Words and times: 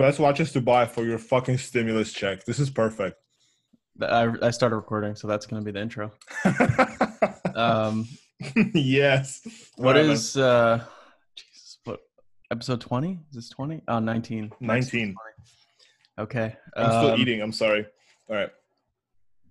Best 0.00 0.18
watches 0.18 0.50
to 0.52 0.62
buy 0.62 0.86
for 0.86 1.04
your 1.04 1.18
fucking 1.18 1.58
stimulus 1.58 2.10
check. 2.10 2.46
This 2.46 2.58
is 2.58 2.70
perfect. 2.70 3.18
I, 4.00 4.32
I 4.40 4.50
started 4.50 4.76
recording, 4.76 5.14
so 5.14 5.28
that's 5.28 5.44
going 5.44 5.62
to 5.62 5.64
be 5.64 5.72
the 5.72 5.82
intro. 5.82 6.10
Um, 7.54 8.08
yes. 8.72 9.46
what 9.76 9.96
Alright, 9.98 10.06
man. 10.36 10.44
uh, 10.44 10.84
Jesus? 11.34 11.78
What 11.84 12.00
episode 12.50 12.80
twenty? 12.80 13.18
Is 13.28 13.34
this 13.34 13.48
twenty? 13.50 13.82
Oh, 13.88 13.98
19. 13.98 14.52
19. 14.60 15.14
Okay. 16.18 16.56
I'm 16.74 16.86
still 16.86 17.10
um, 17.10 17.20
eating. 17.20 17.42
I'm 17.42 17.52
sorry. 17.52 17.84
All 18.30 18.36
right. 18.36 18.48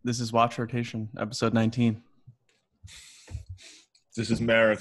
This 0.03 0.19
is 0.19 0.33
Watch 0.33 0.57
Rotation, 0.57 1.09
episode 1.19 1.53
nineteen. 1.53 2.01
This 4.15 4.31
is 4.31 4.41
Merrick. 4.41 4.79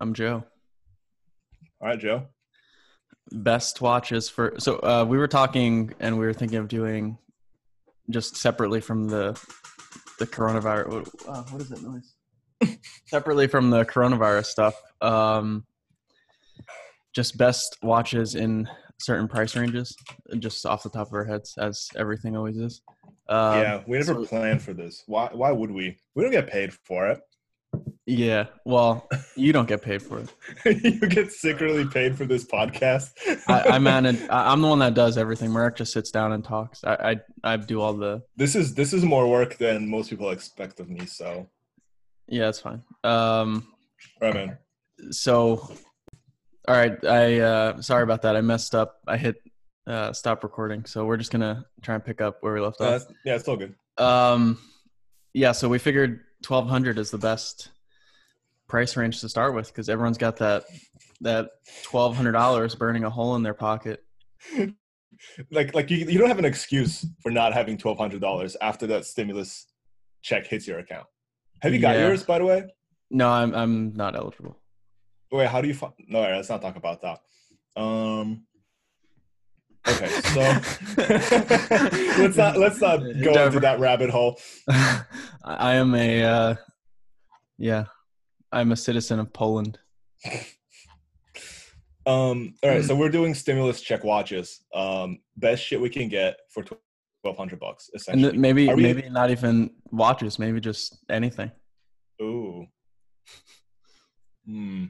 I'm 0.00 0.14
Joe. 0.14 0.44
All 1.80 1.88
right, 1.88 1.98
Joe. 1.98 2.28
Best 3.42 3.80
watches 3.80 4.28
for 4.28 4.54
so 4.58 4.76
uh, 4.76 5.04
we 5.08 5.18
were 5.18 5.26
talking 5.26 5.92
and 5.98 6.18
we 6.18 6.24
were 6.24 6.32
thinking 6.32 6.58
of 6.58 6.68
doing 6.68 7.18
just 8.10 8.36
separately 8.36 8.80
from 8.80 9.08
the 9.08 9.38
the 10.18 10.26
coronavirus. 10.26 10.88
What, 10.88 11.08
uh, 11.28 11.42
what 11.50 11.60
is 11.60 11.68
that 11.70 11.82
noise? 11.82 12.14
separately 13.06 13.46
from 13.46 13.70
the 13.70 13.84
coronavirus 13.84 14.46
stuff. 14.46 14.80
Um, 15.00 15.66
just 17.14 17.36
best 17.36 17.76
watches 17.82 18.34
in 18.34 18.68
certain 19.00 19.28
price 19.28 19.56
ranges, 19.56 19.96
just 20.38 20.64
off 20.66 20.82
the 20.82 20.90
top 20.90 21.08
of 21.08 21.12
our 21.14 21.24
heads, 21.24 21.54
as 21.58 21.88
everything 21.96 22.36
always 22.36 22.56
is. 22.56 22.82
Um, 23.28 23.60
yeah, 23.60 23.82
we 23.86 23.98
never 23.98 24.14
so- 24.14 24.26
planned 24.26 24.62
for 24.62 24.74
this. 24.74 25.02
Why? 25.06 25.30
Why 25.32 25.50
would 25.52 25.70
we? 25.70 25.98
We 26.14 26.22
don't 26.22 26.32
get 26.32 26.48
paid 26.48 26.72
for 26.72 27.08
it. 27.08 27.20
Yeah. 28.06 28.46
Well, 28.66 29.08
you 29.36 29.52
don't 29.52 29.66
get 29.66 29.80
paid 29.82 30.02
for 30.02 30.20
it. 30.20 30.30
you 30.84 31.00
get 31.08 31.32
secretly 31.32 31.86
paid 31.86 32.16
for 32.18 32.26
this 32.26 32.44
podcast. 32.44 33.12
I, 33.48 33.76
I 33.76 33.78
manage. 33.78 34.20
I, 34.28 34.52
I'm 34.52 34.60
the 34.60 34.68
one 34.68 34.78
that 34.80 34.94
does 34.94 35.16
everything. 35.16 35.52
Marek 35.52 35.76
just 35.76 35.92
sits 35.92 36.10
down 36.10 36.32
and 36.32 36.44
talks. 36.44 36.84
I, 36.84 36.94
I 37.44 37.52
I 37.52 37.56
do 37.56 37.80
all 37.80 37.94
the. 37.94 38.22
this 38.36 38.54
is 38.56 38.74
this 38.74 38.92
is 38.92 39.04
more 39.04 39.26
work 39.28 39.56
than 39.56 39.88
most 39.88 40.10
people 40.10 40.30
expect 40.30 40.80
of 40.80 40.90
me. 40.90 41.06
So, 41.06 41.48
Yeah, 42.28 42.48
it's 42.50 42.60
fine. 42.60 42.82
Um. 43.04 43.68
right, 44.20 44.34
man. 44.34 44.58
So, 45.10 45.70
all 46.68 46.74
right. 46.76 47.02
I 47.06 47.40
uh 47.40 47.80
sorry 47.80 48.02
about 48.02 48.22
that. 48.22 48.36
I 48.36 48.42
messed 48.42 48.74
up. 48.74 48.96
I 49.08 49.16
hit 49.16 49.36
uh 49.86 50.12
stop 50.12 50.44
recording. 50.44 50.84
So 50.84 51.06
we're 51.06 51.16
just 51.16 51.30
gonna 51.32 51.64
try 51.82 51.94
and 51.94 52.04
pick 52.04 52.20
up 52.20 52.36
where 52.42 52.52
we 52.52 52.60
left 52.60 52.80
Uh, 52.82 52.96
off. 52.96 53.02
yeah, 53.24 53.36
it's 53.36 53.48
all 53.48 53.56
good. 53.56 53.74
Um. 53.96 54.58
Yeah. 55.32 55.52
So 55.52 55.70
we 55.70 55.78
figured 55.78 56.20
1200 56.48 56.98
is 56.98 57.10
the 57.10 57.18
best 57.18 57.70
price 58.68 58.96
range 58.96 59.20
to 59.20 59.28
start 59.28 59.54
with 59.54 59.68
because 59.68 59.88
everyone's 59.88 60.18
got 60.18 60.36
that 60.38 60.64
that 61.20 61.50
$1200 61.84 62.78
burning 62.78 63.04
a 63.04 63.10
hole 63.10 63.34
in 63.36 63.42
their 63.42 63.54
pocket. 63.54 64.04
Like, 65.50 65.74
like 65.74 65.90
you, 65.90 65.98
you 65.98 66.18
don't 66.18 66.28
have 66.28 66.40
an 66.40 66.44
excuse 66.44 67.06
for 67.22 67.30
not 67.30 67.54
having 67.54 67.78
twelve 67.78 67.96
hundred 67.96 68.20
dollars 68.20 68.56
after 68.60 68.86
that 68.88 69.06
stimulus 69.06 69.66
check 70.22 70.46
hits 70.46 70.66
your 70.66 70.80
account. 70.80 71.06
Have 71.62 71.72
you 71.72 71.78
got 71.80 71.94
Yeah. 71.96 72.08
yours, 72.08 72.24
by 72.24 72.38
the 72.40 72.44
way? 72.44 72.64
No, 73.10 73.30
I'm 73.30 73.54
I'm 73.54 73.94
not 73.94 74.16
eligible. 74.16 74.58
Wait, 75.32 75.48
how 75.48 75.62
do 75.62 75.68
you? 75.68 75.72
find? 75.74 75.94
no, 76.08 76.20
right, 76.20 76.34
let's 76.34 76.50
not 76.50 76.60
talk 76.60 76.76
about 76.76 77.00
that. 77.02 77.20
Um. 77.80 78.44
Okay, 79.86 80.08
so 80.08 80.40
let's 82.22 82.36
not 82.36 82.56
let's 82.56 82.80
not 82.80 83.00
go 83.22 83.46
into 83.46 83.60
that 83.60 83.76
rabbit 83.78 84.08
hole. 84.10 84.38
I 85.44 85.74
am 85.74 85.94
a 85.94 86.22
uh, 86.22 86.54
yeah, 87.58 87.84
I'm 88.50 88.72
a 88.72 88.76
citizen 88.76 89.18
of 89.20 89.32
Poland. 89.32 89.78
Um. 92.06 92.54
All 92.62 92.70
right, 92.70 92.84
so 92.84 92.94
we're 92.94 93.08
doing 93.10 93.34
stimulus 93.34 93.80
check 93.80 94.04
watches. 94.04 94.60
Um. 94.74 95.18
Best 95.36 95.62
shit 95.64 95.80
we 95.80 95.88
can 95.90 96.08
get 96.08 96.36
for 96.50 96.62
twelve 96.62 97.36
hundred 97.36 97.60
bucks, 97.60 97.88
And 97.92 98.00
essentially. 98.00 98.30
th- 98.32 98.40
maybe 98.40 98.68
we- 98.68 98.82
maybe 98.82 99.08
not 99.08 99.30
even 99.30 99.70
watches, 99.90 100.38
maybe 100.38 100.60
just 100.60 100.98
anything. 101.10 101.50
Ooh. 102.22 102.66
Hmm. 104.46 104.84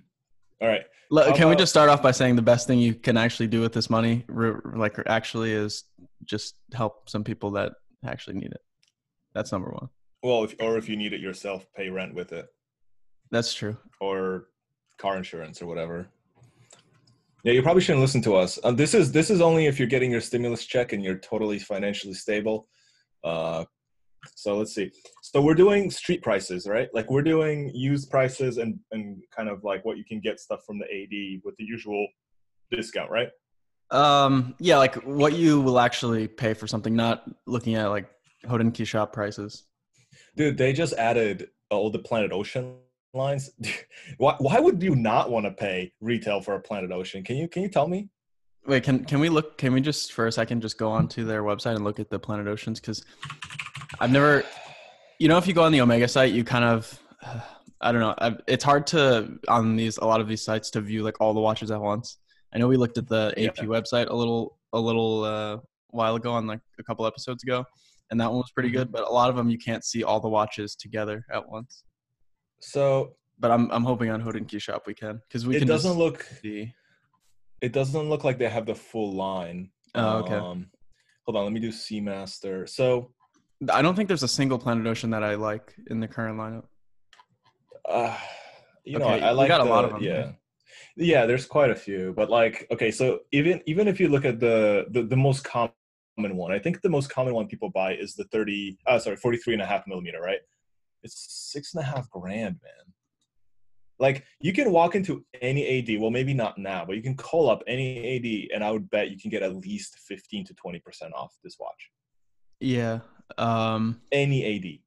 All 0.61 0.69
right. 0.69 0.85
Can 1.11 1.49
we 1.49 1.57
just 1.57 1.71
start 1.71 1.89
off 1.89 2.03
by 2.03 2.11
saying 2.11 2.37
the 2.37 2.43
best 2.43 2.67
thing 2.67 2.79
you 2.79 2.95
can 2.95 3.17
actually 3.17 3.47
do 3.47 3.61
with 3.61 3.73
this 3.73 3.91
money, 3.91 4.25
like 4.29 4.99
actually, 5.07 5.53
is 5.53 5.85
just 6.25 6.57
help 6.73 7.09
some 7.09 7.25
people 7.25 7.51
that 7.53 7.73
actually 8.05 8.37
need 8.37 8.53
it. 8.53 8.61
That's 9.35 9.53
number 9.53 9.71
one. 9.71 9.89
Well, 10.23 10.45
if, 10.45 10.55
or 10.61 10.79
if 10.79 10.89
you 10.89 10.97
need 10.97 11.13
it 11.13 11.21
yourself, 11.21 11.67
pay 11.77 11.91
rent 11.91 12.15
with 12.15 12.33
it, 12.33 12.47
That's 13.31 13.53
true. 13.53 13.77
or 14.01 14.47
car 14.99 15.17
insurance, 15.17 15.61
or 15.61 15.67
whatever. 15.67 16.09
Yeah, 17.43 17.53
you 17.53 17.63
probably 17.63 17.83
shouldn't 17.83 18.01
listen 18.01 18.23
to 18.23 18.37
us. 18.37 18.59
Um, 18.65 18.75
this 18.75 18.95
is 18.95 19.13
this 19.13 19.29
is 19.29 19.43
only 19.43 19.67
if 19.67 19.79
you're 19.79 19.89
getting 19.89 20.11
your 20.11 20.23
stimulus 20.23 20.65
check 20.65 20.95
and 20.95 21.05
you're 21.05 21.19
totally 21.19 21.59
financially 21.59 22.15
stable. 22.15 22.69
Uh, 23.23 23.65
so 24.35 24.57
let's 24.57 24.75
see. 24.75 24.91
So 25.23 25.41
we're 25.41 25.55
doing 25.55 25.91
street 25.91 26.23
prices, 26.23 26.67
right? 26.67 26.89
Like 26.93 27.11
we're 27.11 27.23
doing 27.23 27.71
used 27.75 28.11
prices 28.11 28.59
and 28.59 28.79
and 28.91 29.23
kind 29.35 29.49
of 29.49 29.65
like 29.65 29.85
what 29.85 29.97
you 29.97 30.05
can 30.05 30.21
get 30.21 30.41
stuff 30.41 30.65
from 30.67 30.79
the 30.79 30.85
AD 30.87 31.43
with 31.45 31.57
the 31.57 31.65
usual 31.65 32.07
discount, 32.71 33.11
right? 33.11 33.29
Um, 33.91 34.55
yeah, 34.59 34.79
like 34.79 34.97
what 35.05 35.35
you 35.35 35.61
will 35.61 35.79
actually 35.79 36.27
pay 36.27 36.55
for 36.55 36.67
something, 36.67 36.95
not 36.95 37.31
looking 37.47 37.77
at 37.77 37.87
like 37.87 38.11
Hodinkee 38.45 38.87
shop 38.87 39.13
prices. 39.13 39.65
Dude, 40.37 40.59
they 40.59 40.73
just 40.73 40.95
added 40.95 41.49
all 41.71 41.91
the 41.91 41.99
Planet 41.99 42.33
Ocean 42.33 42.77
lines. 43.13 43.51
why, 44.19 44.35
why 44.39 44.59
would 44.59 44.83
you 44.83 44.97
not 44.97 45.31
want 45.31 45.47
to 45.47 45.53
pay 45.53 45.93
retail 46.01 46.41
for 46.41 46.55
a 46.55 46.61
Planet 46.61 46.91
Ocean? 46.91 47.23
Can 47.23 47.37
you 47.37 47.49
can 47.49 47.63
you 47.63 47.69
tell 47.69 47.87
me? 47.87 48.09
Wait, 48.67 48.83
can 48.83 49.05
can 49.05 49.21
we 49.21 49.29
look? 49.29 49.59
Can 49.59 49.73
we 49.73 49.81
just 49.81 50.13
for 50.13 50.27
a 50.27 50.33
second 50.33 50.63
just 50.63 50.79
go 50.79 50.91
on 50.91 51.07
to 51.09 51.25
their 51.25 51.43
website 51.43 51.77
and 51.77 51.85
look 51.85 52.01
at 52.01 52.11
the 52.11 52.19
Planet 52.19 52.49
Oceans? 52.49 52.81
Because 52.81 53.05
I've 54.01 54.11
never, 54.11 54.45
you 55.19 55.29
know, 55.29 55.39
if 55.39 55.47
you 55.47 55.55
go 55.55 55.63
on 55.63 55.73
the 55.73 55.81
Omega 55.81 56.09
site, 56.09 56.33
you 56.33 56.45
kind 56.45 56.65
of, 56.65 57.01
I 57.81 57.93
don't 57.93 58.01
know, 58.01 58.15
I've, 58.19 58.41
it's 58.47 58.65
hard 58.65 58.87
to 58.89 59.39
on 59.49 59.77
these 59.77 59.99
a 59.99 60.05
lot 60.05 60.21
of 60.21 60.29
these 60.29 60.43
sites 60.45 60.71
to 60.71 60.81
view 60.81 61.03
like 61.03 61.21
all 61.21 61.35
the 61.35 61.41
watches 61.41 61.71
at 61.71 61.81
once. 61.81 62.19
I 62.55 62.59
know 62.59 62.69
we 62.69 62.77
looked 62.77 62.99
at 62.99 63.09
the 63.09 63.29
AP 63.37 63.59
Yeah. 63.59 63.65
website 63.65 64.09
a 64.09 64.15
little 64.15 64.59
a 64.73 64.81
little 64.81 65.25
uh, 65.25 65.59
while 65.89 66.15
ago 66.17 66.33
on 66.33 66.47
like 66.47 66.61
a 66.79 66.83
couple 66.83 67.07
episodes 67.07 67.43
ago, 67.43 67.65
and 68.11 68.21
that 68.21 68.29
one 68.31 68.39
was 68.39 68.51
pretty 68.53 68.71
good. 68.71 68.91
But 68.93 69.07
a 69.09 69.11
lot 69.13 69.29
of 69.31 69.37
them 69.37 69.51
you 69.51 69.59
can't 69.59 69.85
see 69.85 70.03
all 70.05 70.21
the 70.21 70.29
watches 70.29 70.75
together 70.77 71.25
at 71.33 71.49
once. 71.49 71.85
So 72.61 73.17
But 73.39 73.51
I'm 73.51 73.71
I'm 73.71 73.85
hoping 73.85 74.11
on 74.11 74.23
Hodinkee 74.23 74.61
shop 74.61 74.85
we 74.87 74.95
can 74.95 75.21
because 75.29 75.47
we 75.47 75.57
it 75.57 75.61
can 75.61 75.69
doesn't 75.69 75.91
just 75.93 75.99
look 75.99 76.23
see. 76.43 76.73
it 77.61 77.73
doesn't 77.73 78.09
look 78.09 78.25
like 78.25 78.39
they 78.39 78.49
have 78.49 78.67
the 78.67 78.75
full 78.75 79.13
line. 79.15 79.71
Oh, 79.95 80.19
okay. 80.19 80.35
Um, 80.35 80.71
hold 81.27 81.37
on, 81.37 81.45
let 81.45 81.53
me 81.53 81.61
do 81.61 81.71
Seamaster. 81.71 82.69
So 82.69 83.13
I 83.71 83.83
don't 83.83 83.95
think 83.95 84.09
there's 84.09 84.23
a 84.23 84.29
single 84.29 84.59
Planet 84.59 84.87
Ocean 84.87 85.11
that 85.11 85.23
I 85.23 85.35
like 85.35 85.75
in 85.89 86.01
the 86.01 86.09
current 86.09 86.39
lineup. 86.39 86.65
uh, 87.89 88.17
you 88.85 88.99
know, 88.99 89.07
Okay, 89.07 89.23
I, 89.23 89.29
I 89.29 89.33
like 89.33 89.49
got 89.49 89.61
a 89.61 89.65
lot 89.65 89.85
of 89.85 89.93
them, 89.93 90.03
Yeah. 90.03 90.33
Yeah, 90.97 91.27
there's 91.27 91.47
quite 91.47 91.71
a 91.71 91.75
few, 91.75 92.13
but 92.17 92.31
like, 92.31 92.67
okay, 92.71 92.91
so 92.91 93.21
even 93.33 93.61
even 93.67 93.89
if 93.89 93.99
you 93.99 94.09
look 94.09 94.25
at 94.25 94.39
the 94.39 94.87
the, 94.91 95.03
the 95.03 95.17
most 95.17 95.43
common 95.45 95.73
one, 96.17 96.53
I 96.53 96.59
think 96.59 96.83
the 96.83 96.89
most 96.89 97.11
common 97.11 97.35
one 97.35 97.49
people 97.49 97.71
buy 97.71 97.95
is 97.95 98.15
the 98.15 98.25
30, 98.25 98.79
uh, 98.87 98.99
sorry, 98.99 99.17
43 99.17 99.55
and 99.55 99.63
a 99.63 99.67
half 99.67 99.87
millimeter, 99.89 100.21
right? 100.21 100.39
It's 101.03 101.51
six 101.53 101.75
and 101.75 101.83
a 101.83 101.87
half 101.87 102.09
grand, 102.11 102.61
man. 102.63 102.95
Like 103.99 104.25
you 104.41 104.53
can 104.53 104.71
walk 104.71 104.95
into 104.95 105.25
any 105.41 105.79
AD, 105.79 106.01
well, 106.01 106.11
maybe 106.11 106.35
not 106.35 106.59
now, 106.59 106.85
but 106.85 106.97
you 106.97 107.03
can 107.03 107.17
call 107.17 107.49
up 107.51 107.63
any 107.67 108.17
AD, 108.17 108.55
and 108.55 108.65
I 108.65 108.71
would 108.71 108.89
bet 108.91 109.11
you 109.11 109.19
can 109.19 109.31
get 109.31 109.43
at 109.43 109.57
least 109.57 109.99
15 110.07 110.47
to 110.47 110.55
20 110.55 110.79
percent 110.81 111.13
off 111.15 111.35
this 111.43 111.57
watch. 111.59 111.91
Yeah. 112.61 113.01
Um, 113.39 114.01
Any 114.13 114.57
AD. 114.57 114.79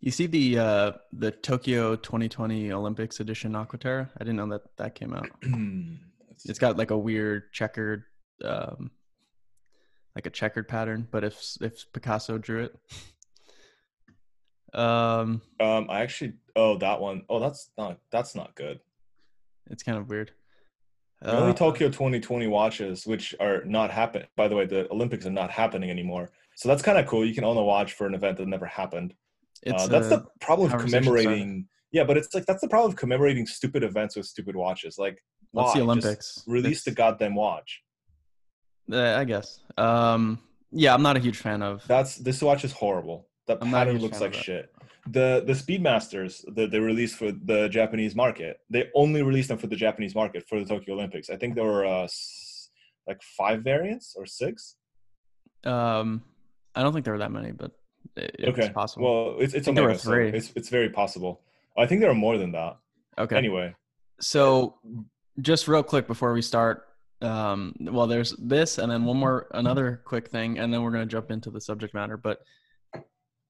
you 0.00 0.10
see 0.10 0.26
the 0.26 0.58
uh, 0.58 0.92
the 1.12 1.30
Tokyo 1.30 1.96
2020 1.96 2.72
Olympics 2.72 3.20
edition 3.20 3.52
Aquaterra? 3.52 4.08
I 4.16 4.24
didn't 4.24 4.36
know 4.36 4.48
that 4.48 4.62
that 4.76 4.94
came 4.94 5.12
out. 5.14 5.28
It's 6.44 6.58
got 6.58 6.76
like 6.76 6.90
a 6.90 6.98
weird 6.98 7.50
checkered, 7.50 8.04
um, 8.44 8.90
like 10.14 10.26
a 10.26 10.30
checkered 10.30 10.68
pattern. 10.68 11.08
But 11.10 11.24
if 11.24 11.42
if 11.62 11.90
Picasso 11.94 12.36
drew 12.36 12.64
it, 12.64 12.76
um, 14.78 15.40
Um, 15.60 15.86
I 15.88 16.00
actually, 16.02 16.34
oh, 16.54 16.76
that 16.78 17.00
one. 17.00 17.22
Oh, 17.30 17.40
that's 17.40 17.70
not 17.78 17.98
that's 18.10 18.34
not 18.34 18.54
good. 18.54 18.80
it's 19.70 19.82
kind 19.82 19.96
of 19.98 20.08
weird. 20.10 20.32
The 21.22 21.34
only 21.34 21.52
Uh, 21.52 21.54
Tokyo 21.54 21.88
2020 21.88 22.46
watches, 22.48 23.06
which 23.06 23.34
are 23.40 23.64
not 23.64 23.90
happening. 23.90 24.28
By 24.36 24.48
the 24.48 24.54
way, 24.56 24.66
the 24.66 24.90
Olympics 24.92 25.24
are 25.24 25.30
not 25.30 25.50
happening 25.50 25.88
anymore, 25.90 26.30
so 26.56 26.68
that's 26.70 26.82
kind 26.82 26.98
of 26.98 27.06
cool. 27.06 27.24
You 27.24 27.34
can 27.34 27.44
own 27.44 27.56
a 27.56 27.62
watch 27.62 27.92
for 27.92 28.06
an 28.06 28.14
event 28.14 28.38
that 28.38 28.48
never 28.48 28.66
happened. 28.66 29.14
it's 29.62 29.84
Uh, 29.84 29.86
that's 29.86 30.08
the 30.08 30.24
problem 30.40 30.72
of 30.72 30.80
commemorating. 30.80 31.68
Yeah, 31.92 32.04
but 32.04 32.16
it's 32.16 32.34
like 32.34 32.46
that's 32.46 32.62
the 32.62 32.68
problem 32.68 32.90
of 32.90 32.96
commemorating 32.96 33.46
stupid 33.46 33.82
events 33.84 34.16
with 34.16 34.26
stupid 34.26 34.56
watches. 34.56 34.98
Like, 34.98 35.22
What's 35.52 35.74
why? 35.74 35.80
the 35.80 35.86
Just 35.86 36.06
Olympics? 36.06 36.44
Release 36.46 36.82
the 36.82 36.90
goddamn 36.90 37.34
watch. 37.34 37.82
uh, 38.90 39.14
I 39.16 39.24
guess. 39.24 39.60
Um, 39.76 40.38
yeah, 40.72 40.94
I'm 40.94 41.02
not 41.02 41.16
a 41.16 41.20
huge 41.20 41.36
fan 41.38 41.62
of. 41.62 41.84
That's 41.86 42.16
this 42.16 42.42
watch 42.42 42.64
is 42.64 42.72
horrible. 42.72 43.28
The 43.46 43.58
I'm 43.60 43.70
pattern 43.70 43.98
looks 43.98 44.20
like 44.20 44.34
shit. 44.34 44.72
The 45.08 45.44
the 45.46 45.52
Speedmasters 45.52 46.42
that 46.56 46.70
they 46.70 46.80
released 46.80 47.16
for 47.16 47.30
the 47.32 47.68
Japanese 47.68 48.16
market, 48.16 48.60
they 48.70 48.90
only 48.94 49.22
released 49.22 49.48
them 49.48 49.58
for 49.58 49.68
the 49.68 49.76
Japanese 49.76 50.14
market 50.14 50.48
for 50.48 50.58
the 50.58 50.64
Tokyo 50.64 50.94
Olympics. 50.94 51.28
I 51.30 51.36
think 51.36 51.54
there 51.54 51.64
were 51.64 51.84
uh, 51.86 52.08
like 53.06 53.22
five 53.22 53.62
variants 53.62 54.14
or 54.16 54.26
six. 54.26 54.76
Um, 55.64 56.22
I 56.76 56.82
don't 56.82 56.92
think 56.92 57.04
there 57.04 57.14
were 57.14 57.18
that 57.20 57.32
many, 57.32 57.52
but 57.52 57.72
it, 58.16 58.36
it's 58.38 58.58
okay, 58.58 58.70
possible. 58.72 59.04
Well, 59.32 59.36
it's 59.40 59.54
it's 59.54 59.66
there 59.66 59.72
Omega, 59.72 59.92
were 59.94 59.98
three. 59.98 60.30
so 60.30 60.36
it's 60.36 60.52
it's 60.54 60.68
very 60.68 60.90
possible. 60.90 61.40
I 61.76 61.86
think 61.86 62.00
there 62.00 62.10
are 62.10 62.14
more 62.14 62.38
than 62.38 62.52
that. 62.52 62.76
okay. 63.18 63.36
Anyway, 63.36 63.74
So, 64.20 64.78
just 65.40 65.68
real 65.68 65.82
quick 65.82 66.06
before 66.06 66.32
we 66.32 66.40
start, 66.42 66.84
um, 67.20 67.74
well, 67.80 68.06
there's 68.06 68.32
this, 68.38 68.78
and 68.78 68.90
then 68.90 69.04
one 69.04 69.16
more, 69.18 69.46
another 69.52 70.00
quick 70.04 70.28
thing, 70.28 70.58
and 70.58 70.72
then 70.72 70.82
we're 70.82 70.90
gonna 70.92 71.06
jump 71.06 71.30
into 71.30 71.50
the 71.50 71.60
subject 71.60 71.92
matter. 71.94 72.16
But 72.16 72.40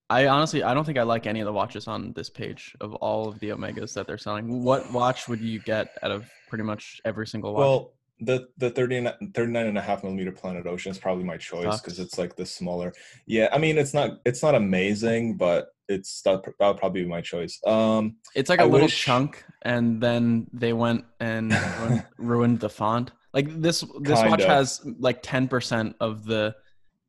I 0.08 0.28
honestly, 0.28 0.62
I 0.62 0.72
don't 0.74 0.84
think 0.84 0.98
I 0.98 1.02
like 1.02 1.26
any 1.26 1.40
of 1.40 1.46
the 1.46 1.52
watches 1.52 1.88
on 1.88 2.12
this 2.14 2.30
page 2.30 2.74
of 2.80 2.94
all 2.94 3.28
of 3.28 3.38
the 3.40 3.48
Omegas 3.50 3.92
that 3.94 4.06
they're 4.06 4.18
selling. 4.18 4.62
What 4.62 4.92
watch 4.92 5.28
would 5.28 5.40
you 5.40 5.58
get 5.60 5.96
out 6.02 6.12
of 6.12 6.28
pretty 6.48 6.62
much 6.64 7.00
every 7.04 7.26
single 7.26 7.54
watch? 7.54 7.60
well, 7.60 7.92
the 8.20 8.48
the 8.56 8.70
39, 8.70 9.32
39 9.34 9.66
and 9.66 9.78
a 9.78 9.80
half 9.80 10.02
millimeter 10.02 10.32
Planet 10.32 10.66
Ocean 10.66 10.90
is 10.90 10.98
probably 10.98 11.24
my 11.24 11.36
choice 11.36 11.80
because 11.80 11.98
it's 11.98 12.18
like 12.18 12.36
the 12.36 12.46
smaller. 12.46 12.92
Yeah, 13.26 13.48
I 13.52 13.58
mean 13.58 13.76
it's 13.78 13.92
not 13.92 14.20
it's 14.24 14.42
not 14.42 14.54
amazing, 14.54 15.36
but 15.36 15.68
it's 15.88 16.22
that 16.22 16.42
that 16.58 16.66
would 16.66 16.78
probably 16.78 17.02
be 17.02 17.08
my 17.08 17.20
choice. 17.20 17.60
Um, 17.66 18.16
it's 18.34 18.48
like 18.48 18.60
a 18.60 18.62
I 18.62 18.66
little 18.66 18.86
wish- 18.86 19.04
chunk, 19.04 19.44
and 19.62 20.00
then 20.00 20.46
they 20.52 20.72
went 20.72 21.04
and 21.20 21.52
ruined, 21.52 22.06
ruined 22.18 22.60
the 22.60 22.70
font. 22.70 23.12
Like 23.34 23.60
this, 23.60 23.82
this 24.00 24.18
watch 24.18 24.40
Kinda. 24.40 24.46
has 24.46 24.80
like 24.98 25.18
ten 25.22 25.46
percent 25.46 25.94
of 26.00 26.24
the 26.24 26.56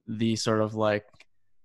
the 0.08 0.36
sort 0.36 0.62
of 0.62 0.76
like 0.76 1.06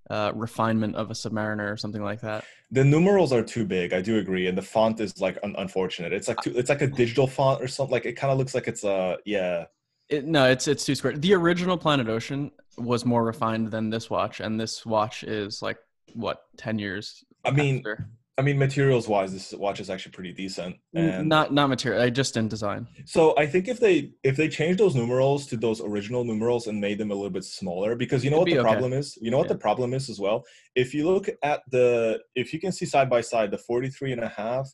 uh, 0.08 0.32
refinement 0.34 0.94
of 0.94 1.10
a 1.10 1.14
Submariner 1.14 1.72
or 1.72 1.76
something 1.76 2.02
like 2.02 2.20
that. 2.20 2.44
The 2.72 2.82
numerals 2.82 3.32
are 3.34 3.42
too 3.42 3.66
big. 3.66 3.92
I 3.92 4.00
do 4.00 4.18
agree, 4.18 4.48
and 4.48 4.56
the 4.56 4.62
font 4.62 4.98
is 4.98 5.20
like 5.20 5.38
un- 5.42 5.54
unfortunate. 5.58 6.12
It's 6.12 6.26
like 6.26 6.40
too, 6.40 6.54
it's 6.56 6.70
like 6.70 6.80
a 6.80 6.86
digital 6.86 7.26
font 7.26 7.62
or 7.62 7.68
something. 7.68 7.92
Like 7.92 8.06
it 8.06 8.14
kind 8.14 8.32
of 8.32 8.38
looks 8.38 8.54
like 8.54 8.66
it's 8.66 8.82
a 8.82 9.18
yeah. 9.26 9.66
It, 10.08 10.24
no, 10.24 10.48
it's 10.48 10.66
it's 10.66 10.84
too 10.84 10.94
square. 10.94 11.16
The 11.16 11.34
original 11.34 11.76
Planet 11.76 12.08
Ocean 12.08 12.50
was 12.78 13.04
more 13.04 13.24
refined 13.24 13.70
than 13.70 13.90
this 13.90 14.08
watch, 14.08 14.40
and 14.40 14.58
this 14.58 14.86
watch 14.86 15.22
is 15.22 15.60
like 15.60 15.76
what 16.14 16.44
ten 16.56 16.78
years. 16.78 17.22
I 17.44 17.50
mean, 17.50 17.78
after. 17.78 18.08
I 18.38 18.42
mean, 18.42 18.58
materials 18.58 19.08
wise, 19.08 19.30
this 19.32 19.52
watch 19.52 19.78
is 19.78 19.90
actually 19.90 20.12
pretty 20.12 20.32
decent. 20.32 20.76
And 20.94 21.28
not 21.28 21.52
not 21.52 21.68
material. 21.68 22.00
I 22.02 22.08
just 22.08 22.36
in 22.38 22.48
design. 22.48 22.88
so 23.04 23.36
I 23.36 23.46
think 23.46 23.68
if 23.68 23.78
they 23.78 24.12
if 24.22 24.36
they 24.36 24.48
change 24.48 24.78
those 24.78 24.94
numerals 24.94 25.46
to 25.48 25.56
those 25.56 25.82
original 25.82 26.24
numerals 26.24 26.66
and 26.66 26.80
made 26.80 26.96
them 26.96 27.10
a 27.10 27.14
little 27.14 27.30
bit 27.30 27.44
smaller, 27.44 27.94
because 27.94 28.24
you 28.24 28.30
know 28.30 28.36
It'd 28.42 28.48
what 28.48 28.54
the 28.54 28.60
okay. 28.60 28.72
problem 28.72 28.92
is. 28.94 29.18
You 29.20 29.30
know 29.30 29.36
what 29.38 29.48
Yeah. 29.48 29.52
the 29.54 29.58
problem 29.58 29.92
is 29.92 30.08
as 30.08 30.18
well. 30.18 30.44
If 30.74 30.94
you 30.94 31.06
look 31.10 31.28
at 31.42 31.60
the 31.70 32.20
if 32.34 32.54
you 32.54 32.58
can 32.60 32.72
see 32.72 32.86
side 32.86 33.10
by 33.10 33.20
side 33.20 33.50
the 33.50 33.58
43 33.58 34.12
and 34.12 34.22
a 34.24 34.28
half 34.28 34.66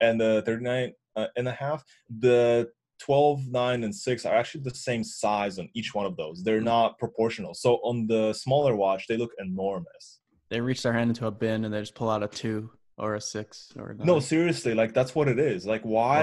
and 0.00 0.18
the 0.18 0.42
39 0.46 0.92
uh, 1.14 1.26
and 1.36 1.46
a 1.48 1.52
half, 1.52 1.84
the 2.18 2.70
12, 3.00 3.48
9, 3.48 3.84
and 3.84 3.94
6 3.94 4.24
are 4.26 4.34
actually 4.36 4.62
the 4.62 4.74
same 4.74 5.04
size 5.04 5.58
on 5.58 5.68
each 5.74 5.92
one 5.92 6.06
of 6.06 6.16
those. 6.16 6.42
They're 6.44 6.60
Mm. 6.60 6.64
not 6.76 6.98
proportional. 6.98 7.52
So 7.52 7.74
on 7.84 8.06
the 8.06 8.32
smaller 8.32 8.74
watch, 8.76 9.06
they 9.08 9.16
look 9.18 9.32
enormous. 9.38 10.20
They 10.50 10.60
reach 10.60 10.82
their 10.82 10.92
hand 10.94 11.10
into 11.10 11.26
a 11.26 11.30
bin 11.30 11.64
and 11.64 11.74
they 11.74 11.80
just 11.80 11.94
pull 11.94 12.08
out 12.08 12.22
a 12.22 12.28
two 12.28 12.70
or 13.02 13.16
a 13.16 13.20
six 13.20 13.72
or 13.76 13.90
a 13.90 14.04
No, 14.04 14.20
seriously, 14.20 14.74
like 14.74 14.94
that's 14.94 15.14
what 15.14 15.26
it 15.28 15.38
is. 15.38 15.66
Like 15.66 15.82
why 15.82 16.22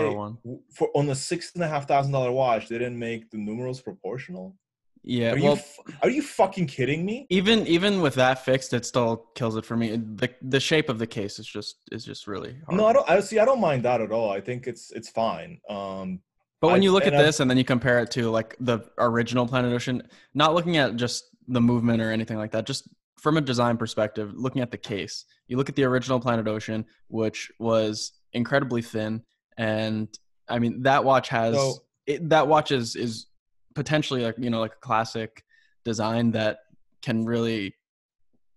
for 0.73 0.89
on 0.95 1.09
a 1.09 1.15
six 1.15 1.51
and 1.55 1.63
a 1.63 1.67
half 1.67 1.87
thousand 1.87 2.13
dollar 2.13 2.31
watch 2.31 2.69
they 2.69 2.77
didn't 2.77 2.97
make 2.97 3.29
the 3.31 3.37
numerals 3.37 3.81
proportional? 3.81 4.55
Yeah. 5.03 5.31
Are 5.33 5.37
you 5.37 5.43
well, 5.43 5.53
f- 5.53 5.77
are 6.03 6.09
you 6.09 6.21
fucking 6.21 6.67
kidding 6.67 7.05
me? 7.05 7.25
even 7.29 7.67
even 7.67 8.01
with 8.01 8.15
that 8.15 8.43
fixed, 8.45 8.73
it 8.73 8.85
still 8.85 9.11
kills 9.35 9.55
it 9.57 9.65
for 9.65 9.75
me. 9.77 9.97
The 9.97 10.29
the 10.41 10.59
shape 10.59 10.87
of 10.89 10.97
the 10.99 11.07
case 11.07 11.37
is 11.39 11.47
just 11.47 11.75
is 11.91 12.03
just 12.05 12.27
really 12.27 12.55
hard. 12.65 12.77
No, 12.77 12.85
I 12.87 12.93
don't. 12.93 13.09
I 13.09 13.19
see. 13.19 13.39
I 13.39 13.45
don't 13.45 13.61
mind 13.61 13.83
that 13.83 13.99
at 14.01 14.11
all. 14.11 14.29
I 14.31 14.41
think 14.41 14.67
it's 14.67 14.91
it's 14.91 15.09
fine. 15.09 15.59
Um, 15.69 16.21
But 16.61 16.67
when 16.73 16.81
I- 16.81 16.83
you 16.83 16.91
look 16.91 17.03
at 17.07 17.13
and 17.13 17.21
I- 17.21 17.25
this 17.27 17.39
and 17.41 17.49
then 17.49 17.57
you 17.57 17.63
compare 17.75 17.99
it 18.03 18.11
to 18.11 18.29
like 18.29 18.55
the 18.59 18.79
original 18.97 19.45
Planet 19.47 19.71
Ocean, 19.73 20.03
not 20.33 20.53
looking 20.55 20.77
at 20.77 20.95
just 20.95 21.25
the 21.47 21.61
movement 21.61 22.01
or 22.01 22.11
anything 22.11 22.37
like 22.37 22.51
that, 22.51 22.65
just 22.65 22.83
from 23.21 23.38
a 23.38 23.42
design 23.42 23.77
perspective, 23.77 24.31
looking 24.36 24.62
at 24.62 24.71
the 24.71 24.77
case, 24.77 25.25
you 25.48 25.57
look 25.57 25.69
at 25.69 25.75
the 25.75 25.83
original 25.83 26.19
Planet 26.19 26.48
Ocean, 26.48 26.86
which 27.07 27.51
was 27.60 28.13
incredibly 28.33 28.81
thin, 28.81 29.24
and 29.57 30.07
I 30.48 30.60
mean 30.60 30.83
that 30.83 31.04
watch 31.04 31.30
has 31.30 31.56
So- 31.56 31.75
it, 32.07 32.30
that 32.30 32.48
watch 32.48 32.71
is 32.71 32.95
is 32.95 33.27
potentially 33.75 34.24
like 34.24 34.36
you 34.39 34.50
know 34.50 34.60
like 34.60 34.74
a 34.74 34.80
classic 34.88 35.44
design 35.86 36.31
that 36.31 36.60
can 37.01 37.25
really 37.25 37.75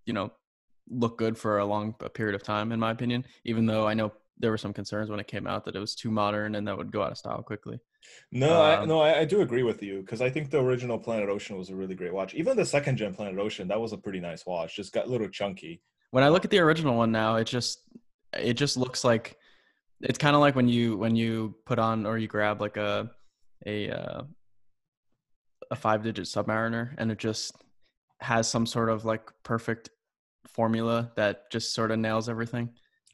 you 0.07 0.13
know 0.13 0.33
look 0.89 1.19
good 1.19 1.37
for 1.39 1.59
a 1.59 1.65
long 1.65 1.95
a 2.01 2.09
period 2.09 2.35
of 2.35 2.43
time 2.43 2.73
in 2.73 2.81
my 2.81 2.91
opinion 2.91 3.25
even 3.45 3.67
though 3.67 3.87
i 3.87 3.95
know 3.95 4.13
there 4.43 4.51
were 4.51 4.59
some 4.59 4.75
concerns 4.75 5.09
when 5.09 5.19
it 5.21 5.27
came 5.27 5.47
out 5.47 5.65
that 5.65 5.75
it 5.75 5.79
was 5.79 5.95
too 5.95 6.11
modern 6.11 6.57
and 6.57 6.69
that 6.69 6.77
would 6.77 6.93
go 6.93 7.03
out 7.03 7.13
of 7.13 7.17
style 7.17 7.43
quickly 7.43 7.79
no, 8.33 8.61
I, 8.61 8.77
Um, 8.79 8.89
no, 8.89 9.01
I, 9.01 9.21
I 9.21 9.25
do 9.25 9.43
agree 9.43 9.63
with 9.63 9.81
you 9.83 10.01
because 10.01 10.21
I 10.21 10.29
think 10.29 10.51
the 10.51 10.59
original 10.59 10.99
Planet 10.99 11.29
Ocean 11.29 11.57
was 11.57 11.71
a 11.71 11.77
really 11.77 11.95
great 11.95 12.13
watch. 12.13 12.35
Even 12.35 12.57
the 12.57 12.67
second 12.67 12.97
gen 12.97 13.15
Planet 13.15 13.39
Ocean, 13.39 13.69
that 13.69 13.81
was 13.81 13.93
a 13.93 13.97
pretty 13.97 14.19
nice 14.19 14.45
watch. 14.45 14.75
Just 14.75 14.93
got 14.93 15.07
a 15.07 15.09
little 15.09 15.29
chunky. 15.29 15.81
when 16.11 16.25
i 16.25 16.29
look 16.29 16.45
at 16.45 16.51
the 16.51 16.59
original 16.59 16.97
one 16.97 17.13
now 17.13 17.37
it 17.37 17.45
just 17.47 17.79
it 18.35 18.55
just 18.55 18.77
looks 18.77 19.05
like 19.05 19.37
it's 20.01 20.19
kind 20.19 20.35
of 20.35 20.41
like 20.41 20.57
when 20.57 20.69
you 20.69 20.97
when 20.97 21.15
you 21.17 21.55
put 21.65 21.79
on 21.79 22.05
or 22.07 22.19
you 22.19 22.27
grab 22.29 22.61
like 22.61 22.77
a 22.77 23.11
a 23.67 23.89
uh, 23.91 24.23
a 25.71 25.77
five 25.77 26.03
digit 26.03 26.27
submariner 26.27 26.93
and 26.99 27.11
it 27.13 27.19
just 27.19 27.55
has 28.21 28.49
some 28.49 28.67
sort 28.67 28.89
of 28.91 29.05
like 29.05 29.31
perfect 29.43 29.91
formula 30.47 31.13
that 31.17 31.51
just 31.51 31.73
sort 31.73 31.91
of 31.91 31.99
nails 31.99 32.29
everything 32.29 32.69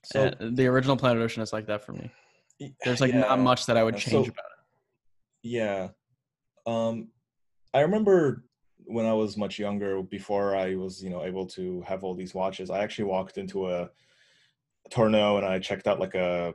So 0.05 0.27
Uh, 0.27 0.51
the 0.53 0.67
original 0.67 0.97
planet 0.97 1.23
ocean 1.23 1.43
is 1.43 1.53
like 1.53 1.67
that 1.67 1.83
for 1.83 1.93
me 1.93 2.11
there's 2.85 3.01
like 3.01 3.13
yeah. 3.13 3.21
not 3.21 3.39
much 3.39 3.67
that 3.67 3.77
i 3.77 3.85
would 3.85 3.95
Uh, 3.95 3.99
change 3.99 4.27
so- 4.27 4.33
about 4.33 4.51
it 4.53 4.59
Yeah. 5.43 5.89
Um 6.67 7.09
I 7.75 7.81
remember 7.81 8.45
when 8.85 9.05
I 9.07 9.13
was 9.13 9.37
much 9.37 9.59
younger 9.59 10.03
before 10.03 10.57
I 10.57 10.75
was, 10.75 11.03
you 11.05 11.11
know, 11.11 11.23
able 11.23 11.47
to 11.49 11.83
have 11.83 12.03
all 12.03 12.15
these 12.15 12.35
watches, 12.35 12.71
I 12.71 12.79
actually 12.83 13.05
walked 13.05 13.37
into 13.37 13.69
a, 13.69 13.91
Tourneau 14.91 15.37
and 15.37 15.45
I 15.47 15.59
checked 15.59 15.87
out 15.87 16.01
like 16.01 16.15
a 16.15 16.55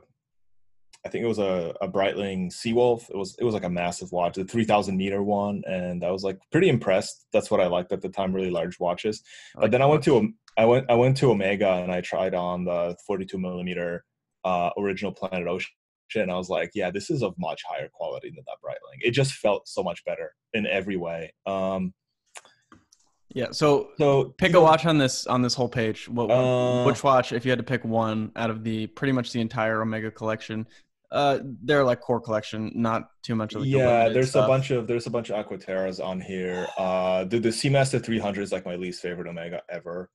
I 1.06 1.08
think 1.10 1.22
it 1.22 1.28
was 1.28 1.38
a, 1.38 1.74
a 1.82 1.88
Breitling 1.88 2.50
Seawolf. 2.50 3.08
It 3.10 3.16
was 3.16 3.36
it 3.38 3.44
was 3.44 3.54
like 3.54 3.64
a 3.64 3.70
massive 3.70 4.10
watch, 4.10 4.34
the 4.34 4.44
3000 4.44 4.96
meter 4.96 5.22
one 5.22 5.62
and 5.66 6.02
I 6.04 6.10
was 6.10 6.24
like 6.24 6.38
pretty 6.50 6.68
impressed. 6.68 7.26
That's 7.32 7.50
what 7.50 7.60
I 7.60 7.66
liked 7.68 7.92
at 7.92 8.00
the 8.02 8.08
time, 8.08 8.32
really 8.34 8.50
large 8.50 8.80
watches. 8.80 9.22
But 9.54 9.62
like 9.62 9.70
then 9.70 9.82
I 9.82 9.86
went 9.86 10.02
to 10.04 10.16
a, 10.18 10.22
I 10.56 10.64
went 10.64 10.86
I 10.90 10.94
went 10.94 11.16
to 11.18 11.30
Omega 11.30 11.72
and 11.74 11.90
I 11.90 12.00
tried 12.00 12.34
on 12.34 12.64
the 12.64 12.96
42 13.06 13.38
millimeter 13.38 14.04
uh, 14.44 14.70
original 14.78 15.12
Planet 15.12 15.46
Ocean, 15.46 15.72
and 16.16 16.30
I 16.30 16.36
was 16.36 16.48
like, 16.48 16.70
yeah, 16.74 16.90
this 16.90 17.10
is 17.10 17.22
of 17.22 17.34
much 17.38 17.62
higher 17.68 17.88
quality 17.92 18.30
than 18.30 18.44
that 18.46 18.56
Breitling. 18.64 19.00
It 19.00 19.12
just 19.12 19.32
felt 19.32 19.66
so 19.68 19.82
much 19.82 20.04
better 20.04 20.32
in 20.52 20.66
every 20.66 20.96
way. 20.96 21.32
Um, 21.46 21.92
yeah 23.34 23.48
so 23.50 23.88
so 23.98 24.26
pick 24.38 24.54
a 24.54 24.60
watch 24.60 24.86
on 24.86 24.96
this 24.96 25.26
on 25.26 25.42
this 25.42 25.54
whole 25.54 25.68
page 25.68 26.08
what, 26.08 26.30
Uh, 26.30 26.84
which 26.84 27.02
watch 27.02 27.32
if 27.32 27.44
you 27.44 27.50
had 27.50 27.58
to 27.58 27.64
pick 27.64 27.84
one 27.84 28.30
out 28.36 28.48
of 28.48 28.62
the 28.62 28.86
pretty 28.88 29.12
much 29.12 29.32
the 29.32 29.40
entire 29.40 29.82
omega 29.82 30.08
collection 30.08 30.64
uh 31.10 31.38
they're 31.62 31.84
like 31.84 32.00
core 32.00 32.20
collection 32.20 32.70
not 32.74 33.08
too 33.22 33.34
much 33.34 33.54
of 33.54 33.62
the 33.62 33.68
yeah, 33.68 34.08
there's 34.08 34.30
stuff. 34.30 34.44
a 34.44 34.48
bunch 34.48 34.70
of 34.70 34.86
there's 34.86 35.06
a 35.06 35.10
bunch 35.10 35.30
of 35.30 35.46
Aquaterras 35.46 36.04
on 36.04 36.20
here. 36.20 36.66
Uh, 36.76 37.24
the 37.24 37.38
the 37.38 37.48
Seamaster 37.48 38.02
300 38.02 38.42
is 38.42 38.52
like 38.52 38.66
my 38.66 38.76
least 38.76 39.00
favorite 39.00 39.28
Omega 39.28 39.62
ever. 39.70 40.10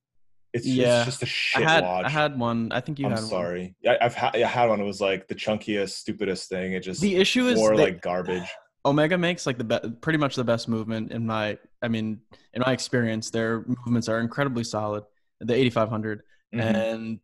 It's, 0.54 0.66
Yeah. 0.66 0.98
it's 1.00 1.06
just 1.06 1.24
a 1.24 1.26
shit 1.26 1.64
had 1.64 1.84
watch. 1.84 2.06
I 2.06 2.10
had 2.10 2.40
one. 2.40 2.72
I 2.72 2.80
think 2.82 2.98
you 3.00 3.06
I'm 3.06 3.12
had 3.12 3.20
one. 3.22 3.30
sorry. 3.30 3.76
I, 3.88 3.98
I've 4.02 4.16
had 4.16 4.36
I 4.36 4.40
had 4.48 4.70
one. 4.70 4.80
It 4.80 4.86
was 4.86 5.00
like 5.02 5.28
the 5.28 5.36
chunkiest, 5.36 5.92
stupidest 5.92 6.50
thing. 6.50 6.74
It 6.74 6.80
just 6.82 7.02
The 7.02 7.16
issue 7.18 7.48
is 7.48 7.58
more 7.60 7.76
like 7.76 8.02
garbage. 8.02 8.48
Omega 8.86 9.18
makes 9.18 9.46
like 9.46 9.58
the 9.58 9.64
be- 9.66 9.90
pretty 10.02 10.18
much 10.18 10.36
the 10.36 10.44
best 10.44 10.68
movement 10.68 11.12
in 11.12 11.26
my 11.26 11.58
I 11.82 11.88
mean 11.88 12.22
in 12.54 12.64
my 12.66 12.72
experience. 12.72 13.30
Their 13.30 13.64
movements 13.68 14.10
are 14.10 14.20
incredibly 14.20 14.64
solid. 14.64 15.04
The 15.42 15.54
8500 15.54 16.24
Mhm. 16.56 16.60
and 16.62 17.20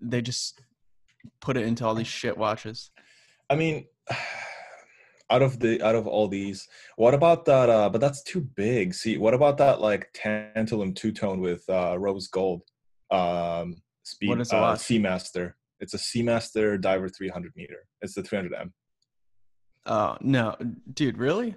they 0.00 0.22
just 0.22 0.60
put 1.40 1.56
it 1.56 1.64
into 1.66 1.84
all 1.84 1.94
these 1.96 2.06
shit 2.06 2.38
watches. 2.38 2.90
I 3.50 3.56
mean, 3.56 3.86
out 5.30 5.42
of 5.42 5.60
the 5.60 5.82
out 5.82 5.94
of 5.94 6.06
all 6.06 6.28
these, 6.28 6.66
what 6.96 7.14
about 7.14 7.44
that? 7.46 7.68
Uh, 7.68 7.88
but 7.88 8.00
that's 8.00 8.22
too 8.22 8.40
big. 8.40 8.94
See, 8.94 9.18
what 9.18 9.34
about 9.34 9.58
that 9.58 9.80
like 9.80 10.12
tantalum 10.14 10.94
two 10.94 11.12
tone 11.12 11.40
with 11.40 11.64
uh, 11.68 11.98
rose 11.98 12.28
gold? 12.28 12.62
Um, 13.10 13.76
speed. 14.02 14.30
What 14.30 14.40
is 14.40 14.52
uh. 14.52 14.74
Seamaster. 14.74 15.54
It's 15.80 15.94
a 15.94 15.98
Seamaster 15.98 16.80
Diver 16.80 17.08
300 17.08 17.52
meter. 17.54 17.86
It's 18.02 18.14
the 18.14 18.22
300M. 18.22 18.72
Oh 19.86 20.16
no, 20.20 20.56
dude, 20.92 21.18
really? 21.18 21.56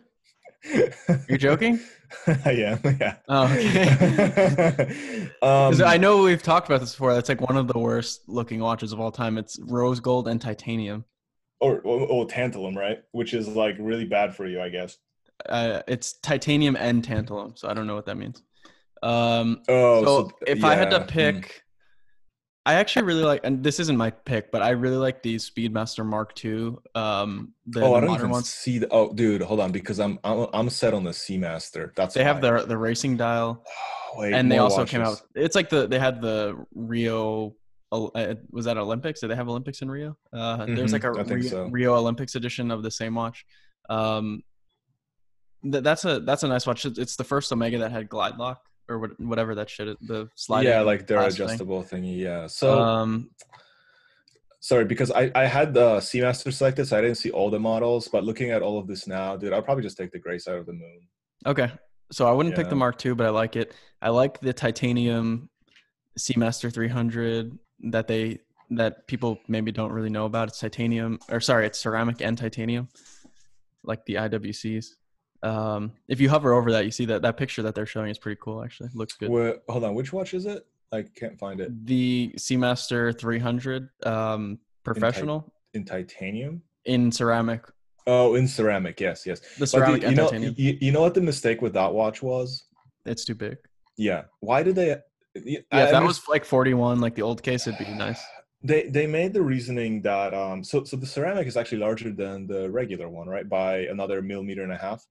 You're 1.27 1.37
joking? 1.37 1.79
I 2.27 2.51
am. 2.51 2.79
Yeah. 2.99 3.15
Oh, 3.27 3.45
okay. 3.45 5.31
um, 5.41 5.81
I 5.83 5.97
know 5.97 6.21
we've 6.23 6.43
talked 6.43 6.69
about 6.69 6.81
this 6.81 6.91
before. 6.91 7.13
That's 7.13 7.29
like 7.29 7.41
one 7.41 7.57
of 7.57 7.67
the 7.67 7.79
worst 7.79 8.27
looking 8.27 8.59
watches 8.59 8.93
of 8.93 8.99
all 8.99 9.11
time. 9.11 9.37
It's 9.37 9.59
rose 9.59 9.99
gold 9.99 10.27
and 10.27 10.39
titanium. 10.39 11.05
Or, 11.61 11.79
or, 11.81 12.01
or 12.07 12.27
tantalum, 12.27 12.75
right? 12.75 13.01
Which 13.11 13.33
is 13.33 13.47
like 13.47 13.75
really 13.79 14.05
bad 14.05 14.35
for 14.35 14.45
you, 14.47 14.61
I 14.61 14.69
guess. 14.69 14.97
Uh, 15.47 15.81
it's 15.87 16.13
titanium 16.13 16.75
and 16.75 17.05
tantalum, 17.05 17.57
so 17.57 17.69
I 17.69 17.73
don't 17.73 17.87
know 17.87 17.95
what 17.95 18.05
that 18.07 18.17
means. 18.17 18.41
Um, 19.03 19.61
Oh, 19.69 20.03
so, 20.03 20.31
if 20.45 20.63
I 20.63 20.75
had 20.75 20.89
to 20.91 20.97
yeah, 20.97 21.03
hmm. 21.03 21.07
pick, 21.07 21.63
I 22.65 22.75
actually 22.75 23.05
really 23.05 23.23
like, 23.23 23.41
and 23.43 23.63
this 23.63 23.79
isn't 23.79 23.97
my 23.97 24.11
pick, 24.11 24.51
but 24.51 24.61
I 24.61 24.69
really 24.69 24.97
like 24.97 25.23
the 25.23 25.37
Speedmaster 25.37 26.05
Mark 26.05 26.33
II. 26.45 26.75
Um, 26.93 27.53
the, 27.65 27.81
oh, 27.81 27.91
the 27.91 27.97
I 27.97 27.99
don't 28.01 28.09
modern 28.09 28.13
even 28.15 28.29
ones. 28.29 28.49
see 28.49 28.77
the. 28.77 28.87
Oh, 28.91 29.11
dude, 29.11 29.41
hold 29.41 29.59
on, 29.59 29.71
because 29.71 29.99
I'm 29.99 30.19
I'm, 30.23 30.47
I'm 30.53 30.69
set 30.69 30.93
on 30.93 31.03
the 31.03 31.11
Seamaster. 31.11 31.95
That's 31.95 32.13
They 32.13 32.23
have 32.23 32.41
the 32.41 32.65
the 32.65 32.77
racing 32.77 33.17
dial, 33.17 33.63
Wait, 34.17 34.33
and 34.33 34.51
they 34.51 34.59
also 34.59 34.85
came 34.85 35.01
out. 35.01 35.21
It's 35.33 35.55
like 35.55 35.69
the 35.69 35.87
they 35.87 35.97
had 35.99 36.21
the 36.21 36.63
Rio. 36.75 37.55
Uh, 37.91 38.35
was 38.51 38.65
that 38.65 38.77
Olympics? 38.77 39.19
Did 39.19 39.29
they 39.31 39.35
have 39.35 39.49
Olympics 39.49 39.81
in 39.81 39.91
Rio? 39.91 40.17
Uh, 40.31 40.65
There's 40.65 40.93
like 40.93 41.03
a 41.03 41.11
Rio, 41.11 41.41
so. 41.41 41.65
Rio 41.67 41.95
Olympics 41.95 42.35
edition 42.35 42.71
of 42.71 42.83
the 42.83 42.91
same 42.91 43.15
watch. 43.15 43.45
Um, 43.89 44.43
th- 45.69 45.83
that's 45.83 46.05
a 46.05 46.21
that's 46.21 46.43
a 46.43 46.47
nice 46.47 46.65
watch. 46.65 46.85
It's 46.85 47.15
the 47.17 47.23
first 47.25 47.51
Omega 47.51 47.79
that 47.79 47.91
had 47.91 48.07
glide 48.07 48.37
lock 48.37 48.61
or 48.87 48.99
what, 48.99 49.19
whatever 49.19 49.55
that 49.55 49.69
shit. 49.69 49.89
is, 49.89 49.97
The 50.01 50.29
sliding. 50.35 50.71
Yeah, 50.71 50.81
like 50.81 51.05
their 51.07 51.19
glass 51.19 51.35
thing. 51.35 51.45
adjustable 51.47 51.83
thingy. 51.83 52.17
Yeah. 52.17 52.47
So 52.47 52.79
um, 52.79 53.29
sorry, 54.61 54.85
because 54.85 55.11
I 55.11 55.29
I 55.35 55.45
had 55.45 55.73
the 55.73 55.97
Seamaster 55.97 56.53
selected, 56.53 56.85
so 56.87 56.97
I 56.97 57.01
didn't 57.01 57.17
see 57.17 57.31
all 57.31 57.49
the 57.49 57.59
models. 57.59 58.07
But 58.07 58.23
looking 58.23 58.51
at 58.51 58.61
all 58.61 58.77
of 58.79 58.87
this 58.87 59.05
now, 59.05 59.35
dude, 59.35 59.51
I'll 59.51 59.61
probably 59.61 59.83
just 59.83 59.97
take 59.97 60.11
the 60.11 60.19
gray 60.19 60.37
side 60.37 60.55
of 60.55 60.65
the 60.65 60.73
moon. 60.73 61.01
Okay. 61.45 61.69
So 62.13 62.27
I 62.27 62.31
wouldn't 62.31 62.55
pick 62.55 62.67
the 62.69 62.75
Mark 62.75 63.03
II, 63.05 63.13
but 63.13 63.25
I 63.25 63.29
like 63.29 63.55
it. 63.55 63.73
I 64.01 64.09
like 64.09 64.39
the 64.41 64.51
titanium 64.51 65.49
Seamaster 66.19 66.73
300 66.73 67.57
that 67.83 68.07
they 68.07 68.39
that 68.71 69.05
people 69.07 69.37
maybe 69.47 69.71
don't 69.71 69.91
really 69.91 70.09
know 70.09 70.25
about. 70.25 70.47
It's 70.49 70.59
titanium 70.59 71.19
or 71.29 71.39
sorry, 71.39 71.65
it's 71.67 71.79
ceramic 71.79 72.21
and 72.21 72.37
titanium, 72.37 72.87
like 73.83 74.05
the 74.05 74.15
IWCs. 74.15 74.95
Um, 75.43 75.93
if 76.07 76.21
you 76.21 76.29
hover 76.29 76.53
over 76.53 76.71
that, 76.71 76.85
you 76.85 76.91
see 76.91 77.05
that 77.05 77.21
that 77.23 77.37
picture 77.37 77.63
that 77.63 77.73
they're 77.75 77.85
showing 77.85 78.09
is 78.11 78.19
pretty 78.19 78.39
cool. 78.41 78.63
Actually, 78.63 78.89
looks 78.93 79.13
good. 79.15 79.29
Hold 79.67 79.83
on, 79.83 79.95
which 79.95 80.13
watch 80.13 80.33
is 80.33 80.45
it? 80.45 80.65
I 80.93 81.03
can't 81.03 81.39
find 81.39 81.59
it. 81.61 81.85
The 81.85 82.33
Seamaster 82.37 83.17
300 83.17 83.89
um, 84.05 84.59
professional 84.83 85.51
In 85.73 85.85
titanium. 85.85 86.61
in 86.85 87.11
ceramic. 87.11 87.63
Oh, 88.07 88.35
in 88.35 88.47
ceramic. 88.47 88.99
Yes, 88.99 89.25
yes. 89.25 89.39
The 89.57 89.65
ceramic 89.67 90.01
the- 90.01 90.07
you 90.07 90.07
and 90.09 90.17
know, 90.17 90.25
titanium. 90.25 90.55
you, 90.57 90.77
you 90.81 90.91
know 90.91 91.01
what 91.01 91.13
the 91.13 91.21
mistake 91.21 91.61
with 91.61 91.73
that 91.73 91.93
watch 91.93 92.21
was? 92.21 92.65
It's 93.05 93.23
too 93.23 93.35
big. 93.35 93.57
Yeah. 93.97 94.23
Why 94.41 94.63
did 94.63 94.75
they? 94.75 94.97
Yeah, 95.35 95.59
if 95.71 95.91
that 95.91 96.03
was 96.03 96.27
like 96.27 96.45
41, 96.45 96.99
like 96.99 97.15
the 97.15 97.21
old 97.21 97.41
case, 97.41 97.67
it'd 97.67 97.79
be 97.79 97.91
nice. 97.93 98.21
They 98.63 98.89
they 98.89 99.07
made 99.07 99.33
the 99.33 99.41
reasoning 99.41 100.01
that 100.03 100.33
um 100.35 100.63
so 100.63 100.83
so 100.83 100.95
the 100.95 101.07
ceramic 101.07 101.47
is 101.47 101.57
actually 101.57 101.79
larger 101.79 102.11
than 102.11 102.45
the 102.45 102.69
regular 102.69 103.09
one, 103.09 103.27
right? 103.27 103.47
By 103.47 103.79
another 103.87 104.21
millimeter 104.21 104.61
and 104.63 104.71
a 104.71 104.77
half. 104.77 105.03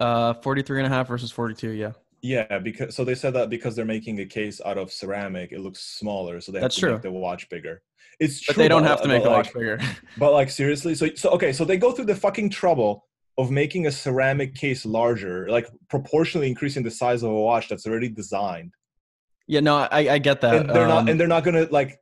Uh, 0.00 0.32
43 0.34 0.80
and 0.80 0.92
a 0.92 0.96
half 0.96 1.08
versus 1.08 1.30
42. 1.30 1.70
Yeah. 1.70 1.92
Yeah, 2.20 2.58
because 2.58 2.96
so 2.96 3.04
they 3.04 3.14
said 3.14 3.34
that 3.34 3.50
because 3.50 3.76
they're 3.76 3.84
making 3.84 4.18
a 4.20 4.24
case 4.26 4.60
out 4.64 4.78
of 4.78 4.92
ceramic, 4.92 5.52
it 5.52 5.60
looks 5.60 5.80
smaller, 5.80 6.40
so 6.40 6.50
they 6.50 6.58
have 6.58 6.64
That's 6.64 6.74
to 6.76 6.80
true. 6.80 6.92
make 6.94 7.02
the 7.02 7.12
watch 7.12 7.48
bigger. 7.48 7.82
It's 8.18 8.44
But 8.44 8.54
true, 8.54 8.62
they 8.64 8.68
don't 8.68 8.82
have 8.84 9.00
to 9.02 9.08
make 9.08 9.22
but 9.22 9.28
the 9.28 9.36
watch 9.36 9.52
bigger. 9.54 9.78
But 10.18 10.32
like 10.32 10.50
seriously, 10.50 10.94
so 10.96 11.08
so 11.14 11.30
okay, 11.30 11.52
so 11.52 11.64
they 11.64 11.76
go 11.76 11.92
through 11.92 12.06
the 12.06 12.16
fucking 12.16 12.50
trouble 12.50 13.04
of 13.36 13.52
making 13.52 13.86
a 13.86 13.92
ceramic 13.92 14.56
case 14.56 14.84
larger, 14.84 15.48
like 15.48 15.68
proportionally 15.88 16.48
increasing 16.48 16.82
the 16.82 16.90
size 16.90 17.22
of 17.22 17.30
a 17.30 17.40
watch 17.40 17.68
that's 17.68 17.86
already 17.86 18.08
designed. 18.08 18.72
Yeah, 19.48 19.60
no, 19.60 19.76
I, 19.76 20.14
I 20.14 20.18
get 20.18 20.40
that. 20.42 20.54
and 20.54 20.70
they're 20.70 20.86
not 20.86 20.98
Um, 20.98 21.08
and 21.08 21.18
they're 21.18 21.26
not 21.26 21.42
gonna 21.44 21.66
like 21.70 21.98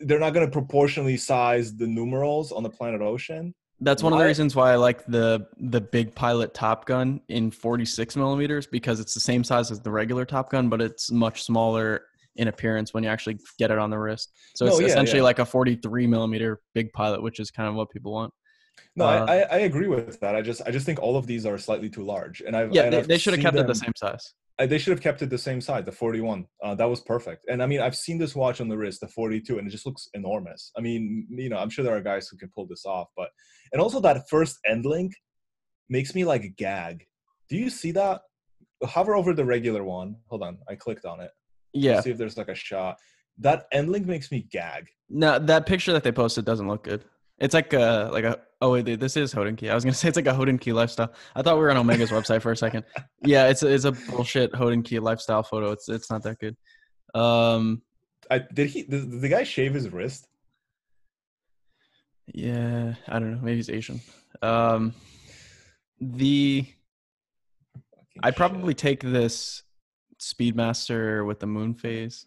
they're 0.00 0.18
not 0.18 0.34
gonna 0.34 0.50
proportionally 0.50 1.16
size 1.16 1.76
the 1.76 1.86
numerals 1.86 2.52
on 2.52 2.62
the 2.62 2.70
planet 2.70 3.00
ocean 3.00 3.54
that's 3.80 4.02
one 4.02 4.12
of 4.12 4.18
the 4.18 4.24
reasons 4.24 4.56
why 4.56 4.72
I 4.72 4.76
like 4.76 5.04
the 5.06 5.46
the 5.58 5.80
big 5.80 6.14
pilot 6.14 6.54
Top 6.54 6.86
Gun 6.86 7.20
in 7.28 7.50
46 7.50 8.16
millimeters 8.16 8.66
because 8.66 9.00
it's 9.00 9.12
the 9.12 9.20
same 9.20 9.44
size 9.44 9.70
as 9.70 9.80
the 9.80 9.90
regular 9.90 10.24
Top 10.24 10.50
Gun, 10.50 10.68
but 10.70 10.80
it's 10.80 11.10
much 11.10 11.42
smaller 11.42 12.04
in 12.36 12.48
appearance 12.48 12.94
when 12.94 13.04
you 13.04 13.10
actually 13.10 13.38
get 13.58 13.70
it 13.70 13.78
on 13.78 13.90
the 13.90 13.98
wrist. 13.98 14.32
So 14.54 14.64
No, 14.64 14.72
it's 14.72 14.80
yeah, 14.80 14.86
essentially 14.88 15.18
yeah. 15.18 15.24
like 15.24 15.38
a 15.40 15.44
43 15.44 16.06
millimeter 16.06 16.60
big 16.74 16.92
pilot, 16.92 17.22
which 17.22 17.38
is 17.38 17.50
kind 17.50 17.68
of 17.68 17.74
what 17.74 17.90
people 17.90 18.12
want. 18.12 18.32
no 18.94 19.06
Uh, 19.06 19.26
I, 19.28 19.36
I 19.40 19.58
agree 19.60 19.88
with 19.88 20.20
that 20.20 20.34
i 20.34 20.42
just 20.42 20.62
i 20.66 20.70
just 20.70 20.86
think 20.86 20.98
all 21.00 21.16
of 21.16 21.26
these 21.26 21.44
are 21.46 21.58
slightly 21.58 21.88
too 21.90 22.04
large 22.04 22.40
and 22.40 22.56
i've 22.56 22.72
Yeah, 22.72 22.84
and 22.84 22.92
they, 22.92 22.98
I've 22.98 23.08
they 23.08 23.18
should 23.18 23.34
have 23.34 23.42
kept 23.42 23.56
it 23.56 23.66
the 23.66 23.74
same 23.74 23.92
size. 23.96 24.34
They 24.58 24.78
should 24.78 24.92
have 24.92 25.02
kept 25.02 25.20
it 25.20 25.28
the 25.28 25.36
same 25.36 25.60
size 25.60 25.84
the 25.84 25.92
41 25.92 26.46
uh, 26.64 26.74
that 26.76 26.86
was 26.88 27.00
perfect. 27.00 27.44
And 27.48 27.62
i 27.62 27.66
mean 27.66 27.80
i've 27.80 27.96
seen 27.96 28.16
this 28.18 28.34
watch 28.34 28.60
on 28.62 28.68
the 28.68 28.76
wrist 28.78 29.00
the 29.02 29.08
42 29.08 29.58
and 29.58 29.68
it 29.68 29.70
just 29.70 29.84
looks 29.86 30.08
enormous. 30.14 30.72
I 30.78 30.80
mean 30.80 31.26
you 31.30 31.48
know 31.50 31.58
i'm 31.58 31.68
sure 31.70 31.84
there 31.84 31.96
are 31.96 32.00
guys 32.00 32.28
who 32.28 32.36
can 32.38 32.50
pull 32.54 32.66
this 32.66 32.84
off 32.86 33.08
but 33.16 33.28
and 33.72 33.82
also 33.82 34.00
that 34.00 34.28
first 34.30 34.58
end 34.66 34.86
link 34.86 35.12
makes 35.90 36.14
me 36.14 36.24
like 36.24 36.56
gag. 36.56 37.04
Do 37.50 37.56
you 37.56 37.70
see 37.70 37.92
that? 37.92 38.22
Hover 38.84 39.14
over 39.14 39.32
the 39.34 39.44
regular 39.44 39.84
one. 39.84 40.16
Hold 40.28 40.42
on 40.42 40.58
i 40.68 40.74
clicked 40.74 41.04
on 41.04 41.20
it 41.20 41.30
Yeah. 41.72 42.00
see 42.00 42.10
if 42.10 42.18
there's 42.18 42.36
like 42.38 42.48
a 42.48 42.54
shot. 42.54 42.96
That 43.38 43.66
end 43.72 43.90
link 43.90 44.06
makes 44.06 44.30
me 44.32 44.46
gag. 44.50 44.86
No, 45.10 45.38
that 45.38 45.66
picture 45.66 45.92
that 45.92 46.02
they 46.02 46.12
posted 46.12 46.44
doesn't 46.46 46.66
look 46.68 46.84
good. 46.84 47.04
It's 47.38 47.54
like 47.54 47.72
a 47.72 48.08
like 48.12 48.24
a 48.24 48.40
oh 48.60 48.72
wait 48.72 48.98
this 48.98 49.16
is 49.16 49.34
Hodinkee. 49.34 49.70
I 49.70 49.74
was 49.74 49.84
gonna 49.84 49.94
say 49.94 50.08
it's 50.08 50.16
like 50.16 50.26
a 50.26 50.32
Hodinkee 50.32 50.72
lifestyle. 50.72 51.12
I 51.34 51.42
thought 51.42 51.56
we 51.56 51.62
were 51.62 51.70
on 51.70 51.76
Omega's 51.76 52.10
website 52.10 52.42
for 52.42 52.52
a 52.52 52.56
second. 52.56 52.84
Yeah, 53.22 53.48
it's 53.48 53.62
a, 53.62 53.72
it's 53.72 53.84
a 53.84 53.92
bullshit 53.92 54.52
Hodinkee 54.52 55.00
lifestyle 55.00 55.42
photo. 55.42 55.72
It's 55.72 55.88
it's 55.88 56.10
not 56.10 56.22
that 56.22 56.38
good. 56.38 56.56
Um, 57.14 57.82
I, 58.30 58.38
did 58.38 58.68
he 58.68 58.82
did, 58.82 59.10
did 59.10 59.20
the 59.20 59.28
guy 59.28 59.44
shave 59.44 59.74
his 59.74 59.88
wrist 59.90 60.26
yeah, 62.32 62.94
I 63.08 63.18
don't 63.18 63.32
know. 63.32 63.40
Maybe 63.40 63.56
he's 63.56 63.70
Asian. 63.70 64.00
Um, 64.42 64.94
the 66.00 66.66
Fucking 67.74 68.22
shit. 68.24 68.36
probably 68.36 68.74
take 68.74 69.02
this 69.02 69.62
Speedmaster 70.20 71.26
with 71.26 71.40
the 71.40 71.46
moon 71.46 71.74
phase. 71.74 72.26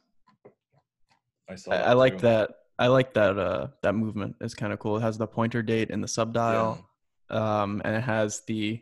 I, 1.49 1.55
saw 1.55 1.71
I, 1.71 1.77
I 1.77 1.93
like 1.93 2.19
that. 2.19 2.51
I 2.79 2.87
like 2.87 3.13
that. 3.13 3.37
Uh, 3.37 3.67
that 3.83 3.93
movement. 3.93 4.35
It's 4.41 4.55
kind 4.55 4.73
of 4.73 4.79
cool. 4.79 4.97
It 4.97 5.01
has 5.01 5.17
the 5.17 5.27
pointer 5.27 5.61
date 5.61 5.91
and 5.91 6.01
the 6.03 6.07
sub 6.07 6.33
dial. 6.33 6.85
um, 7.29 7.81
and 7.85 7.95
it 7.95 8.01
has 8.01 8.41
the 8.47 8.81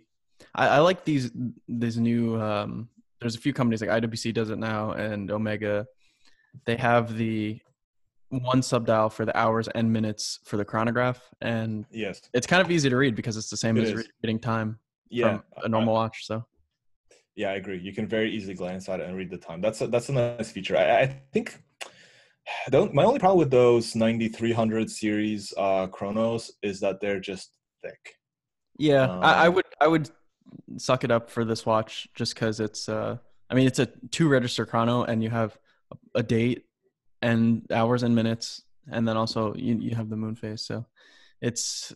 I, 0.56 0.68
I 0.68 0.80
like 0.80 1.04
these 1.04 1.32
these 1.68 1.98
new 1.98 2.39
um, 2.42 2.88
there's 3.20 3.36
a 3.36 3.39
few 3.39 3.54
companies 3.54 3.82
like 3.82 3.89
IWC 3.89 4.34
does 4.34 4.50
it 4.51 4.60
now 4.60 4.92
and 4.92 5.30
Omega 5.32 5.86
they 6.66 6.77
have 6.77 7.18
the 7.18 7.60
one 8.30 8.62
sub 8.62 8.86
dial 8.86 9.10
for 9.10 9.25
the 9.25 9.36
hours 9.38 9.68
and 9.70 9.92
minutes 9.92 10.39
for 10.46 10.58
the 10.58 10.63
chronograph 10.66 11.20
and 11.42 11.86
yes 11.92 12.22
it's 12.34 12.48
kind 12.48 12.62
of 12.62 12.70
easy 12.72 12.89
to 12.89 12.96
read 12.98 13.16
because 13.16 13.36
it's 13.38 13.50
the 13.50 13.58
same 13.58 13.77
It 13.77 13.84
as 13.84 13.92
is. 13.94 14.08
reading 14.24 14.39
time 14.39 14.80
yeah 15.10 15.39
from 15.39 15.63
a 15.66 15.70
normal 15.70 15.94
watch 15.94 16.25
so 16.25 16.46
Yeah, 17.36 17.50
I 17.51 17.56
agree. 17.62 17.80
You 17.88 17.94
can 17.94 18.08
very 18.08 18.30
easily 18.36 18.56
glance 18.56 18.89
at 18.89 19.00
it 19.00 19.06
and 19.08 19.16
read 19.16 19.30
the 19.30 19.38
time. 19.38 19.62
That's 19.62 19.80
a, 19.82 19.88
that's 19.88 20.10
a 20.10 20.13
nice 20.13 20.51
feature. 20.51 20.75
I, 20.75 21.01
I 21.01 21.06
think 21.34 21.48
the, 22.72 22.89
my 22.94 23.04
only 23.04 23.20
problem 23.20 23.39
with 23.39 23.51
those 23.51 23.96
9300 23.96 24.89
series 24.89 25.54
uh, 25.58 25.88
chronos 25.88 26.51
is 26.63 26.80
that 26.80 27.00
they're 27.01 27.20
just 27.20 27.51
thick. 27.84 28.16
yeah 28.77 29.08
I, 29.22 29.46
I 29.46 29.48
Um, 29.48 29.56
would 29.56 29.66
I 29.82 29.88
would 29.88 30.10
suck 30.77 31.04
it 31.04 31.12
up 31.12 31.30
for 31.30 31.44
this 31.46 31.66
watch 31.66 32.08
just 32.16 32.34
because 32.34 32.60
it's 32.60 32.88
uh 32.89 33.18
I 33.50 33.56
mean 33.56 33.68
it's 33.68 33.80
a 33.80 33.88
two 34.12 34.27
register 34.30 34.66
chrono 34.66 35.04
and 35.04 35.24
you 35.24 35.30
have 35.30 35.58
a 36.16 36.24
date 36.24 36.66
and 37.22 37.66
hours 37.72 38.04
and 38.04 38.16
minutes 38.16 38.63
and 38.92 39.08
then 39.08 39.18
also 39.18 39.54
you, 39.56 39.77
you 39.80 39.96
have 39.96 40.10
the 40.10 40.16
moon 40.16 40.36
phase 40.36 40.62
so 40.62 40.86
it's 41.42 41.94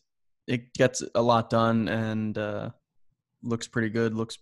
it 0.47 0.73
gets 0.73 1.03
a 1.15 1.21
lot 1.21 1.49
done 1.49 1.87
and 1.87 2.37
uh 2.37 2.69
looks 3.43 3.67
pretty 3.67 3.89
good 3.89 4.13
looks 4.13 4.37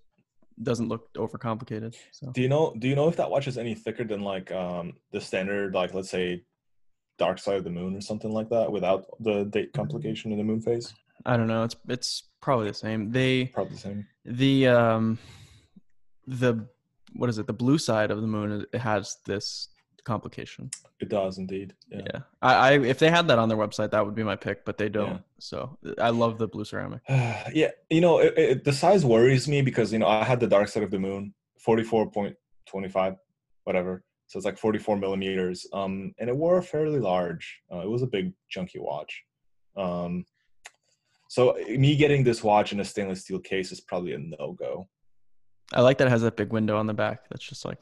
doesn't 0.62 0.90
look 0.90 1.12
overcomplicated 1.16 1.96
so 2.12 2.32
Do 2.32 2.42
you 2.42 2.50
know? 2.50 2.74
Do 2.80 2.88
you 2.88 2.96
know 2.96 3.08
if 3.08 3.16
that 3.18 3.30
watch 3.32 3.48
is 3.48 3.58
any 3.58 3.76
thicker 3.76 4.04
than 4.04 4.22
like 4.22 4.52
um, 4.52 4.94
the 5.12 5.22
standard, 5.22 5.74
like 5.74 5.94
let's 5.94 6.10
say, 6.10 6.44
Dark 7.18 7.40
Side 7.40 7.58
of 7.58 7.64
the 7.64 7.70
Moon 7.70 7.96
or 7.96 8.02
something 8.02 8.32
like 8.32 8.50
that, 8.50 8.72
without 8.72 9.06
the 9.20 9.46
date 9.46 9.72
complication 9.74 10.32
in 10.32 10.38
the 10.38 10.44
moon 10.44 10.62
phase? 10.62 10.94
i 11.26 11.36
don't 11.36 11.48
know 11.48 11.64
it's 11.66 11.76
it's 11.90 12.30
probably 12.42 12.70
the 12.70 12.74
same 12.74 13.12
they 13.12 13.44
Probably 13.48 13.74
the 13.74 13.80
same. 13.82 14.08
the 14.24 14.68
um 14.68 15.18
the 16.28 16.66
what 17.14 17.30
is 17.30 17.38
it 17.40 17.46
the 17.46 17.52
blue 17.54 17.78
side 17.78 18.10
of 18.10 18.22
the 18.22 18.28
moon 18.28 18.66
it 18.72 18.78
has 18.80 19.18
this 19.26 19.68
complication 20.14 20.64
It 21.04 21.10
does 21.20 21.34
indeed. 21.44 21.70
yeah, 21.92 22.02
Yeah. 22.12 22.20
I, 22.50 22.52
I 22.68 22.70
if 22.94 22.98
they 23.02 23.10
had 23.18 23.26
that 23.30 23.40
on 23.44 23.48
their 23.52 23.62
website 23.66 23.90
that 23.94 24.04
would 24.06 24.18
be 24.22 24.28
my 24.32 24.38
pick 24.46 24.58
but 24.68 24.76
they 24.82 24.90
don't 24.98 25.18
Yeah. 25.22 25.40
so 25.50 25.58
i 26.08 26.10
love 26.24 26.34
the 26.42 26.48
blue 26.54 26.66
ceramic 26.72 27.02
yeah, 27.62 27.72
you 27.96 28.02
know, 28.06 28.16
it, 28.26 28.34
it, 28.46 28.58
the 28.70 28.76
size 28.84 29.04
worries 29.14 29.46
me 29.54 29.60
because 29.70 29.88
you 29.94 30.00
know 30.02 30.10
I 30.22 30.26
had 30.32 30.40
the 30.46 30.52
dark 30.56 30.68
side 30.74 30.86
of 30.88 30.92
the 30.96 31.02
moon, 31.08 31.24
forty-four 31.68 32.04
point 32.18 32.34
twenty-five, 32.72 33.14
whatever. 33.68 33.94
So 34.30 34.34
it's 34.38 34.48
like 34.50 34.60
forty-four 34.66 34.96
millimeters, 35.04 35.58
um, 35.80 35.94
and 36.20 36.28
it 36.32 36.36
wore 36.44 36.62
fairly 36.74 37.02
large. 37.14 37.46
Uh, 37.72 37.82
it 37.86 37.90
was 37.96 38.04
a 38.08 38.12
big, 38.18 38.26
chunky 38.54 38.80
watch. 38.90 39.14
Um, 39.86 40.14
so 41.36 41.42
me 41.86 41.92
getting 42.04 42.22
this 42.24 42.40
watch 42.50 42.70
in 42.74 42.80
a 42.80 42.86
stainless 42.94 43.22
steel 43.24 43.40
case 43.52 43.70
is 43.76 43.82
probably 43.90 44.14
a 44.14 44.20
no-go. 44.34 44.72
i 45.78 45.82
like 45.88 45.98
that 46.00 46.08
it 46.10 46.14
has 46.16 46.24
that 46.28 46.36
big 46.42 46.52
window 46.58 46.76
on 46.82 46.88
the 46.92 46.98
back 47.06 47.18
that's 47.30 47.48
just 47.52 47.64
like 47.70 47.78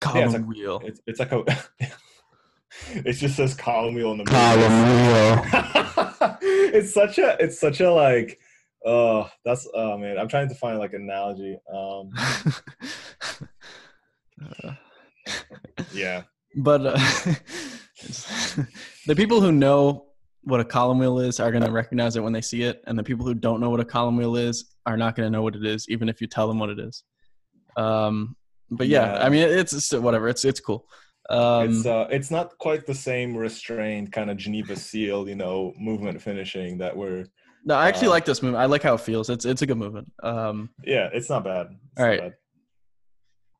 column 0.00 0.18
Yeah, 0.18 0.24
it's 0.26 0.34
like- 0.34 0.46
wheel 0.48 0.80
It's 0.84 1.00
it's 1.06 1.18
like 1.20 1.32
a. 1.32 1.44
it 3.08 3.12
just 3.14 3.36
says 3.36 3.54
column 3.54 3.94
wheel 3.94 4.12
in 4.12 4.18
the. 4.18 4.24
column 4.24 4.72
wheel 4.82 6.38
it's 6.74 6.92
such 6.92 7.18
a 7.18 7.36
it's 7.42 7.58
such 7.58 7.80
a 7.80 7.90
like 7.90 8.38
oh 8.84 9.28
that's 9.44 9.66
oh 9.74 9.96
man 9.96 10.18
i'm 10.18 10.28
trying 10.28 10.48
to 10.48 10.54
find 10.54 10.78
like 10.78 10.92
an 10.92 11.02
analogy 11.02 11.58
um 11.72 12.10
Uh, 14.64 14.72
yeah 15.94 16.22
but 16.56 16.80
uh, 16.86 16.98
the 19.06 19.14
people 19.16 19.40
who 19.40 19.50
know 19.52 20.06
what 20.42 20.60
a 20.60 20.64
column 20.64 20.98
wheel 20.98 21.18
is 21.18 21.40
are 21.40 21.50
going 21.50 21.64
to 21.64 21.70
recognize 21.72 22.16
it 22.16 22.22
when 22.22 22.32
they 22.32 22.40
see 22.40 22.62
it, 22.62 22.82
and 22.86 22.98
the 22.98 23.02
people 23.02 23.26
who 23.26 23.34
don't 23.34 23.60
know 23.60 23.68
what 23.68 23.80
a 23.80 23.84
column 23.84 24.16
wheel 24.16 24.36
is 24.36 24.64
are 24.86 24.96
not 24.96 25.16
going 25.16 25.26
to 25.26 25.30
know 25.30 25.42
what 25.42 25.56
it 25.56 25.66
is, 25.66 25.86
even 25.88 26.08
if 26.08 26.20
you 26.20 26.26
tell 26.26 26.46
them 26.48 26.58
what 26.58 26.70
it 26.70 26.78
is. 26.78 27.02
Um, 27.76 28.36
but 28.70 28.88
yeah, 28.88 29.14
Yeah. 29.16 29.24
I 29.24 29.28
mean, 29.28 29.42
it's, 29.48 29.72
it's 29.72 29.92
whatever. 29.92 30.28
It's 30.28 30.44
it's 30.44 30.60
cool. 30.60 30.86
Um, 31.28 31.70
it's 31.70 31.86
uh, 31.86 32.06
it's 32.10 32.30
not 32.30 32.56
quite 32.58 32.86
the 32.86 32.94
same 32.94 33.36
restrained 33.36 34.12
kind 34.12 34.30
of 34.30 34.36
Geneva 34.36 34.76
seal, 34.76 35.28
you 35.28 35.34
know, 35.34 35.72
movement 35.78 36.22
finishing 36.22 36.78
that 36.78 36.96
we're. 36.96 37.26
no, 37.64 37.74
I 37.74 37.88
actually 37.88 38.08
uh, 38.08 38.10
like 38.10 38.24
this 38.24 38.42
movement. 38.42 38.62
I 38.62 38.66
like 38.66 38.82
how 38.82 38.94
it 38.94 39.00
feels. 39.00 39.28
It's 39.28 39.44
it's 39.44 39.62
a 39.62 39.66
good 39.66 39.78
movement. 39.78 40.12
Um, 40.22 40.70
Yeah, 40.84 41.08
it's 41.12 41.28
not 41.28 41.42
bad. 41.44 41.66
It's 41.92 42.00
All 42.00 42.06
right. 42.06 42.20
bad. 42.20 42.34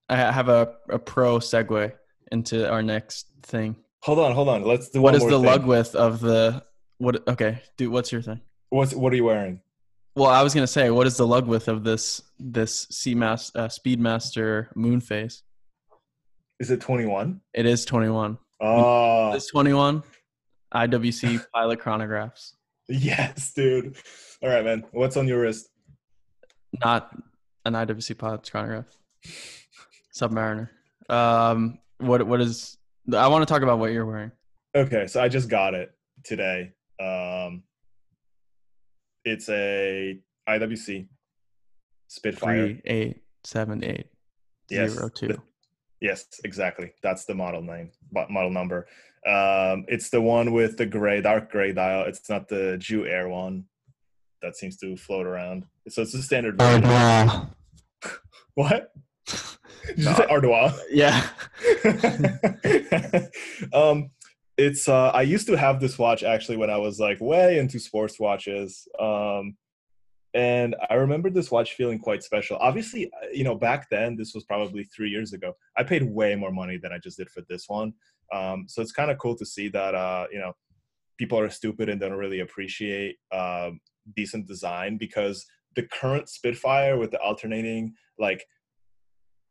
I 0.08 0.16
have 0.32 0.48
a, 0.48 0.74
a 0.88 0.98
pro 1.00 1.38
segue 1.38 1.92
into 2.30 2.70
our 2.70 2.82
next 2.82 3.26
thing. 3.42 3.74
Hold 4.02 4.20
on, 4.20 4.32
hold 4.32 4.48
on. 4.48 4.62
Let's 4.62 4.88
do 4.90 5.00
What 5.02 5.16
is 5.16 5.24
the 5.24 5.30
thing. 5.30 5.42
lug 5.44 5.66
width 5.66 5.96
of 5.96 6.20
the 6.20 6.62
what? 6.98 7.26
Okay, 7.26 7.60
dude, 7.76 7.90
what's 7.90 8.12
your 8.12 8.22
thing? 8.22 8.40
What's 8.70 8.94
what 8.94 9.12
are 9.12 9.16
you 9.16 9.24
wearing? 9.24 9.60
Well, 10.14 10.30
I 10.30 10.42
was 10.44 10.54
gonna 10.54 10.68
say, 10.68 10.90
what 10.90 11.08
is 11.08 11.16
the 11.16 11.26
lug 11.26 11.48
width 11.48 11.66
of 11.66 11.82
this 11.82 12.22
this 12.38 12.86
Seamaster 12.86 13.50
uh, 13.56 13.68
Speedmaster 13.68 14.68
moon 14.74 15.00
phase? 15.00 15.42
Is 16.60 16.70
it 16.70 16.80
21? 16.80 17.40
It 17.54 17.66
is 17.66 17.84
21. 17.84 18.38
Oh, 18.60 19.32
It's 19.34 19.50
21. 19.50 20.02
IWC 20.74 21.44
pilot 21.54 21.78
chronographs, 21.80 22.52
yes, 22.88 23.52
dude. 23.54 23.96
All 24.42 24.48
right, 24.48 24.64
man. 24.64 24.84
What's 24.90 25.16
on 25.16 25.28
your 25.28 25.40
wrist? 25.40 25.68
not 26.84 27.16
an 27.64 27.72
IWC 27.74 28.18
pilot 28.18 28.50
chronograph. 28.50 28.84
Submariner. 30.14 30.68
Um, 31.08 31.78
what 31.98 32.26
what 32.26 32.40
is? 32.40 32.76
I 33.14 33.28
want 33.28 33.46
to 33.46 33.52
talk 33.52 33.62
about 33.62 33.78
what 33.78 33.92
you're 33.92 34.04
wearing. 34.04 34.32
Okay, 34.74 35.06
so 35.06 35.22
I 35.22 35.28
just 35.28 35.48
got 35.48 35.74
it 35.74 35.92
today. 36.24 36.72
Um, 37.00 37.62
it's 39.24 39.48
a 39.48 40.18
IWC 40.48 41.06
Spitfire. 42.08 42.66
Three 42.68 42.82
eight 42.84 43.22
seven 43.44 43.82
eight 43.84 44.06
Yes, 44.70 44.92
zero 44.92 45.08
two. 45.08 45.28
the- 45.28 45.42
Yes, 46.00 46.26
exactly. 46.44 46.92
That's 47.02 47.24
the 47.24 47.34
model 47.34 47.62
name, 47.62 47.90
mo- 48.12 48.26
model 48.28 48.50
number. 48.50 48.86
Um, 49.26 49.86
it's 49.88 50.10
the 50.10 50.20
one 50.20 50.52
with 50.52 50.76
the 50.76 50.84
gray, 50.86 51.20
dark 51.22 51.50
gray 51.50 51.72
dial. 51.72 52.04
It's 52.06 52.28
not 52.28 52.48
the 52.48 52.76
Jew 52.78 53.06
Air 53.06 53.28
one 53.28 53.64
that 54.42 54.56
seems 54.56 54.76
to 54.78 54.96
float 54.96 55.26
around. 55.26 55.64
So 55.88 56.02
it's 56.02 56.12
the 56.12 56.22
standard 56.22 56.58
version. 56.58 57.48
What? 58.54 58.92
Did 59.86 59.98
you 59.98 60.04
No. 60.04 60.14
say 60.14 60.26
Ardois? 60.26 60.78
Yeah. 60.90 61.28
um, 63.72 64.10
it's 64.56 64.88
uh, 64.88 65.08
I 65.10 65.22
used 65.22 65.46
to 65.48 65.56
have 65.56 65.80
this 65.80 65.98
watch 65.98 66.22
actually 66.22 66.56
when 66.56 66.70
I 66.70 66.78
was 66.78 66.98
like 66.98 67.20
way 67.20 67.58
into 67.58 67.78
sports 67.78 68.18
watches. 68.18 68.88
Um, 68.98 69.56
and 70.34 70.76
I 70.90 70.94
remember 70.94 71.30
this 71.30 71.50
watch 71.50 71.74
feeling 71.74 71.98
quite 71.98 72.22
special. 72.22 72.58
Obviously, 72.58 73.06
uh, 73.06 73.28
you 73.32 73.44
know, 73.44 73.54
back 73.54 73.88
then 73.90 74.16
this 74.16 74.34
was 74.34 74.44
probably 74.44 74.84
three 74.84 75.10
years 75.10 75.32
ago. 75.32 75.54
I 75.76 75.82
paid 75.82 76.02
way 76.02 76.34
more 76.34 76.52
money 76.52 76.76
than 76.76 76.92
I 76.92 76.98
just 76.98 77.16
did 77.16 77.30
for 77.30 77.42
this 77.48 77.68
one. 77.68 77.94
Um, 78.32 78.66
so 78.68 78.82
it's 78.82 78.92
kind 78.92 79.10
of 79.10 79.18
cool 79.18 79.36
to 79.36 79.46
see 79.46 79.68
that 79.68 79.94
uh, 79.94 80.26
you 80.30 80.38
know 80.38 80.52
people 81.18 81.38
are 81.38 81.50
stupid 81.50 81.88
and 81.88 82.00
don't 82.00 82.12
really 82.12 82.40
appreciate 82.40 83.16
um, 83.32 83.80
decent 84.14 84.46
design 84.46 84.98
because 84.98 85.46
the 85.74 85.82
current 85.82 86.28
Spitfire 86.28 86.98
with 86.98 87.10
the 87.10 87.20
alternating 87.20 87.94
like 88.18 88.44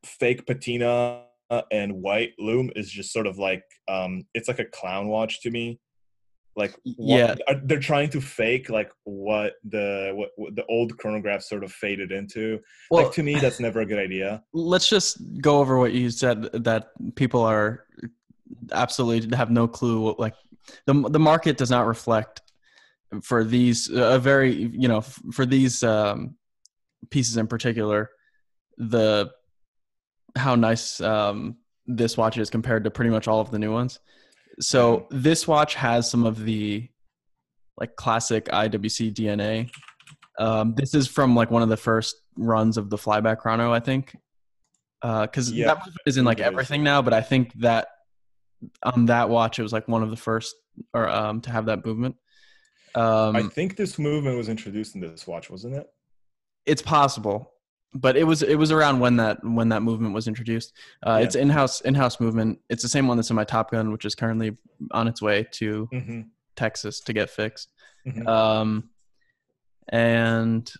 fake 0.03 0.45
patina 0.45 1.23
and 1.71 1.93
white 1.93 2.33
loom 2.39 2.71
is 2.75 2.89
just 2.89 3.13
sort 3.13 3.27
of 3.27 3.37
like 3.37 3.63
um 3.87 4.23
it's 4.33 4.47
like 4.47 4.59
a 4.59 4.65
clown 4.65 5.07
watch 5.07 5.41
to 5.41 5.51
me 5.51 5.79
like 6.55 6.73
what- 6.97 7.19
Yeah. 7.19 7.35
are- 7.47 7.61
they're 7.63 7.79
trying 7.79 8.09
to 8.11 8.21
fake 8.21 8.69
like 8.69 8.89
what 9.03 9.53
the 9.63 10.11
what, 10.15 10.29
what 10.37 10.55
the 10.55 10.65
old 10.67 10.97
chronograph 10.97 11.41
sort 11.43 11.63
of 11.63 11.71
faded 11.71 12.11
into. 12.11 12.59
Well, 12.89 13.03
like 13.03 13.13
to 13.13 13.23
me 13.23 13.35
that's 13.35 13.59
never 13.59 13.81
a 13.81 13.85
good 13.85 13.99
idea. 13.99 14.43
Let's 14.53 14.87
just 14.89 15.17
go 15.41 15.59
over 15.59 15.77
what 15.77 15.91
you 15.93 16.09
said 16.09 16.43
that 16.63 16.91
people 17.15 17.41
are 17.41 17.85
absolutely 18.71 19.35
have 19.35 19.49
no 19.51 19.67
clue 19.67 19.99
what, 20.01 20.19
like 20.19 20.35
the 20.85 20.93
the 21.09 21.19
market 21.19 21.57
does 21.57 21.69
not 21.69 21.85
reflect 21.87 22.41
for 23.21 23.43
these 23.43 23.89
a 23.89 24.17
very 24.19 24.51
you 24.53 24.87
know 24.87 24.97
f- 24.97 25.19
for 25.33 25.45
these 25.45 25.83
um 25.83 26.35
pieces 27.09 27.37
in 27.37 27.47
particular 27.47 28.09
the 28.77 29.29
how 30.35 30.55
nice 30.55 30.99
um 31.01 31.55
this 31.87 32.17
watch 32.17 32.37
is 32.37 32.49
compared 32.49 32.83
to 32.83 32.91
pretty 32.91 33.11
much 33.11 33.27
all 33.27 33.39
of 33.41 33.51
the 33.51 33.59
new 33.59 33.71
ones 33.71 33.99
so 34.59 35.07
this 35.09 35.47
watch 35.47 35.75
has 35.75 36.09
some 36.09 36.25
of 36.25 36.43
the 36.43 36.87
like 37.77 37.95
classic 37.95 38.45
IWC 38.45 39.13
DNA 39.13 39.69
um 40.37 40.73
this 40.75 40.93
is 40.93 41.07
from 41.07 41.35
like 41.35 41.51
one 41.51 41.61
of 41.61 41.69
the 41.69 41.77
first 41.77 42.15
runs 42.37 42.77
of 42.77 42.89
the 42.89 42.97
flyback 42.97 43.39
chrono 43.39 43.71
i 43.73 43.79
think. 43.79 44.15
Because 45.01 45.51
Yeah, 45.51 45.75
that 45.75 45.87
is 46.05 46.17
in 46.17 46.25
like 46.25 46.39
everything 46.39 46.83
now 46.83 47.01
but 47.01 47.13
i 47.13 47.21
think 47.21 47.53
that 47.59 47.87
on 48.83 49.05
that 49.05 49.29
watch 49.29 49.59
it 49.59 49.63
was 49.63 49.73
like 49.73 49.87
one 49.87 50.03
of 50.03 50.09
the 50.09 50.17
first 50.17 50.55
or 50.93 51.07
um 51.07 51.41
to 51.41 51.51
have 51.51 51.67
that 51.67 51.85
movement. 51.85 52.15
Um 52.95 53.35
i 53.35 53.43
think 53.43 53.75
this 53.75 53.99
movement 53.99 54.37
was 54.37 54.49
introduced 54.49 54.95
in 54.95 55.01
this 55.01 55.27
watch 55.27 55.49
wasn't 55.49 55.75
it? 55.75 55.87
It's 56.65 56.81
possible 56.81 57.51
but 57.97 58.17
it 58.17 58.25
was 58.25 58.43
it 58.43 58.55
was 58.55 58.71
around 58.71 58.99
when 58.99 59.15
that 59.15 59.37
when 59.43 59.69
that 59.69 59.81
movement 59.81 60.13
was 60.13 60.27
introduced 60.27 60.73
uh, 61.07 61.15
Yeah. 61.17 61.25
it's 61.25 61.35
in-house 61.35 61.81
in-house 61.81 62.19
movement 62.19 62.59
it's 62.69 62.83
the 62.83 62.89
same 62.89 63.07
one 63.07 63.15
that's 63.17 63.29
in 63.29 63.35
my 63.37 63.45
top 63.45 63.71
gun 63.71 63.91
which 63.91 64.03
is 64.05 64.13
currently 64.15 64.57
on 64.91 65.07
its 65.07 65.21
way 65.21 65.47
to 65.53 65.87
mm-hmm. 65.93 66.21
texas 66.55 66.99
to 66.99 67.13
get 67.13 67.29
fixed 67.29 67.69
Mhm. 68.05 68.27
um 68.27 68.89
and 69.89 70.71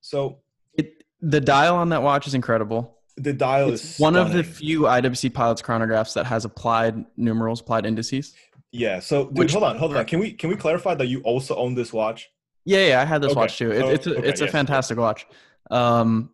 so 0.00 0.38
it 0.74 1.04
the 1.20 1.40
dial 1.40 1.76
on 1.76 1.90
that 1.90 2.02
watch 2.02 2.26
is 2.26 2.34
incredible 2.34 2.98
the 3.16 3.32
dial 3.32 3.72
it's 3.72 3.94
is 3.94 3.98
one 4.00 4.16
of 4.16 4.32
the 4.32 4.42
few 4.42 4.82
IWC 4.82 5.34
pilots 5.34 5.60
chronographs 5.60 6.14
that 6.14 6.24
has 6.24 6.44
applied 6.46 7.04
numerals, 7.16 7.60
applied 7.60 7.84
indices. 7.84 8.34
yeah 8.70 9.00
so 9.00 9.26
dude, 9.26 9.38
Which- 9.38 9.52
hold 9.52 9.64
on 9.64 9.76
hold 9.76 9.94
on 9.96 10.04
can 10.06 10.18
we 10.18 10.32
can 10.32 10.48
we 10.50 10.56
clarify 10.56 10.94
that 10.94 11.06
you 11.06 11.20
also 11.22 11.54
own 11.56 11.74
this 11.74 11.92
watch 11.92 12.30
Yeah, 12.64 12.86
yeah, 12.86 13.00
I 13.02 13.04
had 13.04 13.20
this 13.22 13.32
Okay. 13.32 13.40
watch 13.40 13.58
too. 13.58 13.70
It, 13.72 13.82
Oh, 13.82 13.90
it's 13.90 14.06
a, 14.06 14.16
okay, 14.18 14.28
it's 14.28 14.40
a 14.40 14.44
yes. 14.44 14.52
fantastic 14.52 14.96
watch. 14.96 15.26
Um, 15.70 16.30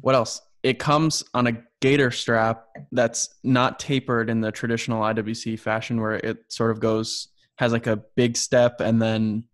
what 0.00 0.14
else? 0.14 0.40
It 0.62 0.78
comes 0.78 1.24
on 1.34 1.46
a 1.46 1.62
gator 1.80 2.10
strap 2.10 2.66
that's 2.92 3.34
not 3.42 3.78
tapered 3.78 4.30
in 4.30 4.40
the 4.40 4.52
traditional 4.52 5.02
IWC 5.02 5.58
fashion, 5.58 6.00
where 6.00 6.14
it 6.14 6.44
sort 6.48 6.70
of 6.70 6.80
goes 6.80 7.28
has 7.56 7.72
like 7.72 7.86
a 7.86 7.96
big 8.16 8.36
step 8.36 8.80
and 8.80 9.00
then, 9.00 9.44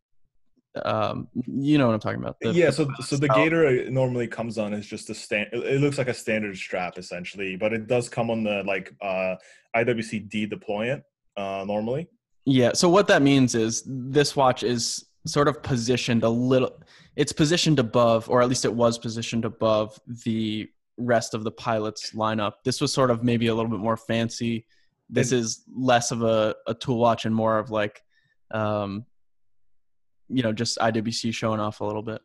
um, 0.85 1.29
you 1.35 1.79
know 1.79 1.87
what 1.87 1.95
I'm 1.95 2.01
talking 2.01 2.21
about. 2.21 2.37
The- 2.41 2.53
yeah 2.53 2.67
the 2.67 2.73
so 2.73 2.89
so 3.01 3.17
the 3.17 3.29
gator 3.29 3.67
it 3.67 3.91
normally 3.91 4.29
comes 4.29 4.59
on 4.59 4.73
as 4.73 4.87
just 4.87 5.11
a 5.11 5.15
stand 5.15 5.49
it 5.53 5.59
it 5.65 5.81
looks 5.81 5.99
like 5.99 6.09
a 6.09 6.15
standard 6.15 6.57
strap 6.57 6.99
essentially 6.99 7.57
but 7.57 7.73
it 7.73 7.89
does 7.89 8.09
come 8.09 8.31
on 8.31 8.45
the 8.45 8.63
like 8.65 8.95
uh 9.03 9.35
iwc 9.77 10.29
d 10.29 10.47
deployant 10.47 11.03
uh 11.37 11.65
normally 11.67 12.07
Yeah. 12.45 12.73
So 12.75 12.89
what 12.89 13.09
that 13.09 13.21
means 13.21 13.55
is 13.55 13.83
this 13.87 14.35
watch 14.37 14.63
is 14.63 15.05
sort 15.27 15.49
of 15.49 15.63
positioned 15.63 16.23
a 16.23 16.29
little. 16.29 16.81
It's 17.23 17.33
positioned 17.33 17.79
above, 17.81 18.31
or 18.31 18.41
at 18.43 18.49
least 18.49 18.65
it 18.65 18.73
was 18.73 18.97
positioned 18.97 19.45
above 19.45 19.99
the 20.25 20.71
rest 20.97 21.35
of 21.35 21.43
the 21.43 21.51
pilots 21.51 22.13
lineup. 22.15 22.53
This 22.65 22.81
was 22.81 22.93
sort 22.93 23.11
of 23.11 23.23
maybe 23.25 23.49
a 23.49 23.55
little 23.55 23.71
bit 23.71 23.81
more 23.81 23.97
fancy. 23.97 24.67
This 25.11 25.33
is 25.33 25.65
less 25.75 26.13
of 26.13 26.23
a, 26.23 26.55
a 26.67 26.75
tool 26.75 26.99
watch 26.99 27.25
and 27.25 27.35
more 27.35 27.59
of 27.59 27.71
like, 27.71 28.03
um, 28.53 29.05
you 30.29 30.43
know, 30.45 30.53
just 30.53 30.79
IWC 30.79 31.35
showing 31.35 31.59
off 31.61 31.81
a 31.81 31.85
little 31.85 32.03
bit. 32.03 32.21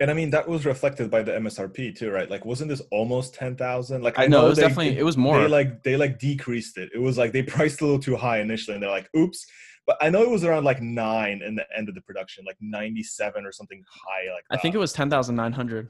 and 0.00 0.10
i 0.10 0.14
mean 0.14 0.30
that 0.30 0.46
was 0.48 0.64
reflected 0.66 1.10
by 1.10 1.22
the 1.22 1.32
msrp 1.32 1.78
too 1.98 2.10
right 2.10 2.30
like 2.34 2.44
wasn't 2.52 2.68
this 2.72 2.82
almost 2.90 3.34
10000 3.34 4.02
like 4.02 4.18
I 4.18 4.26
know 4.26 4.46
it 4.46 4.48
was 4.48 4.58
they- 4.58 4.62
definitely 4.68 4.98
it 4.98 5.04
was 5.10 5.16
more. 5.16 5.40
they 5.40 5.48
like 5.48 5.82
they 5.82 5.96
like 6.04 6.18
decreased 6.18 6.76
it 6.82 6.88
it 6.94 6.98
was 7.08 7.16
like 7.18 7.32
they 7.32 7.42
priced 7.56 7.80
a 7.80 7.84
little 7.84 8.00
too 8.08 8.16
high 8.16 8.40
initially 8.40 8.74
and 8.74 8.82
they're 8.82 8.90
like 9.00 9.08
oops 9.16 9.46
but 9.90 9.96
i 10.00 10.08
know 10.08 10.22
it 10.22 10.30
was 10.30 10.44
around 10.44 10.62
like 10.62 10.80
nine 10.80 11.42
in 11.44 11.56
the 11.56 11.66
end 11.76 11.88
of 11.88 11.96
the 11.96 12.00
production 12.02 12.44
like 12.46 12.56
97 12.60 13.44
or 13.44 13.50
something 13.50 13.82
high 13.90 14.32
like 14.32 14.44
I 14.52 14.56
think 14.56 14.76
it 14.76 14.78
was 14.78 14.92
ten 14.92 15.10
thousand 15.10 15.34
nine 15.34 15.52
hundred. 15.52 15.88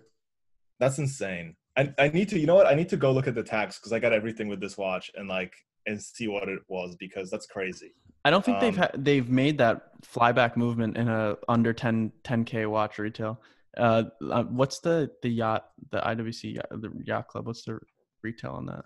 That's 0.78 0.98
insane. 0.98 1.56
I, 1.76 1.92
I 1.98 2.08
need 2.08 2.28
to, 2.30 2.38
you 2.38 2.46
know 2.46 2.54
what? 2.54 2.66
I 2.66 2.74
need 2.74 2.88
to 2.88 2.96
go 2.96 3.12
look 3.12 3.26
at 3.28 3.34
the 3.34 3.42
tax 3.42 3.78
because 3.78 3.92
I 3.92 3.98
got 3.98 4.12
everything 4.14 4.48
with 4.48 4.60
this 4.60 4.78
watch 4.78 5.10
and 5.14 5.28
like 5.28 5.52
and 5.86 6.00
see 6.00 6.26
what 6.28 6.48
it 6.48 6.60
was 6.68 6.96
because 6.96 7.30
that's 7.30 7.46
crazy. 7.46 7.92
I 8.24 8.30
don't 8.30 8.44
think 8.44 8.60
they've 8.60 8.78
Um, 8.78 8.84
ha- 8.84 8.96
they've 8.96 9.28
made 9.28 9.58
that 9.58 10.00
flyback 10.02 10.56
movement 10.56 10.96
in 10.96 11.08
a 11.08 11.36
under 11.48 11.72
10 11.74 12.12
10k 12.24 12.66
watch 12.68 12.98
retail. 12.98 13.40
Uh, 13.76 14.04
uh, 14.30 14.44
what's 14.44 14.78
the 14.80 15.10
the 15.22 15.28
yacht 15.28 15.68
the 15.90 16.00
IWC 16.00 16.54
yacht, 16.56 16.66
the 16.70 16.90
yacht 17.04 17.28
club? 17.28 17.46
What's 17.46 17.64
the 17.64 17.78
retail 18.22 18.52
on 18.52 18.66
that? 18.66 18.84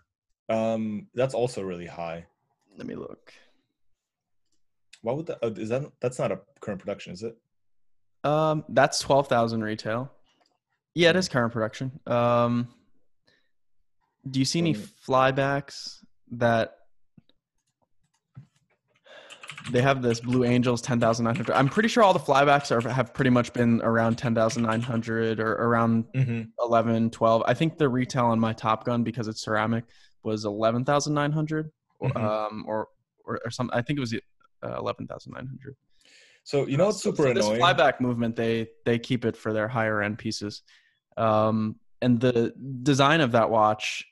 Um, 0.54 1.06
that's 1.14 1.34
also 1.34 1.62
really 1.62 1.86
high. 1.86 2.26
Let 2.76 2.86
me 2.86 2.96
look. 2.96 3.32
Why 5.04 5.12
would 5.12 5.26
that? 5.26 5.38
Uh, 5.44 5.50
is 5.52 5.68
that? 5.68 5.82
That's 6.00 6.18
not 6.18 6.32
a 6.32 6.40
current 6.60 6.80
production, 6.80 7.12
is 7.12 7.22
it? 7.22 7.36
Um, 8.24 8.64
that's 8.70 9.00
twelve 9.00 9.28
thousand 9.28 9.62
retail. 9.62 10.10
Yeah, 10.94 11.10
it 11.10 11.16
is 11.16 11.28
current 11.28 11.52
production. 11.52 12.00
Um, 12.06 12.68
do 14.28 14.38
you 14.38 14.46
see 14.46 14.60
any 14.60 14.74
Um, 14.74 14.82
flybacks 15.06 15.98
that 16.32 16.78
they 19.72 19.82
have 19.82 20.00
this 20.00 20.20
Blue 20.20 20.44
Angels 20.44 20.80
ten 20.80 20.98
thousand 21.00 21.24
nine 21.24 21.36
hundred. 21.36 21.52
I'm 21.52 21.68
pretty 21.68 21.90
sure 21.90 22.02
all 22.02 22.14
the 22.14 22.18
flybacks 22.18 22.70
are 22.70 22.88
have 22.88 23.12
pretty 23.12 23.30
much 23.30 23.52
been 23.52 23.82
around 23.82 24.16
ten 24.16 24.34
thousand 24.34 24.62
nine 24.62 24.80
hundred 24.80 25.38
or 25.38 25.52
around 25.52 26.04
hmm 26.14 26.42
11, 26.60 27.10
12. 27.10 27.42
I 27.46 27.52
think 27.52 27.76
the 27.76 27.90
retail 27.90 28.24
on 28.24 28.40
my 28.40 28.54
Top 28.54 28.86
Gun 28.86 29.04
because 29.04 29.28
it's 29.28 29.42
ceramic 29.42 29.84
was 30.22 30.46
eleven 30.46 30.82
thousand 30.82 31.12
nine 31.12 31.32
hundred 31.32 31.70
or 31.98 32.08
Mhm. 32.08 32.16
um 32.50 32.64
or 32.66 32.88
or, 33.26 33.40
or 33.44 33.50
something. 33.50 33.76
I 33.78 33.82
think 33.82 33.98
it 33.98 34.00
was 34.00 34.14
uh, 34.64 34.76
eleven 34.78 35.06
thousand 35.06 35.32
nine 35.32 35.46
hundred. 35.46 35.76
So 36.42 36.66
you 36.66 36.76
know 36.76 36.88
it's 36.88 37.02
super 37.02 37.32
this 37.32 37.44
annoying? 37.44 37.60
flyback 37.60 38.00
movement, 38.00 38.36
they 38.36 38.68
they 38.84 38.98
keep 38.98 39.24
it 39.24 39.36
for 39.36 39.52
their 39.52 39.68
higher 39.68 40.02
end 40.02 40.18
pieces, 40.18 40.62
um, 41.16 41.76
and 42.02 42.20
the 42.20 42.54
design 42.82 43.20
of 43.20 43.32
that 43.32 43.50
watch 43.50 44.04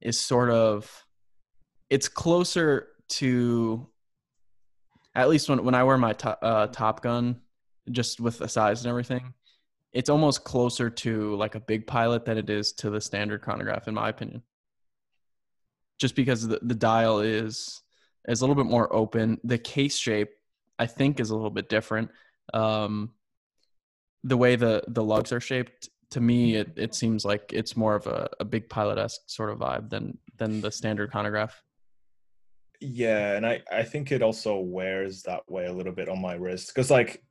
is 0.00 0.20
sort 0.20 0.50
of 0.50 1.06
it's 1.88 2.08
closer 2.08 2.88
to 3.08 3.88
at 5.14 5.28
least 5.28 5.48
when 5.48 5.64
when 5.64 5.74
I 5.74 5.82
wear 5.84 5.96
my 5.96 6.12
to, 6.12 6.44
uh, 6.44 6.66
Top 6.68 7.02
Gun, 7.02 7.40
just 7.90 8.20
with 8.20 8.38
the 8.38 8.48
size 8.48 8.82
and 8.82 8.90
everything, 8.90 9.32
it's 9.92 10.10
almost 10.10 10.44
closer 10.44 10.90
to 10.90 11.34
like 11.36 11.54
a 11.54 11.60
big 11.60 11.86
pilot 11.86 12.26
than 12.26 12.36
it 12.36 12.50
is 12.50 12.72
to 12.74 12.90
the 12.90 13.00
standard 13.00 13.40
chronograph, 13.40 13.88
in 13.88 13.94
my 13.94 14.10
opinion. 14.10 14.42
Just 15.98 16.14
because 16.14 16.46
the, 16.46 16.58
the 16.60 16.74
dial 16.74 17.20
is 17.20 17.80
is 18.28 18.40
a 18.40 18.44
little 18.46 18.62
bit 18.62 18.70
more 18.70 18.92
open, 18.94 19.40
the 19.44 19.58
case 19.58 19.96
shape 19.96 20.30
I 20.78 20.86
think 20.86 21.20
is 21.20 21.30
a 21.30 21.34
little 21.34 21.50
bit 21.50 21.68
different. 21.68 22.10
Um, 22.52 23.10
the 24.24 24.36
way 24.36 24.56
the 24.56 24.82
the 24.88 25.02
lugs 25.02 25.32
are 25.32 25.40
shaped, 25.40 25.88
to 26.10 26.20
me, 26.20 26.56
it, 26.56 26.72
it 26.76 26.94
seems 26.94 27.24
like 27.24 27.52
it's 27.52 27.76
more 27.76 27.94
of 27.94 28.06
a, 28.06 28.28
a 28.40 28.44
big 28.44 28.68
pilot 28.68 28.98
esque 28.98 29.22
sort 29.26 29.50
of 29.50 29.58
vibe 29.58 29.90
than 29.90 30.18
than 30.36 30.60
the 30.60 30.70
standard 30.70 31.10
chronograph. 31.10 31.62
Yeah, 32.80 33.32
and 33.34 33.46
I 33.46 33.62
I 33.70 33.84
think 33.84 34.12
it 34.12 34.22
also 34.22 34.58
wears 34.58 35.22
that 35.22 35.42
way 35.48 35.66
a 35.66 35.72
little 35.72 35.92
bit 35.92 36.08
on 36.08 36.20
my 36.20 36.34
wrist 36.34 36.72
because 36.74 36.90
like 36.90 37.22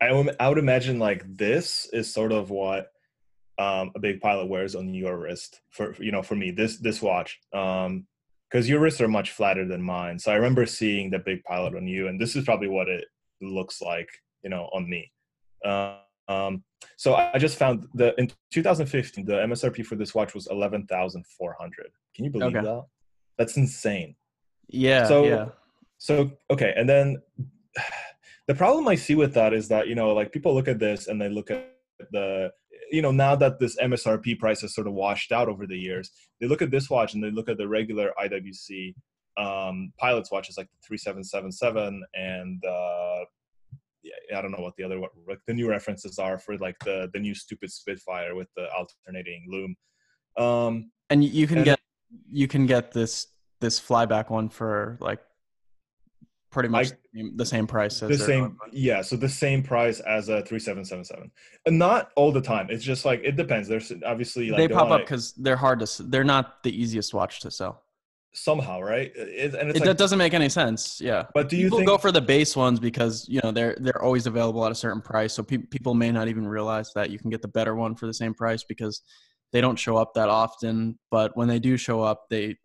I 0.00 0.12
would 0.12 0.36
I 0.38 0.48
would 0.48 0.58
imagine 0.58 0.98
like 0.98 1.24
this 1.26 1.88
is 1.92 2.12
sort 2.12 2.32
of 2.32 2.50
what 2.50 2.88
um, 3.58 3.90
a 3.94 3.98
big 3.98 4.20
pilot 4.20 4.48
wears 4.48 4.74
on 4.74 4.94
your 4.94 5.18
wrist 5.18 5.60
for 5.70 5.94
you 6.00 6.12
know 6.12 6.22
for 6.22 6.34
me 6.34 6.50
this 6.50 6.78
this 6.78 7.02
watch 7.02 7.40
um 7.52 8.06
because 8.50 8.68
your 8.68 8.80
wrists 8.80 9.00
are 9.00 9.08
much 9.08 9.30
flatter 9.30 9.66
than 9.66 9.82
mine. 9.82 10.18
So 10.18 10.32
i 10.32 10.34
remember 10.34 10.66
seeing 10.66 11.10
the 11.10 11.18
big 11.18 11.42
pilot 11.44 11.74
on 11.76 11.86
you 11.86 12.08
and 12.08 12.20
this 12.20 12.34
is 12.36 12.44
probably 12.44 12.68
what 12.68 12.88
it 12.88 13.04
looks 13.40 13.80
like 13.80 14.08
you 14.42 14.50
know 14.50 14.68
on 14.72 14.88
me. 14.88 15.10
Uh, 15.64 15.98
um 16.28 16.62
so 16.96 17.14
i 17.14 17.38
just 17.38 17.58
found 17.58 17.86
the 17.94 18.14
in 18.20 18.30
2015 18.52 19.24
the 19.26 19.32
msrp 19.32 19.84
for 19.84 19.96
this 19.96 20.14
watch 20.14 20.32
was 20.34 20.46
11400 20.46 21.90
can 22.14 22.24
you 22.24 22.30
believe 22.30 22.56
Okay. 22.56 22.64
that? 22.64 22.84
That's 23.38 23.56
insane. 23.56 24.14
Yeah, 24.68 25.04
So- 25.06 25.24
yeah. 25.24 25.46
so 25.98 26.30
okay, 26.50 26.72
and 26.76 26.88
then 26.88 27.06
the 28.48 28.54
problem 28.54 28.86
I 28.88 28.96
see 28.96 29.14
with 29.14 29.32
that 29.34 29.52
is 29.54 29.68
that 29.68 29.88
you 29.88 29.94
know, 29.94 30.12
like 30.12 30.32
people 30.32 30.54
look 30.54 30.68
at 30.68 30.78
this 30.78 31.08
and 31.08 31.20
they 31.20 31.28
look 31.28 31.50
at 31.50 31.72
the 32.12 32.52
you 32.90 33.02
know 33.02 33.10
now 33.12 33.34
that 33.36 33.58
this 33.58 33.76
MSRP 33.78 34.38
price 34.38 34.60
has 34.62 34.74
sort 34.74 34.86
of 34.86 34.92
washed 34.94 35.32
out 35.32 35.48
over 35.48 35.66
the 35.66 35.76
years, 35.76 36.10
they 36.40 36.46
look 36.46 36.62
at 36.62 36.70
this 36.70 36.90
watch 36.90 37.14
and 37.14 37.22
they 37.22 37.30
look 37.30 37.48
at 37.48 37.58
the 37.58 37.68
regular 37.68 38.12
IWC 38.22 38.94
um, 39.36 39.92
pilots 39.98 40.30
watches 40.30 40.56
like 40.58 40.66
the 40.70 40.76
three 40.86 40.98
seven 40.98 41.22
seven 41.24 41.50
seven 41.52 42.02
and 42.14 42.62
uh, 42.64 43.24
yeah, 44.02 44.38
I 44.38 44.42
don't 44.42 44.50
know 44.50 44.62
what 44.62 44.74
the 44.76 44.84
other 44.84 44.98
what 44.98 45.10
like 45.28 45.40
the 45.46 45.54
new 45.54 45.68
references 45.68 46.18
are 46.18 46.38
for 46.38 46.56
like 46.58 46.76
the 46.84 47.08
the 47.12 47.20
new 47.20 47.34
stupid 47.34 47.70
Spitfire 47.70 48.34
with 48.34 48.48
the 48.56 48.66
alternating 48.72 49.46
loom. 49.48 49.76
Um, 50.36 50.90
And 51.10 51.24
you 51.24 51.46
can 51.46 51.58
And- 51.58 51.64
get 51.64 51.80
you 52.30 52.48
can 52.48 52.66
get 52.66 52.92
this 52.92 53.26
this 53.60 53.78
flyback 53.80 54.30
one 54.30 54.48
for 54.48 54.96
like 55.00 55.20
pretty 56.50 56.68
much 56.68 56.90
the 57.36 57.44
same- 57.46 57.66
price 57.66 58.02
as 58.02 58.08
the 58.08 58.18
same 58.18 58.56
yeah 58.72 59.00
so 59.02 59.16
the 59.16 59.28
same 59.28 59.62
price 59.62 60.00
as 60.00 60.28
a 60.28 60.42
3777 60.42 61.30
and 61.66 61.78
not 61.78 62.10
all 62.16 62.32
the 62.32 62.40
time 62.40 62.66
it's 62.70 62.84
just 62.84 63.04
like 63.04 63.20
it 63.24 63.36
depends 63.36 63.68
there's 63.68 63.92
obviously 64.04 64.50
like 64.50 64.58
they 64.58 64.68
pop 64.68 64.88
wanna- 64.88 64.94
up 64.96 65.00
because 65.02 65.32
they're 65.34 65.56
hard 65.56 65.80
to. 65.80 66.02
They're 66.02 66.24
not 66.24 66.62
the 66.62 66.70
easiest 66.82 67.14
watch 67.14 67.40
to 67.40 67.50
sell. 67.50 67.82
somehow 68.32 68.80
right 68.80 69.10
it, 69.16 69.54
and 69.54 69.70
It, 69.70 69.74
like 69.76 69.84
that 69.84 69.98
doesn't 69.98 70.18
make 70.18 70.34
any 70.34 70.48
sense. 70.48 71.00
Yeah. 71.00 71.24
but 71.34 71.48
do 71.48 71.56
you 71.56 71.66
people 71.66 71.78
think 71.78 71.88
go 71.88 71.98
for 71.98 72.12
the 72.12 72.20
base 72.20 72.54
ones 72.56 72.78
because 72.78 73.26
you 73.28 73.40
know 73.42 73.50
they're 73.50 73.76
they're 73.80 74.02
always 74.02 74.26
available 74.28 74.64
at 74.64 74.70
a 74.70 74.74
certain 74.74 75.00
price 75.02 75.32
so 75.32 75.42
pe- 75.42 75.58
people 75.58 75.94
may 75.94 76.12
not 76.12 76.28
even 76.28 76.46
realize 76.46 76.92
that 76.94 77.10
you 77.10 77.18
can 77.18 77.28
get 77.30 77.42
the 77.42 77.48
better 77.48 77.74
one 77.74 77.94
for 77.96 78.06
the 78.06 78.14
same 78.14 78.32
price 78.34 78.62
because 78.62 79.02
they 79.52 79.60
don't 79.60 79.76
show 79.76 79.96
up 79.96 80.14
that 80.14 80.28
often 80.28 80.96
but 81.10 81.36
when 81.36 81.48
they 81.48 81.58
do 81.58 81.76
show 81.76 82.02
up 82.02 82.26
they 82.30 82.56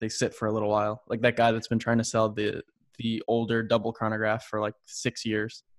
they 0.00 0.08
sit 0.08 0.32
for 0.32 0.46
a 0.46 0.52
little 0.52 0.68
while 0.70 1.02
like 1.08 1.20
that 1.22 1.34
guy 1.36 1.50
that's 1.50 1.66
been 1.66 1.80
trying 1.80 1.98
to 1.98 2.04
sell 2.04 2.28
the 2.28 2.62
the 2.98 3.22
older 3.28 3.62
double 3.62 3.92
chronograph 3.92 4.46
for 4.46 4.60
like 4.60 4.74
six 4.86 5.24
years. 5.24 5.62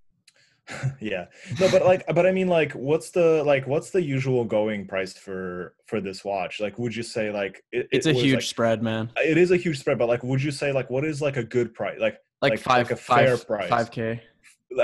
Yeah. 1.01 1.25
No 1.59 1.69
but 1.71 1.83
like 1.83 2.05
but 2.13 2.27
i 2.27 2.31
mean 2.31 2.47
like 2.47 2.73
what's 2.73 3.09
the 3.09 3.43
like 3.43 3.65
what's 3.65 3.89
the 3.89 4.03
usual 4.03 4.45
going 4.45 4.85
price 4.85 5.13
for 5.13 5.73
for 5.87 5.99
this 5.99 6.23
watch? 6.23 6.59
Like 6.59 6.77
would 6.77 6.95
you 6.95 7.01
say 7.01 7.31
like 7.31 7.63
it, 7.71 7.87
it's 7.91 8.05
it 8.05 8.11
a 8.11 8.13
was, 8.13 8.23
huge 8.23 8.33
like- 8.35 8.43
spread 8.43 8.83
man. 8.83 9.11
it 9.17 9.37
is 9.39 9.49
a 9.49 9.57
huge 9.57 9.79
spread 9.79 9.97
but 9.97 10.07
like 10.07 10.21
would 10.23 10.43
you 10.43 10.51
say 10.51 10.71
like 10.71 10.89
what 10.91 11.03
is 11.05 11.21
like 11.23 11.37
a 11.37 11.43
good 11.43 11.73
price 11.73 11.97
like 11.99 12.17
like, 12.43 12.51
like- 12.51 12.59
five 12.59 12.85
like 12.87 12.91
a 12.91 12.95
fair 12.95 13.35
five- 13.37 13.47
price. 13.69 13.89
5k 13.89 14.19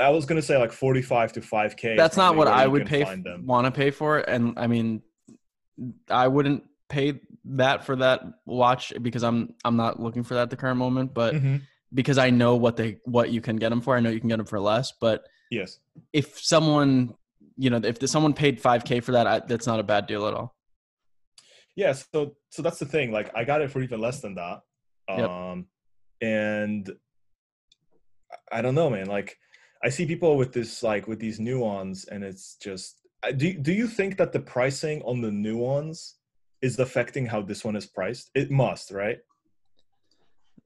i 0.00 0.10
was 0.10 0.26
gonna 0.26 0.42
say 0.42 0.56
like 0.58 0.72
45 0.72 1.34
to 1.34 1.40
5k 1.40 1.96
that's 1.96 2.16
not 2.16 2.34
what 2.34 2.48
i 2.48 2.66
would 2.66 2.84
pay 2.86 3.04
want 3.44 3.66
to 3.66 3.70
pay 3.70 3.92
for 3.92 4.18
it 4.18 4.28
and 4.28 4.54
i 4.58 4.66
mean 4.66 5.00
i 6.10 6.26
wouldn't 6.26 6.64
pay 6.88 7.20
that 7.44 7.84
for 7.84 7.94
that 7.94 8.22
watch 8.44 8.92
because 9.02 9.22
i'm 9.22 9.54
i'm 9.64 9.76
not 9.76 10.00
looking 10.02 10.24
for 10.24 10.34
that 10.34 10.42
at 10.42 10.50
the 10.50 10.56
current 10.56 10.78
moment 10.78 11.14
but 11.14 11.34
Mhm. 11.36 11.62
Because 11.96 12.18
I 12.18 12.30
know 12.30 12.52
what 12.64 12.76
they 12.76 12.90
what 13.16 13.30
you 13.34 13.40
can 13.40 13.56
get 13.56 13.70
them 13.70 13.80
for. 13.80 13.96
I 13.96 14.00
know 14.00 14.10
you 14.10 14.20
can 14.20 14.28
get 14.28 14.36
them 14.42 14.46
for 14.54 14.60
less, 14.60 14.92
but 15.06 15.26
yes 15.50 15.70
if 16.12 16.38
someone, 16.38 17.14
you 17.56 17.70
know, 17.70 17.80
if 17.82 17.96
someone 18.08 18.34
paid 18.34 18.60
5k 18.62 19.02
for 19.02 19.12
that, 19.12 19.26
I, 19.26 19.38
that's 19.50 19.66
not 19.66 19.80
a 19.80 19.86
bad 19.92 20.06
deal 20.06 20.26
at 20.28 20.34
all. 20.34 20.48
yeah 21.82 21.92
so 21.92 22.18
so 22.54 22.58
that's 22.64 22.78
the 22.84 22.90
thing 22.94 23.08
like 23.18 23.28
i 23.38 23.42
got 23.50 23.60
it 23.62 23.70
for 23.72 23.80
even 23.86 24.00
less 24.06 24.18
than 24.24 24.34
that 24.42 24.58
Yep. 25.08 25.30
um 25.30 25.66
and 26.20 26.84
I- 28.56 28.62
don't 28.62 28.74
know 28.80 28.90
man 28.96 29.06
like 29.16 29.30
i 29.86 29.88
see 29.96 30.06
people 30.12 30.32
with 30.40 30.52
this 30.58 30.82
like 30.90 31.04
with 31.10 31.20
these 31.24 31.38
new 31.48 31.58
ones 31.60 31.96
and 32.12 32.20
it's 32.24 32.56
just 32.68 32.88
do, 33.36 33.48
do 33.68 33.72
you 33.80 33.86
think 33.98 34.16
that 34.20 34.32
the 34.32 34.40
pricing 34.56 34.98
on 35.10 35.20
the 35.20 35.30
new 35.46 35.56
ones 35.76 36.16
is 36.62 36.78
affecting 36.86 37.26
how 37.32 37.40
this 37.42 37.62
one 37.68 37.76
is 37.76 37.86
priced 37.98 38.30
it 38.34 38.50
must 38.50 38.90
right 38.90 39.18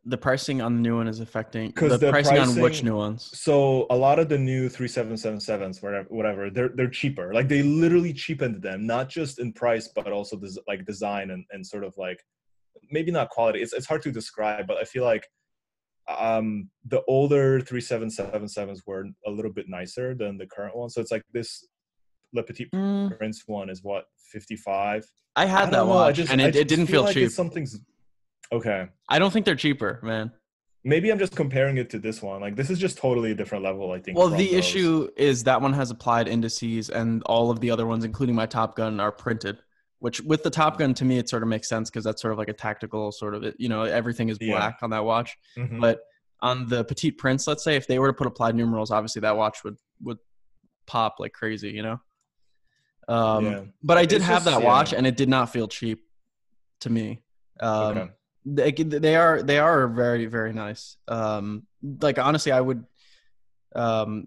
The 0.07 0.17
pricing 0.17 0.63
on 0.63 0.77
the 0.77 0.81
new 0.81 0.97
one 0.97 1.09
is 1.09 1.21
affecting 1.21 1.73
'Cause 1.73 1.93
the, 1.93 1.99
the 1.99 2.11
pricing, 2.11 2.39
on 2.39 2.59
which 2.61 2.83
new 2.83 2.97
ones. 2.97 3.31
so 3.39 3.87
a 3.91 3.97
lot 3.97 4.19
of 4.19 4.31
the 4.31 4.39
new 4.39 4.69
3777s 4.71 5.83
whatever 5.83 6.09
whatever 6.09 6.49
they're 6.51 6.71
they're 6.71 6.89
cheaper. 6.89 7.35
Like 7.35 7.49
they 7.49 7.63
literally 7.63 8.15
cheapened 8.15 8.63
them 8.63 8.87
not 8.87 9.11
just 9.11 9.39
in 9.39 9.53
price 9.53 9.89
but 9.95 10.11
also 10.11 10.39
des- 10.39 10.61
like 10.67 10.87
design 10.87 11.31
and, 11.33 11.45
and 11.51 11.67
sort 11.67 11.85
of 11.85 11.93
like 11.99 12.19
maybe 12.91 13.11
not 13.13 13.29
quality. 13.29 13.61
It's, 13.61 13.75
it's 13.75 13.87
hard 13.87 14.01
to 14.03 14.11
describe 14.11 14.67
but 14.67 14.79
i 14.79 14.85
feel 14.85 15.05
like 15.05 15.27
um 16.19 16.71
the 16.87 17.03
older 17.07 17.61
3777s 17.61 18.81
were 18.87 19.05
a 19.27 19.31
little 19.31 19.53
bit 19.53 19.67
nicer 19.69 20.15
than 20.15 20.39
the 20.39 20.47
current 20.47 20.75
one. 20.75 20.89
So 20.89 21.03
it's 21.03 21.11
like 21.13 21.25
this 21.35 21.69
le 22.33 22.43
petit 22.43 22.71
Mm, 22.75 23.17
prince 23.19 23.43
one 23.47 23.69
is 23.69 23.83
what 23.83 24.05
55 24.33 25.05
I 25.37 25.43
I 25.43 25.47
had 25.47 25.61
don't 25.65 25.71
that 25.73 25.77
know, 25.77 25.83
I 25.83 25.95
watch, 26.07 26.17
just- 26.17 26.33
and 26.33 26.41
I 26.41 26.47
it, 26.47 26.57
it 26.57 26.69
didn't 26.69 26.87
feel, 26.87 27.03
like 27.03 27.15
cheap. 27.15 27.31
something's 27.31 27.79
okay 28.53 28.89
I 29.09 29.19
don't 29.19 29.33
think 29.33 29.45
they're 29.47 29.55
cheaper, 29.57 30.01
man. 30.03 30.33
maybe 30.85 31.11
i'm 31.11 31.19
just 31.19 31.37
comparing 31.37 31.77
it 31.77 31.91
to 31.91 31.99
this 31.99 32.23
one 32.23 32.41
like 32.41 32.57
this 32.57 32.71
is 32.71 32.79
just 32.79 32.97
totally 32.99 33.33
a 33.33 33.35
different 33.35 33.63
level 33.65 33.93
i 33.93 34.01
think 34.01 34.17
Well, 34.17 34.29
the 34.29 34.47
those. 34.47 34.55
issue 34.55 35.09
is 35.17 35.45
that 35.45 35.61
one 35.61 35.73
has 35.75 35.91
applied 35.91 36.27
indices, 36.29 36.89
and 36.91 37.23
all 37.25 37.51
of 37.51 37.61
the 37.61 37.71
other 37.71 37.87
ones, 37.87 38.05
including 38.05 38.35
my 38.35 38.47
Top 38.47 38.77
Gun, 38.77 38.99
are 39.01 39.13
printed. 39.13 39.59
Which, 39.99 40.23
with 40.23 40.43
the 40.43 40.49
Top 40.49 40.79
Gun, 40.79 40.95
to 40.95 41.05
me, 41.05 41.19
it 41.19 41.29
sort 41.29 41.43
of 41.43 41.49
makes 41.51 41.69
sense 41.69 41.91
because 41.91 42.05
that's 42.05 42.23
sort 42.23 42.33
of 42.33 42.39
like 42.39 42.49
a 42.49 42.55
tactical 42.55 43.13
sort 43.13 43.35
of, 43.35 43.43
it, 43.45 43.55
you 43.59 43.69
know, 43.69 43.83
everything 43.83 44.31
is 44.31 44.39
Yeah. 44.41 44.57
black 44.57 44.79
on 44.81 44.89
that 44.91 45.05
watch. 45.05 45.37
Mhm. 45.59 45.79
But 45.79 46.01
on 46.41 46.67
the 46.71 46.83
Petite 46.85 47.19
Prince, 47.19 47.47
let's 47.47 47.63
say, 47.63 47.77
if 47.77 47.87
they 47.87 47.99
were 47.99 48.07
to 48.07 48.15
put 48.15 48.27
applied 48.27 48.55
numerals, 48.55 48.91
obviously 48.91 49.21
that 49.21 49.37
watch 49.37 49.63
would 49.65 49.77
would 50.03 50.17
pop 50.87 51.17
like 51.19 51.35
crazy, 51.35 51.71
you 51.73 51.83
know. 51.83 52.01
Um, 53.09 53.45
Yeah. 53.45 53.61
But 53.83 53.99
I 53.99 54.07
did 54.07 54.17
It's 54.17 54.25
have 54.25 54.45
just- 54.45 54.47
that 54.47 54.63
watch, 54.65 54.93
yeah. 54.93 54.99
and 54.99 55.07
it 55.07 55.19
did 55.19 55.29
not 55.29 55.51
feel 55.53 55.69
cheap 55.69 55.99
to 56.81 56.89
me. 56.89 57.23
Um, 57.61 57.99
okay. 57.99 58.11
They, 58.45 58.73
they 58.73 59.17
are 59.17 59.43
they 59.43 59.59
are 59.59 59.89
very 59.89 60.27
very 60.27 60.53
nice. 60.53 60.97
Um, 61.09 61.67
like 62.01 62.19
honestly, 62.19 62.53
I 62.53 62.61
would. 62.61 62.85
Um, 63.75 64.27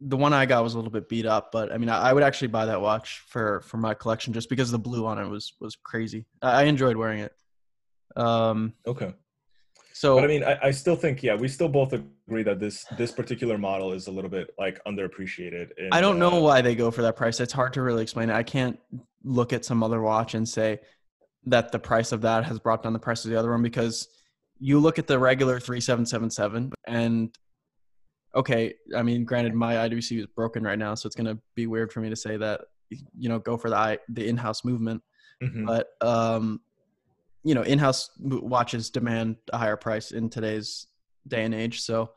the 0.00 0.16
one 0.16 0.34
I 0.34 0.44
got 0.44 0.62
was 0.62 0.74
a 0.74 0.76
little 0.76 0.90
bit 0.90 1.08
beat 1.08 1.24
up, 1.24 1.50
but 1.50 1.72
I 1.72 1.78
mean, 1.78 1.88
I, 1.88 2.10
I 2.10 2.12
would 2.12 2.22
actually 2.22 2.48
buy 2.48 2.66
that 2.66 2.80
watch 2.80 3.22
for 3.28 3.60
for 3.62 3.78
my 3.78 3.94
collection 3.94 4.32
just 4.32 4.50
because 4.50 4.70
the 4.70 4.78
blue 4.78 5.06
on 5.06 5.18
it 5.18 5.28
was 5.28 5.54
was 5.60 5.76
crazy. 5.76 6.26
I, 6.42 6.62
I 6.62 6.62
enjoyed 6.64 6.96
wearing 6.96 7.20
it. 7.20 7.32
Um, 8.16 8.74
Okay. 8.86 9.14
so 9.92 10.16
But 10.16 10.24
I 10.24 10.26
mean, 10.26 10.44
I, 10.44 10.58
I 10.64 10.70
still 10.70 10.96
think, 10.96 11.22
yeah, 11.22 11.34
we 11.34 11.48
still 11.48 11.68
both 11.68 11.92
agree 11.92 12.42
that 12.42 12.60
this 12.60 12.84
this 12.98 13.12
particular 13.12 13.56
model 13.56 13.92
is 13.92 14.06
a 14.06 14.10
little 14.10 14.30
bit 14.30 14.54
like 14.58 14.82
underappreciated. 14.84 15.70
in, 15.78 15.88
I 15.92 16.00
don't 16.00 16.18
know 16.18 16.38
uh, 16.38 16.40
why 16.40 16.60
they 16.60 16.74
go 16.74 16.90
for 16.90 17.02
that 17.02 17.16
price. 17.16 17.40
It's 17.40 17.52
hard 17.52 17.72
to 17.74 17.82
really 17.82 18.02
explain 18.02 18.30
it. 18.30 18.34
I 18.34 18.42
can't 18.42 18.78
look 19.22 19.52
at 19.52 19.64
some 19.64 19.82
other 19.82 20.02
watch 20.02 20.34
and 20.34 20.46
say 20.46 20.80
that 21.46 21.72
the 21.72 21.78
price 21.78 22.12
of 22.12 22.22
that 22.22 22.44
has 22.44 22.58
brought 22.58 22.82
down 22.82 22.92
the 22.92 22.98
price 22.98 23.24
of 23.24 23.30
the 23.30 23.38
other 23.38 23.50
one 23.50 23.62
because 23.62 24.08
you 24.58 24.78
look 24.78 24.98
at 24.98 25.06
the 25.06 25.18
regular 25.18 25.60
3777 25.60 26.72
and 26.86 27.36
okay, 28.34 28.74
I 28.96 29.02
mean, 29.02 29.24
granted, 29.24 29.54
my 29.54 29.74
IWC 29.88 30.18
is 30.20 30.26
broken 30.26 30.64
right 30.64 30.78
now, 30.78 30.94
so 30.96 31.06
it's 31.06 31.14
going 31.14 31.26
to 31.26 31.38
be 31.54 31.66
weird 31.68 31.92
for 31.92 32.00
me 32.00 32.10
to 32.10 32.16
say 32.16 32.36
that, 32.36 32.62
you 32.90 33.28
know, 33.28 33.38
go 33.38 33.56
for 33.56 33.70
the 33.70 33.76
I, 33.76 33.98
the 34.08 34.26
in-house 34.26 34.64
movement. 34.64 35.02
Mhm. 35.42 35.66
But, 35.66 35.88
um, 36.00 36.60
you 37.44 37.54
know, 37.54 37.62
in-house 37.62 38.10
watches 38.18 38.90
demand 38.90 39.36
a 39.52 39.58
higher 39.58 39.76
price 39.76 40.10
in 40.10 40.30
today's 40.30 40.88
day 41.28 41.44
and 41.44 41.54
age. 41.54 41.82
So 41.82 42.10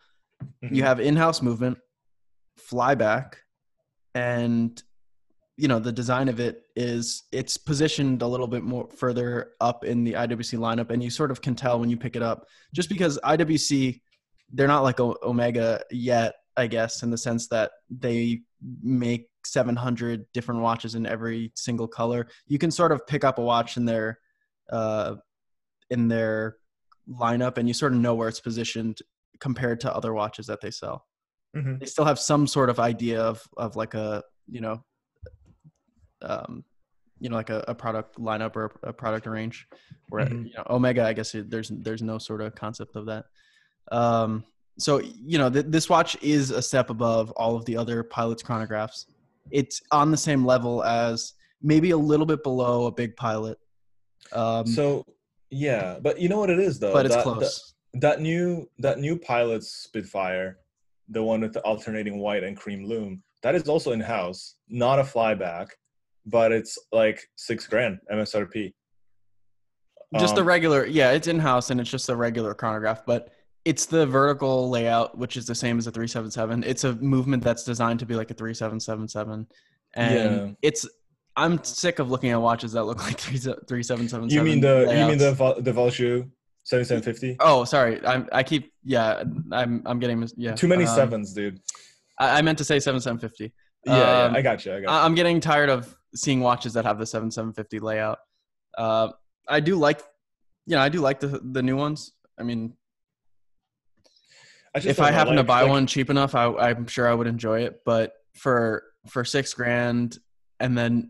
you 0.62 0.82
Mhm. 0.82 0.86
have 0.86 1.00
in-house 1.00 1.42
movement, 1.42 1.78
flyback, 2.60 3.34
and 4.16 4.82
you 5.58 5.68
know 5.68 5.80
the 5.80 5.92
design 5.92 6.30
of 6.30 6.40
it 6.40 6.64
is 6.76 7.24
it's 7.32 7.58
positioned 7.58 8.22
a 8.22 8.28
little 8.28 8.48
bit 8.48 8.64
more 8.64 8.88
further 8.96 9.52
up 9.60 9.84
in 9.84 10.04
the 10.04 10.14
IWC 10.14 10.58
lineup, 10.60 10.92
and 10.92 11.04
you 11.04 11.10
sort 11.10 11.32
of 11.32 11.42
can 11.42 11.56
tell 11.56 11.80
when 11.80 11.90
you 11.90 11.98
pick 11.98 12.16
it 12.16 12.22
up, 12.24 12.46
just 12.74 12.90
because 12.90 13.20
IWC 13.24 14.00
they're 14.54 14.68
not 14.68 14.84
like 14.84 15.00
o- 15.02 15.18
Omega 15.24 15.82
yet, 15.92 16.36
I 16.56 16.68
guess, 16.68 17.04
in 17.04 17.10
the 17.10 17.18
sense 17.18 17.48
that 17.50 17.72
they 17.90 18.42
make 18.82 19.28
700 19.46 20.26
different 20.34 20.62
watches 20.62 20.96
in 20.96 21.06
every 21.06 21.52
single 21.56 21.88
color. 21.88 22.28
You 22.48 22.58
can 22.58 22.72
sort 22.72 22.94
of 22.94 23.06
pick 23.06 23.24
up 23.26 23.40
a 23.40 23.42
watch 23.42 23.76
in 23.76 23.84
their 23.86 24.20
uh, 24.72 25.16
in 25.90 26.08
their 26.08 26.58
lineup, 27.10 27.58
and 27.58 27.68
you 27.68 27.74
sort 27.74 27.94
of 27.94 28.00
know 28.00 28.14
where 28.16 28.30
it's 28.30 28.40
positioned 28.40 29.00
compared 29.40 29.80
to 29.82 29.94
other 29.96 30.14
watches 30.14 30.48
that 30.48 30.62
they 30.62 30.72
sell 30.72 31.06
Mhm. 31.56 31.80
they 31.80 31.86
still 31.86 32.06
have 32.06 32.20
some 32.20 32.46
sort 32.48 32.70
of 32.70 32.80
idea 32.80 33.22
of 33.22 33.42
of 33.58 33.76
like 33.76 33.94
a 33.94 34.24
you 34.48 34.60
know 34.62 34.84
um 36.22 36.64
you 37.20 37.30
know 37.30 37.36
like 37.36 37.50
a, 37.50 37.64
a 37.68 37.76
product 37.76 38.20
lineup 38.20 38.56
or 38.56 38.72
a 38.84 38.94
product 38.94 39.26
range 39.26 39.68
where 40.10 40.26
Mhm. 40.26 40.48
you 40.48 40.54
know 40.56 40.64
omega 40.70 41.04
i 41.04 41.14
guess 41.14 41.34
it, 41.36 41.50
there's 41.50 41.70
there's 41.70 42.02
no 42.02 42.18
sort 42.18 42.42
of 42.42 42.56
concept 42.56 42.96
of 42.96 43.06
that. 43.08 43.26
Um 43.92 44.44
so 44.80 45.00
you 45.02 45.38
know 45.38 45.50
th- 45.50 45.66
this 45.70 45.90
watch 45.90 46.18
is 46.22 46.52
a 46.52 46.62
step 46.62 46.90
above 46.90 47.32
all 47.32 47.56
of 47.56 47.66
the 47.66 47.76
other 47.78 48.04
pilots 48.04 48.44
chronographs. 48.44 49.06
It's 49.50 49.82
on 49.92 50.12
the 50.12 50.18
same 50.18 50.46
level 50.46 50.84
as 50.84 51.34
maybe 51.62 51.92
a 51.92 51.98
little 51.98 52.26
bit 52.26 52.44
below 52.44 52.86
a 52.86 52.92
big 52.92 53.16
pilot. 53.16 53.58
Um 54.34 54.66
So 54.68 55.04
yeah, 55.50 55.98
but 56.02 56.20
you 56.20 56.30
know 56.30 56.40
what 56.40 56.50
it 56.50 56.60
is 56.60 56.80
though. 56.80 56.94
but 56.94 57.06
it's 57.06 57.16
That- 57.16 57.24
close. 57.24 57.74
That, 57.94 58.00
that 58.02 58.22
new 58.22 58.70
that 58.80 59.00
new 59.00 59.18
pilot's 59.18 59.70
Spitfire, 59.72 60.60
the 61.10 61.24
one 61.24 61.42
with 61.42 61.54
the 61.54 61.62
alternating 61.62 62.20
white 62.20 62.44
and 62.44 62.56
cream 62.56 62.86
loom, 62.86 63.24
that 63.42 63.56
is 63.56 63.68
also 63.68 63.92
in 63.94 64.02
house, 64.02 64.56
not 64.70 65.00
a 65.00 65.04
flyback, 65.04 65.70
but 66.30 66.52
it's 66.52 66.78
like 66.92 67.20
six 67.36 67.66
grand 67.68 67.98
MSRP. 68.12 68.74
just 70.20 70.36
the 70.36 70.42
Um, 70.42 70.48
regular 70.48 70.86
yeah 70.86 71.12
it's 71.12 71.28
in-house 71.28 71.70
and 71.72 71.80
it's 71.82 71.90
just 71.90 72.08
a 72.10 72.16
regular 72.16 72.54
chronograph 72.54 73.06
but 73.06 73.30
it's 73.66 73.86
the 73.86 74.06
vertical 74.06 74.70
layout 74.70 75.18
which 75.18 75.36
is 75.36 75.46
the 75.46 75.56
same 75.56 75.78
as 75.78 75.86
a 75.88 75.92
377 75.92 76.64
it's 76.64 76.84
a 76.86 76.94
movement 76.96 77.44
that's 77.44 77.64
designed 77.64 78.00
to 78.00 78.06
be 78.06 78.16
like 78.16 78.32
a 78.32 78.34
3777 78.34 79.48
and 79.96 80.14
Yeah. 80.16 80.52
it's 80.62 80.88
i'm 81.36 81.62
sick 81.64 82.00
of 82.00 82.10
looking 82.10 82.30
at 82.32 82.42
watches 82.42 82.72
that 82.74 82.86
look 82.86 83.00
like 83.10 83.20
3777 83.20 84.30
You 84.30 84.44
mean 84.44 84.62
the 84.62 84.76
you 84.98 85.08
mean 85.10 85.18
the 85.18 85.32
the 85.60 85.72
Valjoux 85.74 86.30
seventy 86.64 86.86
seven 86.88 87.04
fifty? 87.04 87.36
oh 87.42 87.66
sorry 87.66 88.00
i'm 88.06 88.28
i 88.32 88.44
keep 88.44 88.72
yeah 88.86 89.24
i'm 89.52 89.82
i'm 89.86 90.00
getting 90.00 90.26
yeah 90.38 90.54
Too 90.56 90.68
many 90.70 90.86
um, 90.86 90.96
sevens, 90.96 91.34
dude. 91.34 91.60
I, 92.20 92.40
I 92.40 92.42
meant 92.42 92.58
to 92.60 92.64
say 92.64 92.80
7750 92.80 93.54
Yeah, 93.88 94.26
um, 94.26 94.34
yeah, 94.34 94.40
I 94.40 94.42
got 94.42 94.66
you. 94.66 94.74
I 94.74 94.82
got 94.82 94.82
you. 94.82 94.88
I- 94.88 95.06
I'm 95.06 95.16
getting 95.16 95.40
tired 95.40 95.70
of 95.70 95.96
seeing 96.16 96.40
watches 96.40 96.74
that 96.74 96.86
have 96.86 96.98
the 97.00 97.06
7750 97.06 97.80
layout. 97.80 98.20
Uh, 98.78 99.12
I 99.48 99.60
do 99.60 99.76
like, 99.76 100.02
you 100.66 100.76
know, 100.76 100.82
I 100.82 100.90
do 100.90 101.00
like 101.00 101.20
the 101.20 101.40
the 101.44 101.64
new 101.64 101.78
ones. 101.78 102.14
I 102.40 102.44
mean, 102.44 102.74
I 104.76 104.80
just 104.80 104.88
if 104.88 105.00
I 105.00 105.12
happen 105.12 105.36
to 105.38 105.44
buy 105.44 105.62
like- 105.62 105.72
one 105.72 105.88
cheap 105.88 106.10
enough, 106.10 106.36
I, 106.36 106.48
I'm 106.48 106.88
sure 106.88 107.08
I 107.08 107.14
would 107.14 107.28
enjoy 107.28 107.62
it. 107.62 107.82
But 107.86 108.14
for 108.36 108.84
for 109.08 109.24
six 109.24 109.54
grand, 109.54 110.20
and 110.60 110.78
then 110.78 111.10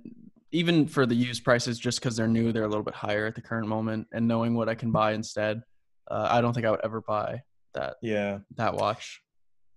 even 0.52 0.88
for 0.88 1.06
the 1.06 1.16
used 1.16 1.44
prices, 1.44 1.78
just 1.78 2.00
because 2.00 2.16
they're 2.16 2.28
new, 2.28 2.52
they're 2.52 2.63
a 2.63 2.70
little 2.70 2.84
bit 2.84 2.94
higher 2.94 3.26
at 3.26 3.36
the 3.36 3.42
current 3.42 3.68
moment. 3.68 4.08
And 4.13 4.28
knowing 4.28 4.56
what 4.56 4.70
I 4.70 4.76
can 4.76 4.92
buy 4.92 5.13
instead, 5.13 5.62
uh, 6.10 6.28
I 6.30 6.42
don't 6.42 6.54
think 6.54 6.66
I 6.66 6.72
would 6.72 6.82
ever 6.84 7.02
buy 7.02 7.42
that 7.74 7.96
yeah. 8.02 8.40
that 8.56 8.76
watch. 8.76 9.22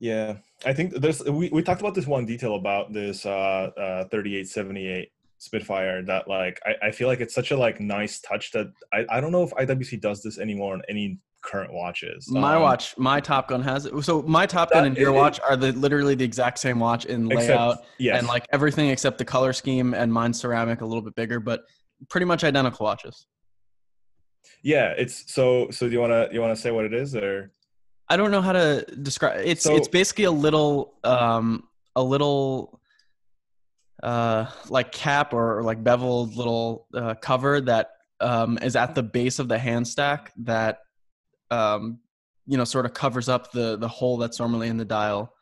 Yeah, 0.01 0.39
I 0.65 0.73
think 0.73 0.95
there's 0.95 1.23
we, 1.25 1.51
we 1.51 1.63
talked 1.63 1.81
about 1.83 1.95
this 1.95 2.07
one 2.07 2.25
detail 2.27 2.55
about 2.57 2.93
this 2.93 3.27
uh, 3.27 3.71
uh 3.77 4.05
3878 4.09 5.13
Spitfire 5.39 6.03
that 6.05 6.27
like 6.29 6.59
I, 6.67 6.89
I 6.89 6.91
feel 6.91 7.07
like 7.09 7.21
it's 7.21 7.35
such 7.35 7.51
a 7.51 7.57
like 7.57 7.81
nice 7.81 8.21
touch 8.21 8.51
that 8.53 8.73
I, 8.93 9.05
I 9.11 9.21
don't 9.21 9.31
know 9.33 9.43
if 9.43 9.51
IWC 9.53 10.01
does 10.01 10.23
this 10.23 10.39
anymore 10.39 10.73
on 10.75 10.83
any 10.89 11.19
current 11.43 11.73
watches. 11.73 12.31
My 12.31 12.57
Um, 12.57 12.63
watch, 12.63 12.97
my 12.99 13.21
Top 13.21 13.49
Gun 13.49 13.63
has 13.63 13.87
it. 13.87 14.03
So 14.03 14.21
my 14.23 14.45
Top 14.47 14.71
Gun 14.71 14.85
and 14.87 14.97
your 14.97 15.13
watch 15.13 15.41
are 15.41 15.57
the 15.57 15.73
literally 15.73 16.15
the 16.15 16.25
exact 16.25 16.59
same 16.59 16.79
watch 16.79 17.05
in 17.07 17.31
except- 17.33 17.49
layout. 17.49 17.79
yes, 17.99 18.19
and 18.19 18.27
like 18.29 18.47
everything 18.53 18.89
except 18.91 19.17
the 19.19 19.25
color 19.25 19.53
scheme 19.55 19.95
and 19.95 20.13
mine 20.13 20.33
ceramic 20.35 20.81
a 20.83 20.87
little 20.87 21.03
bit 21.03 21.15
bigger, 21.15 21.41
but 21.41 21.63
pretty 22.09 22.27
much 22.27 22.45
identical 22.45 22.85
watches. 22.85 23.27
yeah, 24.63 24.95
it's 24.97 25.31
so 25.33 25.71
so. 25.71 25.87
Do 25.87 25.93
you 25.93 26.01
wanna 26.01 26.29
you 26.33 26.41
wanna 26.41 26.57
say 26.57 26.71
what 26.71 26.85
it 26.85 26.93
is 26.95 27.15
or 27.15 27.51
I 28.11 28.17
don't 28.17 28.33
know 28.33 28.43
how 28.43 28.53
to 28.53 28.85
describe 29.03 29.41
it's 29.45 29.63
So- 29.63 29.77
it's 29.77 29.89
basically 29.89 30.25
a 30.25 30.31
little 30.33 30.95
um 31.05 31.65
a 31.97 32.03
little 32.03 32.81
uh 34.03 34.47
like 34.69 34.93
cap 34.93 35.33
or, 35.33 35.59
or 35.59 35.63
like 35.63 35.83
beveled 35.85 36.35
little 36.37 36.87
uh, 36.95 37.15
cover 37.15 37.61
that 37.61 37.91
um 38.21 38.59
is 38.63 38.75
at 38.77 38.95
the 38.95 39.03
base 39.03 39.39
of 39.39 39.49
the 39.49 39.59
hand 39.59 39.87
stack 39.87 40.33
that 40.39 40.79
um 41.51 41.99
you 42.47 42.57
know 42.57 42.65
sort 42.65 42.85
of 42.87 42.95
covers 42.95 43.29
up 43.29 43.53
the 43.53 43.77
the 43.77 43.89
hole 43.89 44.17
that's 44.17 44.39
normally 44.41 44.69
in 44.69 44.77
the 44.77 44.85
dial. 44.85 45.33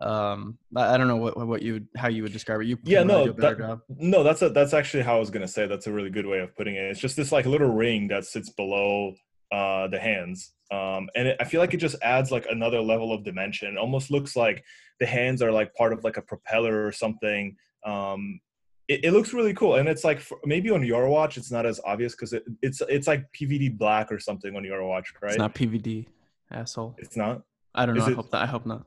Um 0.00 0.58
I, 0.76 0.96
don't 0.96 1.06
know 1.08 1.16
what 1.16 1.36
what 1.46 1.62
you 1.62 1.74
would 1.74 1.88
how 1.96 2.08
you 2.08 2.22
would 2.22 2.32
describe 2.32 2.60
it. 2.62 2.66
You 2.66 2.78
Yeah, 2.84 3.02
no, 3.04 3.24
do 3.26 3.30
a 3.30 3.34
better 3.34 3.56
that- 3.56 3.80
no? 3.98 4.22
That's 4.22 4.42
a 4.42 4.48
that's 4.48 4.72
actually 4.74 5.02
how 5.02 5.16
I 5.16 5.20
was 5.20 5.30
gonna 5.30 5.46
say. 5.48 5.66
That's 5.66 5.86
a 5.86 5.92
really 5.92 6.10
good 6.10 6.26
way 6.26 6.38
of 6.40 6.56
putting 6.56 6.74
it. 6.76 6.90
It's 6.90 7.00
just 7.00 7.16
this 7.16 7.30
like 7.32 7.44
little 7.46 7.68
ring 7.68 8.08
that 8.08 8.24
sits 8.24 8.48
below 8.50 9.14
uh 9.52 9.86
the 9.88 9.98
hands, 10.00 10.52
um, 10.70 11.08
and 11.14 11.28
it, 11.28 11.36
I 11.40 11.44
feel 11.44 11.60
like 11.60 11.74
it 11.74 11.78
just 11.78 11.96
adds 12.02 12.30
like 12.30 12.46
another 12.50 12.80
level 12.80 13.12
of 13.12 13.24
dimension. 13.24 13.74
It 13.74 13.78
almost 13.78 14.10
looks 14.10 14.34
like 14.34 14.64
the 15.00 15.06
hands 15.06 15.42
are 15.42 15.52
like 15.52 15.74
part 15.74 15.92
of 15.92 16.04
like 16.04 16.16
a 16.16 16.22
propeller 16.22 16.86
or 16.86 16.92
something. 16.92 17.56
Um, 17.84 18.40
it, 18.88 19.04
it 19.04 19.12
looks 19.12 19.32
really 19.32 19.54
cool, 19.54 19.76
and 19.76 19.88
it's 19.88 20.04
like 20.04 20.20
for, 20.20 20.38
maybe 20.44 20.70
on 20.70 20.82
your 20.84 21.08
watch 21.08 21.36
it's 21.36 21.50
not 21.50 21.66
as 21.66 21.80
obvious 21.84 22.14
because 22.14 22.32
it, 22.32 22.44
it's 22.62 22.82
it's 22.88 23.06
like 23.06 23.24
PVD 23.32 23.76
black 23.76 24.12
or 24.12 24.18
something 24.18 24.56
on 24.56 24.64
your 24.64 24.84
watch, 24.84 25.12
right? 25.22 25.30
It's 25.32 25.38
not 25.38 25.54
PVD, 25.54 26.06
asshole. 26.50 26.94
It's 26.98 27.16
not. 27.16 27.42
I 27.74 27.86
don't 27.86 27.96
know. 27.96 28.02
Is 28.02 28.08
I 28.08 28.12
hope 28.12 28.30
that. 28.30 28.42
I 28.42 28.46
hope 28.46 28.66
not. 28.66 28.86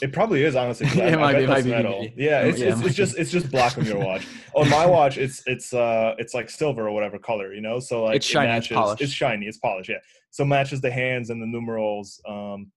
It 0.00 0.12
probably 0.12 0.42
is 0.44 0.56
honestly. 0.56 0.86
It 1.00 1.14
I 1.14 1.16
might 1.16 1.32
bet 1.32 1.42
be- 1.42 1.46
might 1.46 1.64
be 1.64 1.70
metal. 1.70 2.06
Yeah, 2.16 2.40
it's, 2.42 2.58
Yeah, 2.60 2.72
it's, 2.72 2.80
it's 2.86 2.94
just 2.94 3.18
it's 3.18 3.30
just 3.30 3.50
black 3.50 3.76
on 3.76 3.84
your 3.84 3.98
watch. 3.98 4.26
on 4.54 4.68
my 4.70 4.86
watch, 4.86 5.18
it's 5.18 5.42
it's 5.46 5.74
uh 5.74 6.14
it's 6.18 6.32
like 6.32 6.48
silver 6.48 6.88
or 6.88 6.92
whatever 6.92 7.18
color, 7.18 7.52
you 7.52 7.60
know. 7.60 7.78
So 7.80 8.04
like 8.04 8.16
It's 8.16 8.26
it 8.26 8.30
shiny, 8.32 8.56
it's 8.58 8.68
polished. 8.68 9.02
It's 9.02 9.12
shiny. 9.12 9.46
It's 9.46 9.58
polished. 9.58 9.90
Yeah. 9.90 9.96
So 10.30 10.44
matches 10.44 10.80
the 10.80 10.90
hands 10.90 11.28
and 11.30 11.42
the 11.42 11.46
numerals. 11.46 12.20
Um, 12.26 12.72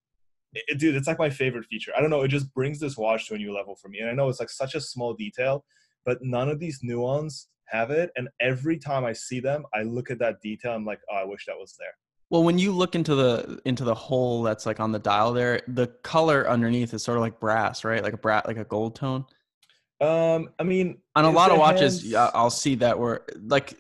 it- 0.54 0.64
it- 0.68 0.80
dude, 0.80 0.96
it's 0.96 1.08
like 1.08 1.20
my 1.20 1.30
favorite 1.30 1.66
feature. 1.66 1.94
I 1.98 2.02
don't 2.02 2.10
know. 2.10 2.22
It 2.24 2.28
just 2.28 2.54
brings 2.54 2.80
this 2.80 2.98
watch 2.98 3.28
to 3.30 3.36
a 3.36 3.38
new 3.38 3.54
level 3.54 3.76
for 3.76 3.88
me. 3.88 4.00
And 4.00 4.10
I 4.10 4.14
know 4.14 4.28
it's 4.28 4.40
like 4.42 4.50
such 4.50 4.76
a 4.76 4.82
small 4.82 5.14
detail, 5.14 5.64
but 6.06 6.18
none 6.22 6.50
of 6.50 6.60
these 6.60 6.80
new 6.84 7.00
ones 7.00 7.48
have 7.68 7.90
it. 7.92 8.12
And 8.18 8.28
every 8.42 8.78
time 8.78 9.06
I 9.06 9.14
see 9.14 9.40
them, 9.40 9.64
I 9.74 9.84
look 9.84 10.12
at 10.12 10.20
that 10.20 10.42
detail. 10.42 10.74
I'm 10.74 10.86
like, 10.86 11.00
oh, 11.12 11.16
I 11.16 11.24
wish 11.24 11.46
that 11.46 11.56
was 11.58 11.76
there. 11.80 11.94
Well, 12.30 12.44
when 12.44 12.58
you 12.58 12.72
look 12.72 12.96
into 12.96 13.16
the 13.16 13.60
into 13.66 13.84
the 13.84 13.94
hole 13.94 14.44
that's 14.44 14.66
like 14.66 14.80
on 14.80 14.92
the 14.92 15.00
dial 15.00 15.34
there, 15.34 15.62
the 15.68 15.88
color 16.04 16.50
underneath 16.50 16.94
is 16.94 17.04
sort 17.04 17.18
of 17.18 17.22
like 17.22 17.40
brass, 17.40 17.84
right? 17.84 18.02
Like 18.04 18.14
a 18.14 18.18
brat, 18.18 18.48
like 18.48 18.58
a 18.58 18.64
gold 18.66 18.96
tone. 18.96 19.26
Um, 20.02 20.50
I 20.60 20.64
mean, 20.64 20.98
On 21.16 21.26
a 21.26 21.30
lot 21.32 21.52
of 21.52 21.60
watches, 21.60 22.02
hands- 22.02 22.06
yeah, 22.06 22.32
I'll 22.34 22.50
see 22.50 22.76
that 22.76 22.98
where 22.98 23.22
like 23.48 23.78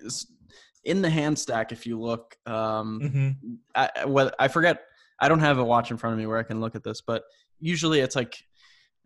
in 0.83 1.01
the 1.01 1.09
hand 1.09 1.37
stack. 1.39 1.71
If 1.71 1.85
you 1.87 1.99
look, 1.99 2.35
um, 2.45 2.99
Mhm. 3.01 3.57
I, 3.75 4.05
well, 4.05 4.31
I 4.37 4.47
forget. 4.47 4.81
I 5.19 5.29
don't 5.29 5.39
have 5.39 5.57
a 5.57 5.63
watch 5.63 5.89
in 5.89 5.97
front 5.97 6.13
of 6.13 6.19
me 6.19 6.25
where 6.25 6.37
I 6.37 6.43
can 6.43 6.59
look 6.59 6.75
at 6.75 6.83
this, 6.83 6.99
but 7.01 7.23
usually 7.59 8.01
it's 8.01 8.15
like, 8.15 8.35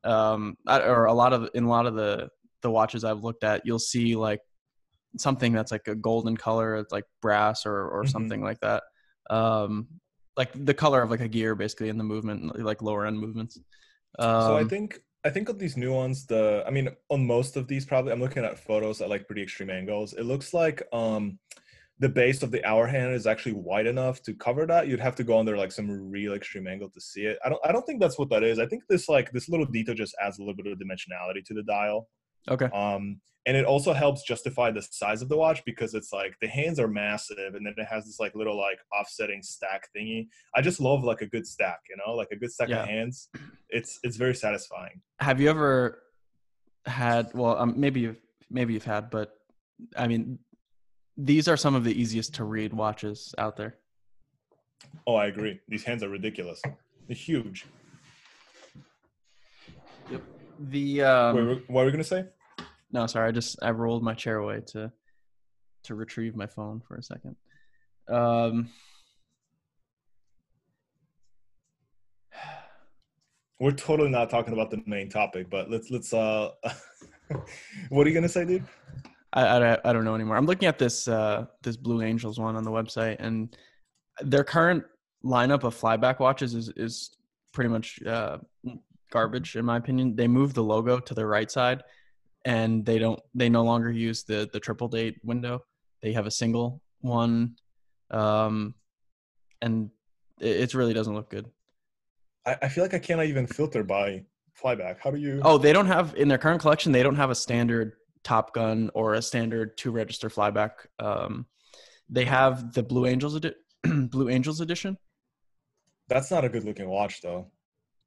um, 0.03 0.57
I- 0.65 0.81
or 0.81 1.05
a 1.05 1.13
lot 1.13 1.31
of 1.33 1.49
in 1.53 1.63
a 1.65 1.69
lot 1.69 1.85
of 1.85 1.95
the 1.95 2.29
the 2.61 2.71
watches 2.71 3.03
I've 3.03 3.23
looked 3.23 3.43
at, 3.43 3.65
you'll 3.65 3.77
see 3.79 4.15
like 4.15 4.41
something 5.17 5.53
that's 5.53 5.71
like 5.71 5.87
a 5.87 5.95
golden 5.95 6.35
color, 6.35 6.75
it's 6.75 6.91
like 6.91 7.05
brass 7.21 7.65
or 7.65 7.87
or 7.87 8.03
Mhm. 8.03 8.09
something 8.11 8.41
like 8.41 8.59
that. 8.61 8.83
Um, 9.29 9.87
like 10.35 10.49
the 10.65 10.73
color 10.73 11.01
of 11.01 11.09
like 11.09 11.21
a 11.21 11.27
gear, 11.27 11.55
basically 11.55 11.89
in 11.89 11.97
the 11.97 12.03
movement, 12.03 12.59
like 12.63 12.81
lower 12.81 13.05
end 13.05 13.19
movements. 13.19 13.59
Um, 14.19 14.41
so 14.41 14.57
I 14.57 14.63
think 14.63 14.99
I 15.23 15.29
think 15.29 15.49
of 15.49 15.59
these 15.59 15.75
new 15.75 15.93
ones, 15.93 16.25
the 16.25 16.63
I 16.65 16.71
mean, 16.71 16.89
on 17.09 17.25
most 17.25 17.57
of 17.57 17.67
these, 17.67 17.85
probably 17.85 18.11
I'm 18.11 18.19
looking 18.19 18.45
at 18.45 18.59
photos 18.59 19.01
at 19.01 19.09
like 19.09 19.27
pretty 19.27 19.43
extreme 19.43 19.69
angles. 19.69 20.13
It 20.13 20.23
looks 20.23 20.53
like 20.53 20.83
um 20.93 21.39
the 21.99 22.09
base 22.09 22.43
of 22.43 22.51
the 22.51 22.63
hour 22.63 22.85
hand 22.85 23.13
is 23.13 23.25
actually 23.25 23.53
wide 23.53 23.87
enough 23.87 24.21
to 24.21 24.33
cover 24.35 24.67
that. 24.67 24.87
You'd 24.87 24.99
have 24.99 25.15
to 25.15 25.23
go 25.23 25.39
under 25.39 25.57
like 25.57 25.71
some 25.71 25.89
real 25.89 26.33
extreme 26.33 26.67
angle 26.67 26.89
to 26.91 27.01
see 27.01 27.25
it. 27.25 27.39
I 27.43 27.49
don't 27.49 27.61
I 27.65 27.71
don't 27.71 27.85
think 27.85 27.99
that's 27.99 28.19
what 28.19 28.29
that 28.29 28.43
is. 28.43 28.59
I 28.59 28.67
think 28.67 28.83
this 28.87 29.09
like 29.09 29.31
this 29.31 29.49
little 29.49 29.65
detail 29.65 29.95
just 29.95 30.15
adds 30.23 30.37
a 30.37 30.41
little 30.41 30.55
bit 30.55 30.67
of 30.67 30.77
dimensionality 30.77 31.43
to 31.45 31.53
the 31.53 31.63
dial. 31.63 32.07
okay. 32.49 32.67
Um 32.67 33.19
and 33.47 33.57
it 33.57 33.65
also 33.65 33.93
helps 33.93 34.21
justify 34.23 34.69
the 34.69 34.81
size 34.81 35.21
of 35.23 35.29
the 35.29 35.37
watch 35.37 35.63
because 35.65 35.93
it's 35.95 36.11
like 36.13 36.33
the 36.41 36.47
hands 36.47 36.79
are 36.79 36.87
massive 36.87 37.55
and 37.55 37.65
then 37.65 37.73
it 37.77 37.87
has 37.93 38.05
this 38.05 38.19
like 38.19 38.35
little 38.35 38.57
like 38.57 38.77
offsetting 38.99 39.41
stack 39.41 39.87
thingy 39.95 40.27
i 40.55 40.61
just 40.61 40.79
love 40.79 41.03
like 41.03 41.21
a 41.21 41.25
good 41.25 41.47
stack 41.47 41.79
you 41.89 41.95
know 41.97 42.13
like 42.13 42.27
a 42.31 42.35
good 42.35 42.51
stack 42.51 42.69
Yeah. 42.69 42.83
of 42.83 42.89
hands 42.89 43.29
it's 43.69 43.99
it's 44.03 44.17
very 44.17 44.35
satisfying 44.35 45.01
Have 45.19 45.41
you 45.41 45.49
ever 45.49 46.03
had? 46.85 47.33
Well, 47.33 47.57
um, 47.57 47.73
maybe 47.83 47.99
you've 48.01 48.21
maybe 48.49 48.73
you've 48.73 48.85
had, 48.95 49.09
but 49.09 49.29
I 49.97 50.07
mean, 50.07 50.39
these 51.17 51.47
are 51.49 51.57
some 51.57 51.75
of 51.75 51.83
the 51.83 51.93
easiest 52.01 52.35
to 52.35 52.43
read 52.45 52.71
watches 52.73 53.33
out 53.37 53.55
there. 53.57 53.73
oh 55.07 55.15
i 55.15 55.25
agree 55.33 55.59
these 55.67 55.83
hands 55.89 56.01
are 56.03 56.09
ridiculous 56.19 56.59
they're 57.07 57.15
huge 57.31 57.65
Yep. 60.11 60.21
The 60.59 61.03
um, 61.03 61.35
Wait, 61.35 61.45
what 61.69 61.81
were 61.81 61.85
we 61.87 61.91
gonna 61.91 62.03
say 62.03 62.25
no, 62.91 63.05
sorry, 63.07 63.29
I 63.29 63.31
just 63.31 63.57
I 63.61 63.71
rolled 63.71 64.03
my 64.03 64.13
chair 64.13 64.37
away 64.37 64.61
to 64.67 64.91
to 65.83 65.95
retrieve 65.95 66.35
my 66.35 66.47
phone 66.47 66.81
for 66.87 66.95
a 66.95 67.03
second. 67.03 67.35
Um, 68.09 68.69
we're 73.59 73.71
totally 73.71 74.09
not 74.09 74.29
talking 74.29 74.53
about 74.53 74.69
the 74.69 74.81
main 74.85 75.09
topic 75.09 75.49
but 75.49 75.67
let's 75.67 75.89
let's 75.89 76.13
uh 76.13 76.51
what 77.89 78.05
are 78.05 78.09
you 78.09 78.13
gonna 78.13 78.29
say 78.29 78.45
dude 78.45 78.63
I, 79.33 79.45
I 79.45 79.77
I 79.85 79.93
don't 79.93 80.05
know 80.05 80.15
anymore. 80.15 80.37
I'm 80.37 80.45
looking 80.45 80.67
at 80.67 80.79
this 80.79 81.07
uh 81.07 81.45
this 81.61 81.77
Blue 81.77 82.01
Angels 82.01 82.39
one 82.39 82.55
on 82.55 82.63
the 82.63 82.71
website, 82.71 83.17
and 83.19 83.55
their 84.21 84.43
current 84.43 84.83
lineup 85.23 85.63
of 85.63 85.79
flyback 85.79 86.19
watches 86.19 86.55
is 86.55 86.69
is 86.75 87.11
pretty 87.53 87.69
much 87.69 88.01
uh, 88.03 88.37
garbage 89.11 89.55
in 89.55 89.65
my 89.65 89.77
opinion. 89.77 90.15
They 90.15 90.27
moved 90.27 90.55
the 90.55 90.63
logo 90.63 90.99
to 90.99 91.13
the 91.13 91.25
right 91.25 91.49
side, 91.51 91.83
and 92.47 92.85
they 92.85 92.97
don't 92.97 93.19
they 93.35 93.49
no 93.49 93.63
longer 93.63 93.91
use 93.91 94.23
the 94.23 94.49
the 94.53 94.59
triple 94.59 94.87
date 94.87 95.19
window. 95.21 95.63
They 96.01 96.13
have 96.13 96.25
a 96.27 96.31
single 96.31 96.81
one, 97.01 97.55
um, 98.09 98.73
and 99.61 99.89
it, 100.39 100.61
it 100.61 100.73
really 100.73 100.93
doesn't 100.93 101.13
look 101.13 101.29
good. 101.29 101.47
I, 102.45 102.55
I 102.63 102.69
feel 102.69 102.85
like 102.85 102.93
i 102.93 102.99
cannot 102.99 103.25
even 103.25 103.47
filter 103.47 103.83
by 103.83 104.23
flyback 104.63 104.97
how 105.03 105.11
do 105.11 105.19
you 105.19 105.41
Oh, 105.43 105.57
they 105.57 105.73
don't 105.73 105.87
have 105.87 106.15
in 106.15 106.29
their 106.29 106.37
current 106.37 106.61
collection. 106.61 106.93
They 106.93 107.03
don't 107.03 107.17
have 107.17 107.29
a 107.29 107.35
standard 107.35 107.93
Top 108.23 108.53
Gun 108.53 108.89
or 108.93 109.15
a 109.15 109.21
standard 109.21 109.77
two 109.77 109.91
register 109.91 110.29
flyback. 110.29 110.71
Um, 110.99 111.47
they 112.09 112.23
have 112.23 112.73
the 112.73 112.81
Blue 112.81 113.05
Angels 113.05 113.35
edi- 113.35 113.55
Blue 113.83 114.29
Angels 114.29 114.61
edition. 114.61 114.97
that's 116.07 116.31
not 116.31 116.45
a 116.45 116.49
good 116.49 116.63
looking 116.63 116.87
watch 116.87 117.21
though 117.21 117.51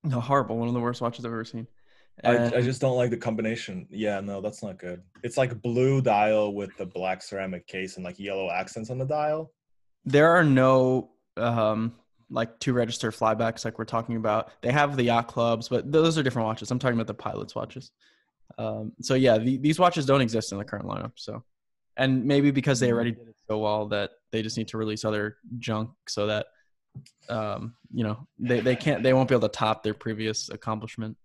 No, 0.03 0.19
horrible. 0.19 0.57
One 0.57 0.69
of 0.69 0.75
the 0.75 0.81
worst 0.81 1.03
watches 1.03 1.27
I've 1.27 1.33
ever 1.33 1.45
seen. 1.45 1.67
I, 2.23 2.57
I 2.57 2.61
just 2.61 2.81
don't 2.81 2.97
like 2.97 3.11
the 3.11 3.17
combination. 3.17 3.87
Yeah, 3.91 4.21
no, 4.21 4.41
that's 4.41 4.63
not 4.63 4.79
good. 4.79 5.03
It's 5.23 5.37
like 5.37 5.63
blue 5.63 6.03
dial 6.03 6.55
with 6.55 6.77
the 6.77 6.87
black 6.87 7.23
ceramic 7.23 7.67
case 7.67 7.97
and 7.97 8.05
like 8.05 8.19
yellow 8.19 8.51
accents 8.51 8.91
on 8.91 8.99
the 8.99 9.07
dial. 9.07 9.53
there 10.05 10.31
are 10.31 10.45
no 10.45 11.11
um, 11.37 11.95
like 12.31 12.59
two 12.61 12.73
register 12.73 13.11
flybacks 13.11 13.65
like 13.65 13.79
we're 13.79 13.85
talking 13.85 14.17
about. 14.17 14.51
They 14.63 14.71
have 14.73 14.97
the 14.97 15.05
yacht 15.05 15.29
clubs, 15.29 15.69
but 15.69 15.91
those 15.91 16.17
are 16.19 16.23
different 16.23 16.47
watches. 16.47 16.71
I'm 16.71 16.79
talking 16.79 16.97
about 16.97 17.07
the 17.07 17.15
pilots 17.15 17.55
watches. 17.55 17.91
Um, 18.59 18.93
so 19.01 19.15
yeah, 19.15 19.39
the, 19.39 19.57
these 19.59 19.79
watches 19.79 20.07
don't 20.07 20.21
exist 20.21 20.53
in 20.53 20.59
the 20.59 20.65
current 20.65 20.87
lineup. 20.87 21.13
So, 21.17 21.43
and 21.97 22.25
maybe 22.25 22.51
because 22.51 22.81
they 22.81 22.93
already 22.93 23.13
did 23.13 23.29
it 23.29 23.37
so 23.49 23.59
well 23.59 23.87
that 23.89 24.11
they 24.33 24.43
just 24.43 24.57
need 24.57 24.69
to 24.69 24.79
release 24.79 25.05
other 25.05 25.37
junk 25.59 25.91
so 26.09 26.27
that 26.27 26.47
um, 27.29 27.75
you 27.93 28.05
know 28.05 28.27
they, 28.39 28.61
they 28.61 28.77
can't 28.77 29.03
they 29.03 29.13
won't 29.13 29.29
be 29.29 29.35
able 29.35 29.49
to 29.49 29.57
top 29.57 29.83
their 29.83 29.95
previous 29.95 30.49
accomplishment. 30.51 31.17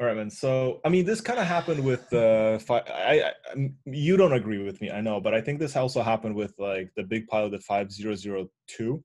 All 0.00 0.06
right, 0.06 0.16
man. 0.16 0.30
So, 0.30 0.80
I 0.82 0.88
mean, 0.88 1.04
this 1.04 1.20
kind 1.20 1.38
of 1.38 1.46
happened 1.46 1.84
with 1.84 2.08
the. 2.08 2.62
fi- 2.66 2.82
I, 2.88 3.32
I, 3.54 3.70
you 3.84 4.16
don't 4.16 4.32
agree 4.32 4.62
with 4.62 4.80
me, 4.80 4.90
I 4.90 5.02
know, 5.02 5.20
but 5.20 5.34
I 5.34 5.42
think 5.42 5.58
this 5.58 5.76
also 5.76 6.00
happened 6.00 6.34
with 6.34 6.54
like 6.58 6.90
the 6.96 7.02
big 7.02 7.28
pilot, 7.28 7.50
the 7.50 7.58
five 7.58 7.92
zero 7.92 8.14
zero 8.14 8.48
two. 8.66 9.04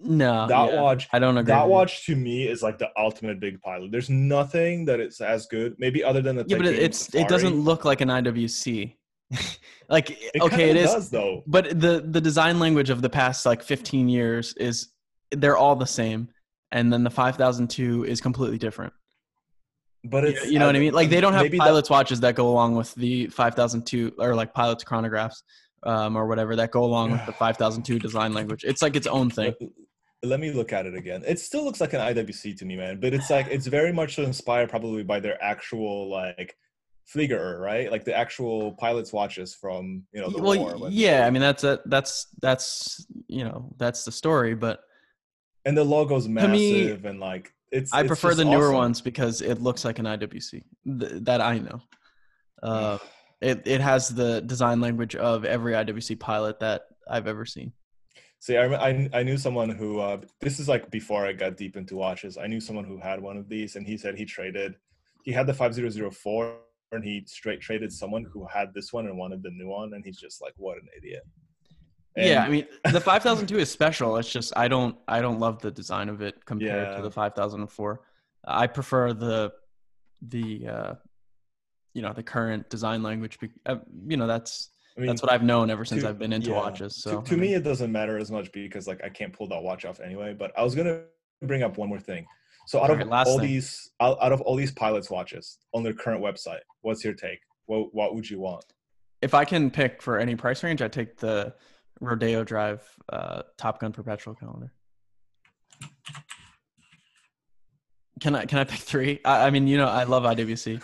No, 0.00 0.46
That 0.48 0.72
yeah, 0.72 0.80
watch, 0.80 1.08
I 1.12 1.18
don't 1.20 1.36
agree. 1.38 1.52
that 1.52 1.68
watch 1.68 2.04
to 2.06 2.16
me 2.16 2.48
is 2.48 2.62
like 2.62 2.78
the 2.78 2.88
ultimate 2.96 3.38
big 3.38 3.60
pilot. 3.60 3.92
There's 3.92 4.10
nothing 4.10 4.84
that 4.86 4.98
is 4.98 5.20
as 5.20 5.46
good, 5.46 5.76
maybe 5.78 6.02
other 6.02 6.20
than 6.20 6.34
the. 6.36 6.44
yeah, 6.48 6.56
but 6.56 6.66
it's 6.66 7.14
it 7.14 7.28
doesn't 7.28 7.54
look 7.54 7.84
like 7.84 8.00
an 8.00 8.08
IWC. 8.08 8.94
like 9.88 10.10
It 10.10 10.42
okay, 10.42 10.70
it 10.70 10.76
is, 10.76 10.90
does, 10.92 11.10
though. 11.10 11.44
but 11.46 11.78
the 11.80 12.04
the 12.04 12.20
design 12.20 12.58
language 12.58 12.90
of 12.90 13.02
the 13.02 13.10
past 13.10 13.46
like 13.46 13.62
15 13.62 14.08
years 14.08 14.54
is 14.54 14.88
they're 15.30 15.56
all 15.56 15.76
the 15.76 15.86
same, 15.86 16.28
and 16.72 16.92
then 16.92 17.04
the 17.04 17.10
5002 17.10 18.04
is 18.04 18.20
completely 18.20 18.58
different. 18.58 18.92
But 20.04 20.24
it's 20.24 20.50
you 20.50 20.58
know 20.58 20.66
what 20.66 20.76
I 20.76 20.78
mean? 20.78 20.92
Like 20.94 21.10
they 21.10 21.20
don't 21.20 21.32
have 21.32 21.42
maybe 21.42 21.58
that- 21.58 21.64
pilots 21.64 21.90
watches 21.90 22.20
that 22.20 22.34
go 22.34 22.48
along 22.48 22.76
with 22.76 22.94
the 22.94 23.26
5002 23.28 24.14
or 24.18 24.34
like 24.34 24.54
pilots 24.54 24.84
chronographs 24.84 25.42
um, 25.82 26.16
or 26.16 26.26
whatever 26.26 26.56
that 26.56 26.70
go 26.70 26.84
along 26.84 27.12
with 27.12 27.26
the 27.26 27.32
5002 27.38 27.98
design 27.98 28.32
language. 28.32 28.64
It's 28.64 28.82
like 28.82 28.96
its 28.96 29.06
own 29.06 29.30
thing. 29.30 29.54
Let, 30.22 30.40
me 30.40 30.50
look 30.52 30.72
at 30.72 30.86
it 30.86 30.94
again. 30.94 31.22
It 31.26 31.38
still 31.38 31.64
looks 31.64 31.80
like 31.80 31.92
an 31.92 32.00
IWC 32.00 32.56
to 32.58 32.64
me, 32.64 32.76
man. 32.76 33.00
But 33.00 33.14
it's 33.14 33.30
like 33.30 33.46
it's 33.48 33.66
very 33.66 33.92
much 33.92 34.18
inspired 34.18 34.68
probably 34.68 35.02
by 35.02 35.20
their 35.20 35.42
actual 35.42 36.08
like 36.10 36.56
Flieger, 37.12 37.58
right? 37.58 37.90
Like 37.90 38.04
the 38.04 38.16
actual 38.16 38.72
pilots' 38.72 39.12
watches 39.12 39.54
from 39.54 40.04
you 40.12 40.20
know 40.20 40.28
the 40.28 40.42
well, 40.42 40.78
war. 40.78 40.88
yeah, 40.90 41.26
I 41.26 41.30
mean 41.30 41.40
that's 41.40 41.64
a, 41.64 41.80
that's 41.86 42.26
that's 42.42 43.06
you 43.28 43.44
know 43.44 43.72
that's 43.78 44.04
the 44.04 44.12
story, 44.12 44.54
but 44.54 44.80
and 45.64 45.76
the 45.76 45.84
logo's 45.84 46.28
me, 46.28 46.34
massive 46.34 47.04
and 47.04 47.18
like 47.18 47.52
it's. 47.70 47.92
I 47.92 48.00
it's 48.00 48.08
prefer 48.08 48.34
the 48.34 48.44
newer 48.44 48.66
awesome. 48.66 48.74
ones 48.74 49.00
because 49.00 49.42
it 49.42 49.60
looks 49.60 49.84
like 49.84 49.98
an 49.98 50.06
IWC 50.06 50.50
th- 50.50 50.64
that 51.24 51.40
I 51.40 51.58
know. 51.58 51.80
Uh, 52.62 52.98
it 53.40 53.62
it 53.66 53.80
has 53.80 54.08
the 54.08 54.40
design 54.42 54.80
language 54.80 55.14
of 55.16 55.44
every 55.44 55.72
IWC 55.72 56.18
pilot 56.18 56.58
that 56.60 56.82
I've 57.08 57.26
ever 57.26 57.44
seen. 57.44 57.72
See, 58.40 58.56
I, 58.56 58.66
I 58.66 59.10
I 59.12 59.22
knew 59.22 59.36
someone 59.36 59.70
who 59.70 60.00
uh, 60.00 60.18
this 60.40 60.60
is 60.60 60.68
like 60.68 60.90
before 60.90 61.26
I 61.26 61.32
got 61.32 61.56
deep 61.56 61.76
into 61.76 61.96
watches. 61.96 62.36
I 62.36 62.46
knew 62.46 62.60
someone 62.60 62.84
who 62.84 62.98
had 62.98 63.20
one 63.20 63.36
of 63.36 63.48
these, 63.48 63.76
and 63.76 63.86
he 63.86 63.96
said 63.96 64.16
he 64.16 64.24
traded. 64.24 64.74
He 65.24 65.32
had 65.32 65.46
the 65.46 65.54
five 65.54 65.74
zero 65.74 65.90
zero 65.90 66.10
four, 66.10 66.58
and 66.92 67.04
he 67.04 67.24
straight 67.26 67.60
traded 67.60 67.92
someone 67.92 68.24
who 68.32 68.46
had 68.46 68.72
this 68.74 68.92
one 68.92 69.06
and 69.06 69.18
wanted 69.18 69.42
the 69.42 69.50
new 69.50 69.68
one, 69.68 69.94
and 69.94 70.04
he's 70.04 70.18
just 70.18 70.40
like, 70.40 70.54
what 70.56 70.78
an 70.78 70.88
idiot. 70.96 71.22
Yeah, 72.16 72.42
I 72.44 72.48
mean 72.48 72.66
the 72.90 73.00
5002 73.00 73.58
is 73.58 73.70
special. 73.70 74.16
It's 74.16 74.30
just 74.30 74.52
I 74.56 74.68
don't 74.68 74.96
I 75.06 75.20
don't 75.20 75.38
love 75.38 75.60
the 75.60 75.70
design 75.70 76.08
of 76.08 76.20
it 76.22 76.44
compared 76.44 76.88
Yeah. 76.88 76.96
to 76.96 77.02
the 77.02 77.10
5004. 77.10 78.00
I 78.46 78.66
prefer 78.66 79.12
the 79.12 79.52
the 80.22 80.66
uh, 80.68 80.94
you 81.94 82.02
know 82.02 82.12
the 82.12 82.22
current 82.22 82.68
design 82.70 83.02
language. 83.02 83.38
be- 83.38 83.50
Uh, 83.66 83.76
you 84.06 84.16
know 84.16 84.26
that's 84.26 84.70
I 84.96 85.00
mean, 85.00 85.06
that's 85.08 85.22
what 85.22 85.30
I've 85.30 85.44
known 85.44 85.70
ever 85.70 85.84
since 85.84 86.02
to- 86.02 86.08
I've 86.08 86.18
been 86.18 86.32
into 86.32 86.50
yeah. 86.50 86.56
watches. 86.56 86.96
So 87.02 87.20
to, 87.20 87.30
to 87.30 87.36
me, 87.36 87.54
it 87.54 87.62
doesn't 87.62 87.92
matter 87.92 88.18
as 88.18 88.30
much 88.30 88.50
because 88.52 88.86
like 88.88 89.02
I 89.04 89.08
can't 89.08 89.32
pull 89.32 89.46
that 89.48 89.62
watch 89.62 89.84
off 89.84 90.00
anyway. 90.00 90.34
But 90.34 90.52
I 90.58 90.62
was 90.64 90.74
gonna 90.74 91.02
bring 91.42 91.62
up 91.62 91.76
one 91.78 91.88
more 91.88 92.00
thing. 92.00 92.26
So 92.66 92.82
out 92.82 92.90
of 92.90 93.00
all 93.10 93.38
thing. 93.38 93.46
these, 93.48 93.90
out, 93.98 94.18
out 94.20 94.30
of 94.30 94.42
all 94.42 94.54
these 94.54 94.72
pilots 94.72 95.08
watches 95.08 95.56
on 95.72 95.82
their 95.82 95.94
current 95.94 96.22
website, 96.22 96.60
what's 96.82 97.02
your 97.02 97.14
take? 97.14 97.38
What 97.66 97.94
what 97.94 98.14
would 98.14 98.28
you 98.28 98.40
want? 98.40 98.64
if 99.20 99.34
I 99.34 99.44
can 99.44 99.68
pick 99.68 100.00
for 100.00 100.16
any 100.18 100.36
price 100.36 100.62
range, 100.62 100.80
I 100.80 100.86
take 100.86 101.16
the 101.16 101.52
Rodeo 102.00 102.44
Drive 102.44 102.82
uh, 103.08 103.42
Top 103.56 103.80
Gun 103.80 103.92
Perpetual 103.92 104.34
calendar. 104.34 104.72
Can 108.20 108.34
I 108.34 108.46
can 108.46 108.58
I 108.58 108.64
pick 108.64 108.80
three? 108.80 109.20
I, 109.24 109.46
I 109.46 109.50
mean, 109.50 109.66
you 109.66 109.76
know, 109.76 109.86
I 109.86 110.04
love 110.04 110.24
IWC. 110.24 110.82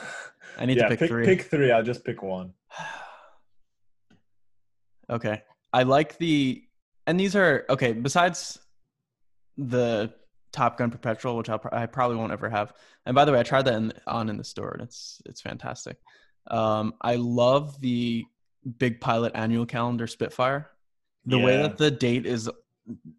I 0.59 0.66
need 0.66 0.77
yeah, 0.77 0.85
to 0.85 0.88
pick, 0.90 1.00
pick 1.00 1.09
three. 1.09 1.24
pick 1.24 1.42
three. 1.42 1.72
I'll 1.72 1.83
just 1.83 2.05
pick 2.05 2.22
one. 2.22 2.53
okay, 5.11 5.42
I 5.72 5.83
like 5.83 6.16
the, 6.18 6.62
and 7.07 7.18
these 7.18 7.35
are 7.35 7.64
okay. 7.68 7.92
Besides 7.92 8.59
the 9.57 10.12
Top 10.53 10.79
Gun 10.79 10.90
Perpetual, 10.90 11.37
which 11.37 11.48
I'll, 11.48 11.61
I 11.72 11.87
probably 11.87 12.16
won't 12.16 12.33
ever 12.33 12.48
have. 12.48 12.72
And 13.07 13.14
by 13.14 13.24
the 13.24 13.33
way, 13.33 13.40
I 13.40 13.42
tried 13.42 13.64
that 13.64 13.74
in, 13.74 13.92
on 14.07 14.29
in 14.29 14.37
the 14.37 14.44
store, 14.44 14.70
and 14.70 14.83
it's 14.83 15.20
it's 15.27 15.40
fantastic. 15.40 15.96
Um, 16.46 16.94
I 17.00 17.16
love 17.16 17.81
the 17.81 18.24
Big 18.79 19.00
Pilot 19.00 19.33
annual 19.35 19.66
calendar 19.66 20.07
Spitfire. 20.07 20.70
The 21.26 21.38
way 21.38 21.56
that 21.56 21.78
the 21.78 21.90
date 21.90 22.26
is 22.26 22.50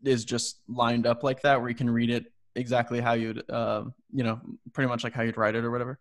is 0.03 0.25
just 0.25 0.59
lined 0.67 1.07
up 1.07 1.23
like 1.23 1.41
that, 1.41 1.59
where 1.59 1.69
you 1.69 1.75
can 1.75 1.89
read 1.89 2.09
it 2.11 2.25
exactly 2.55 3.01
how 3.01 3.13
you'd, 3.13 3.43
uh, 3.49 3.83
you 4.13 4.23
know, 4.23 4.39
pretty 4.73 4.87
much 4.87 5.03
like 5.03 5.13
how 5.13 5.23
you'd 5.23 5.37
write 5.37 5.56
it 5.56 5.63
or 5.65 5.71
whatever. 5.71 5.99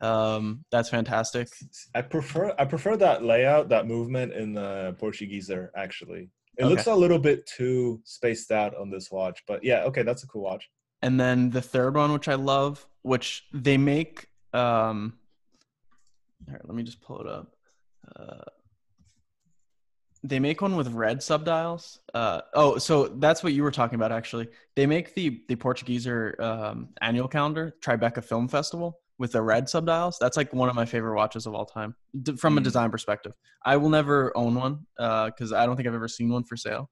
Um, 0.00 0.64
that's 0.72 0.88
fantastic. 0.88 1.48
I 1.94 2.02
prefer 2.02 2.54
I 2.58 2.64
prefer 2.64 2.96
that 2.96 3.22
layout, 3.24 3.68
that 3.68 3.86
movement 3.86 4.32
in 4.32 4.52
the 4.54 4.96
Portugieser. 5.00 5.68
Actually, 5.76 6.30
it 6.56 6.64
Okay. 6.64 6.70
looks 6.70 6.86
a 6.86 6.94
little 6.94 7.18
bit 7.18 7.46
too 7.46 8.00
spaced 8.04 8.50
out 8.50 8.74
on 8.76 8.90
this 8.90 9.10
watch, 9.10 9.42
but 9.46 9.62
yeah, 9.62 9.84
okay, 9.84 10.02
that's 10.02 10.24
a 10.24 10.26
cool 10.26 10.42
watch. 10.42 10.68
and 11.02 11.18
then 11.20 11.50
the 11.50 11.60
third 11.62 11.96
one 11.96 12.12
which 12.12 12.28
i 12.28 12.34
love 12.36 12.86
which 13.02 13.44
they 13.52 13.76
make 13.76 14.26
um 14.52 15.18
here, 16.48 16.60
let 16.64 16.74
me 16.76 16.82
just 16.84 17.00
pull 17.00 17.20
it 17.20 17.26
up 17.26 17.46
uh, 18.16 18.44
they 20.24 20.38
make 20.38 20.60
one 20.62 20.76
with 20.76 20.88
red 20.92 21.18
subdials 21.18 21.98
uh, 22.14 22.40
oh 22.54 22.78
so 22.78 23.08
that's 23.18 23.42
what 23.42 23.52
you 23.52 23.62
were 23.62 23.70
talking 23.72 23.96
about 23.96 24.12
actually 24.12 24.48
they 24.76 24.86
make 24.86 25.14
the 25.14 25.42
the 25.48 25.56
portugieser 25.56 26.38
um, 26.40 26.88
annual 27.00 27.28
calendar 27.28 27.74
tribeca 27.84 28.22
film 28.24 28.46
festival 28.48 28.98
with 29.18 29.32
the 29.32 29.42
red 29.42 29.66
subdials. 29.66 30.14
That's 30.20 30.36
like 30.36 30.52
one 30.52 30.68
of 30.68 30.74
my 30.74 30.84
favorite 30.84 31.14
watches 31.14 31.46
of 31.46 31.54
all 31.54 31.66
time 31.66 31.94
d- 32.22 32.34
from 32.34 32.58
a 32.58 32.60
Mm. 32.60 32.64
design 32.64 32.90
perspective. 32.90 33.34
I 33.64 33.76
will 33.76 33.90
never 33.90 34.36
own 34.36 34.54
one 34.56 34.86
because 34.96 35.52
I 35.52 35.64
don't 35.64 35.76
think 35.76 35.86
I've 35.86 35.94
ever 35.94 36.08
seen 36.08 36.28
one 36.32 36.42
for 36.42 36.56
sale. 36.56 36.90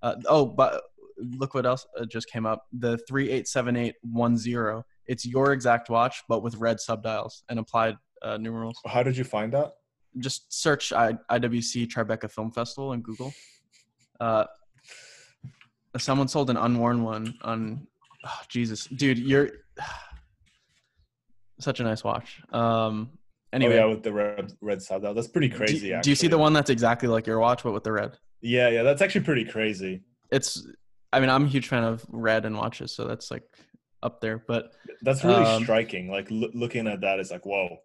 Uh, 0.00 0.14
oh, 0.26 0.46
but 0.46 0.82
look 1.18 1.54
what 1.54 1.66
else 1.66 1.84
uh, 1.98 2.04
just 2.04 2.30
came 2.30 2.46
up: 2.46 2.66
the 2.72 2.98
three 3.08 3.30
eight 3.30 3.48
seven 3.48 3.74
eight 3.76 3.94
one 4.02 4.36
zero. 4.36 4.84
It's 5.06 5.26
your 5.26 5.52
exact 5.52 5.90
watch, 5.90 6.22
but 6.28 6.40
with 6.42 6.54
red 6.56 6.76
subdials 6.76 7.42
and 7.48 7.58
applied 7.58 7.96
uh, 8.22 8.36
numerals. 8.36 8.78
How 8.86 9.02
did 9.02 9.16
you 9.16 9.24
find 9.24 9.52
that? 9.54 9.72
Just 10.18 10.52
search 10.52 10.92
I- 10.92 11.18
IWC 11.30 11.86
Tribeca 11.88 12.30
Film 12.30 12.50
Festival 12.50 12.92
in 12.92 13.00
Google. 13.02 13.32
Uh, 14.20 14.44
someone 15.98 16.28
sold 16.28 16.50
an 16.50 16.56
unworn 16.56 17.02
one 17.02 17.34
on. 17.42 17.86
Oh, 18.24 18.40
Jesus, 18.48 18.86
dude, 18.86 19.18
you're 19.18 19.50
such 21.60 21.80
a 21.80 21.84
nice 21.84 22.04
watch. 22.04 22.40
Um, 22.52 23.10
anyway, 23.52 23.74
oh 23.78 23.88
yeah, 23.88 23.94
with 23.94 24.02
the 24.02 24.12
red 24.12 24.52
red 24.60 24.82
side. 24.82 25.02
That's 25.02 25.28
pretty 25.28 25.48
crazy. 25.48 25.88
do, 25.88 25.94
actually. 25.94 26.10
you 26.10 26.16
see 26.16 26.28
the 26.28 26.38
one 26.38 26.52
that's 26.52 26.70
exactly 26.70 27.08
like 27.08 27.26
your 27.26 27.38
watch, 27.38 27.62
but 27.62 27.72
with 27.72 27.84
the 27.84 27.92
red? 27.92 28.16
Yeah, 28.40 28.68
yeah, 28.68 28.82
that's 28.82 29.02
actually 29.02 29.22
pretty 29.24 29.44
crazy. 29.44 30.02
It's. 30.30 30.66
I 31.12 31.20
mean, 31.20 31.30
I'm 31.30 31.44
a 31.44 31.48
huge 31.48 31.68
fan 31.68 31.84
of 31.84 32.04
red 32.08 32.44
and 32.44 32.56
watches, 32.56 32.92
so 32.92 33.06
that's 33.06 33.30
like 33.30 33.44
up 34.02 34.20
there. 34.20 34.42
But 34.46 34.72
That's 35.02 35.24
really 35.24 35.44
Um, 35.44 35.62
striking. 35.62 36.10
Like 36.10 36.30
loo- 36.30 36.50
looking 36.52 36.86
at 36.86 37.00
that 37.00 37.20
is 37.20 37.30
like, 37.30 37.46
whoa. 37.46 37.78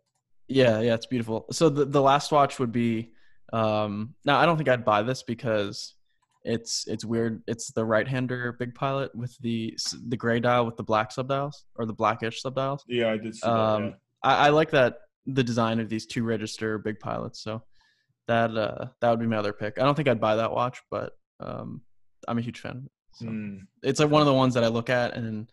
Yeah, 0.52 0.80
yeah, 0.82 0.94
it's 0.96 1.06
beautiful. 1.06 1.46
So 1.52 1.70
the 1.70 1.86
the 1.86 2.02
last 2.02 2.32
watch 2.32 2.60
would 2.60 2.72
be 2.72 3.12
um 3.54 4.16
now 4.26 4.40
I 4.40 4.46
don't 4.46 4.58
think 4.58 4.70
I'd 4.70 4.86
buy 4.86 5.02
this 5.04 5.24
because 5.24 5.96
it's 6.44 6.88
it's 6.88 7.06
weird. 7.06 7.44
It's 7.48 7.72
the 7.72 7.86
right-hander 7.86 8.54
big 8.54 8.74
pilot 8.74 9.14
with 9.16 9.38
the 9.40 9.78
the 10.08 10.18
gray 10.18 10.40
dial 10.40 10.66
with 10.66 10.78
the 10.78 10.84
black 10.84 11.12
subdials 11.12 11.54
or 11.76 11.86
the 11.86 11.94
blackish 11.94 12.42
subdials. 12.44 12.80
Yeah, 12.88 13.12
I 13.12 13.18
did 13.18 13.36
see 13.36 13.42
that. 13.48 13.50
Um 13.50 13.84
Yeah. 13.86 13.92
I, 14.24 14.48
I 14.48 14.50
like 14.50 14.72
that 14.72 14.98
the 15.26 15.44
design 15.44 15.80
of 15.80 15.88
these 15.90 16.06
two 16.06 16.24
register 16.24 16.78
big 16.80 17.00
pilots. 17.00 17.42
So 17.44 17.64
that 18.28 18.56
uh 18.58 18.88
that 19.02 19.10
would 19.10 19.20
be 19.20 19.28
my 19.28 19.38
other 19.38 19.54
pick. 19.54 19.78
I 19.80 19.84
don't 19.84 19.96
think 19.96 20.08
I'd 20.08 20.22
buy 20.22 20.36
that 20.38 20.52
watch, 20.52 20.82
but 20.90 21.14
um 21.40 21.82
I'm 22.28 22.38
a 22.38 22.42
huge 22.42 22.60
fan. 22.60 22.78
of. 22.78 22.84
So 23.14 23.26
Mm. 23.26 23.60
it's 23.84 24.00
like 24.00 24.10
one 24.10 24.22
of 24.22 24.28
the 24.28 24.34
ones 24.34 24.54
that 24.56 24.64
I 24.64 24.68
look 24.68 24.90
at 24.90 25.16
and 25.16 25.50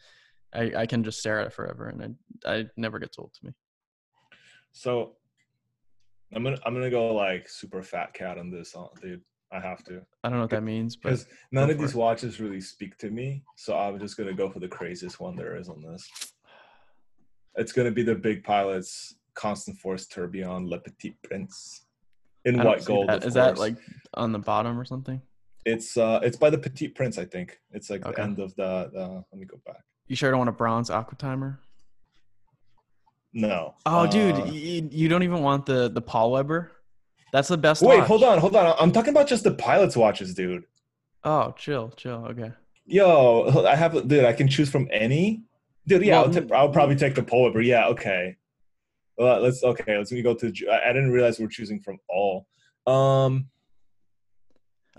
I, 0.54 0.72
I 0.82 0.86
can 0.86 1.02
just 1.04 1.18
stare 1.18 1.40
at 1.40 1.46
it 1.48 1.52
forever 1.52 1.88
and 1.88 2.16
I, 2.46 2.54
I 2.54 2.66
never 2.76 2.98
gets 2.98 3.18
old 3.18 3.32
to 3.34 3.46
me. 3.46 3.52
So 4.78 5.16
I'm 6.32 6.44
gonna 6.44 6.56
I'm 6.64 6.72
gonna 6.72 6.88
go 6.88 7.12
like 7.12 7.48
super 7.48 7.82
fat 7.82 8.14
cat 8.14 8.38
on 8.38 8.48
this, 8.48 8.76
dude. 9.02 9.22
I 9.50 9.58
have 9.58 9.82
to 9.84 10.02
I 10.22 10.28
don't 10.28 10.38
know 10.38 10.44
what 10.44 10.50
that 10.50 10.62
means, 10.62 10.94
but 10.94 11.10
because 11.10 11.26
none 11.50 11.68
of 11.68 11.78
these 11.78 11.94
it. 11.94 11.96
watches 11.96 12.38
really 12.38 12.60
speak 12.60 12.96
to 12.98 13.10
me. 13.10 13.42
So 13.56 13.76
I'm 13.76 13.98
just 13.98 14.16
gonna 14.16 14.34
go 14.34 14.48
for 14.48 14.60
the 14.60 14.68
craziest 14.68 15.18
one 15.18 15.34
there 15.34 15.56
is 15.56 15.68
on 15.68 15.82
this. 15.82 16.08
It's 17.56 17.72
gonna 17.72 17.90
be 17.90 18.04
the 18.04 18.14
Big 18.14 18.44
Pilots 18.44 19.16
Constant 19.34 19.78
Force 19.78 20.06
Tourbillon 20.06 20.68
Le 20.68 20.78
Petit 20.78 21.16
Prince 21.24 21.86
in 22.44 22.62
white 22.62 22.84
gold. 22.84 23.08
that. 23.08 23.24
Is 23.24 23.34
that 23.34 23.58
like 23.58 23.76
on 24.14 24.30
the 24.30 24.38
bottom 24.38 24.78
or 24.78 24.84
something? 24.84 25.20
it's 25.66 25.96
uh 25.96 26.20
it's 26.22 26.36
by 26.36 26.50
the 26.50 26.58
Petit 26.58 26.88
Prince, 26.88 27.18
I 27.18 27.24
think. 27.24 27.58
It's 27.72 27.90
like 27.90 28.04
the 28.04 28.20
end 28.20 28.38
of 28.38 28.54
the. 28.54 28.90
the 28.92 29.24
let 29.32 29.40
me 29.40 29.44
go 29.44 29.60
back. 29.66 29.82
You 30.06 30.14
sure 30.14 30.30
don't 30.30 30.38
want 30.38 30.50
a 30.50 30.52
bronze 30.52 30.88
Aquatimer? 30.88 31.58
No. 33.32 33.74
Oh, 33.86 34.06
dude, 34.06 34.34
Uh, 34.36 34.44
you, 34.46 34.88
you 34.90 35.08
don't 35.08 35.22
even 35.22 35.42
want 35.42 35.66
the 35.66 35.88
the 35.88 36.02
Pallweber. 36.02 36.70
That's 37.32 37.48
the 37.48 37.58
best. 37.58 37.82
wait, 37.82 37.98
watch. 37.98 38.06
hold 38.08 38.24
on, 38.24 38.38
hold 38.38 38.56
on. 38.56 38.74
I'm 38.80 38.90
talking 38.90 39.10
about 39.10 39.26
just 39.28 39.44
the 39.44 39.50
pilots' 39.52 39.96
watches, 39.96 40.34
dude. 40.34 40.64
Oh, 41.24 41.52
chill, 41.58 41.90
chill. 41.96 42.24
Okay. 42.30 42.52
Yo, 42.86 43.64
I 43.66 43.76
have, 43.76 44.08
dude. 44.08 44.24
I 44.24 44.32
can 44.32 44.48
choose 44.48 44.70
from 44.70 44.88
any. 44.90 45.42
Dude, 45.86 46.04
yeah, 46.04 46.22
Well, 46.22 46.34
I'll, 46.36 46.42
t- 46.42 46.52
I'll 46.54 46.68
probably 46.70 46.96
take 46.96 47.14
the 47.14 47.22
Paul 47.22 47.50
Bear. 47.52 47.60
Yeah, 47.62 47.86
okay. 47.88 48.36
Well, 49.18 49.40
let's 49.40 49.62
okay. 49.62 49.98
Let's 49.98 50.10
go 50.10 50.34
to. 50.34 50.46
I 50.70 50.92
didn't 50.92 51.10
realize 51.10 51.38
we 51.38 51.44
are 51.44 51.48
choosing 51.48 51.80
from 51.80 51.98
all. 52.08 52.46
Um. 52.86 53.48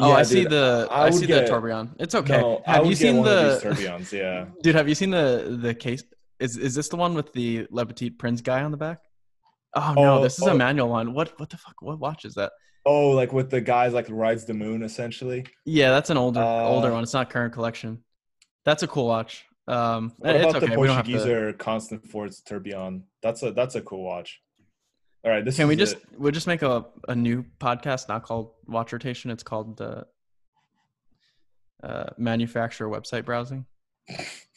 Oh, 0.01 0.09
yeah, 0.09 0.13
I 0.15 0.23
see 0.23 0.45
the 0.45 0.87
I 0.91 1.05
I, 1.07 1.09
see 1.09 1.25
get- 1.25 1.45
the 1.45 1.51
tourbillon. 1.51 1.95
It's 1.99 2.15
okay. 2.15 2.39
No, 2.39 2.61
I 2.67 2.73
have 2.75 2.85
you 2.85 2.95
seen 2.95 3.17
one 3.17 3.27
of 3.27 3.51
these 3.53 3.61
the 3.61 3.69
tourbillons? 3.69 4.11
Yeah. 4.11 4.45
dude? 4.61 4.75
Have 4.75 4.87
you 4.87 4.95
seen 4.95 5.09
the 5.09 5.57
the 5.61 5.73
case? 5.73 6.03
Is 6.39 6.57
is 6.57 6.75
this 6.75 6.87
the 6.89 6.95
one 6.95 7.13
with 7.13 7.33
the 7.33 7.67
Le 7.69 7.85
Petit 7.85 8.09
Prince 8.11 8.41
guy 8.41 8.63
on 8.63 8.71
the 8.71 8.77
back? 8.77 8.99
Oh 9.75 9.93
no, 9.95 10.17
Oh, 10.19 10.23
this 10.23 10.37
is 10.39 10.47
oh. 10.47 10.51
a 10.51 10.55
manual 10.55 10.89
one. 10.89 11.13
What 11.13 11.37
what 11.39 11.49
the 11.49 11.57
fuck? 11.57 11.81
What 11.81 11.99
watch 11.99 12.25
is 12.25 12.35
that? 12.35 12.51
Oh, 12.85 13.09
like 13.11 13.33
with 13.33 13.49
the 13.49 13.61
guys 13.61 13.93
like 13.93 14.07
rides 14.09 14.45
the 14.45 14.53
moon 14.53 14.83
essentially. 14.83 15.45
Yeah, 15.65 15.91
that's 15.91 16.09
an 16.09 16.17
older 16.17 16.41
older 16.41 16.89
Uh, 16.89 16.93
one. 16.93 17.03
It's 17.03 17.13
not 17.13 17.29
current 17.29 17.53
collection. 17.53 18.03
That's 18.65 18.83
a 18.83 18.87
cool 18.87 19.07
watch. 19.07 19.45
Um, 19.67 20.13
What 20.17 20.35
it's 20.35 20.43
about 20.45 20.63
okay. 20.63 20.73
the 20.73 20.79
we 20.79 20.87
to. 20.87 20.93
Portuguese 20.93 21.55
Constant 21.59 22.07
Force 22.09 22.41
Tourbillon? 22.41 23.03
That's 23.21 23.43
a 23.43 23.51
that's 23.51 23.75
a 23.75 23.81
cool 23.81 24.03
watch. 24.03 24.39
All 25.25 25.31
right, 25.31 25.43
this 25.43 25.57
Can 25.57 25.67
we 25.67 25.75
just 25.75 25.97
it. 25.97 26.03
we'll 26.17 26.31
just 26.31 26.47
make 26.47 26.61
a 26.61 26.85
a 27.09 27.15
new 27.15 27.43
podcast 27.59 28.07
not 28.07 28.23
called 28.23 28.51
Watch 28.67 28.93
Rotation? 28.93 29.29
It's 29.29 29.43
called 29.43 29.77
the 29.77 30.07
uh, 31.83 32.09
manufacturer 32.17 32.89
website 32.89 33.25
browsing. 33.25 33.65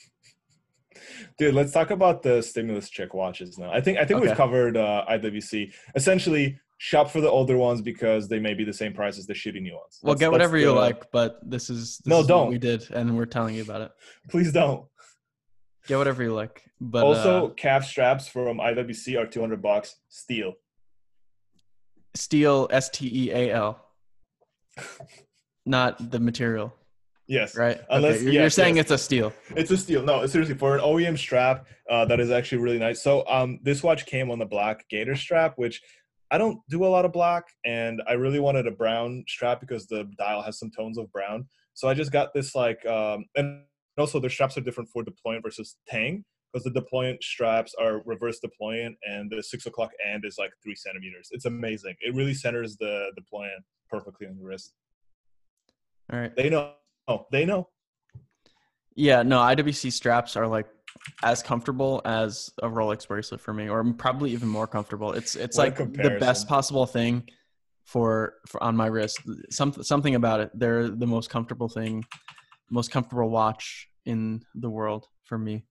Dude, 1.38 1.54
let's 1.54 1.72
talk 1.72 1.90
about 1.90 2.22
the 2.22 2.42
stimulus 2.42 2.90
check 2.90 3.14
watches 3.14 3.58
now. 3.58 3.70
I 3.72 3.80
think 3.80 3.98
I 3.98 4.04
think 4.04 4.20
we've 4.20 4.36
covered 4.36 4.76
uh, 4.76 5.04
IWC. 5.10 5.72
Essentially, 5.94 6.58
shop 6.78 7.10
for 7.10 7.20
the 7.20 7.30
older 7.30 7.56
ones 7.56 7.80
because 7.80 8.28
they 8.28 8.38
may 8.40 8.54
be 8.54 8.64
the 8.64 8.72
same 8.72 8.92
price 8.92 9.18
as 9.18 9.26
the 9.26 9.34
shitty 9.34 9.62
new 9.62 9.74
ones. 9.74 10.00
Well, 10.02 10.14
That's- 10.14 10.20
get 10.20 10.32
whatever 10.32 10.58
you 10.58 10.72
like, 10.72 11.10
but 11.12 11.38
this 11.48 11.70
is 11.70 11.98
this 11.98 12.06
No, 12.06 12.20
is 12.20 12.26
don't. 12.26 12.48
we 12.50 12.58
did, 12.58 12.90
and 12.90 13.16
we're 13.16 13.26
telling 13.26 13.54
you 13.54 13.62
about 13.62 13.82
it. 13.82 13.92
Please 14.30 14.52
don't. 14.52 14.86
Get 15.88 15.98
whatever 15.98 16.22
you 16.22 16.32
like, 16.32 16.62
but 16.80 17.04
also, 17.04 17.46
uh, 17.46 17.50
calf 17.54 17.84
straps 17.84 18.28
from 18.28 18.58
IWC 18.58 19.18
are 19.18 19.26
200 19.26 19.60
bucks. 19.60 19.96
Steel. 20.08 20.54
steel 22.14 22.68
S 22.70 22.88
T 22.90 23.10
E 23.12 23.30
A 23.32 23.52
L, 23.52 23.84
not 25.66 26.10
the 26.10 26.20
material, 26.20 26.72
Yes. 27.32 27.56
right? 27.56 27.80
Unless- 27.88 28.16
okay. 28.16 28.24
you're, 28.24 28.32
you're 28.34 28.50
saying 28.50 28.76
yes. 28.76 28.84
it's 28.84 28.90
a 28.90 28.98
steel. 28.98 29.32
It's 29.56 29.70
a 29.70 29.76
steal. 29.78 30.02
No, 30.02 30.26
seriously, 30.26 30.54
for 30.54 30.74
an 30.74 30.82
OEM 30.82 31.16
strap, 31.16 31.66
uh, 31.90 32.04
that 32.04 32.20
is 32.20 32.30
actually 32.30 32.58
really 32.58 32.78
nice. 32.78 33.02
So, 33.02 33.26
um, 33.26 33.58
this 33.62 33.82
watch 33.82 34.04
came 34.04 34.30
on 34.30 34.38
the 34.38 34.44
black 34.44 34.86
Gator 34.90 35.16
strap, 35.16 35.54
which 35.56 35.80
I 36.30 36.36
don't 36.36 36.60
do 36.68 36.84
a 36.84 36.88
lot 36.88 37.06
of 37.06 37.12
black, 37.12 37.44
and 37.64 38.02
I 38.06 38.12
really 38.12 38.38
wanted 38.38 38.66
a 38.66 38.70
brown 38.70 39.24
strap 39.28 39.60
because 39.60 39.86
the 39.86 40.10
dial 40.18 40.42
has 40.42 40.58
some 40.58 40.70
tones 40.70 40.98
of 40.98 41.10
brown. 41.10 41.46
So 41.74 41.88
I 41.88 41.94
just 41.94 42.12
got 42.12 42.34
this 42.34 42.54
like, 42.54 42.84
um, 42.86 43.24
and 43.34 43.62
also 43.96 44.20
the 44.20 44.28
straps 44.28 44.58
are 44.58 44.62
different 44.62 44.90
for 44.90 45.02
deployant 45.02 45.42
versus 45.42 45.76
Tang 45.88 46.24
because 46.52 46.64
the 46.64 46.70
deployant 46.70 47.22
straps 47.22 47.74
are 47.80 48.02
reverse 48.04 48.40
deployant, 48.44 48.94
and 49.04 49.30
the 49.30 49.42
six 49.42 49.64
o'clock 49.64 49.90
end 50.06 50.24
is 50.26 50.36
like 50.38 50.50
three 50.62 50.74
centimeters. 50.74 51.28
It's 51.30 51.46
amazing. 51.46 51.94
It 52.00 52.14
really 52.14 52.34
centers 52.34 52.76
the 52.76 53.10
deployant 53.18 53.64
perfectly 53.88 54.26
on 54.26 54.36
the 54.36 54.44
wrist. 54.44 54.74
All 56.12 56.18
right. 56.18 56.34
They 56.36 56.50
know. 56.50 56.72
Oh, 57.08 57.26
they 57.30 57.44
know. 57.44 57.68
Yeah, 58.94 59.22
no, 59.22 59.38
IWC 59.38 59.92
straps 59.92 60.36
are 60.36 60.46
like 60.46 60.66
as 61.22 61.42
comfortable 61.42 62.02
as 62.04 62.50
a 62.62 62.68
Rolex 62.68 63.08
bracelet 63.08 63.40
for 63.40 63.52
me, 63.52 63.68
or 63.68 63.82
probably 63.94 64.30
even 64.32 64.48
more 64.48 64.66
comfortable. 64.66 65.12
It's 65.12 65.34
it's 65.34 65.56
What 65.56 65.78
like 65.78 65.92
the 65.92 66.16
best 66.20 66.46
possible 66.48 66.86
thing 66.86 67.28
for, 67.84 68.34
for 68.46 68.62
on 68.62 68.76
my 68.76 68.86
wrist. 68.86 69.20
Some 69.50 69.72
something 69.72 70.14
about 70.14 70.40
it. 70.40 70.50
They're 70.54 70.88
the 70.88 71.06
most 71.06 71.30
comfortable 71.30 71.68
thing, 71.68 72.04
most 72.70 72.90
comfortable 72.90 73.30
watch 73.30 73.88
in 74.04 74.42
the 74.54 74.70
world 74.70 75.06
for 75.24 75.38
me. 75.38 75.64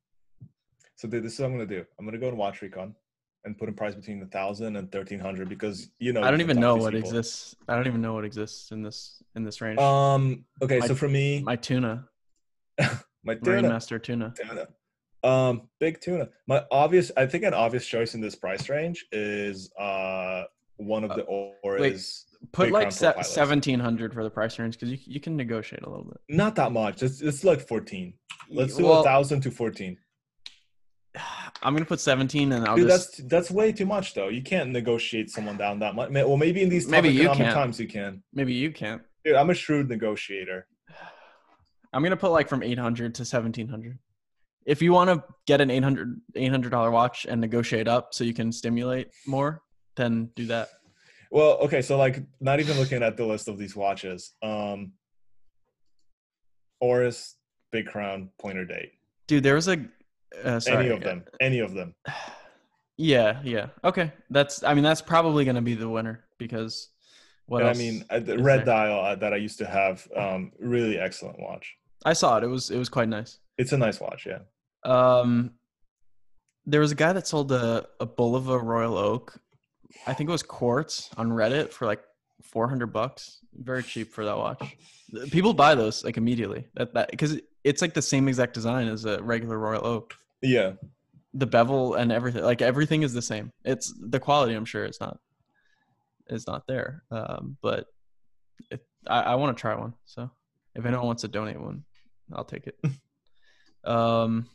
So 0.95 1.07
dude, 1.07 1.23
this 1.23 1.33
is 1.33 1.39
what 1.39 1.47
I'm 1.47 1.53
gonna 1.53 1.65
do. 1.65 1.85
I'm 1.99 2.05
gonna 2.05 2.17
go 2.17 2.29
to 2.29 2.35
Watch 2.35 2.61
Recon 2.61 2.95
and 3.43 3.57
put 3.57 3.69
a 3.69 3.71
price 3.71 3.95
between 3.95 4.21
a 4.21 4.25
thousand 4.27 4.75
and 4.75 4.91
thirteen 4.91 5.19
hundred 5.19 5.49
because 5.49 5.89
you 5.99 6.13
know 6.13 6.21
I 6.23 6.31
don't 6.31 6.41
even 6.41 6.59
know 6.59 6.75
what 6.75 6.93
people. 6.93 7.09
exists. 7.09 7.55
I 7.67 7.75
don't 7.75 7.87
even 7.87 8.01
know 8.01 8.13
what 8.13 8.25
exists 8.25 8.71
in 8.71 8.83
this 8.83 9.21
in 9.35 9.43
this 9.43 9.61
range. 9.61 9.79
Um. 9.79 10.45
Okay. 10.61 10.79
My- 10.79 10.87
so 10.87 10.95
for 10.95 11.07
me, 11.09 11.41
my 11.43 11.55
tuna, 11.55 12.07
my 12.79 12.89
Marine 13.23 13.43
tuna, 13.43 13.69
Master 13.69 13.99
tuna. 13.99 14.33
tuna, 14.37 14.67
um, 15.23 15.69
big 15.79 15.99
tuna. 16.01 16.29
My 16.47 16.63
obvious, 16.71 17.11
I 17.17 17.25
think 17.25 17.43
an 17.43 17.53
obvious 17.53 17.85
choice 17.85 18.13
in 18.15 18.21
this 18.21 18.35
price 18.35 18.69
range 18.69 19.05
is 19.11 19.71
uh 19.79 20.43
one 20.77 21.03
of 21.03 21.11
Uh, 21.11 21.15
the 21.17 21.83
is 21.83 22.25
Put 22.53 22.71
like 22.71 22.91
se- 22.91 23.21
seventeen 23.21 23.79
hundred 23.79 24.15
for 24.15 24.23
the 24.23 24.29
price 24.31 24.57
range 24.57 24.73
because 24.79 24.91
you 24.91 24.97
you 25.05 25.19
can 25.19 25.35
negotiate 25.37 25.83
a 25.83 25.89
little 25.89 26.05
bit. 26.05 26.17
Not 26.27 26.55
that 26.55 26.71
much. 26.71 27.03
It's 27.03 27.21
it's 27.21 27.43
like 27.43 27.67
fourteen. 27.67 28.15
Let's 28.49 28.75
do 28.75 28.85
a 28.87 28.89
Well, 28.89 29.03
thousand 29.03 29.41
to 29.41 29.51
fourteen. 29.51 29.97
I'm 31.63 31.73
gonna 31.73 31.85
put 31.85 31.99
seventeen, 31.99 32.51
and 32.53 32.67
I'll 32.67 32.75
Dude, 32.75 32.87
just 32.87 33.17
that's 33.17 33.29
that's 33.29 33.51
way 33.51 33.71
too 33.71 33.85
much 33.85 34.13
though. 34.13 34.29
You 34.29 34.41
can't 34.41 34.71
negotiate 34.71 35.29
someone 35.29 35.57
down 35.57 35.79
that 35.79 35.93
much. 35.95 36.09
Well, 36.11 36.37
maybe 36.37 36.61
in 36.63 36.69
these 36.69 36.87
Maybe 36.87 37.09
you 37.09 37.29
can. 37.29 37.53
times 37.53 37.79
you 37.79 37.87
can. 37.87 38.23
maybe 38.33 38.53
you 38.53 38.71
can't. 38.71 39.01
Dude, 39.23 39.35
I'm 39.35 39.49
a 39.49 39.53
shrewd 39.53 39.87
negotiator. 39.89 40.65
I'm 41.93 42.01
gonna 42.03 42.17
put 42.17 42.31
like 42.31 42.49
from 42.49 42.63
800 42.63 43.13
to 43.15 43.21
1700. 43.21 43.99
If 44.65 44.81
you 44.81 44.93
want 44.93 45.09
to 45.09 45.23
get 45.45 45.61
an 45.61 45.69
800 45.69 46.21
800 46.35 46.69
dollar 46.71 46.89
watch 46.91 47.25
and 47.29 47.39
negotiate 47.41 47.87
up 47.87 48.13
so 48.13 48.23
you 48.23 48.33
can 48.33 48.51
stimulate 48.51 49.09
more, 49.27 49.61
then 49.95 50.29
do 50.35 50.47
that. 50.47 50.69
Well, 51.31 51.57
okay, 51.63 51.81
so 51.81 51.97
like 51.97 52.23
not 52.39 52.59
even 52.59 52.77
looking 52.77 53.03
at 53.03 53.17
the 53.17 53.25
list 53.25 53.47
of 53.47 53.57
these 53.57 53.75
watches. 53.75 54.33
Um 54.41 54.93
Oris, 56.79 57.35
Big 57.71 57.85
Crown, 57.85 58.29
Pointer 58.39 58.65
Date. 58.65 58.93
Dude, 59.27 59.43
there 59.43 59.55
was 59.55 59.67
a 59.67 59.85
uh, 60.43 60.59
sorry, 60.59 60.85
any 60.85 60.95
of 60.95 61.01
them. 61.01 61.23
Any 61.39 61.59
of 61.59 61.73
them. 61.73 61.95
Yeah, 62.97 63.39
yeah. 63.43 63.67
Okay, 63.83 64.11
that's. 64.29 64.63
I 64.63 64.75
mean, 64.75 64.83
that's 64.83 65.01
probably 65.01 65.43
going 65.43 65.55
to 65.55 65.61
be 65.61 65.73
the 65.73 65.89
winner 65.89 66.23
because. 66.37 66.89
What 67.47 67.65
I 67.65 67.73
mean, 67.73 68.05
uh, 68.11 68.19
the 68.19 68.37
red 68.37 68.59
there? 68.59 68.65
dial 68.65 68.99
uh, 68.99 69.15
that 69.15 69.33
I 69.33 69.37
used 69.37 69.57
to 69.57 69.65
have, 69.65 70.07
um, 70.15 70.51
really 70.59 70.99
excellent 70.99 71.39
watch. 71.39 71.75
I 72.05 72.13
saw 72.13 72.37
it. 72.37 72.43
It 72.43 72.47
was 72.47 72.69
it 72.69 72.77
was 72.77 72.89
quite 72.89 73.09
nice. 73.09 73.39
It's 73.57 73.71
a 73.71 73.77
nice 73.77 73.99
watch, 73.99 74.27
yeah. 74.27 74.39
Um, 74.83 75.51
there 76.65 76.79
was 76.79 76.91
a 76.91 76.95
guy 76.95 77.13
that 77.13 77.27
sold 77.27 77.51
a 77.51 77.87
a 77.99 78.07
Bulova 78.07 78.61
Royal 78.61 78.97
Oak. 78.97 79.37
I 80.07 80.13
think 80.13 80.29
it 80.29 80.31
was 80.31 80.43
quartz 80.43 81.09
on 81.17 81.29
Reddit 81.29 81.71
for 81.71 81.85
like 81.85 82.01
four 82.43 82.67
hundred 82.67 82.87
bucks. 82.87 83.39
Very 83.53 83.83
cheap 83.83 84.11
for 84.13 84.25
that 84.25 84.37
watch. 84.37 84.77
People 85.31 85.53
buy 85.53 85.75
those 85.75 86.03
like 86.03 86.17
immediately. 86.17 86.67
That 86.75 86.93
that 86.93 87.11
because 87.11 87.39
it's 87.63 87.81
like 87.81 87.93
the 87.93 88.01
same 88.01 88.27
exact 88.27 88.53
design 88.53 88.87
as 88.87 89.05
a 89.05 89.21
regular 89.21 89.57
Royal 89.57 89.85
Oak. 89.85 90.15
Yeah. 90.41 90.73
The 91.33 91.47
bevel 91.47 91.93
and 91.93 92.11
everything, 92.11 92.43
like 92.43 92.61
everything 92.61 93.03
is 93.03 93.13
the 93.13 93.21
same. 93.21 93.51
It's 93.63 93.93
the 93.97 94.19
quality. 94.19 94.53
I'm 94.53 94.65
sure 94.65 94.83
it's 94.83 94.99
not 94.99 95.17
is 96.27 96.47
not 96.47 96.67
there. 96.67 97.03
Um, 97.11 97.57
but 97.61 97.85
it, 98.69 98.85
I, 99.07 99.21
I 99.21 99.35
want 99.35 99.55
to 99.55 99.61
try 99.61 99.75
one. 99.75 99.93
So 100.05 100.29
if 100.75 100.85
anyone 100.85 101.05
wants 101.05 101.21
to 101.21 101.27
donate 101.27 101.59
one, 101.59 101.83
I'll 102.33 102.45
take 102.45 102.67
it. 102.67 102.79
um, 103.89 104.47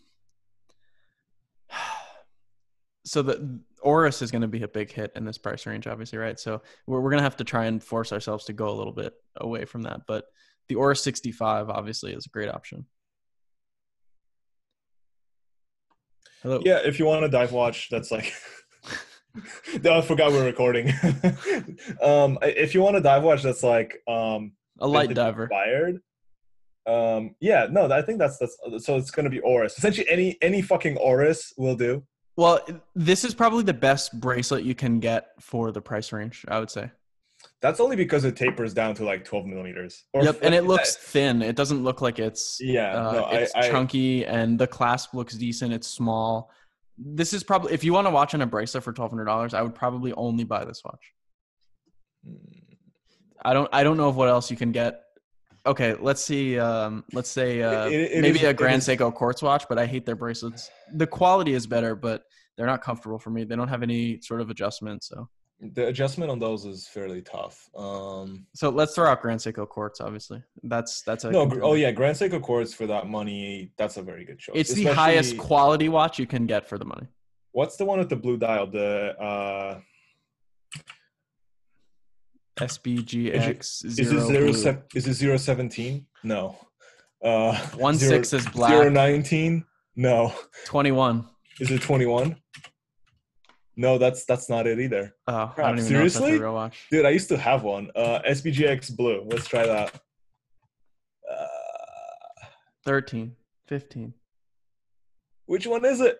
so 3.04 3.22
the 3.22 3.60
Oris 3.82 4.22
is 4.22 4.30
going 4.30 4.42
to 4.42 4.48
be 4.48 4.62
a 4.62 4.68
big 4.68 4.90
hit 4.90 5.12
in 5.14 5.24
this 5.24 5.38
price 5.38 5.66
range, 5.66 5.86
obviously, 5.86 6.18
right? 6.18 6.38
So 6.38 6.62
we're 6.86 7.00
we're 7.00 7.10
going 7.10 7.20
to 7.20 7.24
have 7.24 7.36
to 7.36 7.44
try 7.44 7.66
and 7.66 7.82
force 7.82 8.12
ourselves 8.12 8.46
to 8.46 8.52
go 8.52 8.68
a 8.68 8.74
little 8.76 8.92
bit 8.92 9.14
away 9.36 9.64
from 9.64 9.82
that. 9.82 10.02
But 10.06 10.24
the 10.68 10.74
Oris 10.74 11.02
65 11.02 11.70
obviously 11.70 12.12
is 12.12 12.26
a 12.26 12.30
great 12.30 12.48
option. 12.48 12.86
Hello. 16.46 16.60
Yeah, 16.64 16.78
if 16.84 17.00
you 17.00 17.06
want 17.06 17.24
a 17.24 17.28
dive 17.28 17.50
watch, 17.50 17.88
that's 17.90 18.12
like. 18.12 18.32
no, 19.82 19.98
I 19.98 20.00
forgot 20.00 20.30
we're 20.30 20.46
recording. 20.46 20.90
um, 22.00 22.38
if 22.40 22.72
you 22.72 22.82
want 22.82 22.94
a 22.94 23.00
dive 23.00 23.24
watch, 23.24 23.42
that's 23.42 23.64
like 23.64 24.00
um, 24.06 24.52
a 24.78 24.86
light 24.86 25.12
diver. 25.12 25.42
inspired. 25.42 26.00
Um, 26.86 27.34
yeah, 27.40 27.66
no, 27.68 27.90
I 27.90 28.00
think 28.00 28.20
that's 28.20 28.38
that's 28.38 28.56
so 28.86 28.96
it's 28.96 29.10
gonna 29.10 29.28
be 29.28 29.40
Oris. 29.40 29.76
Essentially, 29.76 30.08
any 30.08 30.38
any 30.40 30.62
fucking 30.62 30.96
Oris 30.98 31.52
will 31.56 31.74
do. 31.74 32.04
Well, 32.36 32.60
this 32.94 33.24
is 33.24 33.34
probably 33.34 33.64
the 33.64 33.74
best 33.74 34.20
bracelet 34.20 34.62
you 34.62 34.76
can 34.76 35.00
get 35.00 35.30
for 35.40 35.72
the 35.72 35.80
price 35.80 36.12
range, 36.12 36.44
I 36.46 36.60
would 36.60 36.70
say. 36.70 36.92
That's 37.62 37.80
only 37.80 37.96
because 37.96 38.24
it 38.24 38.36
tapers 38.36 38.74
down 38.74 38.94
to 38.96 39.04
like 39.04 39.24
12 39.24 39.46
millimeters. 39.46 40.04
Yep, 40.14 40.40
and 40.42 40.54
it 40.54 40.64
looks 40.72 40.96
thin. 40.96 41.40
It 41.42 41.56
doesn't 41.56 41.82
look 41.82 42.00
like 42.02 42.18
it's 42.18 42.58
Yeah, 42.60 42.94
uh, 43.08 43.12
no, 43.12 43.28
it's 43.30 43.54
I- 43.54 43.70
chunky, 43.70 44.24
and 44.26 44.58
the 44.58 44.66
clasp 44.66 45.14
looks 45.14 45.34
decent. 45.34 45.72
It's 45.72 45.88
small. 45.88 46.50
This 46.98 47.32
is 47.32 47.42
probably 47.44 47.72
if 47.72 47.82
you 47.84 47.92
want 47.92 48.06
to 48.06 48.10
watch 48.10 48.34
on 48.34 48.42
a 48.42 48.46
bracelet 48.46 48.82
for 48.84 48.92
twelve 48.92 49.10
hundred 49.10 49.24
dollars, 49.26 49.52
I 49.54 49.62
would 49.62 49.74
probably 49.74 50.12
only 50.14 50.44
buy 50.44 50.64
this 50.64 50.82
watch. 50.84 51.12
I 53.44 53.52
don't 53.52 53.68
I 53.72 53.82
don't 53.84 53.96
know 53.96 54.08
of 54.08 54.16
what 54.16 54.28
else 54.28 54.50
you 54.50 54.56
can 54.56 54.72
get. 54.72 55.02
Okay, 55.66 55.94
let's 56.00 56.24
see. 56.24 56.58
Um, 56.58 57.04
let's 57.12 57.28
say 57.28 57.60
uh, 57.62 57.86
It- 57.86 58.12
it- 58.12 58.22
maybe 58.22 58.38
is- 58.38 58.44
a 58.44 58.54
Grand 58.54 58.82
Seiko 58.82 59.12
quartz 59.12 59.42
watch, 59.42 59.64
but 59.68 59.78
I 59.78 59.86
hate 59.86 60.06
their 60.06 60.14
bracelets. 60.16 60.70
The 60.94 61.06
quality 61.06 61.54
is 61.54 61.66
better, 61.66 61.94
but 61.96 62.22
they're 62.56 62.66
not 62.66 62.82
comfortable 62.82 63.18
for 63.18 63.30
me. 63.30 63.44
They 63.44 63.56
don't 63.56 63.68
have 63.68 63.82
any 63.82 64.20
sort 64.20 64.40
of 64.40 64.48
adjustment. 64.50 65.02
So 65.04 65.28
The 65.58 65.86
adjustment 65.86 66.30
on 66.30 66.38
those 66.38 66.66
is 66.66 66.86
fairly 66.86 67.22
tough. 67.22 67.70
Um, 67.74 68.46
so 68.54 68.68
let's 68.68 68.94
throw 68.94 69.06
out 69.08 69.22
Grand 69.22 69.40
Seiko 69.40 69.66
quartz. 69.66 70.02
Obviously, 70.02 70.42
that's 70.62 71.00
that's 71.02 71.24
a 71.24 71.30
no, 71.30 71.50
oh 71.62 71.72
yeah, 71.74 71.90
Grand 71.92 72.14
Seiko 72.16 72.42
Quartz 72.42 72.74
for 72.74 72.86
that 72.88 73.06
money, 73.06 73.72
that's 73.78 73.96
a 73.96 74.02
very 74.02 74.26
good 74.26 74.38
choice. 74.38 74.54
It's 74.54 74.74
the 74.74 74.84
highest 74.84 75.38
quality 75.38 75.88
watch 75.88 76.18
you 76.18 76.26
can 76.26 76.46
get 76.46 76.68
for 76.68 76.76
the 76.76 76.84
money. 76.84 77.06
What's 77.52 77.76
the 77.76 77.86
one 77.86 77.98
with 77.98 78.10
the 78.10 78.16
blue 78.16 78.36
dial? 78.36 78.66
The 78.66 79.16
uh, 79.18 79.80
SBGX 82.58 83.84
is 83.84 83.98
it 83.98 84.04
zero 84.04 84.26
zero 84.26 84.44
blue. 84.44 84.52
se- 84.52 84.82
is 84.94 85.06
it 85.08 85.14
zero 85.14 85.36
seventeen? 85.36 86.06
No. 86.22 86.56
Uh, 87.24 87.56
One 87.76 87.94
zero- 87.94 88.12
six 88.12 88.32
is 88.32 88.46
black. 88.48 88.70
Zero 88.72 88.88
nineteen? 88.90 89.64
No. 89.96 90.34
21. 90.66 91.26
Is 91.60 91.70
it 91.70 91.80
twenty 91.80 92.04
one? 92.06 92.36
No, 93.76 93.98
that's 93.98 94.24
that's 94.24 94.48
not 94.48 94.66
it 94.66 94.80
either. 94.80 95.14
Oh, 95.26 95.34
I 95.34 95.46
Crap, 95.46 95.56
don't 95.68 95.78
even 95.80 95.92
know 95.92 96.04
if 96.04 96.12
seriously? 96.12 96.38
that's 96.38 96.74
a. 96.90 96.94
Dude, 96.96 97.04
I 97.06 97.10
used 97.10 97.28
to 97.28 97.36
have 97.36 97.62
one. 97.62 97.90
Uh, 97.94 98.20
SBGX 98.26 98.96
blue. 98.96 99.22
Let's 99.30 99.46
try 99.46 99.66
that. 99.66 99.94
Uh, 101.30 102.46
13, 102.84 103.34
15. 103.68 104.14
which 105.46 105.66
one 105.66 105.84
is 105.84 106.00
it? 106.00 106.18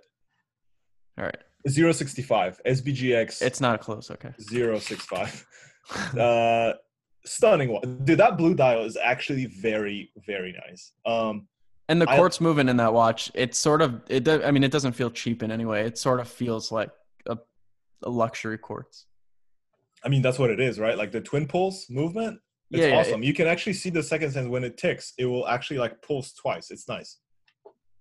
All 1.18 1.24
right. 1.24 1.36
065 1.68 2.60
SBGX 2.66 3.42
It's 3.42 3.60
not 3.60 3.80
close. 3.80 4.10
Okay. 4.10 4.30
065. 4.38 5.46
Uh, 6.18 6.72
stunning 7.24 7.68
one. 7.68 8.00
Dude, 8.02 8.18
that 8.18 8.36
blue 8.36 8.56
dial 8.56 8.82
is 8.82 8.96
actually 8.96 9.46
very, 9.46 10.10
very 10.26 10.52
nice. 10.66 10.90
Um, 11.06 11.46
and 11.88 12.02
the 12.02 12.10
I- 12.10 12.16
quartz 12.16 12.40
movement 12.40 12.68
in 12.68 12.76
that 12.78 12.92
watch, 12.92 13.30
it's 13.34 13.56
sort 13.56 13.80
of, 13.82 14.02
it. 14.08 14.26
I 14.28 14.50
mean, 14.50 14.64
it 14.64 14.72
doesn't 14.72 14.94
feel 14.94 15.12
cheap 15.12 15.44
in 15.44 15.52
any 15.52 15.64
way. 15.64 15.82
It 15.82 15.96
sort 15.96 16.18
of 16.18 16.26
feels 16.26 16.72
like 16.72 16.90
luxury 18.02 18.58
quartz. 18.58 19.06
I 20.04 20.08
mean, 20.08 20.22
that's 20.22 20.38
what 20.38 20.50
it 20.50 20.60
is, 20.60 20.78
right? 20.78 20.96
Like 20.96 21.12
the 21.12 21.20
twin 21.20 21.46
pulse 21.46 21.88
movement. 21.90 22.38
It's 22.70 22.80
Yeah, 22.82 22.88
yeah, 22.88 23.00
awesome. 23.00 23.22
you 23.22 23.32
can 23.32 23.46
actually 23.46 23.72
see 23.74 23.90
the 23.90 24.02
second 24.02 24.32
sense 24.32 24.48
when 24.48 24.64
it 24.64 24.76
ticks. 24.76 25.14
It 25.18 25.26
will 25.26 25.46
actually 25.48 25.78
like 25.78 26.02
pulse 26.02 26.32
twice. 26.32 26.70
It's 26.70 26.88
nice. 26.88 27.18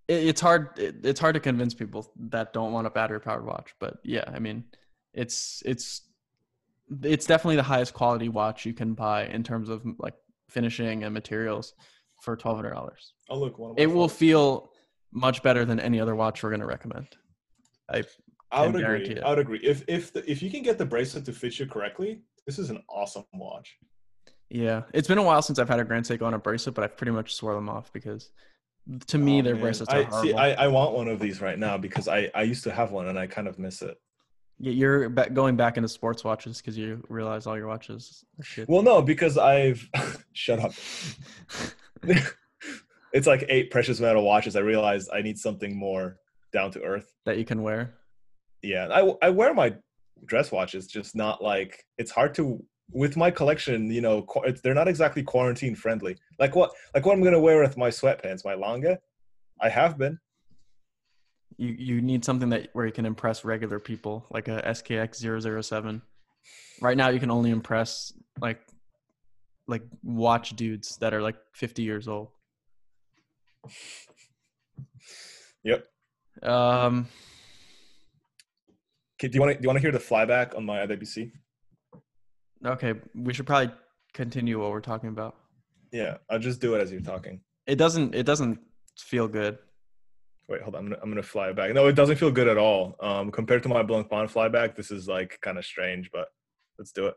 It, 0.08 0.28
it's 0.28 0.42
hard. 0.42 0.78
It, 0.78 0.98
it's 1.04 1.20
hard 1.20 1.36
to 1.36 1.40
convince 1.40 1.74
people 1.74 2.12
that 2.30 2.54
don't 2.54 2.74
want 2.74 2.88
a 2.88 2.90
battery 2.90 3.20
powered 3.22 3.46
watch. 3.46 3.74
But 3.80 3.98
yeah, 4.04 4.24
I 4.28 4.40
mean, 4.40 4.64
it's 5.14 5.64
it's 5.66 6.02
it's 7.04 7.26
definitely 7.26 7.56
the 7.56 7.64
highest 7.64 7.94
quality 7.94 8.30
watch 8.30 8.66
you 8.66 8.74
can 8.74 8.94
buy 8.94 9.26
in 9.26 9.44
terms 9.44 9.70
of 9.70 9.84
like 9.98 10.14
finishing 10.50 11.04
and 11.04 11.14
materials 11.14 11.74
for 12.22 12.36
twelve 12.36 12.58
hundred 12.58 12.72
dollars. 12.74 13.14
Oh, 13.30 13.40
look. 13.40 13.56
It 13.78 13.88
will 13.88 14.10
feel 14.10 14.72
much 15.12 15.42
better 15.42 15.64
than 15.66 15.80
any 15.80 16.00
other 16.00 16.16
watch 16.16 16.44
we're 16.44 16.50
going 16.50 16.60
to 16.60 16.68
recommend. 16.68 17.08
I 17.90 18.04
I 18.56 18.66
would 18.68 18.76
agree. 18.76 19.06
it. 19.06 19.24
I 19.24 19.30
would 19.30 19.40
agree. 19.40 19.60
If 19.64 19.84
if 19.88 20.14
the, 20.14 20.30
if 20.30 20.42
you 20.42 20.50
can 20.50 20.64
get 20.64 20.78
the 20.78 20.86
bracelet 20.86 21.26
to 21.26 21.34
fit 21.34 21.60
you 21.60 21.66
correctly, 21.66 22.22
this 22.48 22.58
is 22.60 22.70
an 22.70 22.82
awesome 22.90 23.26
watch. 23.34 23.78
yeah, 24.50 24.84
it's 24.94 25.08
been 25.08 25.18
a 25.18 25.24
while 25.24 25.42
since 25.42 25.60
I've 25.60 25.70
had 25.70 25.80
a 25.80 25.84
Grand 25.84 26.06
Seiko 26.06 26.24
on 26.24 26.34
a 26.34 26.40
bracelet, 26.40 26.76
but 26.76 26.84
I've 26.84 26.96
pretty 26.98 27.12
much 27.12 27.36
swore 27.36 27.54
them 27.56 27.70
off 27.70 27.92
because 27.94 28.30
to 29.08 29.18
me 29.18 29.40
Oh, 29.40 29.44
their 29.44 29.54
man. 29.56 29.64
bracelets 29.64 29.92
are 29.92 29.98
I, 30.00 30.04
horrible. 30.04 30.30
see, 30.30 30.34
I, 30.36 30.66
I 30.66 30.68
want 30.68 30.94
one 30.94 31.08
of 31.08 31.20
these 31.20 31.42
right 31.42 31.58
now 31.58 31.78
because 31.78 32.08
I, 32.08 32.30
I 32.36 32.44
used 32.44 32.64
to 32.66 32.72
have 32.72 32.92
one 32.92 33.08
and 33.08 33.18
I 33.18 33.26
kind 33.28 33.48
of 33.48 33.58
miss 33.58 33.82
it. 33.82 33.98
Yeah, 34.60 34.72
You're 34.72 35.10
going 35.10 35.56
back 35.58 35.76
into 35.78 35.90
sports 35.90 36.24
watches 36.24 36.58
because 36.62 36.78
you 36.78 37.04
realize 37.10 37.46
all 37.48 37.58
your 37.58 37.68
watches 37.68 38.24
are 38.40 38.44
shit. 38.44 38.70
Well, 38.70 38.84
no, 38.84 39.02
because 39.02 39.38
I've 39.38 39.86
shut 40.34 40.60
up. 40.60 40.72
it's 43.14 43.28
like 43.28 43.46
eight 43.50 43.72
precious 43.72 44.00
metal 44.00 44.24
watches. 44.24 44.56
I 44.56 44.60
realized 44.62 45.10
I 45.14 45.22
need 45.22 45.38
something 45.38 45.76
more 45.78 46.18
down 46.54 46.72
to 46.72 46.82
earth. 46.84 47.12
that 47.26 47.38
you 47.38 47.46
can 47.46 47.64
wear. 47.64 47.96
Yeah, 48.66 48.88
I, 48.92 49.28
I 49.28 49.30
wear 49.30 49.54
my 49.54 49.76
dress 50.26 50.52
watches, 50.52 50.88
just 50.88 51.16
not 51.16 51.44
like 51.44 51.86
it's 51.98 52.12
hard 52.12 52.34
to 52.36 52.64
with 52.92 53.18
my 53.18 53.32
collection. 53.32 53.92
You 53.92 54.02
know, 54.02 54.26
it's, 54.44 54.62
they're 54.62 54.74
not 54.74 54.88
exactly 54.88 55.24
quarantine 55.24 55.76
friendly. 55.76 56.18
Like 56.40 56.56
what 56.56 56.72
like 56.94 57.06
what 57.06 57.14
I'm 57.14 57.24
gonna 57.24 57.40
wear 57.40 57.62
with 57.62 57.78
my 57.78 57.90
sweatpants, 57.90 58.44
my 58.44 58.56
longa. 58.56 59.00
I 59.62 59.70
have 59.70 59.98
been. 59.98 60.20
You 61.58 61.76
you 61.78 62.02
need 62.02 62.26
something 62.26 62.50
that 62.50 62.70
where 62.74 62.86
you 62.86 62.92
can 62.92 63.06
impress 63.06 63.46
regular 63.46 63.80
people, 63.80 64.26
like 64.30 64.48
a 64.48 64.62
SKX 64.62 65.64
007. 65.64 66.02
Right 66.82 66.98
now, 66.98 67.10
you 67.10 67.20
can 67.20 67.32
only 67.32 67.52
impress 67.52 68.12
like 68.42 68.62
like 69.68 69.84
watch 70.04 70.56
dudes 70.56 70.98
that 70.98 71.14
are 71.14 71.22
like 71.22 71.38
50 71.54 71.82
years 71.82 72.08
old. 72.08 72.30
Yep. 75.64 75.88
Um, 76.44 77.08
Okay, 79.26 79.32
do 79.32 79.36
you 79.38 79.42
want 79.42 79.54
to 79.54 79.58
do 79.58 79.64
you 79.64 79.70
want 79.70 79.78
to 79.78 79.82
hear 79.82 79.92
the 79.92 79.98
flyback 79.98 80.56
on 80.56 80.66
my 80.66 80.86
IWC? 80.86 81.32
okay, 82.66 82.94
we 83.16 83.34
should 83.34 83.48
probably 83.48 83.74
continue 84.14 84.62
what 84.62 84.70
we're 84.72 84.82
talking 84.82 85.10
about. 85.10 85.36
Yeah, 85.92 86.18
I'll 86.30 86.40
just 86.40 86.62
do 86.62 86.76
it 86.76 86.82
as 86.82 86.92
you're 86.92 87.02
talking. 87.02 87.42
It 87.66 87.78
doesn't 87.78 88.14
it 88.14 88.24
doesn't 88.24 88.60
feel 89.00 89.28
good. 89.28 89.58
Wait, 90.48 90.62
hold 90.62 90.76
on. 90.76 90.84
I'm 90.84 90.90
gonna, 90.90 91.02
I'm 91.02 91.10
gonna 91.10 91.24
fly 91.24 91.50
it 91.50 91.56
back. 91.56 91.74
No, 91.74 91.88
it 91.88 91.96
doesn't 91.96 92.18
feel 92.18 92.30
good 92.30 92.48
at 92.48 92.60
all. 92.60 92.96
Um, 93.00 93.32
compared 93.32 93.64
to 93.64 93.70
my 93.70 93.82
Blancpain 93.82 94.32
flyback, 94.32 94.76
this 94.76 94.92
is 94.92 95.08
like 95.08 95.40
kind 95.42 95.58
of 95.58 95.66
strange, 95.66 96.12
but 96.12 96.28
let's 96.78 96.92
do 96.92 97.08
it. 97.08 97.16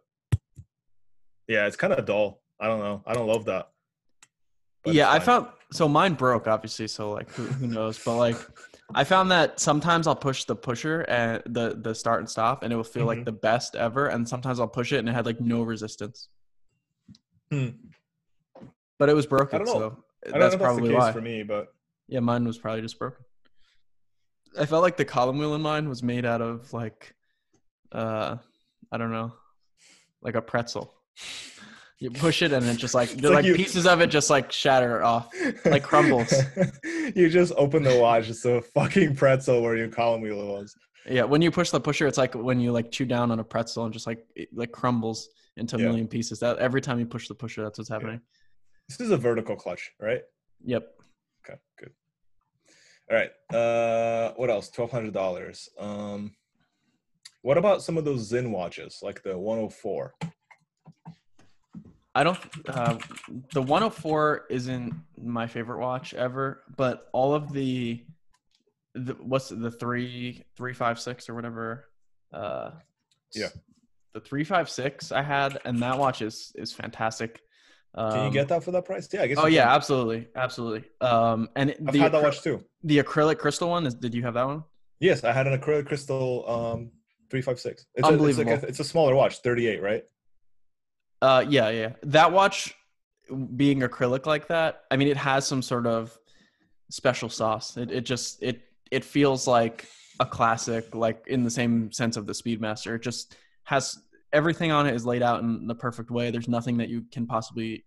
Yeah, 1.47 1.67
it's 1.67 1.77
kind 1.77 1.93
of 1.93 2.07
dull. 2.07 2.41
I 2.59 2.69
don't 2.69 2.81
know. 2.81 3.03
I 3.07 3.13
don't 3.13 3.27
love 3.27 3.45
that. 3.47 3.69
Yeah, 4.87 5.11
I 5.11 5.19
found 5.19 5.49
so 5.73 5.89
mine 5.89 6.15
broke 6.15 6.47
obviously, 6.47 6.89
so 6.89 7.13
like 7.13 7.29
who, 7.33 7.43
who 7.45 7.67
knows, 7.67 8.03
but 8.03 8.17
like 8.17 8.37
I 8.95 9.05
found 9.05 9.30
that 9.30 9.61
sometimes 9.61 10.07
I'll 10.07 10.16
push 10.16 10.45
the 10.45 10.57
pusher 10.57 11.03
and 11.03 11.43
the 11.47 11.78
the 11.80 11.95
start 11.95 12.20
and 12.20 12.28
stop 12.30 12.62
and 12.62 12.72
it 12.72 12.76
will 12.76 12.84
feel 12.84 13.05
like 13.07 13.18
Mhm. 13.20 13.24
the 13.26 13.32
best 13.32 13.76
ever 13.76 14.07
and 14.07 14.26
sometimes 14.28 14.59
I'll 14.61 14.68
push 14.68 14.93
it 14.93 14.99
and 14.99 15.09
it 15.09 15.12
had 15.12 15.26
like 15.26 15.41
no 15.41 15.62
resistance. 15.62 16.28
Hmm. 17.51 17.68
But 18.99 19.09
it 19.09 19.14
was 19.14 19.26
broken, 19.26 19.64
so 19.66 20.03
I 20.26 20.30
don't 20.30 20.41
that's 20.41 20.57
probably 20.57 20.89
that's 20.89 20.89
the 20.89 20.95
case 20.95 20.99
why. 21.01 21.12
for 21.12 21.20
me, 21.20 21.43
but 21.43 21.74
Yeah, 22.09 22.20
mine 22.20 22.45
was 22.47 22.59
probably 22.59 22.80
just 22.82 22.99
broken. 22.99 23.24
I 24.59 24.64
felt 24.66 24.82
like 24.82 24.97
the 24.97 25.05
column 25.05 25.39
wheel 25.39 25.55
in 25.55 25.61
mine 25.62 25.89
was 25.89 26.03
made 26.03 26.24
out 26.24 26.41
of 26.41 26.72
like, 26.72 27.14
uh, 27.93 28.39
I 28.91 28.97
don't 28.97 29.12
know, 29.12 29.34
like 30.22 30.34
a 30.34 30.43
pretzel. 30.43 30.95
You 32.01 32.11
push 32.12 32.42
it 32.42 32.53
and 32.53 32.64
it 32.66 32.76
just 32.76 32.94
like, 32.94 33.11
like 33.22 33.32
like 33.32 33.44
you- 33.44 33.55
pieces 33.55 33.86
of 33.86 34.01
it 34.01 34.07
just 34.09 34.30
like 34.30 34.53
shatter 34.53 35.03
off. 35.03 35.28
Like 35.64 35.82
crumbles. 35.82 36.32
you 37.16 37.28
just 37.28 37.53
open 37.57 37.82
the 37.82 37.99
watch. 37.99 38.28
It's 38.28 38.44
a 38.44 38.62
fucking 38.62 39.16
pretzel 39.16 39.62
where 39.62 39.76
your 39.76 39.88
column 39.88 40.20
wheel 40.20 40.46
was. 40.46 40.74
Yeah, 41.11 41.24
when 41.24 41.40
you 41.42 41.51
push 41.51 41.70
the 41.70 41.80
pusher, 41.80 42.07
it's 42.07 42.18
like 42.18 42.34
when 42.34 42.61
you 42.61 42.70
like 42.70 42.90
chew 42.92 43.07
down 43.07 43.30
on 43.30 43.40
a 43.40 43.44
pretzel 43.44 43.84
and 43.84 43.92
just 43.92 44.07
like 44.07 44.24
it 44.36 44.49
like 44.55 44.70
crumbles 44.72 45.28
into 45.57 45.76
a 45.76 45.78
Yeah. 45.80 45.86
million 45.86 46.07
pieces. 46.07 46.38
That 46.38 46.59
every 46.59 46.80
time 46.80 46.99
you 47.01 47.07
push 47.07 47.26
the 47.28 47.34
pusher, 47.34 47.62
that's 47.64 47.78
what's 47.78 47.90
happening. 47.90 48.20
This 48.88 49.01
is 49.01 49.11
a 49.11 49.16
vertical 49.16 49.57
clutch, 49.57 49.90
right? 50.01 50.20
Yep. 50.64 50.86
Okay, 51.44 51.59
good. 51.78 51.92
All 53.11 53.16
right. 53.16 53.30
Uh, 53.57 54.34
what 54.36 54.51
else? 54.51 54.68
Twelve 54.70 54.90
hundred 54.90 55.14
dollars. 55.14 55.68
Um, 55.78 56.32
what 57.42 57.59
about 57.59 57.82
some 57.82 57.96
of 57.96 58.05
those 58.05 58.28
Sinn 58.28 58.53
watches, 58.53 58.99
like 59.03 59.22
the 59.22 59.36
one 59.36 59.59
hundred 59.59 59.72
four? 59.72 60.14
I 62.15 62.25
don't. 62.25 62.39
Uh, 62.69 62.99
the 63.53 63.63
104 63.63 64.47
isn't 64.51 64.95
my 65.23 65.47
favorite 65.47 65.79
watch 65.79 66.15
ever, 66.15 66.63
but 66.77 67.09
all 67.13 67.35
of 67.35 67.53
the, 67.53 68.03
the 68.95 69.13
what's 69.15 69.51
the 69.51 69.71
three 69.71 70.43
three 70.57 70.75
five 70.75 70.99
six 70.99 71.29
or 71.29 71.35
whatever. 71.35 71.89
Uh, 72.33 72.71
Yeah. 73.35 73.49
The 74.15 74.21
three 74.21 74.43
five 74.45 74.69
six 74.69 75.13
I 75.13 75.23
had, 75.23 75.59
and 75.65 75.81
that 75.83 75.99
watch 75.99 76.23
is 76.23 76.51
is 76.57 76.73
fantastic. 76.73 77.41
Um, 77.95 78.11
Can 78.13 78.25
you 78.27 78.31
get 78.33 78.49
that 78.49 78.65
for 78.65 78.71
that 78.73 78.85
price? 78.85 79.09
Yeah, 79.13 79.23
I 79.23 79.27
guess. 79.29 79.39
Oh 79.39 79.47
yeah, 79.47 79.65
can. 79.65 79.73
absolutely, 79.77 80.29
absolutely. 80.35 80.85
Um, 81.01 81.49
and 81.57 81.75
I've 81.87 81.93
the 81.93 81.99
had 82.01 82.13
that 82.13 82.21
acry- 82.21 82.25
watch 82.25 82.43
too. 82.43 82.65
the 82.85 82.99
acrylic 83.03 83.39
crystal 83.39 83.69
one 83.69 83.87
is. 83.87 83.95
Did 83.95 84.15
you 84.15 84.23
have 84.23 84.35
that 84.35 84.47
one? 84.47 84.65
Yes, 84.99 85.23
I 85.25 85.33
had 85.33 85.47
an 85.47 85.59
acrylic 85.59 85.87
crystal 85.87 86.45
um 86.49 86.91
three 87.31 87.43
five 87.43 87.61
six. 87.61 87.87
It's 87.95 88.09
A, 88.09 88.11
Unbelievable. 88.11 88.51
it's, 88.53 88.63
like 88.63 88.69
a, 88.69 88.71
it's 88.71 88.81
a 88.81 88.85
smaller 88.85 89.15
watch, 89.15 89.39
thirty 89.41 89.69
eight, 89.69 89.83
right? 89.83 90.03
Uh, 91.21 91.45
yeah, 91.49 91.69
yeah. 91.71 91.93
That 92.03 92.33
watch 92.33 92.75
being 93.57 93.81
acrylic 93.81 94.27
like 94.27 94.49
that, 94.49 94.85
I 94.91 94.97
mean, 94.97 95.09
it 95.09 95.16
has 95.16 95.47
some 95.47 95.62
sort 95.62 95.87
of 95.87 96.16
special 96.91 97.29
sauce. 97.29 97.77
It 97.77 97.91
it 97.91 98.03
just 98.03 98.43
it 98.43 98.62
it 98.91 99.05
feels 99.05 99.47
like 99.47 99.87
a 100.21 100.27
classic, 100.27 100.95
like 100.95 101.25
in 101.27 101.45
the 101.45 101.51
same 101.51 101.93
sense 101.93 102.16
of 102.16 102.27
the 102.27 102.33
Speedmaster. 102.33 102.97
It 102.97 103.03
just 103.03 103.37
has 103.64 103.99
everything 104.33 104.73
on 104.73 104.87
it 104.87 104.95
is 104.95 105.07
laid 105.07 105.23
out 105.23 105.41
in 105.41 105.66
the 105.66 105.75
perfect 105.75 106.11
way. 106.11 106.31
There's 106.31 106.49
nothing 106.49 106.77
that 106.79 106.89
you 106.89 107.05
can 107.12 107.27
possibly 107.27 107.85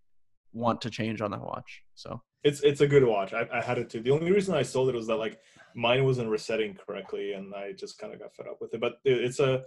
want 0.53 0.81
to 0.81 0.89
change 0.89 1.21
on 1.21 1.31
that 1.31 1.41
watch. 1.41 1.81
So 1.95 2.21
It's 2.43 2.61
it's 2.61 2.81
a 2.81 2.87
good 2.87 3.03
watch. 3.03 3.33
I, 3.33 3.47
I 3.53 3.61
had 3.61 3.77
it 3.77 3.89
too. 3.89 4.01
The 4.01 4.11
only 4.11 4.31
reason 4.31 4.53
I 4.55 4.63
sold 4.63 4.89
it 4.89 4.95
was 4.95 5.07
that 5.07 5.15
like 5.17 5.39
mine 5.75 6.03
wasn't 6.03 6.29
resetting 6.29 6.75
correctly, 6.75 7.33
and 7.33 7.53
I 7.55 7.71
just 7.71 7.97
kind 7.97 8.13
of 8.13 8.19
got 8.19 8.35
fed 8.35 8.47
up 8.47 8.59
with 8.61 8.73
it. 8.73 8.81
But 8.81 8.99
it, 9.05 9.13
it's 9.23 9.39
a 9.39 9.63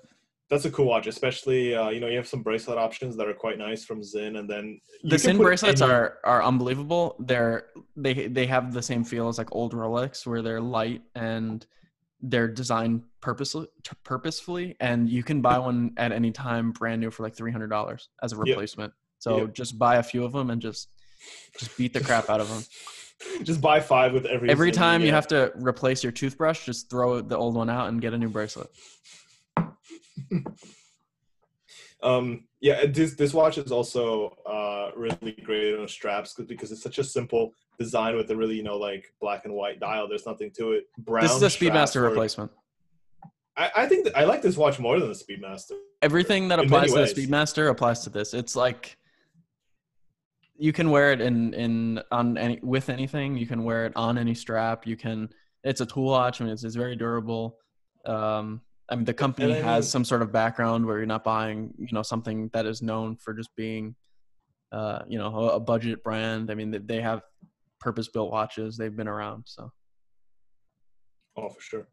that's 0.54 0.64
a 0.66 0.70
cool 0.70 0.86
watch, 0.86 1.06
especially 1.08 1.74
uh, 1.74 1.88
you 1.90 1.98
know 2.00 2.06
you 2.06 2.16
have 2.16 2.28
some 2.28 2.42
bracelet 2.42 2.78
options 2.78 3.16
that 3.16 3.26
are 3.28 3.34
quite 3.34 3.58
nice 3.58 3.84
from 3.84 4.02
Sinn, 4.02 4.36
and 4.36 4.48
then 4.48 4.80
the 5.02 5.18
Sinn 5.18 5.36
bracelets 5.38 5.82
any- 5.82 5.90
are 5.90 6.18
are 6.24 6.42
unbelievable. 6.44 7.16
They're 7.18 7.66
they 7.96 8.28
they 8.28 8.46
have 8.46 8.72
the 8.72 8.82
same 8.82 9.02
feel 9.04 9.28
as 9.28 9.36
like 9.38 9.48
old 9.52 9.74
Rolex, 9.74 10.26
where 10.26 10.42
they're 10.42 10.60
light 10.60 11.02
and 11.16 11.66
they're 12.20 12.48
designed 12.48 13.02
purposely 13.20 13.66
purposefully, 14.04 14.76
and 14.80 15.10
you 15.10 15.24
can 15.24 15.40
buy 15.40 15.58
one 15.58 15.92
at 15.96 16.12
any 16.12 16.30
time, 16.30 16.70
brand 16.70 17.00
new 17.00 17.10
for 17.10 17.24
like 17.24 17.34
three 17.34 17.50
hundred 17.52 17.68
dollars 17.68 18.08
as 18.22 18.32
a 18.32 18.36
Yep. 18.36 18.46
replacement. 18.46 18.92
So 19.18 19.38
Yep. 19.38 19.54
just 19.54 19.78
buy 19.78 19.96
a 19.96 20.02
few 20.02 20.24
of 20.24 20.32
them 20.32 20.50
and 20.50 20.62
just 20.62 20.88
just 21.58 21.76
beat 21.76 21.92
the 21.92 22.00
crap 22.00 22.30
out 22.30 22.40
of 22.40 22.48
them. 22.48 22.64
just 23.42 23.60
buy 23.60 23.80
five 23.80 24.12
with 24.12 24.26
every 24.26 24.50
Every 24.50 24.68
Sinn 24.68 24.78
time 24.78 25.04
you 25.04 25.10
have 25.12 25.26
to 25.28 25.50
replace 25.56 26.02
your 26.04 26.12
toothbrush, 26.12 26.64
just 26.64 26.90
throw 26.90 27.20
the 27.20 27.36
old 27.36 27.56
one 27.56 27.68
out 27.68 27.88
and 27.88 28.00
get 28.00 28.14
a 28.14 28.18
new 28.18 28.28
bracelet. 28.28 28.68
Um, 32.04 32.44
yeah, 32.60 32.84
this 32.86 33.14
this 33.14 33.32
watch 33.32 33.56
is 33.56 33.72
also 33.72 34.36
uh, 34.46 34.90
really 34.94 35.32
great 35.42 35.74
on 35.78 35.88
straps 35.88 36.34
because 36.34 36.70
it's 36.70 36.82
such 36.82 36.98
a 36.98 37.04
simple 37.04 37.52
design 37.78 38.14
with 38.14 38.30
a 38.30 38.36
really 38.36 38.56
you 38.56 38.62
know 38.62 38.76
like 38.76 39.06
black 39.20 39.46
and 39.46 39.54
white 39.54 39.80
dial. 39.80 40.06
There's 40.06 40.26
nothing 40.26 40.50
to 40.58 40.72
it. 40.72 40.84
Brown 40.98 41.22
This 41.22 41.34
is 41.34 41.42
a 41.42 41.46
Speedmaster 41.46 42.02
replacement. 42.02 42.50
I, 43.56 43.70
I 43.74 43.86
think 43.86 44.04
that 44.04 44.16
I 44.16 44.24
like 44.24 44.42
this 44.42 44.56
watch 44.56 44.78
more 44.78 45.00
than 45.00 45.08
the 45.08 45.14
Speedmaster. 45.14 45.72
everything 46.02 46.48
that 46.48 46.58
applies 46.58 46.92
to 46.92 46.98
the. 46.98 47.06
Speedmaster 47.06 47.70
applies 47.70 48.00
to 48.00 48.10
this. 48.10 48.34
It's 48.34 48.54
like 48.54 48.98
you 50.56 50.74
can 50.74 50.90
wear 50.90 51.12
it 51.12 51.22
in 51.22 51.54
in 51.54 52.02
on 52.10 52.36
any 52.36 52.60
with 52.62 52.90
anything. 52.90 53.38
You 53.38 53.46
can 53.46 53.64
wear 53.64 53.86
it 53.86 53.92
on 53.96 54.18
any 54.18 54.34
strap. 54.34 54.86
You 54.86 54.96
can. 54.98 55.30
It's 55.62 55.80
a 55.80 55.86
tool 55.86 56.04
watch. 56.04 56.42
I 56.42 56.44
mean, 56.44 56.52
it's, 56.52 56.64
it's 56.64 56.76
very 56.76 56.96
durable. 56.96 57.56
Um, 58.04 58.60
I 58.88 58.96
mean, 58.96 59.04
the 59.04 59.14
company 59.14 59.52
I 59.52 59.54
mean- 59.56 59.64
has 59.64 59.90
some 59.90 60.04
sort 60.04 60.22
of 60.22 60.30
background 60.32 60.84
where 60.86 60.98
you're 60.98 61.06
not 61.06 61.24
buying, 61.24 61.72
you 61.78 61.88
know, 61.92 62.02
something 62.02 62.50
that 62.52 62.66
is 62.66 62.82
known 62.82 63.16
for 63.16 63.32
just 63.32 63.54
being, 63.56 63.94
uh, 64.72 65.00
you 65.08 65.18
know, 65.18 65.34
a, 65.34 65.56
a 65.56 65.60
budget 65.60 66.02
brand. 66.02 66.50
I 66.50 66.54
mean, 66.54 66.70
they, 66.70 66.78
they 66.78 67.00
have 67.00 67.22
purpose-built 67.80 68.30
watches. 68.30 68.76
They've 68.76 68.94
been 68.94 69.08
around, 69.08 69.44
so. 69.46 69.72
Oh, 71.36 71.48
for 71.48 71.60
sure. 71.60 71.86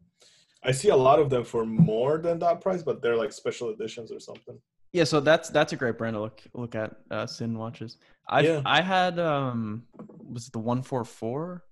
I 0.62 0.70
see 0.70 0.90
a 0.90 0.96
lot 0.96 1.18
of 1.18 1.30
them 1.30 1.44
for 1.44 1.64
more 1.66 2.18
than 2.18 2.38
that 2.40 2.60
price, 2.60 2.82
but 2.82 3.02
they're 3.02 3.16
like 3.16 3.32
special 3.32 3.70
editions 3.70 4.12
or 4.12 4.20
something. 4.20 4.58
Yeah, 4.92 5.04
so 5.04 5.18
that's 5.20 5.48
that's 5.48 5.72
a 5.72 5.76
great 5.76 5.96
brand 5.98 6.14
to 6.14 6.20
look 6.20 6.42
look 6.54 6.74
at. 6.76 6.94
Uh, 7.10 7.26
Sinn 7.26 7.58
watches. 7.58 7.96
I 8.28 8.40
Yeah. 8.42 8.62
I 8.64 8.82
had 8.82 9.18
um 9.18 9.84
was 9.96 10.46
it 10.46 10.52
the 10.52 10.58
one 10.60 10.82
four 10.82 11.04
four, 11.04 11.64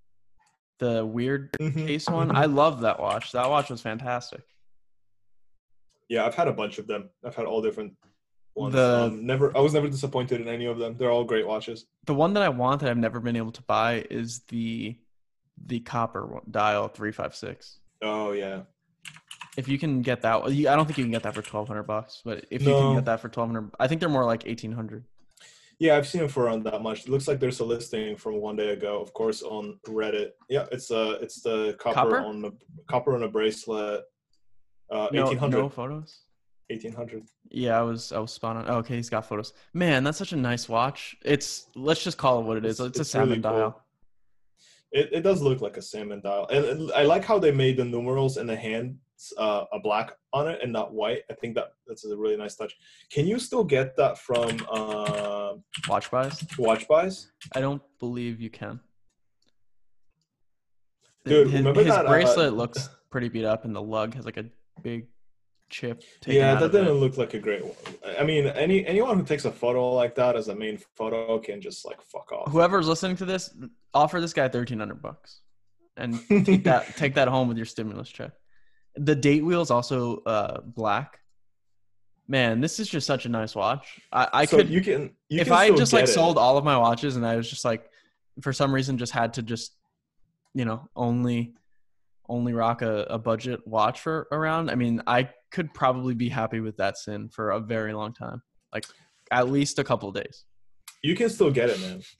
the 0.81 1.05
weird 1.07 1.53
Mm-hmm. 1.61 1.87
case 1.87 2.09
one. 2.09 2.35
I 2.35 2.47
love 2.47 2.81
that 2.81 2.99
watch. 2.99 3.31
That 3.33 3.49
watch 3.49 3.71
was 3.71 3.81
fantastic. 3.83 4.43
Yeah, 6.11 6.27
I've 6.27 6.35
had 6.35 6.49
a 6.49 6.53
bunch 6.53 6.79
of 6.79 6.87
them. 6.89 7.09
I've 7.25 7.37
had 7.37 7.47
all 7.47 7.63
different 7.63 7.95
ones. 8.57 8.75
The- 8.75 9.05
um, 9.05 9.25
never, 9.25 9.57
I 9.57 9.61
was 9.61 9.73
never 9.73 9.89
disappointed 9.89 10.41
in 10.41 10.49
any 10.49 10.67
of 10.67 10.77
them. 10.77 10.97
They're 10.99 11.11
all 11.13 11.25
great 11.25 11.47
watches. 11.47 11.87
The 12.05 12.15
one 12.15 12.35
that 12.35 12.43
I 12.43 12.49
want 12.51 12.81
that 12.81 12.91
I've 12.91 12.99
never 12.99 13.21
been 13.21 13.37
able 13.37 13.53
to 13.53 13.63
buy 13.63 14.05
is 14.11 14.41
the 14.49 14.99
the 15.67 15.79
copper 15.81 16.27
one- 16.27 16.43
dial 16.51 16.89
three 16.89 17.13
five 17.13 17.35
six. 17.35 17.79
Oh 18.03 18.33
yeah, 18.33 18.63
If 19.57 19.69
you 19.69 19.79
can 19.79 20.03
get 20.03 20.23
that, 20.23 20.37
I 20.43 20.49
don't 20.77 20.87
think 20.87 20.99
you 20.99 21.05
can 21.05 21.13
get 21.13 21.23
that 21.23 21.35
for 21.35 21.43
twelve 21.43 21.69
hundred 21.69 21.85
bucks. 21.85 22.23
But 22.25 22.47
if 22.51 22.63
you 22.63 22.73
can 22.73 22.95
get 22.97 23.05
that 23.05 23.21
for 23.21 23.29
twelve 23.29 23.49
hundred, 23.51 23.71
I 23.79 23.87
think 23.87 24.01
they're 24.01 24.09
more 24.09 24.25
like 24.25 24.47
eighteen 24.47 24.73
hundred. 24.73 25.05
yeah. 25.79 25.97
I've 25.97 26.09
seen 26.09 26.23
them 26.23 26.29
for 26.31 26.45
around 26.45 26.65
that 26.65 26.83
much. 26.83 27.05
It 27.05 27.09
looks 27.11 27.29
like 27.29 27.39
there's 27.39 27.61
a 27.61 27.65
listing 27.65 28.17
from 28.17 28.41
one 28.41 28.57
day 28.57 28.71
ago, 28.71 29.01
of 29.01 29.13
course, 29.13 29.43
on 29.43 29.79
Reddit. 29.87 30.31
Yeah, 30.49 30.67
it's 30.73 30.91
uh 30.91 31.19
it's 31.21 31.41
the 31.43 31.77
copper, 31.79 31.95
Copper? 31.95 32.19
on 32.21 32.43
the 32.43 32.53
copper 32.89 33.15
on 33.15 33.23
a 33.23 33.29
bracelet. 33.29 34.03
Uh, 34.91 35.09
No, 35.13 35.25
1800. 35.25 35.59
no 35.59 35.69
photos. 35.69 36.21
1800. 36.69 37.25
Yeah, 37.51 37.79
I 37.79 37.83
was 37.83 38.13
I 38.13 38.19
was 38.19 38.33
spot 38.33 38.57
on. 38.57 38.65
Oh, 38.69 38.77
okay, 38.79 38.95
he's 38.97 39.11
got 39.11 39.27
photos. 39.27 39.53
Man, 39.75 40.05
that's 40.05 40.19
such 40.19 40.33
a 40.33 40.37
nice 40.37 40.69
watch. 40.69 41.17
It's 41.25 41.67
let's 41.75 42.03
just 42.05 42.17
call 42.19 42.41
it 42.41 42.45
what 42.45 42.57
it 42.57 42.65
is. 42.65 42.79
It's- 42.79 42.89
It's, 42.91 42.99
a 42.99 43.01
it's 43.03 43.11
salmon 43.11 43.29
really 43.31 43.43
cool. 43.43 43.53
dial. 43.53 43.85
It, 44.93 45.09
it 45.13 45.21
does 45.23 45.41
look 45.41 45.61
like 45.61 45.77
a 45.77 45.83
salmon 45.83 46.21
dial, 46.21 46.49
and, 46.51 46.65
and 46.65 46.93
I 46.93 47.05
like 47.05 47.25
how 47.25 47.39
they 47.39 47.53
made 47.53 47.77
the 47.77 47.85
numerals 47.85 48.37
and 48.39 48.49
the 48.49 48.57
hands 48.57 48.97
uh, 49.39 49.65
a 49.73 49.79
black 49.79 50.13
on 50.33 50.49
it 50.49 50.59
and 50.63 50.73
not 50.73 50.93
white. 50.93 51.23
I 51.31 51.35
think 51.35 51.55
that 51.55 51.75
that's 51.87 52.05
a 52.05 52.17
really 52.17 52.37
nice 52.37 52.57
touch. 52.57 52.75
Can 53.13 53.27
you 53.27 53.39
still 53.39 53.63
get 53.63 53.97
that 53.97 54.19
from 54.19 54.51
uh, 54.71 55.55
Watch 55.89 56.11
buys? 56.11 56.41
WatchBuys? 56.59 57.27
I 57.55 57.61
don't 57.61 57.83
believe 58.01 58.41
you 58.41 58.51
can. 58.51 58.81
Dude, 61.25 61.49
his, 61.49 61.59
remember 61.61 61.85
his 61.85 61.95
that, 61.95 62.07
uh, 62.07 62.09
bracelet 62.09 62.55
looks 62.55 62.89
pretty 63.11 63.29
beat 63.29 63.45
up, 63.45 63.65
and 63.65 63.75
the 63.77 63.83
lug 63.83 64.15
has 64.15 64.25
like 64.25 64.39
a 64.39 64.47
big 64.83 65.07
chip. 65.71 66.03
taken 66.21 66.41
Yeah, 66.41 66.53
out 66.53 66.61
that 66.61 66.67
of 66.67 66.73
didn't 66.73 66.95
look 66.95 67.17
like 67.17 67.35
a 67.35 67.39
great 67.39 67.65
one. 67.65 67.75
I 68.19 68.25
mean, 68.25 68.47
any 68.47 68.85
anyone 68.87 69.19
who 69.19 69.25
takes 69.25 69.45
a 69.45 69.53
photo 69.53 69.93
like 69.93 70.15
that 70.17 70.37
as 70.37 70.49
a 70.49 70.55
main 70.55 70.79
photo 70.97 71.39
can 71.39 71.61
just 71.61 71.87
like 71.87 72.01
fuck 72.03 72.33
off. 72.33 72.51
Whoever's 72.51 72.89
listening 72.89 73.17
to 73.17 73.25
this, 73.25 73.55
offer 73.95 74.21
this 74.21 74.33
guy 74.33 74.49
thirteen 74.49 74.79
hundred 74.79 75.01
bucks, 75.01 75.41
and 75.97 76.21
take 76.45 76.65
that 76.65 76.97
take 76.97 77.15
that 77.15 77.29
home 77.29 77.49
with 77.49 77.57
your 77.57 77.67
stimulus 77.67 78.09
check. 78.09 78.33
The 78.97 79.15
date 79.15 79.45
wheel 79.45 79.63
is 79.63 79.71
also 79.71 80.19
uh, 80.25 80.61
black. 80.63 81.21
Man, 82.27 82.61
this 82.61 82.79
is 82.79 82.89
just 82.89 83.07
such 83.07 83.27
a 83.27 83.29
nice 83.29 83.57
watch. 83.57 84.01
I, 84.13 84.29
I 84.33 84.45
so 84.45 84.59
could 84.59 84.69
you 84.69 84.81
can 84.81 85.11
you 85.29 85.41
if 85.41 85.49
can 85.49 85.57
I 85.57 85.71
just 85.71 85.93
like 85.93 86.05
it. 86.05 86.09
sold 86.09 86.39
all 86.39 86.59
of 86.59 86.65
my 86.65 86.77
watches 86.77 87.17
and 87.17 87.27
I 87.27 87.37
was 87.37 87.49
just 87.51 87.65
like, 87.65 87.89
for 88.41 88.53
some 88.53 88.73
reason, 88.73 88.99
just 88.99 89.13
had 89.13 89.35
to 89.35 89.43
just, 89.43 89.75
you 90.55 90.65
know, 90.65 90.89
only, 90.95 91.55
only 92.31 92.53
rock 92.55 92.81
a, 92.83 93.03
a 93.11 93.19
budget 93.19 93.61
watch 93.67 94.01
for 94.01 94.27
around. 94.33 94.71
I 94.71 94.75
mean, 94.77 95.03
I 95.07 95.29
could 95.51 95.75
probably 95.75 96.15
be 96.15 96.29
happy 96.31 96.61
with 96.61 96.77
that 96.79 96.97
Sinn 96.97 97.29
for 97.29 97.51
a 97.51 97.61
very 97.61 97.93
long 97.93 98.15
time, 98.15 98.41
like 98.73 98.85
at 99.31 99.51
least 99.51 99.79
a 99.79 99.85
couple 99.85 100.09
of 100.09 100.15
days. 100.15 100.45
you 101.03 101.15
can 101.15 101.29
still 101.29 101.51
get 101.51 101.69
it, 101.71 101.81
man. 101.81 102.03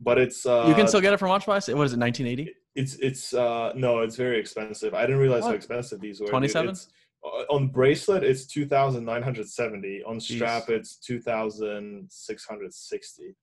But 0.00 0.18
it's 0.18 0.46
uh, 0.46 0.66
you 0.68 0.74
can 0.74 0.86
still 0.86 1.00
get 1.00 1.12
it 1.12 1.16
from 1.16 1.30
Watch 1.30 1.44
Buy. 1.44 1.54
What 1.54 1.66
is 1.66 1.92
it, 1.92 1.98
1980? 1.98 2.54
It's 2.76 2.94
it's 3.08 3.34
uh 3.34 3.72
no, 3.74 3.98
it's 4.00 4.14
very 4.14 4.38
expensive. 4.38 4.94
I 4.94 5.00
didn't 5.02 5.18
realize 5.18 5.42
how 5.42 5.50
expensive 5.50 6.00
these 6.00 6.20
were. 6.20 6.28
27? 6.28 6.76
Uh, 7.24 7.28
On 7.50 7.66
bracelet, 7.66 8.22
it's 8.22 8.46
two 8.46 8.64
thousand 8.64 9.04
nine 9.04 9.22
hundred 9.22 9.48
seventy. 9.48 10.00
On 10.06 10.18
Jeez. 10.18 10.36
strap, 10.36 10.68
it's 10.68 10.98
two 10.98 11.20
thousand 11.20 12.06
six 12.08 12.46
hundred 12.46 12.72
sixty. 12.72 13.34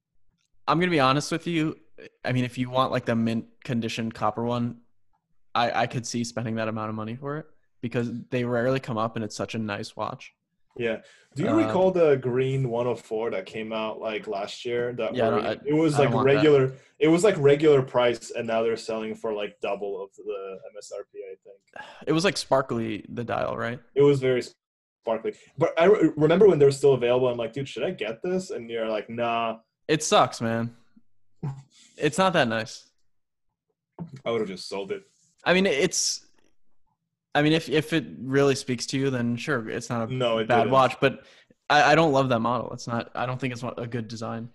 I'm 0.66 0.80
gonna 0.80 0.92
be 0.92 1.02
honest 1.02 1.30
with 1.30 1.46
you. 1.46 1.76
I 2.24 2.32
mean, 2.32 2.46
if 2.46 2.58
you 2.58 2.70
want 2.70 2.94
like 2.94 3.04
the 3.06 3.18
mint 3.18 3.48
condition 3.66 4.10
copper 4.12 4.46
one, 4.46 4.78
I 5.56 5.84
I 5.84 5.88
could 5.88 6.06
see 6.06 6.24
spending 6.24 6.56
that 6.56 6.68
amount 6.68 6.90
of 6.90 6.96
money 6.96 7.16
for 7.16 7.38
it 7.38 7.46
because 7.82 8.12
they 8.30 8.44
rarely 8.44 8.80
come 8.80 8.98
up 8.98 9.16
and 9.16 9.24
it's 9.26 9.36
such 9.36 9.56
a 9.56 9.58
nice 9.58 9.96
watch. 9.96 10.34
Yeah. 10.78 10.98
Do 11.36 11.44
you 11.44 11.50
Uh, 11.50 11.56
recall 11.66 11.92
the 11.92 12.18
green 12.18 12.70
104 12.70 13.32
that 13.32 13.46
came 13.46 13.72
out 13.72 14.00
like 14.00 14.28
last 14.28 14.66
year? 14.66 14.92
That 14.94 15.16
Yeah, 15.16 15.30
were- 15.30 15.36
don't- 15.42 15.46
I- 15.46 15.60
it 15.66 15.74
was 15.74 15.98
like 15.98 16.10
want 16.12 16.28
that. 16.28 16.36
regular. 16.36 16.74
It 17.00 17.08
was 17.08 17.24
like 17.24 17.38
regular 17.38 17.82
price, 17.82 18.32
and 18.32 18.46
now 18.46 18.62
they're 18.64 18.76
selling 18.76 19.16
for 19.16 19.34
like 19.34 19.58
double 19.62 20.02
of 20.04 20.10
the 20.18 20.60
MSRP. 20.74 21.20
I 21.32 21.36
think 21.44 21.86
It 22.08 22.12
was 22.12 22.26
like 22.26 22.36
sparkly 22.36 23.06
the 23.10 23.24
dial, 23.24 23.56
right? 23.58 23.80
it 23.96 24.02
was 24.02 24.20
very 24.20 24.42
sparkly. 25.02 25.34
But 25.58 25.74
I 25.80 25.86
re- 25.86 26.12
remember 26.18 26.48
when 26.48 26.60
they 26.60 26.66
were 26.66 26.72
still 26.72 26.94
available. 26.94 27.30
I'm 27.30 27.38
like, 27.38 27.54
dude, 27.54 27.70
should 27.70 27.84
I 27.84 27.92
get 27.92 28.22
this? 28.22 28.50
And 28.50 28.70
you're 28.70 28.90
like, 28.90 29.10
nah. 29.10 29.60
It 29.88 30.04
sucks, 30.04 30.42
man. 30.42 30.76
It's 31.98 32.18
not 32.18 32.34
that 32.34 32.48
nice. 32.50 32.90
I 34.26 34.32
would 34.32 34.42
have 34.42 34.50
just 34.50 34.68
sold 34.68 34.92
it. 34.92 35.04
I 35.46 35.54
mean, 35.54 35.66
it's. 35.66 36.22
I 37.34 37.42
mean, 37.42 37.54
if 37.54 37.70
if 37.70 37.94
it 37.94 38.06
really 38.22 38.56
speaks 38.56 38.86
to 38.88 38.98
you, 38.98 39.10
then 39.10 39.36
sure, 39.38 39.70
it's 39.70 39.90
not 39.90 40.10
a 40.10 40.14
No, 40.14 40.38
bad 40.46 40.60
didn't. 40.60 40.72
watch. 40.72 40.96
But 41.00 41.26
I, 41.70 41.92
I 41.92 41.96
don't 41.96 42.12
love 42.14 42.30
that 42.30 42.40
model. 42.40 42.72
It's 42.74 42.88
not. 42.88 43.12
I 43.14 43.26
don't 43.26 43.40
think 43.40 43.54
it's 43.54 43.64
a 43.78 43.88
good 43.88 44.08
design. 44.08 44.50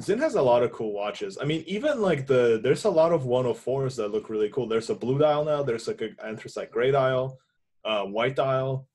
Sinn 0.00 0.18
has 0.18 0.34
a 0.34 0.42
lot 0.42 0.62
of 0.62 0.72
cool 0.72 0.92
watches. 0.92 1.38
I 1.40 1.44
mean, 1.44 1.62
even 1.66 2.00
like 2.00 2.26
the 2.26 2.60
there's 2.62 2.84
a 2.84 2.90
lot 2.90 3.12
of 3.12 3.22
104s 3.22 3.96
that 3.96 4.08
look 4.08 4.28
really 4.30 4.48
cool. 4.50 4.66
There's 4.66 4.90
a 4.90 4.94
blue 4.94 5.18
dial 5.18 5.44
now. 5.44 5.62
There's 5.62 5.86
like 5.88 6.02
a 6.02 6.10
anthracite 6.24 6.70
gray 6.70 6.90
dial, 6.90 7.38
uh, 7.84 8.04
white 8.04 8.36
dial. 8.36 8.88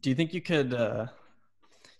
Do 0.00 0.10
you 0.10 0.14
think 0.16 0.32
you 0.34 0.40
could? 0.40 0.72
uh 0.74 1.06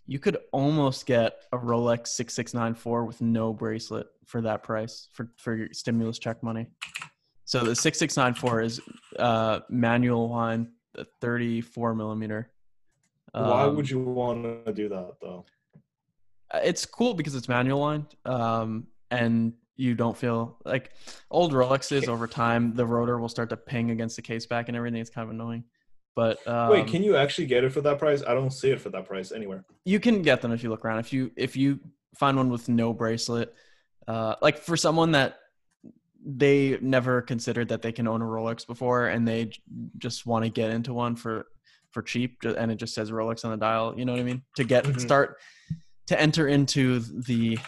You 0.07 0.19
could 0.19 0.37
almost 0.53 1.07
get 1.07 1.43
a 1.53 1.59
Rolex 1.59 2.09
six 2.09 2.35
six 2.35 2.55
nine 2.55 2.75
four 2.75 3.05
with 3.05 3.21
no 3.21 3.53
bracelet 3.53 4.07
for 4.27 4.41
that 4.43 4.63
price 4.63 5.09
for 5.13 5.31
for 5.39 5.55
your 5.57 5.69
stimulus 5.73 6.19
check 6.19 6.43
money. 6.43 6.67
So 7.45 7.63
the 7.65 7.75
six 7.77 7.99
six 7.99 8.17
nine 8.17 8.35
four 8.35 8.61
is 8.63 8.81
uh 9.19 9.61
manual 9.69 10.29
wind, 10.29 10.69
the 10.95 11.07
thirty 11.21 11.61
four 11.61 11.95
millimeter. 11.95 12.51
Why 13.33 13.65
Um, 13.65 13.77
would 13.77 13.91
you 13.91 14.01
want 14.01 14.65
to 14.67 14.73
do 14.73 14.89
that 14.89 15.15
though? 15.21 15.45
it's 16.63 16.87
cool 16.87 17.15
because 17.15 17.35
it's 17.35 17.49
manual 17.49 17.81
wind 17.81 18.07
um 18.27 18.87
and 19.11 19.55
you 19.77 19.97
don't 19.97 20.17
feel 20.17 20.57
like 20.65 20.93
old 21.29 21.53
rolexes 21.53 22.07
over 22.07 22.29
time 22.29 22.73
the 22.77 22.87
rotor 22.87 23.19
will 23.19 23.29
start 23.29 23.49
to 23.49 23.57
ping 23.57 23.91
against 23.91 24.15
the 24.15 24.23
case 24.23 24.47
back 24.47 24.69
and 24.69 24.77
everything 24.77 25.01
it's 25.01 25.11
kind 25.11 25.27
of 25.29 25.35
annoying 25.35 25.65
but 26.15 26.47
um, 26.47 26.71
Wait, 26.71 26.87
can 26.87 27.03
you 27.03 27.17
actually 27.17 27.47
get 27.49 27.65
it 27.65 27.73
for 27.73 27.81
that 27.81 27.99
price? 27.99 28.23
I 28.25 28.35
don't 28.35 28.53
see 28.53 28.71
it 28.71 28.81
for 28.81 28.89
that 28.91 29.05
price 29.05 29.33
anywhere. 29.33 29.65
you 29.85 29.99
can 29.99 30.23
get 30.23 30.43
them 30.43 30.53
if 30.53 30.63
you 30.63 30.71
look 30.71 30.85
around 30.85 31.01
if 31.01 31.13
you 31.13 31.33
if 31.37 31.57
you 31.57 31.81
find 32.15 32.37
one 32.37 32.51
with 32.51 32.69
no 32.69 32.93
bracelet 32.93 33.53
uh 34.07 34.37
like 34.41 34.59
for 34.59 34.77
someone 34.77 35.11
that 35.13 35.39
they 36.27 36.79
never 36.81 37.21
considered 37.21 37.69
that 37.69 37.83
they 37.83 37.93
can 37.93 38.09
own 38.09 38.23
a 38.23 38.25
rolex 38.25 38.67
before 38.67 39.09
and 39.09 39.29
they 39.29 39.51
just 39.99 40.25
want 40.27 40.45
to 40.45 40.51
get 40.51 40.71
into 40.71 40.95
one 40.95 41.15
for 41.15 41.47
for 41.91 42.03
cheap 42.03 42.39
and 42.45 42.73
it 42.73 42.77
just 42.77 42.95
says 42.95 43.11
rolex 43.11 43.45
on 43.45 43.51
the 43.51 43.57
dial 43.57 43.95
you 43.97 44.05
know 44.05 44.13
what 44.13 44.21
i 44.21 44.25
mean 44.25 44.43
to 44.57 44.65
get 44.65 44.85
Mhm. 44.85 44.99
start 45.01 45.37
to 46.07 46.19
enter 46.21 46.49
into 46.49 46.99
the 47.01 47.59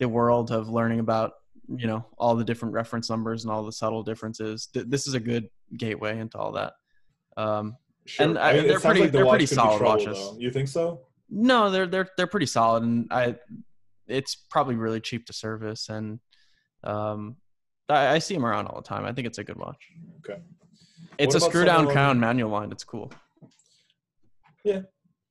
the 0.00 0.08
world 0.08 0.50
of 0.52 0.68
learning 0.68 1.00
about 1.00 1.32
you 1.68 1.86
know 1.86 2.04
all 2.18 2.34
the 2.36 2.44
different 2.44 2.74
reference 2.74 3.08
numbers 3.08 3.44
and 3.44 3.52
all 3.52 3.64
the 3.64 3.72
subtle 3.72 4.02
differences 4.02 4.66
Th- 4.66 4.86
this 4.86 5.06
is 5.06 5.14
a 5.14 5.20
good 5.20 5.48
gateway 5.76 6.18
into 6.18 6.36
all 6.38 6.52
that 6.52 6.74
um 7.36 7.76
Sure. 8.04 8.26
And, 8.26 8.36
I- 8.38 8.50
I 8.50 8.54
mean, 8.56 8.66
they're 8.66 8.80
pretty- 8.80 9.00
like 9.02 9.12
the 9.12 9.18
they're 9.18 9.28
pretty 9.28 9.46
solid 9.46 9.78
trouble, 9.78 10.04
watches. 10.04 10.18
though. 10.18 10.36
You 10.38 10.50
think 10.50 10.66
so? 10.68 11.06
no 11.30 11.70
they're 11.70 11.86
they're 11.86 12.08
they're 12.16 12.26
pretty 12.26 12.46
solid 12.46 12.82
and 12.82 13.06
i 13.10 13.34
it's 14.08 14.34
probably 14.34 14.74
really 14.74 15.00
cheap 15.00 15.24
to 15.26 15.32
service 15.32 15.88
and 15.88 16.18
um 16.84 17.36
i, 17.92 18.14
I 18.14 18.18
see 18.18 18.34
them 18.34 18.46
around 18.46 18.66
all 18.66 18.76
the 18.80 18.88
time 18.88 19.04
i 19.04 19.12
think 19.12 19.26
it's 19.26 19.38
a 19.38 19.44
good 19.44 19.56
watch 19.56 19.82
Okay. 20.24 20.40
it's 21.18 21.34
What 21.34 21.42
a 21.42 21.46
screw 21.46 21.64
down 21.64 21.88
crown 21.88 22.18
manual 22.20 22.50
wind 22.50 22.72
it's 22.72 22.84
cool 22.84 23.12
Yeah. 24.64 24.82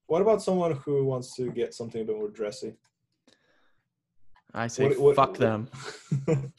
What 0.07 0.21
about 0.21 0.41
someone 0.43 0.73
who 0.83 1.05
wants 1.05 1.35
to 1.37 1.43
get 1.51 1.73
something 1.73 2.01
a 2.01 2.05
bit 2.05 2.17
more 2.17 2.27
dressy? 2.39 2.73
i 4.53 4.67
say 4.67 4.83
What- 4.89 4.99
what- 4.99 5.15
fuck 5.15 5.29
what- 5.29 5.39
them 5.39 5.59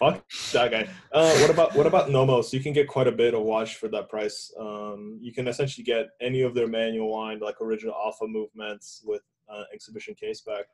Fuck 0.00 0.24
that 0.52 0.70
guy. 0.72 0.88
Uh, 1.12 1.32
what 1.38 1.50
about 1.50 1.74
what 1.76 1.86
about 1.86 2.10
Nomos? 2.10 2.52
You 2.52 2.60
can 2.60 2.72
get 2.72 2.88
quite 2.88 3.06
a 3.06 3.12
bit 3.12 3.32
of 3.34 3.42
watch 3.42 3.76
for 3.76 3.88
that 3.88 4.08
price. 4.08 4.52
Um, 4.58 5.18
you 5.22 5.32
can 5.32 5.46
essentially 5.46 5.84
get 5.84 6.08
any 6.20 6.42
of 6.42 6.52
their 6.54 6.66
manual 6.66 7.12
wind, 7.12 7.40
like 7.40 7.60
original 7.60 7.94
Alpha 7.94 8.26
movements 8.26 9.02
with 9.04 9.22
uh, 9.48 9.62
exhibition 9.72 10.14
case 10.14 10.40
back. 10.40 10.64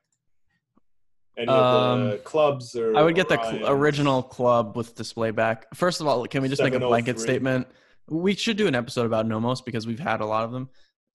Any 1.41 1.49
of 1.49 2.09
the 2.11 2.15
Um, 2.15 2.19
clubs 2.25 2.77
or 2.77 2.97
i 2.97 3.03
would 3.03 3.15
get 3.15 3.29
the 3.29 3.43
cl- 3.43 3.69
original 3.71 4.23
club 4.23 4.77
with 4.77 4.95
display 4.95 5.31
back. 5.31 5.75
First 5.75 6.01
of 6.01 6.07
all 6.07 6.27
can 6.27 6.43
we 6.43 6.49
just 6.49 6.63
make 6.63 6.75
a 6.75 6.81
blanket 6.81 7.19
statement? 7.19 7.67
We 8.09 8.35
should 8.35 8.57
do 8.57 8.67
an 8.67 8.75
episode 8.75 9.07
about 9.07 9.27
nomos 9.27 9.63
because 9.63 9.87
we've 9.87 9.99
had 10.01 10.21
a 10.21 10.27
lot 10.27 10.45
of 10.45 10.53
them. 10.53 10.69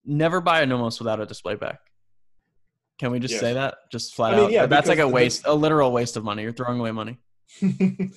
Never 0.04 0.40
buy 0.40 0.62
a 0.62 0.66
nomos 0.66 0.98
without 0.98 1.20
a 1.20 1.26
display 1.26 1.54
back. 1.54 1.78
Can 2.98 3.12
we 3.12 3.18
just 3.20 3.32
Yes. 3.32 3.40
say 3.40 3.52
that? 3.54 3.74
Just 3.92 4.14
flat 4.14 4.32
I 4.32 4.36
mean, 4.36 4.44
out? 4.46 4.50
yeah, 4.52 4.66
that's 4.66 4.88
like 4.88 4.98
a 4.98 5.02
because 5.02 5.10
the- 5.10 5.14
waste 5.14 5.42
a 5.46 5.54
literal 5.54 5.92
waste 5.92 6.16
of 6.16 6.24
money. 6.24 6.42
You're 6.42 6.52
throwing 6.52 6.80
away 6.80 6.92
money. 6.92 7.18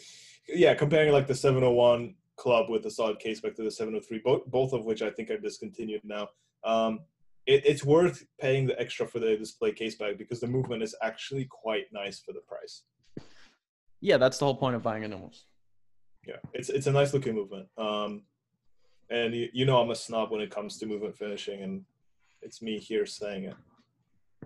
Yeah, 0.51 0.73
comparing 0.73 1.11
like 1.13 1.27
the 1.27 1.35
701 1.35 2.15
club 2.35 2.69
with 2.71 2.81
the 2.81 2.89
solid 2.89 3.19
case 3.19 3.39
back 3.39 3.53
to 3.55 3.63
the 3.63 3.69
703, 3.69 4.19
both 4.25 4.45
both 4.47 4.73
of 4.73 4.83
which 4.83 5.03
I 5.03 5.11
think 5.11 5.29
are 5.29 5.37
discontinued 5.37 6.01
now. 6.03 6.29
Um, 6.63 7.01
it, 7.49 7.65
it's 7.65 7.83
worth 7.83 8.23
paying 8.39 8.67
the 8.67 8.79
extra 8.79 9.07
for 9.07 9.19
the 9.19 9.35
display 9.35 9.71
case 9.71 9.95
back 9.95 10.17
because 10.17 10.39
the 10.39 10.47
movement 10.47 10.83
is 10.83 10.95
actually 11.01 11.45
quite 11.45 11.85
nice 11.91 12.19
for 12.19 12.31
the 12.31 12.41
price. 12.41 12.83
yeah 14.01 14.17
that's 14.17 14.37
the 14.37 14.45
whole 14.45 14.55
point 14.55 14.75
of 14.75 14.83
buying 14.83 15.03
a 15.03 15.07
nomos 15.07 15.45
Yeah, 16.27 16.35
it's 16.53 16.69
it's 16.69 16.87
a 16.87 16.91
nice 16.91 17.11
looking 17.13 17.35
movement. 17.35 17.67
Um, 17.77 18.11
and 19.09 19.33
you, 19.33 19.47
you 19.51 19.65
know 19.65 19.77
I'm 19.81 19.89
a 19.89 19.95
snob 19.95 20.31
when 20.31 20.41
it 20.41 20.51
comes 20.51 20.77
to 20.77 20.85
movement 20.85 21.17
finishing, 21.17 21.63
and 21.63 21.83
it's 22.45 22.61
me 22.61 22.77
here 22.77 23.05
saying 23.05 23.45
it. 23.45 23.55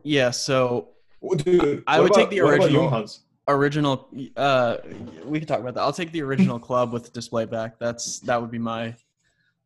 Yeah, 0.03 0.31
so 0.31 0.89
Well, 1.19 1.37
Dude, 1.37 1.83
I 1.87 1.99
would 1.99 2.13
take 2.13 2.29
the 2.29 2.39
original. 2.39 3.07
Original 3.49 4.07
uh 4.37 4.77
we 5.25 5.37
can 5.39 5.47
talk 5.51 5.59
about 5.59 5.73
that. 5.75 5.81
I'll 5.81 5.99
take 6.01 6.13
the 6.13 6.21
original 6.21 6.57
club 6.57 6.93
with 6.93 7.11
display 7.11 7.45
back. 7.57 7.77
That's 7.77 8.05
that 8.21 8.39
would 8.39 8.51
be 8.51 8.63
my 8.73 8.95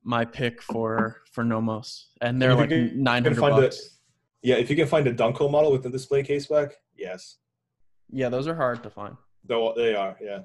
my 0.08 0.24
pick 0.24 0.62
for 0.62 1.22
for 1.34 1.44
Nomos. 1.44 2.08
And 2.22 2.42
they're 2.42 2.56
like 2.56 2.70
900 2.72 3.36
bucks. 3.40 3.78
it. 3.78 3.84
Yeah, 4.42 4.56
if 4.56 4.70
you 4.70 4.76
can 4.76 4.88
find 4.88 5.06
a 5.08 5.14
Dunkel 5.14 5.52
model 5.52 5.72
with 5.72 5.84
the 5.84 5.90
display 5.90 6.24
case 6.24 6.48
back, 6.48 6.70
yes. 6.96 7.38
Yeah, 8.10 8.30
those 8.30 8.48
are 8.48 8.56
hard 8.56 8.82
to 8.84 8.90
find. 8.90 9.18
Though 9.44 9.74
they 9.76 9.94
are, 9.96 10.16
yeah. 10.22 10.40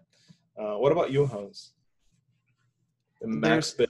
Uh, 0.59 0.77
what 0.79 0.91
about 0.93 1.11
Junghans? 1.11 1.71
The 3.21 3.29
Max 3.29 3.71
Bill. 3.71 3.87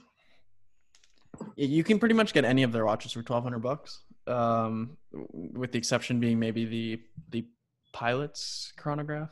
Y- 1.57 1.65
You 1.77 1.83
can 1.83 1.97
pretty 1.97 2.13
much 2.15 2.33
get 2.33 2.45
any 2.45 2.61
of 2.63 2.71
their 2.71 2.85
watches 2.85 3.11
for 3.13 3.19
1200 3.19 3.59
bucks. 3.59 4.03
Um 4.27 4.97
with 5.11 5.71
the 5.73 5.77
exception 5.77 6.19
being 6.19 6.39
maybe 6.39 6.63
the 6.65 7.01
the 7.31 7.45
pilot's 7.91 8.71
chronograph. 8.77 9.29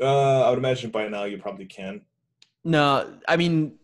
Uh, 0.00 0.42
I 0.42 0.50
would 0.50 0.58
imagine 0.58 0.90
by 0.90 1.08
now 1.08 1.24
you 1.24 1.38
probably 1.38 1.66
can. 1.66 2.02
No, 2.64 3.18
I 3.28 3.36
mean, 3.36 3.78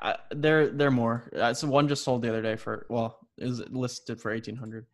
I, 0.00 0.16
they're 0.30 0.68
they're 0.68 0.90
more. 0.90 1.30
Uh, 1.36 1.54
so 1.54 1.68
one 1.68 1.88
just 1.88 2.04
sold 2.04 2.22
the 2.22 2.28
other 2.28 2.42
day 2.42 2.56
for 2.56 2.86
well, 2.88 3.18
is 3.38 3.60
listed 3.70 4.20
for 4.20 4.32
eighteen 4.32 4.56
hundred. 4.56 4.86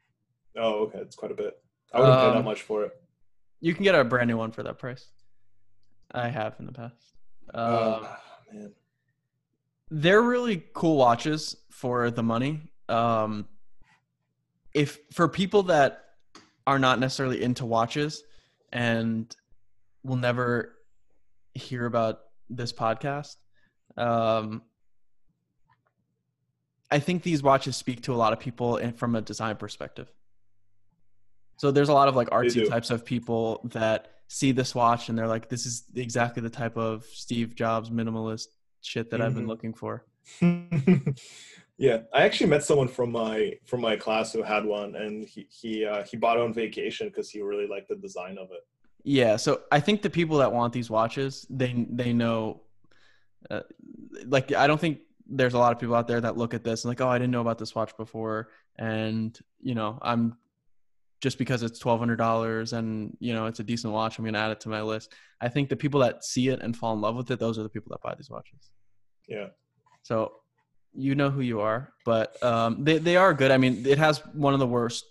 Oh, 0.57 0.85
okay, 0.85 0.99
it's 0.99 1.17
quite 1.17 1.31
a 1.31 1.35
bit. 1.35 1.59
I 1.93 2.01
wouldn't 2.01 2.19
pay 2.19 2.27
that 2.27 2.37
Um, 2.37 2.45
much 2.45 2.63
for 2.63 2.85
it. 2.85 2.93
You 3.61 3.75
can 3.75 3.85
get 3.85 3.95
a 3.95 4.05
brand 4.05 4.29
new 4.29 4.37
one 4.37 4.53
for 4.53 4.63
that 4.63 4.79
price. 4.79 5.07
I 6.13 6.29
have 6.29 6.57
in 6.59 6.67
the 6.67 6.73
past. 6.73 7.15
Um, 7.55 7.65
oh, 7.65 8.17
man. 8.53 8.73
they're 9.91 10.23
really 10.23 10.65
cool 10.75 10.97
watches 10.97 11.57
for 11.71 12.11
the 12.11 12.23
money. 12.23 12.73
Um, 12.89 13.47
if 14.75 14.99
for 15.13 15.29
people 15.29 15.65
that 15.65 16.05
are 16.67 16.79
not 16.79 16.99
necessarily 16.99 17.43
into 17.43 17.67
watches 17.67 18.23
and 18.73 19.35
will 20.05 20.17
never 20.17 20.77
hear 21.55 21.87
about 21.87 22.21
this 22.49 22.73
podcast, 22.73 23.37
um, 23.97 24.63
I 26.91 26.99
think 26.99 27.22
these 27.22 27.43
watches 27.43 27.76
speak 27.76 28.03
to 28.03 28.14
a 28.14 28.16
lot 28.16 28.32
of 28.32 28.41
people 28.41 28.76
and 28.76 28.97
from 28.97 29.14
a 29.14 29.20
design 29.20 29.57
perspective. 29.57 30.12
So 31.59 31.70
there's 31.70 31.88
a 31.88 31.93
lot 31.93 32.09
of 32.09 32.16
like 32.16 32.30
artsy 32.30 32.66
types 32.68 32.91
of 32.91 33.05
people 33.05 33.61
that 33.72 34.09
see 34.28 34.51
this 34.53 34.74
watch 34.74 35.09
and 35.09 35.18
they're 35.18 35.28
like, 35.28 35.49
this 35.49 35.66
is 35.66 35.84
exactly 35.95 36.43
the 36.43 36.51
type 36.51 36.76
of 36.76 37.05
Steve 37.05 37.55
Jobs 37.55 37.91
minimalist 37.91 38.47
shit 38.80 39.11
that 39.11 39.20
I've 39.20 39.34
been 39.34 39.45
Mhm. 39.45 39.49
looking 39.49 39.74
for. 39.74 40.05
yeah, 41.76 41.99
I 42.14 42.22
actually 42.22 42.49
met 42.51 42.62
someone 42.64 42.88
from 42.88 43.12
my 43.12 43.55
from 43.66 43.80
my 43.80 43.97
class 43.97 44.32
who 44.32 44.43
had 44.43 44.64
one, 44.64 44.95
and 44.97 45.24
he 45.24 45.47
he 45.51 45.84
uh, 45.84 46.03
he 46.05 46.16
bought 46.16 46.36
it 46.36 46.43
on 46.43 46.53
vacation 46.53 47.09
because 47.09 47.30
he 47.30 47.41
really 47.43 47.66
liked 47.66 47.88
the 47.88 47.97
design 47.97 48.38
of 48.38 48.51
it. 48.53 48.64
Yeah, 49.03 49.36
so 49.36 49.62
I 49.72 49.80
think 49.80 50.03
the 50.03 50.11
people 50.11 50.38
that 50.38 50.53
want 50.53 50.72
these 50.72 50.91
watches, 50.91 51.47
they 51.51 51.86
they 51.91 52.12
know, 52.12 52.62
uh, 53.51 53.62
like 54.26 54.53
I 54.53 54.66
don't 54.66 54.80
think 54.80 55.01
there's 55.31 55.55
a 55.55 55.59
lot 55.59 55.72
of 55.72 55.78
people 55.78 55.95
out 55.95 56.09
there 56.09 56.20
that 56.20 56.37
look 56.37 56.55
at 56.55 56.64
this 56.64 56.85
and 56.85 56.91
like, 56.91 57.01
oh, 57.01 57.09
I 57.09 57.18
didn't 57.18 57.31
know 57.31 57.41
about 57.41 57.59
this 57.59 57.74
watch 57.74 57.97
before, 57.97 58.49
and 58.76 59.39
you 59.61 59.74
know, 59.74 59.99
I'm 60.03 60.37
just 61.20 61.39
because 61.39 61.62
it's 61.62 61.78
twelve 61.78 61.99
hundred 61.99 62.16
dollars 62.16 62.72
and 62.72 63.16
you 63.20 63.33
know 63.33 63.47
it's 63.47 63.61
a 63.61 63.64
decent 63.64 63.93
watch, 63.93 64.18
I'm 64.18 64.24
gonna 64.24 64.39
add 64.39 64.51
it 64.51 64.61
to 64.61 64.68
my 64.68 64.83
list. 64.83 65.12
I 65.41 65.49
think 65.49 65.68
the 65.68 65.76
people 65.76 66.01
that 66.01 66.24
see 66.24 66.49
it 66.49 66.61
and 66.61 66.76
fall 66.76 66.93
in 66.95 67.01
love 67.01 67.16
with 67.16 67.31
it, 67.31 67.39
those 67.39 67.59
are 67.59 67.62
the 67.62 67.68
people 67.68 67.91
that 67.91 68.03
buy 68.03 68.14
these 68.14 68.31
watches. 68.31 68.70
Yeah. 69.28 69.49
So 70.03 70.33
you 70.93 71.14
know 71.14 71.31
who 71.31 71.41
you 71.41 71.61
are, 71.61 71.93
but 72.05 72.43
um, 72.43 72.85
they 72.85 72.99
they 72.99 73.16
are 73.16 73.33
good. 73.33 73.51
I 73.51 73.59
mean, 73.59 73.87
it 73.87 73.99
has 73.99 74.18
one 74.35 74.55
of 74.55 74.61
the 74.61 74.66
worst 74.66 75.05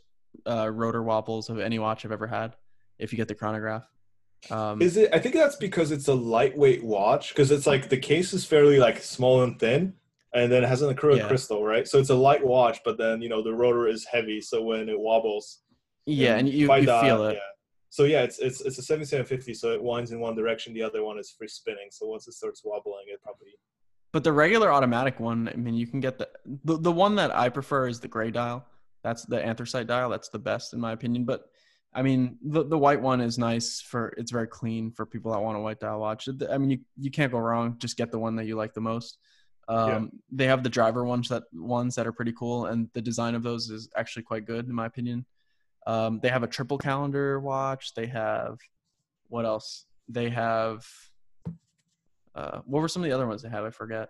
uh, 0.45 0.69
rotor 0.69 1.03
wobbles 1.03 1.49
of 1.49 1.59
any 1.59 1.79
watch 1.79 2.05
I've 2.05 2.11
ever 2.11 2.27
had. 2.27 2.55
If 2.97 3.13
you 3.13 3.17
get 3.17 3.29
the 3.29 3.35
chronograph, 3.35 3.87
um, 4.49 4.81
Is 4.81 4.97
it? 4.97 5.09
I 5.13 5.19
think 5.19 5.35
that's 5.35 5.55
because 5.55 5.91
it's 5.91 6.07
a 6.07 6.13
lightweight 6.13 6.83
watch. 6.83 7.29
Because 7.29 7.51
it's 7.51 7.67
like 7.67 7.89
the 7.89 7.97
case 7.97 8.33
is 8.33 8.45
fairly 8.45 8.79
like 8.79 9.03
small 9.03 9.43
and 9.43 9.59
thin, 9.59 9.93
and 10.33 10.51
then 10.51 10.63
it 10.63 10.67
has 10.67 10.81
an 10.81 10.93
acrylic 10.93 11.17
Yeah. 11.17 11.27
crystal, 11.27 11.63
right? 11.63 11.87
So 11.87 11.99
it's 11.99 12.09
a 12.09 12.15
light 12.15 12.45
watch, 12.45 12.79
but 12.85 12.97
then 12.97 13.21
you 13.21 13.29
know 13.29 13.41
the 13.41 13.53
rotor 13.53 13.87
is 13.87 14.05
heavy, 14.05 14.41
so 14.41 14.61
when 14.63 14.89
it 14.89 14.99
wobbles, 14.99 15.61
yeah, 16.05 16.35
and 16.37 16.47
you, 16.47 16.67
by 16.67 16.79
you 16.79 16.85
that, 16.87 17.01
feel 17.03 17.25
it. 17.25 17.33
Yeah. 17.33 17.39
So 17.89 18.03
yeah, 18.03 18.21
it's 18.21 18.39
it's 18.39 18.61
it's 18.61 18.77
a 18.77 18.83
seventy-seven 18.83 19.25
fifty, 19.25 19.53
so 19.53 19.71
it 19.71 19.81
winds 19.81 20.11
in 20.11 20.19
one 20.19 20.35
direction. 20.35 20.73
The 20.73 20.83
other 20.83 21.03
one 21.03 21.17
is 21.17 21.31
free 21.31 21.47
spinning. 21.47 21.87
So 21.91 22.05
once 22.05 22.27
it 22.27 22.33
starts 22.33 22.61
wobbling, 22.63 23.05
it 23.07 23.21
probably 23.23 23.49
But 24.11 24.23
the 24.23 24.31
regular 24.31 24.71
automatic 24.71 25.19
one, 25.19 25.49
I 25.49 25.55
mean, 25.55 25.73
you 25.73 25.87
can 25.87 25.99
get 25.99 26.19
the, 26.19 26.29
the 26.65 26.77
the 26.77 26.91
one 26.91 27.15
that 27.15 27.35
I 27.35 27.49
prefer 27.49 27.87
is 27.87 27.99
the 27.99 28.07
gray 28.07 28.29
dial. 28.29 28.65
That's 29.03 29.25
the 29.25 29.43
anthracite 29.43 29.87
dial. 29.87 30.09
That's 30.09 30.29
the 30.29 30.39
best 30.39 30.73
in 30.73 30.79
my 30.79 30.91
opinion. 30.91 31.25
But 31.25 31.45
I 31.91 32.03
mean, 32.03 32.37
the 32.43 32.63
the 32.63 32.77
white 32.77 33.01
one 33.01 33.21
is 33.21 33.39
nice 33.39 33.81
for 33.81 34.13
it's 34.17 34.29
very 34.31 34.47
clean 34.47 34.91
for 34.91 35.07
people 35.07 35.31
that 35.31 35.41
want 35.41 35.57
a 35.57 35.61
white 35.61 35.79
dial 35.79 35.99
watch. 35.99 36.29
I 36.51 36.57
mean, 36.59 36.69
you 36.69 36.79
you 36.97 37.09
can't 37.09 37.31
go 37.31 37.39
wrong. 37.39 37.75
Just 37.79 37.97
get 37.97 38.11
the 38.11 38.19
one 38.19 38.35
that 38.35 38.45
you 38.45 38.55
like 38.55 38.75
the 38.75 38.81
most. 38.81 39.17
Um, 39.69 40.11
They 40.31 40.47
have 40.47 40.63
the 40.63 40.69
driver 40.69 41.05
ones 41.05 41.29
that 41.29 41.43
ones 41.53 41.95
that 41.95 42.07
are 42.07 42.11
pretty 42.11 42.33
cool, 42.33 42.65
and 42.65 42.89
the 42.93 43.01
design 43.01 43.35
of 43.35 43.43
those 43.43 43.69
is 43.69 43.89
actually 43.95 44.23
quite 44.23 44.45
good 44.45 44.67
in 44.67 44.73
my 44.73 44.85
opinion. 44.87 45.25
Um, 45.87 46.19
they 46.21 46.29
have 46.29 46.43
a 46.43 46.47
triple 46.47 46.77
calendar 46.77 47.39
watch. 47.39 47.93
They 47.93 48.07
have 48.07 48.57
what 49.27 49.45
else? 49.45 49.85
They 50.07 50.29
have 50.29 50.85
uh, 52.35 52.61
what 52.65 52.81
were 52.81 52.87
some 52.87 53.03
of 53.03 53.09
the 53.09 53.15
other 53.15 53.27
ones 53.27 53.41
they 53.43 53.49
have? 53.49 53.63
I 53.63 53.69
forget. 53.69 54.09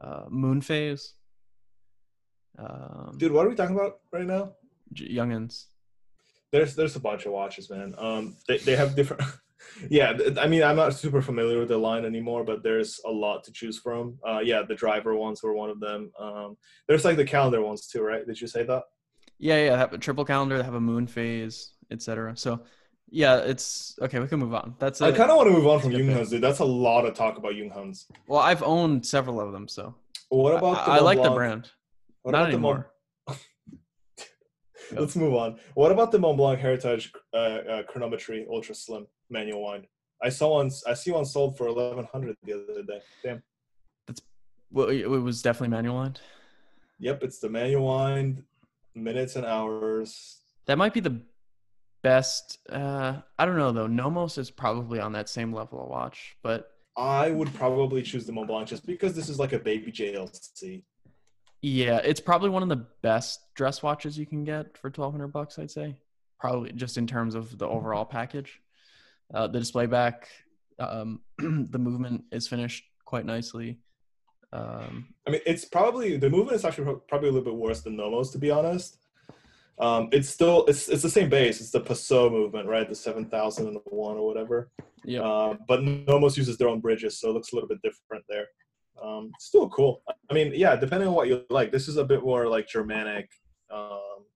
Uh, 0.00 0.24
Moon 0.28 0.60
Phase. 0.60 1.14
Um, 2.58 3.16
dude. 3.18 3.32
What 3.32 3.46
are 3.46 3.48
we 3.48 3.54
talking 3.56 3.74
about 3.74 3.98
right 4.12 4.26
now? 4.26 4.52
Junghans. 4.94 5.66
There's 6.52 6.76
there's 6.76 6.94
a 6.94 7.00
bunch 7.00 7.26
of 7.26 7.32
watches, 7.32 7.68
man. 7.70 7.94
Um, 7.98 8.36
they 8.46 8.58
they 8.58 8.76
have 8.76 8.94
different. 8.94 9.22
yeah, 9.90 10.16
I 10.40 10.46
mean, 10.46 10.62
I'm 10.62 10.76
not 10.76 10.94
super 10.94 11.20
familiar 11.22 11.58
with 11.58 11.68
the 11.68 11.78
line 11.78 12.04
anymore, 12.04 12.44
but 12.44 12.62
there's 12.62 13.00
a 13.04 13.10
lot 13.10 13.44
to 13.44 13.52
choose 13.52 13.78
from. 13.78 14.18
Uh, 14.26 14.40
yeah, 14.42 14.62
the 14.62 14.74
driver 14.74 15.14
ones 15.14 15.42
were 15.42 15.54
one 15.54 15.70
of 15.70 15.80
them. 15.80 16.10
Um, 16.18 16.56
there's 16.88 17.04
like 17.04 17.16
the 17.16 17.24
calendar 17.24 17.60
ones 17.60 17.86
too, 17.86 18.02
right? 18.02 18.26
Did 18.26 18.40
you 18.40 18.46
say 18.46 18.62
that? 18.64 18.84
Yeah, 19.38 19.64
yeah. 19.64 19.76
Have 19.76 19.92
a 19.92 19.98
triple 19.98 20.24
calendar. 20.24 20.56
They 20.56 20.64
have 20.64 20.74
a 20.74 20.80
Moon 20.80 21.06
Phase, 21.06 21.72
etc. 21.90 22.36
So, 22.36 22.60
yeah, 23.10 23.38
it's 23.38 23.96
okay. 24.00 24.18
We 24.18 24.28
can 24.28 24.38
move 24.40 24.54
on. 24.54 24.74
That's 24.78 25.00
I 25.00 25.12
kind 25.12 25.30
of 25.30 25.36
want 25.36 25.48
to 25.48 25.54
move 25.54 25.66
on 25.66 25.80
from 25.80 25.92
it. 25.92 26.30
Dude. 26.30 26.42
That's 26.42 26.60
a 26.60 26.64
lot 26.64 27.04
of 27.04 27.14
talk 27.14 27.36
about 27.36 27.52
Junghans. 27.52 28.06
Well, 28.26 28.40
I've 28.40 28.62
owned 28.62 29.04
several 29.04 29.40
of 29.40 29.52
them, 29.52 29.68
so 29.68 29.94
What 30.28 30.54
I, 30.54 30.58
about? 30.58 30.88
I 30.88 31.00
like 31.00 31.22
the 31.22 31.30
brand. 31.30 31.70
What 32.22 32.32
Not 32.32 32.42
about 32.42 32.52
the 32.52 32.58
Mont- 32.58 32.84
anymore. 33.28 33.38
Let's 35.00 35.16
move 35.16 35.34
on. 35.34 35.58
What 35.74 35.92
about 35.92 36.12
the 36.12 36.18
Mont 36.18 36.36
Blanc 36.36 36.60
Heritage 36.60 37.12
uh, 37.32 37.36
uh, 37.36 37.82
Chronometry 37.84 38.46
Ultra 38.48 38.74
Slim 38.74 39.06
manual 39.30 39.62
wind? 39.62 39.86
I 40.22 40.28
saw 40.28 40.54
one. 40.54 40.70
I 40.86 40.94
see 40.94 41.10
one 41.10 41.24
sold 41.24 41.56
for 41.56 41.66
eleven 41.66 42.06
hundred 42.10 42.36
the 42.44 42.54
other 42.54 42.82
day. 42.82 43.00
Damn. 43.22 43.42
That's 44.06 44.22
well, 44.70 44.88
it 44.88 45.06
was 45.06 45.42
definitely 45.42 45.68
manual 45.68 45.96
wind. 45.96 46.20
Yep, 46.98 47.22
it's 47.22 47.38
the 47.38 47.48
manual 47.48 47.86
wind, 47.86 48.42
minutes 48.94 49.36
and 49.36 49.44
hours. 49.44 50.38
That 50.66 50.78
might 50.78 50.94
be 50.94 51.00
the 51.00 51.20
best. 52.02 52.58
Uh, 52.70 53.20
I 53.38 53.44
don't 53.44 53.56
know 53.56 53.72
though. 53.72 53.86
Nomos 53.86 54.38
is 54.38 54.50
probably 54.50 55.00
on 55.00 55.12
that 55.12 55.28
same 55.28 55.52
level 55.52 55.82
of 55.82 55.88
watch, 55.88 56.36
but 56.42 56.70
I 56.96 57.30
would 57.30 57.52
probably 57.54 58.02
choose 58.02 58.24
the 58.24 58.32
Mont 58.32 58.48
Blanc 58.48 58.68
just 58.68 58.86
because 58.86 59.14
this 59.14 59.28
is 59.28 59.38
like 59.38 59.52
a 59.52 59.58
baby 59.58 59.90
JLC. 59.90 60.82
Yeah, 61.60 61.96
it's 61.98 62.20
probably 62.20 62.50
one 62.50 62.62
of 62.62 62.68
the 62.68 62.86
best 63.02 63.54
dress 63.54 63.82
watches 63.82 64.16
you 64.16 64.26
can 64.26 64.44
get 64.44 64.78
for 64.78 64.90
twelve 64.90 65.12
hundred 65.12 65.28
bucks. 65.28 65.58
I'd 65.58 65.70
say 65.70 65.96
probably 66.38 66.72
just 66.72 66.98
in 66.98 67.06
terms 67.06 67.34
of 67.34 67.58
the 67.58 67.66
overall 67.66 68.04
package. 68.04 68.60
Uh, 69.32 69.46
the 69.46 69.58
display 69.58 69.86
back, 69.86 70.28
um, 70.78 71.20
the 71.38 71.78
movement 71.78 72.24
is 72.32 72.48
finished 72.48 72.84
quite 73.04 73.24
nicely. 73.24 73.78
Um, 74.52 75.08
I 75.26 75.30
mean, 75.30 75.40
it's 75.46 75.64
probably 75.64 76.16
the 76.16 76.30
movement 76.30 76.56
is 76.56 76.64
actually 76.64 76.96
probably 77.08 77.28
a 77.28 77.32
little 77.32 77.44
bit 77.52 77.56
worse 77.56 77.80
than 77.80 77.96
Nomos, 77.96 78.30
to 78.30 78.38
be 78.38 78.50
honest. 78.50 78.98
Um, 79.78 80.08
it's 80.12 80.28
still 80.28 80.64
it's 80.66 80.88
it's 80.88 81.02
the 81.02 81.10
same 81.10 81.28
base. 81.28 81.60
It's 81.60 81.70
the 81.70 81.80
Peseux 81.80 82.30
movement, 82.30 82.68
right? 82.68 82.88
The 82.88 82.94
seven 82.94 83.24
thousand 83.26 83.66
and 83.68 83.78
one 83.86 84.16
or 84.16 84.26
whatever. 84.26 84.70
yeah, 85.04 85.22
Uh, 85.22 85.56
but 85.66 85.82
Nomos 85.82 86.36
uses 86.36 86.56
their 86.56 86.68
own 86.68 86.80
bridges, 86.80 87.18
so 87.18 87.30
it 87.30 87.32
looks 87.32 87.52
a 87.52 87.56
little 87.56 87.68
bit 87.68 87.82
different 87.82 88.24
there. 88.28 88.46
Um, 89.02 89.32
still 89.40 89.68
cool. 89.70 90.02
I 90.30 90.34
mean, 90.34 90.52
yeah, 90.54 90.76
depending 90.76 91.08
on 91.08 91.14
what 91.14 91.26
you 91.26 91.44
like. 91.50 91.72
This 91.72 91.88
is 91.88 91.96
a 91.96 92.04
bit 92.04 92.22
more 92.22 92.46
like 92.46 92.68
Germanic. 92.68 93.28
Um, 93.72 94.26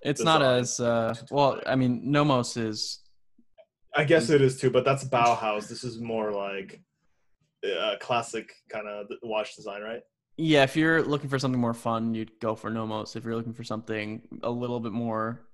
it's 0.00 0.22
not 0.22 0.40
as 0.40 0.80
uh, 0.80 1.14
well. 1.30 1.60
I 1.66 1.76
mean, 1.76 2.00
Nomos 2.10 2.56
is 2.56 3.00
I 3.96 4.04
guess 4.04 4.30
it 4.30 4.40
is 4.42 4.60
too, 4.60 4.70
but 4.70 4.84
that's 4.84 5.04
Bauhaus. 5.04 5.68
This 5.68 5.84
is 5.84 6.00
more 6.00 6.32
like 6.32 6.80
uh, 7.64 7.96
classic 8.00 8.50
kind 8.70 8.86
of 8.86 9.06
watch 9.22 9.56
design, 9.56 9.82
right? 9.82 10.00
yeah. 10.36 10.62
If 10.62 10.76
you're 10.76 11.02
looking 11.02 11.28
for 11.28 11.38
something 11.38 11.60
more 11.60 11.74
fun, 11.74 12.14
you'd 12.14 12.38
go 12.40 12.54
for 12.54 12.70
Nomos. 12.70 13.16
If 13.16 13.24
you're 13.24 13.34
looking 13.34 13.54
for 13.54 13.64
something 13.64 14.22
a 14.42 14.50
little 14.50 14.78
bit 14.78 14.92
more 14.92 15.48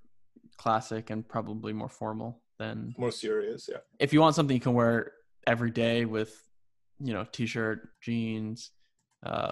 classic 0.57 1.09
and 1.09 1.27
probably 1.27 1.73
more 1.73 1.89
formal, 1.89 2.41
then 2.59 2.93
More 2.97 3.11
serious, 3.11 3.67
yeah. 3.69 3.79
if 3.99 4.13
you 4.13 4.21
want 4.21 4.35
something 4.35 4.55
you 4.55 4.61
can 4.61 4.73
wear 4.73 5.11
every 5.45 5.71
day 5.71 6.05
with, 6.05 6.33
you 6.99 7.13
know, 7.13 7.25
t-shirt, 7.31 7.89
jeans, 8.01 8.71
uh, 9.25 9.51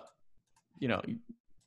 you 0.79 0.87
know, 0.87 1.01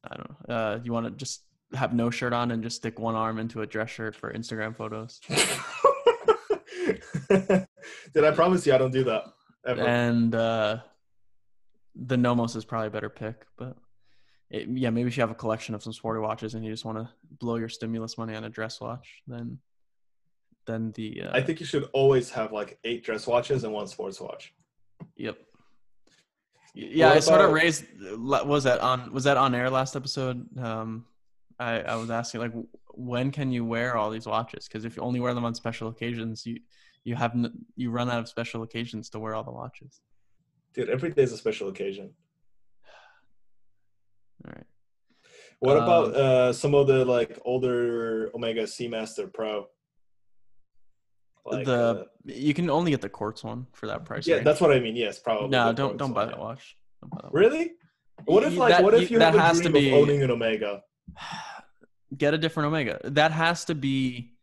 I 0.04 0.16
don't 0.16 0.48
know, 0.48 0.54
uh, 0.54 0.78
you 0.82 0.92
want 0.92 1.06
to 1.06 1.12
just 1.12 1.42
have 1.74 1.92
no 1.92 2.08
shirt 2.10 2.32
on 2.32 2.52
and 2.52 2.62
just 2.62 2.76
stick 2.76 2.98
one 2.98 3.14
arm 3.14 3.38
into 3.38 3.60
a 3.62 3.66
dress 3.66 3.90
shirt 3.90 4.16
for 4.16 4.32
Instagram 4.32 4.74
photos. 4.76 5.20
Did 7.28 8.24
I 8.24 8.30
promise 8.32 8.66
you 8.66 8.74
I 8.74 8.78
don't 8.78 8.92
do 8.92 9.04
that 9.04 9.24
ever? 9.66 9.86
And 9.86 10.34
uh, 10.34 10.78
the 11.94 12.16
Nomos 12.16 12.56
is 12.56 12.64
probably 12.64 12.88
a 12.88 12.90
better 12.90 13.10
pick, 13.10 13.46
but 13.56 13.76
it, 14.50 14.68
yeah, 14.68 14.90
maybe 14.90 15.08
if 15.08 15.16
you 15.16 15.22
have 15.22 15.30
a 15.30 15.34
collection 15.34 15.74
of 15.74 15.82
some 15.82 15.92
sporty 15.92 16.20
watches 16.20 16.54
and 16.54 16.64
you 16.64 16.70
just 16.70 16.84
want 16.84 16.98
to 16.98 17.08
blow 17.38 17.56
your 17.56 17.68
stimulus 17.68 18.16
money 18.16 18.34
on 18.34 18.44
a 18.44 18.48
dress 18.48 18.80
watch, 18.80 19.22
then 19.26 19.58
then 20.66 20.92
the 20.92 21.22
uh, 21.22 21.30
I 21.36 21.42
think 21.42 21.60
you 21.60 21.66
should 21.66 21.88
always 21.92 22.30
have 22.30 22.52
like 22.52 22.78
eight 22.84 23.04
dress 23.04 23.26
watches 23.26 23.64
and 23.64 23.72
one 23.72 23.86
sports 23.86 24.20
watch. 24.20 24.52
Yep. 25.16 25.38
Yeah, 26.74 27.08
What 27.08 27.16
I 27.16 27.20
sort 27.20 27.40
of 27.40 27.52
raised. 27.52 27.84
Was 28.18 28.64
that 28.64 28.80
on? 28.80 29.12
Was 29.12 29.24
that 29.24 29.36
on 29.36 29.54
air 29.54 29.70
last 29.70 29.96
episode? 29.96 30.46
Um, 30.58 31.06
I 31.58 31.80
I 31.80 31.96
was 31.96 32.10
asking 32.10 32.40
like, 32.42 32.52
when 32.96 33.30
can 33.30 33.52
you 33.52 33.64
wear 33.64 33.96
all 33.96 34.10
these 34.10 34.26
watches? 34.26 34.66
Because 34.66 34.84
if 34.84 34.96
you 34.96 35.02
only 35.02 35.20
wear 35.20 35.34
them 35.34 35.44
on 35.44 35.54
special 35.54 35.88
occasions, 35.88 36.44
you 36.46 36.58
you 37.04 37.14
have 37.14 37.32
n- 37.34 37.52
you 37.76 37.90
run 37.90 38.10
out 38.10 38.18
of 38.18 38.28
special 38.28 38.62
occasions 38.64 39.08
to 39.10 39.18
wear 39.20 39.34
all 39.34 39.44
the 39.44 39.52
watches. 39.52 40.00
Dude, 40.74 40.88
every 40.90 41.10
day 41.10 41.22
is 41.22 41.32
a 41.32 41.36
special 41.36 41.68
occasion. 41.68 42.10
All 44.44 44.52
right. 44.54 44.66
What 45.60 45.76
Um, 45.76 45.82
about 45.84 46.14
uh, 46.14 46.52
some 46.52 46.74
of 46.74 46.86
the 46.86 47.04
like 47.04 47.38
older 47.44 48.30
Omega 48.34 48.64
Seamaster 48.64 49.32
Pro? 49.32 49.66
Like, 51.44 51.64
the 51.64 51.72
uh, 51.74 52.04
you 52.24 52.52
can 52.54 52.68
only 52.70 52.90
get 52.90 53.00
the 53.00 53.08
quartz 53.08 53.44
one 53.44 53.66
for 53.72 53.86
that 53.86 54.04
price. 54.04 54.26
yeah, 54.26 54.34
range. 54.36 54.44
that's 54.44 54.60
what 54.60 54.72
I 54.72 54.80
mean. 54.80 54.96
Yes, 54.96 55.18
probably. 55.20 55.48
no, 55.48 55.72
don't 55.72 55.96
don't 55.96 56.12
buy 56.12 56.22
one, 56.24 56.28
that 56.30 56.38
yeah. 56.38 56.42
watch. 56.44 56.76
Don't 57.00 57.10
buy 57.10 57.18
that 57.22 57.32
watch. 57.32 57.34
Really? 57.34 57.72
What 58.24 58.42
if 58.42 58.56
like 58.56 58.72
that- 58.72 58.82
what 58.84 58.94
if 58.94 59.10
you 59.10 59.18
that 59.20 59.34
have 59.34 59.58
a 59.60 59.62
to 59.62 59.68
dream 59.68 59.72
be- 59.84 59.92
of 59.92 60.02
owning 60.02 60.22
an 60.22 60.30
Omega? 60.30 60.82
Get 62.16 62.34
a 62.34 62.38
different 62.38 62.68
Omega. 62.68 63.00
That 63.04 63.32
has 63.32 63.64
to 63.66 63.74
be 63.74 64.34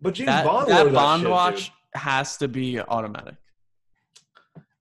But 0.00 0.14
James 0.14 0.26
that, 0.28 0.44
Bond 0.44 0.68
that 0.70 0.92
Bond 0.92 1.22
shit, 1.22 1.30
watch 1.30 1.64
dude. 1.64 1.72
has 2.02 2.36
to 2.38 2.48
be 2.48 2.80
automatic. 2.80 3.34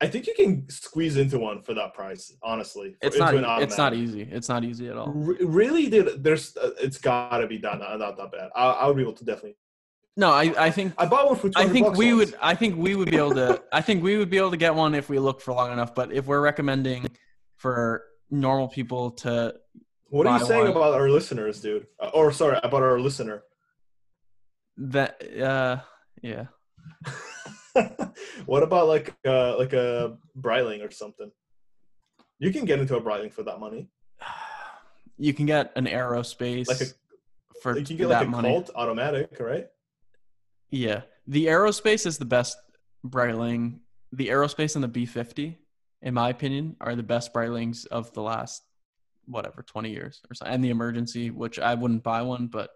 I 0.02 0.08
think 0.08 0.28
you 0.28 0.34
can 0.34 0.70
squeeze 0.70 1.18
into 1.18 1.40
one 1.40 1.62
for 1.62 1.74
that 1.74 1.94
price. 1.94 2.34
Honestly, 2.42 2.96
It's 3.02 3.18
not. 3.18 3.62
It's 3.62 3.78
not 3.78 3.94
easy. 3.94 4.22
It's 4.22 4.48
not 4.48 4.64
easy 4.64 4.88
at 4.88 4.96
all. 4.96 5.08
R- 5.10 5.36
really, 5.46 5.90
dude. 5.90 6.24
There's. 6.24 6.56
Uh, 6.56 6.72
it's 6.80 6.98
gotta 6.98 7.48
be 7.48 7.58
done. 7.58 7.80
Not, 7.80 8.00
not 8.00 8.18
that 8.18 8.32
bad. 8.32 8.50
I, 8.56 8.66
I 8.68 8.88
would 8.88 8.96
be 8.96 9.02
able 9.02 9.14
to 9.14 9.26
definitely. 9.26 9.58
No, 10.16 10.32
I, 10.32 10.54
I 10.58 10.72
think 10.72 10.94
I 10.98 11.06
bought 11.06 11.28
one 11.28 11.36
for. 11.38 11.52
I 11.56 11.68
think 11.68 11.98
we 11.98 12.14
once. 12.14 12.32
would 12.32 12.40
I 12.42 12.56
think 12.56 12.78
we 12.78 12.96
would 12.96 13.12
be 13.12 13.18
able 13.18 13.36
to 13.36 13.62
I 13.74 13.82
think 13.82 14.02
we 14.02 14.18
would 14.18 14.30
be 14.30 14.38
able 14.38 14.52
to 14.52 14.58
get 14.58 14.74
one 14.74 14.96
if 14.96 15.10
we 15.10 15.20
look 15.20 15.42
for 15.42 15.54
long 15.54 15.72
enough. 15.74 15.94
But 15.94 16.14
if 16.14 16.28
we're 16.28 16.42
recommending 16.42 17.08
for 17.58 18.04
normal 18.32 18.70
people 18.70 19.12
to 19.12 19.56
What 20.10 20.28
are 20.28 20.40
you 20.40 20.46
saying 20.46 20.64
one. 20.64 20.72
about 20.72 20.94
our 20.94 21.10
listeners, 21.10 21.62
dude? 21.62 21.88
Uh, 22.00 22.10
or 22.14 22.32
sorry, 22.32 22.60
about 22.64 22.82
our 22.82 23.00
listener. 23.00 23.44
that 24.78 25.22
uh 25.40 25.78
yeah 26.22 26.46
what 28.46 28.64
about 28.64 28.88
like 28.88 29.14
uh 29.28 29.58
like 29.58 29.74
a 29.74 30.18
Breitling 30.40 30.86
or 30.86 30.92
something? 30.92 31.32
You 32.40 32.52
can 32.52 32.66
get 32.66 32.80
into 32.80 32.96
a 32.96 33.02
Breitling 33.02 33.34
for 33.34 33.44
that 33.44 33.60
money. 33.60 33.90
you 35.18 35.34
can 35.34 35.46
get 35.46 35.72
an 35.76 35.86
aerospace 35.86 36.68
Like 36.68 36.82
a 36.82 36.86
for 37.62 37.78
you 37.78 37.86
can 37.86 37.98
get 37.98 38.10
that 38.10 38.20
like 38.20 38.28
a 38.28 38.30
money. 38.30 38.50
Colt 38.50 38.70
automatic, 38.76 39.38
right? 39.40 39.68
Yeah, 40.72 41.02
the 41.28 41.48
aerospace 41.48 42.06
is 42.06 42.18
the 42.18 42.26
best 42.26 42.58
Breitling. 43.06 43.80
The 44.12 44.30
aerospace 44.30 44.76
and 44.76 44.84
the 44.84 44.90
B50, 44.90 45.56
in 46.02 46.14
my 46.14 46.30
opinion, 46.30 46.76
are 46.82 46.96
the 46.96 47.04
best 47.04 47.34
Breitlings 47.34 47.86
of 47.88 48.12
the 48.14 48.22
last 48.22 48.64
whatever 49.30 49.64
20 49.64 49.92
years 49.92 50.22
or 50.30 50.34
so. 50.34 50.46
And 50.46 50.64
the 50.64 50.72
emergency, 50.72 51.30
which 51.30 51.60
I 51.60 51.76
wouldn't 51.76 52.04
buy 52.04 52.22
one, 52.22 52.48
but 52.48 52.72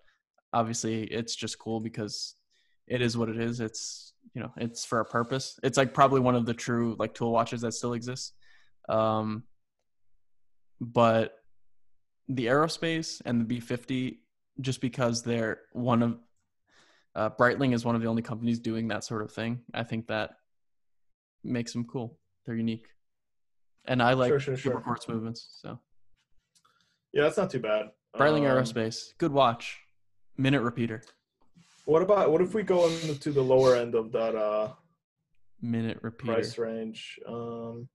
obviously 0.54 1.04
it's 1.06 1.36
just 1.36 1.58
cool 1.60 1.80
because 1.80 2.36
it 2.88 3.02
is 3.02 3.18
what 3.18 3.30
it 3.30 3.40
is. 3.40 3.60
It's 3.60 4.14
you 4.34 4.42
know 4.42 4.52
it's 4.58 4.86
for 4.86 5.00
a 5.00 5.06
purpose. 5.06 5.60
It's 5.64 5.78
like 5.78 5.94
probably 5.94 6.20
one 6.20 6.36
of 6.36 6.46
the 6.46 6.54
true 6.54 6.96
like 7.00 7.14
tool 7.14 7.32
watches 7.32 7.62
that 7.62 7.74
still 7.74 7.94
exists. 7.94 8.34
Um, 8.88 9.44
but 10.80 11.34
the 12.28 12.48
aerospace 12.48 13.22
and 13.26 13.48
the 13.48 13.60
B50, 13.60 14.18
just 14.62 14.82
because 14.82 15.24
they're 15.24 15.62
one 15.72 16.04
of 16.04 16.18
uh, 17.16 17.30
Breitling 17.30 17.74
is 17.74 17.86
one 17.86 17.96
of 17.96 18.02
the 18.02 18.08
only 18.08 18.22
companies 18.22 18.60
doing 18.60 18.88
that 18.90 19.04
sort 19.04 19.22
of 19.22 19.32
thing. 19.32 19.62
I 19.74 19.84
think 19.84 20.08
that 20.08 20.32
makes 21.44 21.74
them 21.74 21.86
cool. 21.86 22.18
They're 22.46 22.56
unique, 22.56 22.88
and 23.86 24.02
I 24.04 24.14
like 24.14 24.30
Sure, 24.30 24.40
sure, 24.40 24.58
super 24.58 24.76
sure. 24.76 24.82
quartz 24.82 25.08
movements. 25.08 25.48
So 25.62 25.80
Yeah, 27.14 27.24
that's 27.24 27.38
not 27.38 27.50
too 27.52 27.60
bad. 27.60 27.92
Breitling 28.18 28.50
Um, 28.50 28.58
Aerospace, 28.58 29.16
good 29.18 29.32
watch, 29.32 29.80
minute 30.38 30.62
repeater, 30.62 31.04
What 31.86 32.02
about 32.02 32.32
what 32.32 32.42
if 32.42 32.54
we 32.54 32.64
go 32.64 32.88
into 32.88 33.32
the 33.32 33.42
lower 33.42 33.76
end 33.76 33.96
of 33.96 34.12
that 34.12 34.36
uh, 34.36 34.74
minute 35.62 36.00
repeater. 36.02 36.34
price 36.34 36.58
range? 36.58 37.20
Um, 37.28 37.88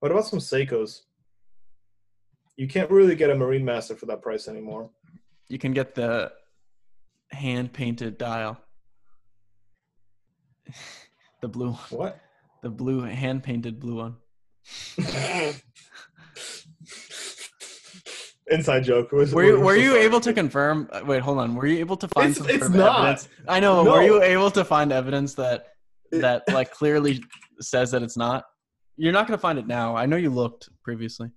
what 0.00 0.10
about 0.12 0.26
some 0.26 0.38
Seikos? 0.38 1.02
You 2.56 2.66
can't 2.68 2.90
really 2.90 3.14
get 3.14 3.30
a 3.30 3.34
Marine 3.34 3.64
Master 3.64 3.94
for 3.96 4.06
that 4.06 4.22
price 4.22 4.48
anymore. 4.48 4.90
You 5.48 5.58
can 5.58 5.72
get 5.72 5.94
the 5.94 6.32
hand 7.30 7.72
painted 7.72 8.18
dial, 8.18 8.60
the 11.42 11.48
blue, 11.48 11.70
one. 11.72 11.78
What? 11.90 12.20
the 12.62 12.70
blue 12.70 13.02
hand 13.02 13.42
painted 13.44 13.78
blue 13.80 13.96
one. 13.96 14.16
Inside 18.50 18.84
joke. 18.84 19.12
Was, 19.12 19.34
Were 19.34 19.44
you 19.44 19.60
we're 19.60 19.76
you 19.76 19.96
able 19.96 20.20
to 20.20 20.32
confirm? 20.32 20.88
uh, 20.92 21.02
Wait, 21.04 21.20
hold 21.20 21.38
on. 21.38 21.54
Were 21.54 21.66
you 21.66 21.78
able 21.78 21.96
to 21.98 22.08
find 22.08 22.30
It's- 22.30 22.38
some 22.46 22.48
it's 22.54 22.68
not. 22.74 22.98
evidence? 23.00 23.28
I 23.46 23.60
know. 23.60 23.82
No. 23.84 23.92
Were 23.92 24.02
you 24.02 24.22
able 24.22 24.50
to 24.52 24.64
find 24.64 24.92
evidence 24.92 25.34
that 25.34 25.66
that 26.12 26.42
like 26.52 26.70
clearly 26.72 27.22
says 27.60 27.90
that 27.90 28.02
it's 28.02 28.16
not? 28.16 28.44
You're 28.96 29.12
not 29.12 29.26
gonna 29.26 29.38
find 29.38 29.58
it 29.58 29.66
now. 29.66 29.94
I 29.96 30.06
know 30.06 30.16
you 30.16 30.30
looked 30.30 30.68
previously. 30.82 31.30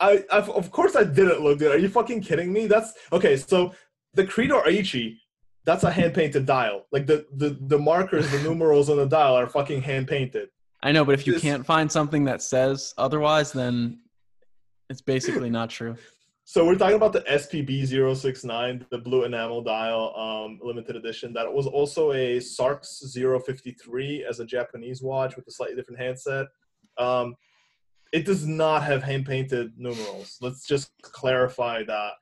I, 0.00 0.24
I've, 0.32 0.48
of 0.50 0.70
course 0.70 0.96
I 0.96 1.04
didn't 1.04 1.40
look 1.40 1.58
good. 1.58 1.72
Are 1.74 1.78
you 1.78 1.88
fucking 1.88 2.20
kidding 2.22 2.52
me? 2.52 2.66
That's 2.66 2.92
okay. 3.12 3.36
So 3.36 3.74
the 4.14 4.24
Credor 4.24 4.62
Eichi, 4.64 5.16
that's 5.64 5.84
a 5.84 5.90
hand 5.90 6.14
painted 6.14 6.46
dial. 6.46 6.86
Like 6.92 7.06
the, 7.06 7.26
the 7.36 7.58
the 7.62 7.78
markers, 7.78 8.30
the 8.30 8.42
numerals 8.48 8.88
on 8.90 8.96
the 8.96 9.06
dial 9.06 9.34
are 9.34 9.46
fucking 9.48 9.82
hand 9.82 10.08
painted. 10.08 10.48
I 10.82 10.92
know, 10.92 11.04
but 11.04 11.12
if 11.14 11.26
you 11.26 11.32
This- 11.34 11.42
can't 11.42 11.64
find 11.64 11.90
something 11.90 12.24
that 12.26 12.42
says 12.42 12.92
otherwise, 12.98 13.52
then 13.52 14.00
it's 14.90 15.00
basically 15.00 15.48
not 15.48 15.70
true. 15.70 15.96
So 16.46 16.66
we're 16.66 16.76
talking 16.76 16.96
about 16.96 17.14
the 17.14 17.22
SPB 17.22 17.86
069, 18.14 18.84
the 18.90 18.98
blue 18.98 19.24
enamel 19.24 19.62
dial, 19.62 20.14
um, 20.14 20.58
limited 20.62 20.94
edition. 20.94 21.32
That 21.32 21.50
was 21.50 21.66
also 21.66 22.12
a 22.12 22.36
SARX 22.36 23.14
053 23.46 24.26
as 24.28 24.40
a 24.40 24.44
Japanese 24.44 25.00
watch 25.00 25.36
with 25.36 25.48
a 25.48 25.50
slightly 25.50 25.74
different 25.74 26.00
handset. 26.00 26.48
Um, 26.98 27.34
it 28.12 28.26
does 28.26 28.46
not 28.46 28.82
have 28.82 29.02
hand 29.02 29.24
painted 29.24 29.72
numerals. 29.78 30.36
Let's 30.42 30.66
just 30.66 30.92
clarify 31.00 31.82
that. 31.84 32.12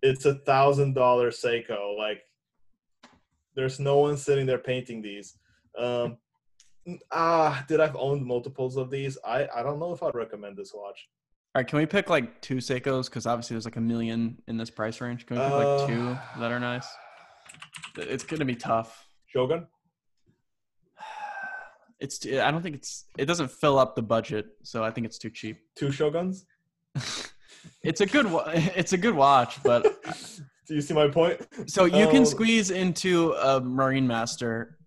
It's 0.00 0.24
a 0.24 0.36
thousand 0.36 0.94
dollar 0.94 1.30
Seiko. 1.30 1.96
Like, 1.98 2.22
there's 3.54 3.78
no 3.78 3.98
one 3.98 4.16
sitting 4.16 4.46
there 4.46 4.58
painting 4.58 5.02
these. 5.02 5.36
Um, 5.78 6.16
ah, 7.10 7.62
did 7.68 7.80
I've 7.80 7.96
owned 7.96 8.24
multiples 8.24 8.78
of 8.78 8.90
these? 8.90 9.18
I 9.26 9.46
I 9.54 9.62
don't 9.62 9.78
know 9.78 9.92
if 9.92 10.02
I'd 10.02 10.14
recommend 10.14 10.56
this 10.56 10.72
watch. 10.74 11.06
All 11.54 11.60
right, 11.60 11.66
can 11.68 11.78
we 11.78 11.86
pick 11.86 12.08
like 12.08 12.40
two 12.40 12.56
Seikos? 12.56 13.06
Because 13.06 13.26
obviously 13.26 13.54
there's 13.54 13.66
like 13.66 13.76
a 13.76 13.80
million 13.80 14.40
in 14.48 14.56
this 14.56 14.70
price 14.70 15.00
range. 15.02 15.26
Can 15.26 15.36
we 15.36 15.42
pick 15.42 15.52
Uh, 15.52 15.56
like 15.78 15.88
two 15.88 16.18
that 16.40 16.50
are 16.50 16.58
nice? 16.60 16.86
It's 17.98 18.24
gonna 18.24 18.44
be 18.46 18.56
tough. 18.56 19.06
Shogun. 19.26 19.66
It's. 22.00 22.26
I 22.26 22.50
don't 22.50 22.62
think 22.62 22.74
it's. 22.76 23.04
It 23.16 23.26
doesn't 23.26 23.50
fill 23.52 23.78
up 23.78 23.94
the 23.94 24.02
budget, 24.02 24.46
so 24.64 24.82
I 24.82 24.90
think 24.90 25.06
it's 25.06 25.18
too 25.18 25.30
cheap. 25.30 25.58
Two 25.76 25.88
Shoguns. 25.88 26.44
It's 27.84 28.00
a 28.00 28.06
good. 28.06 28.26
It's 28.74 28.92
a 28.92 28.98
good 28.98 29.14
watch, 29.14 29.62
but 29.62 29.84
Do 30.66 30.74
you 30.74 30.80
see 30.80 30.94
my 30.94 31.06
point? 31.08 31.46
so 31.66 31.84
you 31.84 32.08
can 32.08 32.18
Um, 32.18 32.24
squeeze 32.26 32.70
into 32.72 33.32
a 33.34 33.60
Marine 33.60 34.04
Master. 34.06 34.78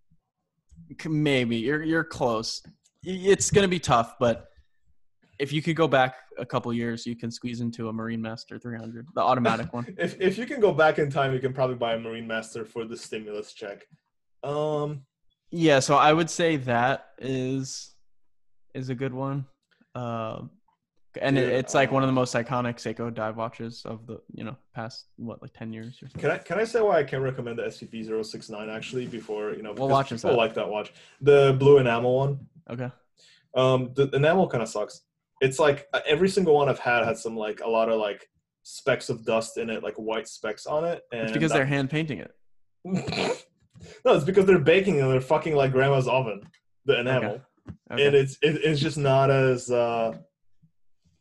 Maybe 1.07 1.55
you're 1.57 1.83
you're 1.83 2.03
close. 2.03 2.61
It's 3.03 3.49
gonna 3.49 3.69
be 3.69 3.79
tough, 3.79 4.15
but 4.19 4.47
if 5.39 5.53
you 5.53 5.61
could 5.61 5.77
go 5.77 5.87
back 5.87 6.15
a 6.37 6.45
couple 6.45 6.73
years, 6.73 7.05
you 7.05 7.15
can 7.15 7.31
squeeze 7.31 7.61
into 7.61 7.89
a 7.89 7.93
Marine 7.93 8.21
Master 8.21 8.57
300, 8.59 9.07
the 9.15 9.21
automatic 9.21 9.73
one. 9.73 9.85
If 9.97 10.19
if 10.19 10.37
you 10.37 10.45
can 10.45 10.59
go 10.59 10.73
back 10.73 10.99
in 10.99 11.09
time, 11.09 11.33
you 11.33 11.39
can 11.39 11.53
probably 11.53 11.75
buy 11.75 11.93
a 11.95 11.99
Marine 11.99 12.27
Master 12.27 12.65
for 12.65 12.85
the 12.85 12.97
stimulus 12.97 13.53
check. 13.53 13.87
Um, 14.43 15.05
Yeah, 15.51 15.79
so 15.79 15.95
I 15.95 16.11
would 16.13 16.29
say 16.29 16.57
that 16.57 16.97
is 17.19 17.95
is 18.73 18.89
a 18.89 18.95
good 18.95 19.13
one. 19.13 19.45
Um, 19.95 20.51
and 21.21 21.37
it, 21.37 21.47
it's 21.47 21.73
like 21.73 21.91
one 21.91 22.03
of 22.03 22.07
the 22.07 22.11
uh, 22.11 22.15
most 22.15 22.35
iconic 22.35 22.75
Seiko 22.75 23.13
dive 23.13 23.37
watches 23.37 23.83
of 23.85 24.05
the 24.05 24.19
you 24.33 24.43
know 24.43 24.57
past 24.73 25.05
what 25.15 25.41
like 25.41 25.53
ten 25.53 25.71
years 25.71 26.01
or 26.03 26.09
something. 26.09 26.21
can 26.21 26.31
I 26.31 26.37
can 26.37 26.59
I 26.59 26.65
say 26.65 26.81
why 26.81 26.99
I 26.99 27.03
can 27.03 27.21
recommend 27.21 27.57
the 27.59 27.63
SCP 27.63 28.23
069 28.23 28.69
actually 28.69 29.07
before 29.07 29.53
you 29.53 29.63
know 29.63 29.73
What 29.73 29.89
watch 29.89 30.11
is 30.11 30.21
people 30.21 30.31
that? 30.31 30.37
like 30.37 30.53
that 30.55 30.67
watch 30.67 30.91
the 31.21 31.55
blue 31.57 31.77
enamel 31.77 32.15
one. 32.17 32.47
Okay. 32.69 32.91
Um, 33.55 33.91
the 33.95 34.09
enamel 34.13 34.49
kind 34.49 34.61
of 34.61 34.67
sucks. 34.67 35.01
It's 35.41 35.59
like 35.59 35.87
uh, 35.93 35.99
every 36.07 36.29
single 36.29 36.55
one 36.55 36.69
I've 36.69 36.79
had 36.79 37.03
had 37.05 37.17
some 37.17 37.35
like 37.35 37.61
a 37.61 37.67
lot 37.69 37.89
of 37.89 37.99
like 37.99 38.27
specks 38.63 39.09
of 39.09 39.25
dust 39.25 39.57
in 39.57 39.69
it, 39.69 39.83
like 39.83 39.95
white 39.95 40.27
specks 40.27 40.65
on 40.65 40.85
it, 40.85 41.03
and 41.11 41.23
It's 41.23 41.31
because 41.31 41.51
that- 41.51 41.57
they're 41.57 41.65
hand 41.65 41.89
painting 41.89 42.19
it. 42.19 42.31
no, 44.05 44.13
it's 44.13 44.23
because 44.25 44.45
they're 44.45 44.59
baking 44.59 45.01
and 45.01 45.11
they're 45.11 45.19
fucking 45.21 45.55
like 45.55 45.71
grandma's 45.71 46.07
oven, 46.07 46.41
the 46.85 46.99
enamel. 46.99 47.41
Okay. 47.91 48.05
and 48.05 48.15
it's 48.15 48.37
it, 48.43 48.57
it's 48.63 48.79
just 48.79 48.95
not 48.97 49.31
as 49.31 49.71
uh 49.71 50.15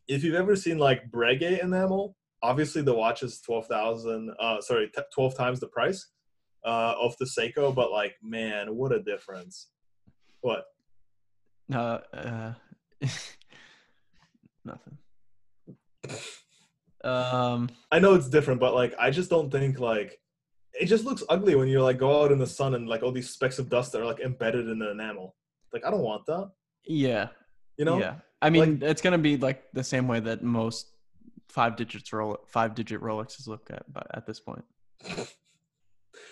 if 0.07 0.23
you've 0.23 0.35
ever 0.35 0.55
seen 0.55 0.77
like 0.77 1.09
Breguet 1.09 1.63
enamel 1.63 2.15
obviously 2.43 2.83
the 2.83 2.93
watch 2.93 3.23
is 3.23 3.41
12,000 3.41 4.29
uh 4.39 4.61
sorry 4.61 4.91
t- 4.95 5.01
12 5.11 5.35
times 5.35 5.59
the 5.59 5.67
price 5.69 6.07
uh 6.63 6.93
of 7.01 7.15
the 7.19 7.25
Seiko 7.25 7.73
but 7.73 7.89
like 7.91 8.13
man 8.21 8.75
what 8.75 8.91
a 8.91 9.01
difference 9.01 9.69
what 10.41 10.65
uh, 11.73 11.97
uh, 12.13 12.53
nothing. 14.65 14.97
Um, 17.03 17.69
I 17.91 17.99
know 17.99 18.15
it's 18.15 18.29
different 18.29 18.59
but 18.59 18.73
like 18.73 18.93
I 18.99 19.11
just 19.11 19.29
don't 19.29 19.51
think 19.51 19.79
like 19.79 20.19
it 20.73 20.87
just 20.87 21.05
looks 21.05 21.23
ugly 21.29 21.55
when 21.55 21.67
you 21.67 21.81
like 21.81 21.97
go 21.97 22.23
out 22.23 22.31
in 22.31 22.39
the 22.39 22.47
sun 22.47 22.73
and 22.75 22.87
like 22.87 23.03
all 23.03 23.11
these 23.11 23.29
specks 23.29 23.59
of 23.59 23.69
dust 23.69 23.91
that 23.91 24.01
are 24.01 24.05
like 24.05 24.19
embedded 24.19 24.67
in 24.67 24.79
the 24.79 24.91
enamel 24.91 25.35
like 25.71 25.85
I 25.85 25.91
don't 25.91 26.01
want 26.01 26.25
that 26.25 26.49
yeah, 26.87 27.29
you 27.77 27.85
know 27.85 27.99
yeah. 27.99 28.15
I 28.41 28.49
mean, 28.49 28.79
it's 28.83 29.01
gonna 29.01 29.17
be 29.17 29.37
like 29.37 29.63
the 29.73 29.83
same 29.83 30.07
way 30.07 30.19
that 30.19 30.43
most 30.43 30.91
five 31.49 31.75
digits 31.75 32.11
roll 32.13 32.37
five 32.47 32.75
digit 32.75 33.01
Rolexes 33.01 33.47
look 33.47 33.69
at 33.71 33.91
but 33.91 34.07
at 34.13 34.25
this 34.25 34.39
point. 34.39 34.63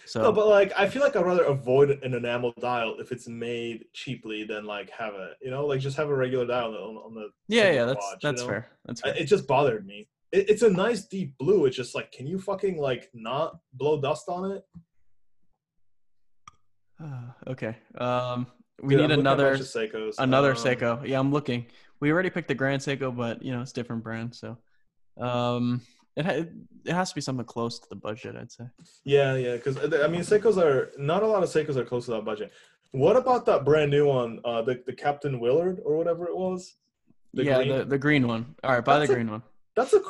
So 0.05 0.21
No, 0.21 0.31
but 0.31 0.47
like 0.47 0.73
I 0.77 0.87
feel 0.87 1.01
like 1.01 1.15
I'd 1.15 1.25
rather 1.25 1.43
avoid 1.45 1.91
an 1.91 2.13
enamel 2.13 2.53
dial 2.59 2.97
if 2.99 3.11
it's 3.11 3.27
made 3.27 3.85
cheaply 3.93 4.43
than 4.43 4.65
like 4.65 4.89
have 4.91 5.13
a 5.13 5.33
You 5.41 5.51
know, 5.51 5.65
like 5.65 5.79
just 5.79 5.97
have 5.97 6.09
a 6.09 6.15
regular 6.15 6.45
dial 6.45 6.73
on, 6.73 6.97
on 6.97 7.13
the. 7.15 7.29
yeah, 7.47 7.71
yeah, 7.71 7.85
that's 7.85 8.05
watch, 8.05 8.23
you 8.23 8.29
that's 8.29 8.41
know? 8.41 8.47
fair. 8.47 8.69
That's 8.85 9.01
fair. 9.01 9.15
It 9.15 9.25
just 9.25 9.47
bothered 9.47 9.85
me. 9.85 10.07
It, 10.31 10.49
it's 10.49 10.61
a 10.61 10.69
nice 10.69 11.05
deep 11.05 11.37
blue. 11.37 11.65
It's 11.65 11.75
just 11.77 11.95
like, 11.95 12.11
can 12.11 12.27
you 12.27 12.39
fucking 12.39 12.77
like 12.77 13.09
not 13.13 13.59
blow 13.73 14.01
dust 14.01 14.25
on 14.27 14.51
it? 14.51 14.65
Uh, 17.01 17.31
okay. 17.51 17.77
Um, 17.97 18.47
we 18.81 18.95
Dude, 18.95 19.01
need 19.07 19.13
I'm 19.13 19.19
another 19.19 19.51
bunch 19.51 19.61
of 19.61 19.67
Seikos. 19.67 20.15
another 20.17 20.51
Um, 20.51 20.57
Seiko. 20.57 21.07
Yeah, 21.07 21.19
I'm 21.19 21.31
looking. 21.31 21.67
We 21.99 22.11
already 22.11 22.29
picked 22.29 22.49
the 22.49 22.55
Grand 22.55 22.81
Seiko, 22.81 23.15
but 23.15 23.41
you 23.41 23.53
know 23.53 23.61
it's 23.61 23.71
different 23.71 24.03
brand, 24.03 24.35
so 24.35 24.57
um, 25.17 25.81
it 26.15 26.25
ha- 26.25 26.45
it 26.85 26.93
has 26.93 27.09
to 27.09 27.15
be 27.15 27.21
something 27.21 27.45
close 27.45 27.79
to 27.79 27.87
the 27.89 27.95
budget, 27.95 28.35
I'd 28.35 28.51
say. 28.51 28.65
Yeah, 29.03 29.35
yeah, 29.35 29.55
because 29.55 29.77
I 29.77 30.07
mean, 30.07 30.21
Seikos 30.21 30.57
are 30.57 30.91
not 30.97 31.23
a 31.23 31.27
lot 31.27 31.43
of 31.43 31.49
Seikos 31.49 31.75
are 31.75 31.85
close 31.85 32.05
to 32.05 32.11
that 32.11 32.25
budget. 32.25 32.51
What 32.91 33.15
about 33.15 33.45
that 33.47 33.65
brand 33.65 33.89
new 33.91 34.07
one, 34.07 34.39
uh, 34.45 34.61
the 34.61 34.83
the 34.85 34.93
Captain 34.93 35.39
Willard 35.39 35.79
or 35.85 35.97
whatever 35.97 36.27
it 36.27 36.35
was? 36.35 36.75
The 37.33 37.43
yeah, 37.45 37.57
green- 37.57 37.69
the 37.77 37.85
the 37.85 37.97
green 37.97 38.27
one. 38.27 38.55
All 38.63 38.71
right, 38.71 38.85
buy 38.85 38.99
That's 38.99 39.07
the 39.07 39.13
a- 39.13 39.15
green 39.17 39.31
one. 39.31 39.43
That's 39.75 39.93
a 39.93 40.01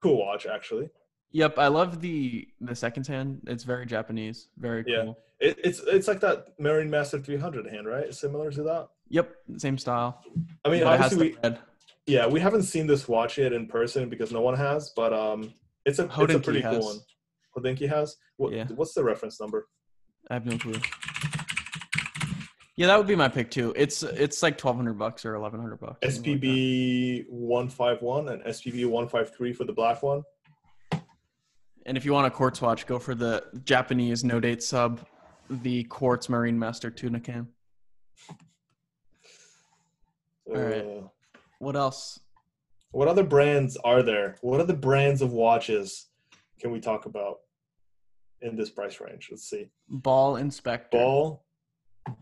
cool 0.00 0.18
watch, 0.18 0.46
actually. 0.46 0.90
Yep, 1.32 1.58
I 1.58 1.66
love 1.68 2.00
the 2.00 2.46
the 2.60 2.74
second 2.74 3.06
hand. 3.06 3.40
It's 3.48 3.64
very 3.64 3.84
Japanese, 3.86 4.48
very 4.56 4.84
Yeah. 4.86 5.02
cool. 5.04 5.18
It, 5.40 5.58
it's 5.62 5.80
it's 5.80 6.08
like 6.08 6.20
that 6.20 6.58
Marine 6.58 6.90
Master 6.90 7.18
300 7.18 7.66
hand, 7.66 7.86
right? 7.86 8.12
Similar 8.14 8.50
to 8.52 8.62
that. 8.64 8.88
Yep, 9.10 9.34
same 9.56 9.78
style. 9.78 10.22
I 10.64 10.68
mean, 10.68 10.82
but 10.84 10.94
it 10.94 11.00
has 11.00 11.12
obviously, 11.12 11.30
we, 11.32 11.36
red. 11.42 11.58
Yeah, 12.08 12.26
we 12.26 12.40
haven't 12.40 12.62
seen 12.62 12.86
this 12.86 13.06
watch 13.06 13.38
yet 13.38 13.52
in 13.52 13.66
person 13.66 14.08
because 14.08 14.32
no 14.32 14.40
one 14.40 14.56
has, 14.56 14.90
but 14.96 15.12
um, 15.12 15.52
it's 15.84 15.98
a 15.98 16.04
it's 16.04 16.34
a 16.34 16.40
pretty 16.40 16.62
has. 16.62 16.78
cool 16.78 16.86
one. 16.86 16.98
Hodinkee 17.56 17.88
has. 17.88 18.16
What, 18.36 18.52
Yeah. 18.52 18.66
What's 18.74 18.94
the 18.94 19.04
reference 19.04 19.38
number? 19.40 19.68
I 20.30 20.34
have 20.34 20.46
no 20.46 20.56
clue. 20.56 20.80
Yeah, 22.76 22.86
that 22.86 22.96
would 22.96 23.06
be 23.06 23.16
my 23.16 23.28
pick 23.28 23.50
too. 23.50 23.74
It's 23.76 24.02
it's 24.02 24.42
like 24.42 24.56
twelve 24.56 24.76
hundred 24.76 24.98
bucks 24.98 25.24
or 25.24 25.34
eleven 25.34 25.60
hundred 25.60 25.80
bucks. 25.80 25.98
SPB 26.06 27.26
one 27.28 27.68
five 27.68 28.00
one 28.00 28.28
and 28.28 28.42
SPB 28.44 28.86
one 28.86 29.08
five 29.08 29.34
three 29.34 29.52
for 29.52 29.64
the 29.64 29.72
black 29.72 30.02
one. 30.02 30.22
And 31.84 31.96
if 31.96 32.04
you 32.04 32.12
want 32.12 32.26
a 32.26 32.30
quartz 32.30 32.60
watch, 32.62 32.86
go 32.86 32.98
for 32.98 33.14
the 33.14 33.44
Japanese 33.64 34.22
no 34.22 34.40
date 34.40 34.62
sub, 34.62 35.00
the 35.50 35.84
Quartz 35.84 36.28
Marine 36.28 36.58
Master 36.58 36.90
tuna 36.90 37.18
can. 37.18 37.48
All 40.46 40.56
right. 40.56 41.02
What 41.58 41.76
else? 41.76 42.20
what 42.92 43.06
other 43.06 43.22
brands 43.24 43.76
are 43.84 44.02
there? 44.02 44.36
What 44.40 44.60
other 44.60 44.74
brands 44.74 45.20
of 45.20 45.32
watches 45.32 46.06
can 46.60 46.70
we 46.70 46.80
talk 46.80 47.04
about 47.04 47.36
in 48.40 48.56
this 48.56 48.70
price 48.70 48.98
range? 49.00 49.28
Let's 49.30 49.48
see. 49.48 49.68
Ball 49.88 50.36
Inspector. 50.36 50.96
Ball, 50.96 51.44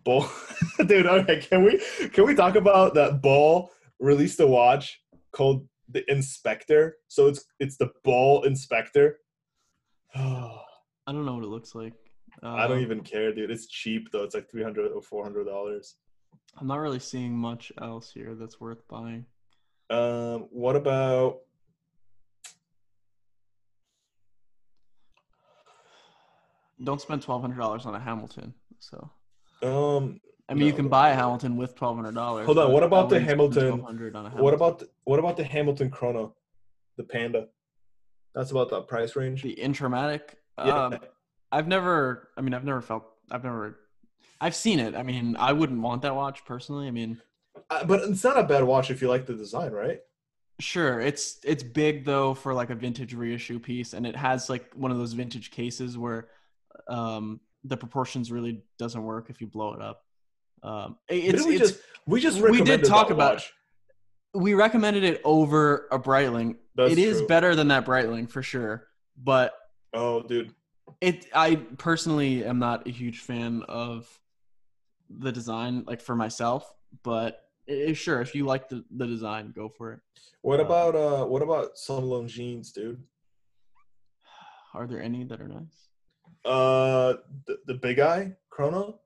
ball, 0.05 0.29
dude. 0.87 1.07
Okay, 1.07 1.41
can 1.41 1.63
we 1.65 1.81
can 2.13 2.27
we 2.27 2.35
talk 2.35 2.57
about 2.57 2.95
that? 2.95 3.23
Ball 3.23 3.71
released 4.01 4.41
a 4.41 4.47
watch 4.47 5.01
called 5.33 5.69
the 5.89 6.03
Inspector. 6.11 6.97
So 7.09 7.29
it's 7.29 7.45
it's 7.61 7.77
the 7.77 7.91
Ball 8.03 8.43
Inspector. 8.43 9.19
I 10.15 10.21
I 11.07 11.13
don't 11.13 11.25
know 11.27 11.35
what 11.35 11.45
it 11.45 11.49
looks 11.49 11.75
like. 11.77 11.93
I 12.43 12.67
don't 12.67 12.79
Um, 12.79 12.83
even 12.83 13.01
care, 13.03 13.33
dude. 13.33 13.51
It's 13.51 13.67
cheap 13.69 14.11
though. 14.11 14.25
It's 14.25 14.35
like 14.35 14.51
three 14.51 14.63
hundred 14.65 14.91
or 14.93 15.01
four 15.01 15.23
hundred 15.23 15.45
dollars. 15.45 15.95
I'm 16.59 16.67
not 16.67 16.77
really 16.77 16.99
seeing 16.99 17.37
much 17.37 17.71
else 17.81 18.11
here 18.13 18.35
that's 18.35 18.61
worth 18.61 18.87
buying. 18.89 19.27
Um, 19.91 20.49
what 20.51 20.75
about 20.77 21.41
Don't 26.83 27.01
spend 27.01 27.23
twelve 27.23 27.41
hundred 27.41 27.59
dollars 27.59 27.87
on 27.87 27.95
a 27.95 28.01
Hamilton. 28.01 28.55
So 28.79 29.11
um? 29.63 30.21
I 30.49 30.55
mean, 30.55 30.67
you 30.67 30.73
can 30.73 30.89
buy 30.89 31.11
a. 31.11 31.15
Hamilton 31.15 31.57
with 31.57 31.75
twelve 31.75 31.97
hundred 31.97 32.15
dollars. 32.15 32.47
Hold 32.47 32.59
on, 32.59 32.73
what 32.73 32.83
about 32.83 33.09
the 33.09 33.19
Hamilton- 33.19 33.81
On 33.81 33.81
a 33.81 33.97
Hamilton. 33.97 34.33
What 34.39 34.55
about 34.55 34.79
the, 34.79 34.89
what 35.05 35.19
about 35.19 35.37
the 35.37 35.45
Hamilton 35.45 35.91
Chrono, 35.91 36.37
the 36.97 37.03
Panda? 37.05 37.49
That's 38.35 38.51
about 38.51 38.71
that 38.71 38.87
price 38.87 39.17
range. 39.17 39.43
the 39.43 39.57
Intramatic? 39.57 40.35
Yeah. 40.59 40.85
Um, 40.87 40.99
I've 41.51 41.67
never. 41.67 42.29
I 42.37 42.43
mean, 42.43 42.55
I've 42.55 42.65
never 42.65 42.83
felt. 42.83 43.07
I've 43.31 43.43
never. 43.43 43.79
I've 44.41 44.55
seen 44.55 44.79
it. 44.81 44.95
I 44.95 45.03
mean, 45.03 45.37
I 45.39 45.53
wouldn't 45.53 45.81
want 45.81 46.03
that 46.03 46.15
watch 46.15 46.45
personally. 46.45 46.87
I 46.89 46.91
mean, 46.91 47.21
Uh, 47.71 47.85
but 47.85 48.01
it's 48.09 48.23
not 48.25 48.39
a 48.39 48.43
bad 48.45 48.65
watch 48.65 48.91
if 48.91 49.01
you 49.03 49.09
like 49.09 49.27
the 49.27 49.35
design, 49.35 49.73
right? 49.73 50.01
sure, 50.59 51.01
it's 51.01 51.39
it's 51.45 51.63
big 51.63 52.05
though 52.07 52.33
for 52.33 52.55
like 52.55 52.71
a 52.71 52.75
vintage 52.75 53.13
reissue 53.15 53.59
piece, 53.59 53.93
and 53.93 54.07
it 54.07 54.17
has 54.17 54.49
like 54.49 54.73
one 54.75 54.91
of 54.91 54.97
those 54.99 55.13
vintage 55.13 55.51
cases 55.51 55.99
where 55.99 56.29
um, 56.89 57.41
the 57.65 57.77
proportions 57.77 58.31
really 58.33 58.63
doesn't 58.79 59.03
work 59.03 59.29
if 59.29 59.41
you 59.41 59.47
blow 59.47 59.75
it 59.75 59.83
up. 59.83 60.03
Um, 60.63 60.97
it- 61.09 61.17
it's, 61.17 61.33
Didn't 61.33 61.49
we 61.49 61.57
it's 61.57 61.71
just 61.73 61.83
we 62.07 62.21
just 62.21 62.41
we 62.41 62.63
did 62.63 62.85
talk 62.85 63.11
about- 63.11 63.43
we 64.35 64.53
recommended 64.55 65.03
it 65.05 65.21
over 65.25 65.89
a 65.91 65.99
Breitling. 65.99 66.57
That's 66.75 66.93
it 66.93 66.99
is 66.99 67.19
true. 67.19 67.27
better 67.27 67.55
than 67.55 67.69
that 67.69 67.85
Breitling 67.87 68.29
for 68.31 68.43
sure, 68.43 68.87
but 69.17 69.55
Oh, 69.95 70.23
dude. 70.23 70.53
It 71.01 71.27
I 71.35 71.57
personally 71.79 72.45
am 72.45 72.59
not 72.59 72.87
a 72.87 72.91
huge 72.91 73.21
fan 73.21 73.63
of 73.69 74.09
the 75.11 75.33
design 75.33 75.85
like 75.87 76.01
for 76.01 76.17
myself, 76.17 76.73
but 77.03 77.41
sure 77.95 78.21
if 78.21 78.35
you 78.35 78.45
like 78.45 78.69
the, 78.69 78.85
the 78.97 79.07
design, 79.07 79.53
go 79.55 79.69
for 79.69 79.93
it. 79.93 80.01
What 80.43 80.61
Uh, 80.61 80.65
about 80.65 80.95
uh? 80.97 81.25
What 81.27 81.43
about 81.43 81.77
some 81.79 82.27
jeans, 82.27 82.73
dude? 82.73 83.03
Are 84.75 84.87
there 84.87 85.01
any 85.03 85.25
that 85.25 85.41
are 85.41 85.49
nice? 85.49 85.89
Uh, 86.45 87.15
the, 87.47 87.59
the 87.67 87.75
big 87.75 87.99
eye 87.99 88.37
chrono. 88.51 89.01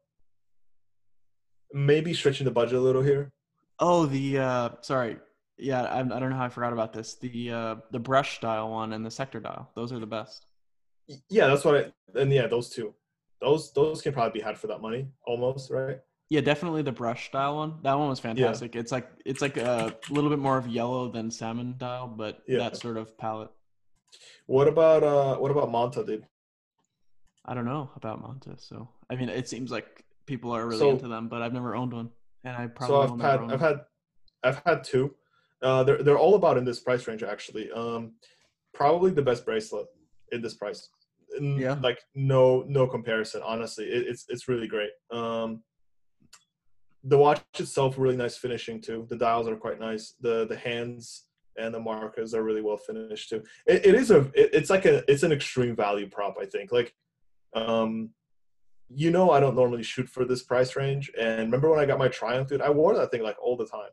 Maybe 1.73 2.13
stretching 2.15 2.45
the 2.45 2.51
budget 2.51 2.75
a 2.79 2.81
little 2.81 3.03
here. 3.03 3.33
Oh, 3.79 4.07
the 4.07 4.39
uh 4.39 4.69
sorry. 4.83 5.19
Yeah, 5.57 5.83
I, 5.83 6.01
I 6.01 6.03
don't 6.03 6.31
know 6.31 6.37
how 6.37 6.47
I 6.47 6.49
forgot 6.49 6.73
about 6.73 6.93
this. 6.93 7.15
The 7.17 7.51
uh 7.53 7.77
the 7.93 7.99
brush 8.01 8.37
style 8.37 8.71
one 8.71 8.93
and 8.93 9.05
the 9.07 9.11
sector 9.11 9.41
dial. 9.41 9.71
Those 9.75 9.93
are 9.93 9.99
the 10.01 10.07
best. 10.07 10.47
Yeah, 11.29 11.47
that's 11.49 11.65
what 11.65 11.75
I. 11.77 12.21
And 12.21 12.33
yeah, 12.33 12.47
those 12.47 12.69
two, 12.71 12.95
those 13.41 13.73
those 13.73 14.03
can 14.03 14.13
probably 14.13 14.39
be 14.41 14.45
had 14.45 14.59
for 14.59 14.67
that 14.69 14.81
money, 14.81 15.09
almost, 15.27 15.71
right? 15.71 15.99
Yeah, 16.29 16.41
definitely 16.43 16.83
the 16.83 16.93
brush 16.93 17.27
style 17.27 17.57
one. 17.57 17.79
That 17.83 17.99
one 17.99 18.09
was 18.09 18.21
fantastic. 18.21 18.77
It's 18.77 18.93
like 18.93 19.11
it's 19.25 19.41
like 19.41 19.57
a 19.57 19.97
little 20.11 20.31
bit 20.31 20.39
more 20.39 20.57
of 20.57 20.67
yellow 20.69 21.11
than 21.11 21.31
salmon 21.31 21.75
dial, 21.79 22.07
but 22.07 22.43
Yeah. 22.47 22.59
that 22.59 22.77
sort 22.77 22.97
of 22.97 23.17
palette. 23.19 23.51
What 24.47 24.69
about 24.69 25.03
uh? 25.03 25.37
What 25.37 25.51
about 25.51 25.69
Monta, 25.71 26.07
dude? 26.07 26.27
I 27.45 27.55
don't 27.55 27.65
know 27.65 27.91
about 27.97 28.21
Montes, 28.21 28.65
so 28.65 28.89
I 29.09 29.17
mean, 29.17 29.29
it 29.29 29.49
seems 29.49 29.71
like 29.71 30.05
people 30.27 30.53
are 30.55 30.67
really 30.67 30.79
So- 30.79 30.91
into 30.91 31.09
them, 31.09 31.29
but 31.29 31.43
I've 31.43 31.53
never 31.53 31.75
owned 31.75 31.93
one, 31.93 32.11
and 32.45 32.57
I 32.57 32.67
probably 32.69 33.09
So 33.09 33.15
I've 33.15 33.21
had 33.21 33.41
I've 33.41 33.51
one. 33.51 33.59
had 33.59 33.81
I've 34.43 34.63
had 34.65 34.85
two. 34.85 35.15
Uh, 35.63 35.83
they're 35.85 36.03
they're 36.03 36.19
all 36.19 36.35
about 36.37 36.57
in 36.59 36.65
this 36.65 36.81
price 36.81 37.07
range 37.09 37.23
actually. 37.23 37.71
Um, 37.73 38.13
probably 38.73 39.11
the 39.11 39.23
best 39.23 39.45
bracelet 39.45 39.87
in 40.33 40.41
this 40.43 40.55
price. 40.55 40.89
Yeah. 41.39 41.77
Like 41.81 42.01
no 42.15 42.65
no 42.67 42.87
comparison. 42.87 43.43
Honestly, 43.45 43.85
it, 43.85 44.07
it's 44.09 44.27
it's 44.29 44.49
really 44.49 44.67
great. 44.67 44.91
Um, 45.11 45.63
the 47.05 47.19
watch 47.19 47.43
itself 47.59 47.99
really 47.99 48.17
nice 48.17 48.37
finishing 48.37 48.81
too. 48.81 49.07
The 49.09 49.17
dials 49.17 49.49
are 49.49 49.57
quite 49.57 49.81
nice. 49.81 50.15
The 50.21 50.47
the 50.47 50.57
hands 50.57 51.27
and 51.57 51.75
the 51.75 51.81
markers 51.81 52.35
are 52.35 52.43
really 52.43 52.63
well 52.63 52.77
finished 52.77 53.31
too. 53.31 53.43
It, 53.67 53.87
it 53.87 53.95
is 53.95 54.11
a 54.11 54.21
it, 54.35 54.51
it's 54.53 54.71
like 54.71 54.87
a 54.87 55.09
it's 55.11 55.23
an 55.23 55.33
extreme 55.33 55.77
value 55.77 56.09
prop. 56.09 56.37
I 56.41 56.47
think 56.47 56.73
like 56.73 56.95
um 57.55 58.11
you 58.89 59.11
know 59.11 59.31
I 59.31 59.41
don't 59.41 59.57
normally 59.57 59.83
shoot 59.83 60.09
for 60.09 60.25
this 60.25 60.43
price 60.43 60.77
range. 60.77 61.11
And 61.19 61.41
remember 61.43 61.71
when 61.71 61.81
I 61.81 61.87
got 61.87 61.99
my 61.99 62.09
Triumph, 62.09 62.49
dude? 62.49 62.61
I 62.61 62.71
wore 62.71 62.95
that 62.97 63.11
thing 63.11 63.23
like 63.23 63.37
all 63.41 63.57
the 63.57 63.67
time. 63.67 63.91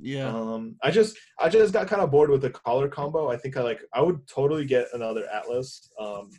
Yeah, 0.00 0.28
Um, 0.28 0.76
I 0.82 0.90
just 0.90 1.16
I 1.38 1.48
just 1.48 1.72
got 1.72 1.86
kind 1.86 2.02
of 2.02 2.10
bored 2.10 2.30
with 2.30 2.42
the 2.42 2.50
collar 2.50 2.88
combo. 2.88 3.30
I 3.30 3.36
think 3.36 3.56
I 3.56 3.62
like 3.62 3.80
I 3.92 4.00
would 4.02 4.26
totally 4.26 4.64
get 4.64 4.88
another 4.92 5.24
Atlas. 5.32 5.88
Um, 6.00 6.30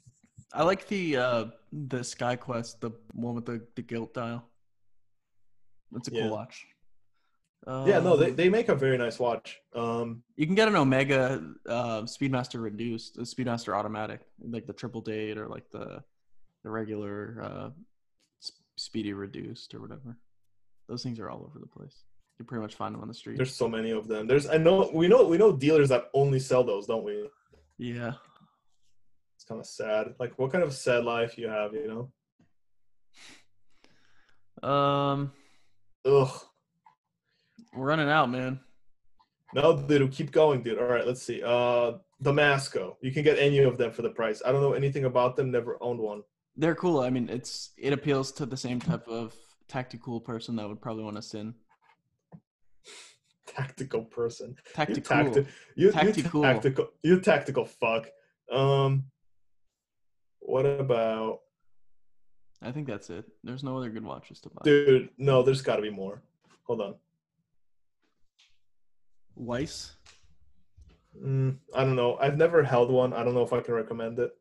I 0.53 0.63
like 0.63 0.87
the 0.87 1.17
uh 1.17 1.45
the 1.71 2.03
Sky 2.03 2.35
Quest, 2.35 2.81
the 2.81 2.91
one 3.13 3.35
with 3.35 3.45
the 3.45 3.65
the 3.75 3.81
gilt 3.81 4.13
dial. 4.13 4.43
That's 5.91 6.07
a 6.09 6.11
cool 6.11 6.19
Yeah. 6.21 6.29
watch. 6.31 6.65
yeah, 7.67 7.99
no, 7.99 8.15
they, 8.15 8.29
Um, 8.29 8.35
they 8.35 8.49
make 8.49 8.69
a 8.69 8.75
very 8.75 8.97
nice 8.97 9.17
watch. 9.19 9.59
Um, 9.73 10.23
You 10.35 10.45
can 10.45 10.53
get 10.55 10.67
an 10.67 10.75
Omega 10.75 11.41
uh, 11.67 12.01
Speedmaster 12.03 12.61
reduced, 12.61 13.17
a 13.17 13.21
Speedmaster 13.21 13.73
automatic, 13.75 14.21
like 14.39 14.67
the 14.67 14.73
triple 14.73 15.01
date 15.01 15.37
or 15.37 15.47
like 15.47 15.69
the 15.71 16.03
the 16.63 16.69
regular 16.69 17.41
uh, 17.41 17.69
Speedy 18.77 19.13
reduced 19.13 19.73
or 19.73 19.79
whatever. 19.81 20.17
Those 20.89 21.01
things 21.03 21.19
are 21.19 21.29
all 21.29 21.43
over 21.43 21.59
the 21.59 21.67
place. 21.67 22.03
You 22.39 22.45
pretty 22.45 22.61
much 22.61 22.75
find 22.75 22.93
them 22.93 23.01
on 23.01 23.07
the 23.07 23.13
street. 23.13 23.37
there's 23.37 23.55
so 23.55 23.67
many 23.69 23.91
of 23.91 24.07
them. 24.07 24.27
There's 24.27 24.47
I 24.47 24.57
know 24.57 24.89
we 24.93 25.07
know 25.07 25.25
we 25.27 25.37
know 25.37 25.51
dealers 25.55 25.89
that 25.89 26.09
only 26.13 26.39
sell 26.39 26.63
those, 26.63 26.85
don't 26.87 27.03
we? 27.05 27.29
yeah, 27.77 28.13
It's 29.35 29.45
kind 29.45 29.59
of 29.61 29.65
sad. 29.67 30.15
Like 30.19 30.37
what 30.37 30.51
kind 30.51 30.63
of 30.63 30.73
sad 30.73 31.05
life 31.05 31.37
you 31.37 31.47
have, 31.47 31.73
you 31.73 31.87
know? 34.61 34.67
um, 34.69 35.31
Ugh. 36.05 36.29
we're 37.73 37.85
running 37.85 38.09
out, 38.09 38.29
man. 38.29 38.59
No, 39.53 39.77
dude, 39.77 40.11
keep 40.11 40.31
going, 40.31 40.61
dude. 40.63 40.77
All 40.79 40.85
right, 40.85 41.05
let's 41.07 41.21
see. 41.21 41.41
Uh, 41.41 41.93
Damasko. 42.21 42.95
You 43.01 43.11
can 43.11 43.23
get 43.23 43.37
any 43.39 43.59
of 43.59 43.77
them 43.77 43.91
for 43.91 44.01
the 44.01 44.09
price. 44.09 44.41
I 44.45 44.51
don't 44.51 44.61
know 44.61 44.73
anything 44.73 45.05
about 45.05 45.35
them. 45.37 45.51
Never 45.51 45.77
owned 45.81 45.99
one. 45.99 46.23
They're 46.57 46.75
cool. 46.75 46.99
I 46.99 47.09
mean, 47.09 47.29
it's 47.29 47.71
it 47.77 47.93
appeals 47.93 48.31
to 48.33 48.45
the 48.45 48.57
same 48.57 48.79
type 48.81 49.07
of 49.07 49.33
tactical 49.67 50.19
person 50.19 50.55
that 50.57 50.67
would 50.67 50.81
probably 50.81 51.03
want 51.03 51.15
to 51.17 51.21
Sinn. 51.21 51.53
Tactical 53.47 54.03
person. 54.03 54.55
You 54.57 54.73
Tactical. 54.73 55.15
tacti- 55.15 55.47
you, 55.75 55.91
Tactical. 55.91 56.41
you 56.41 56.51
tactical. 56.53 56.87
You 57.03 57.19
tactical 57.21 57.65
fuck. 57.65 58.07
Um. 58.51 59.05
What 60.47 60.65
about, 60.67 61.39
I 62.61 62.71
think 62.71 62.85
that's 62.85 63.09
it. 63.09 63.25
There's 63.43 63.63
no 63.63 63.75
other 63.79 63.89
good 63.89 64.03
watches 64.03 64.39
to 64.41 64.49
buy. 64.49 64.61
dude? 64.63 65.09
No, 65.17 65.41
there's 65.41 65.63
got 65.63 65.77
to 65.77 65.81
be 65.81 65.89
more. 65.89 66.21
Hold 66.67 66.81
on. 66.81 66.95
Weiss. 69.35 69.95
Mm, 71.19 71.57
I 71.73 71.83
don't 71.83 71.95
know. 71.95 72.17
I've 72.21 72.37
never 72.37 72.63
held 72.63 72.91
one. 72.91 73.13
I 73.13 73.23
don't 73.23 73.33
know 73.33 73.41
if 73.43 73.53
I 73.53 73.61
can 73.61 73.73
recommend 73.73 74.19
it. 74.19 74.31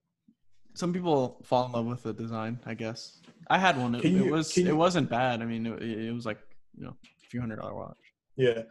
Some 0.74 0.92
people 0.92 1.40
fall 1.44 1.66
in 1.66 1.72
love 1.72 1.86
with 1.86 2.02
the 2.02 2.12
design. 2.12 2.58
I 2.66 2.74
guess 2.74 3.20
I 3.48 3.58
had 3.58 3.78
one. 3.80 3.94
It, 3.94 4.02
Can 4.02 4.20
it 4.20 4.30
was 4.30 4.52
can 4.52 4.64
it 4.66 4.70
you- 4.70 4.76
wasn't 4.76 5.08
bad. 5.08 5.40
I 5.40 5.44
mean, 5.46 5.66
it, 5.66 5.82
it 5.82 6.12
was 6.12 6.26
like 6.26 6.38
you 6.76 6.84
know 6.84 6.96
a 7.04 7.26
few 7.28 7.40
hundred 7.40 7.60
dollar 7.60 7.74
watch. 7.74 7.96
Yeah. 8.36 8.62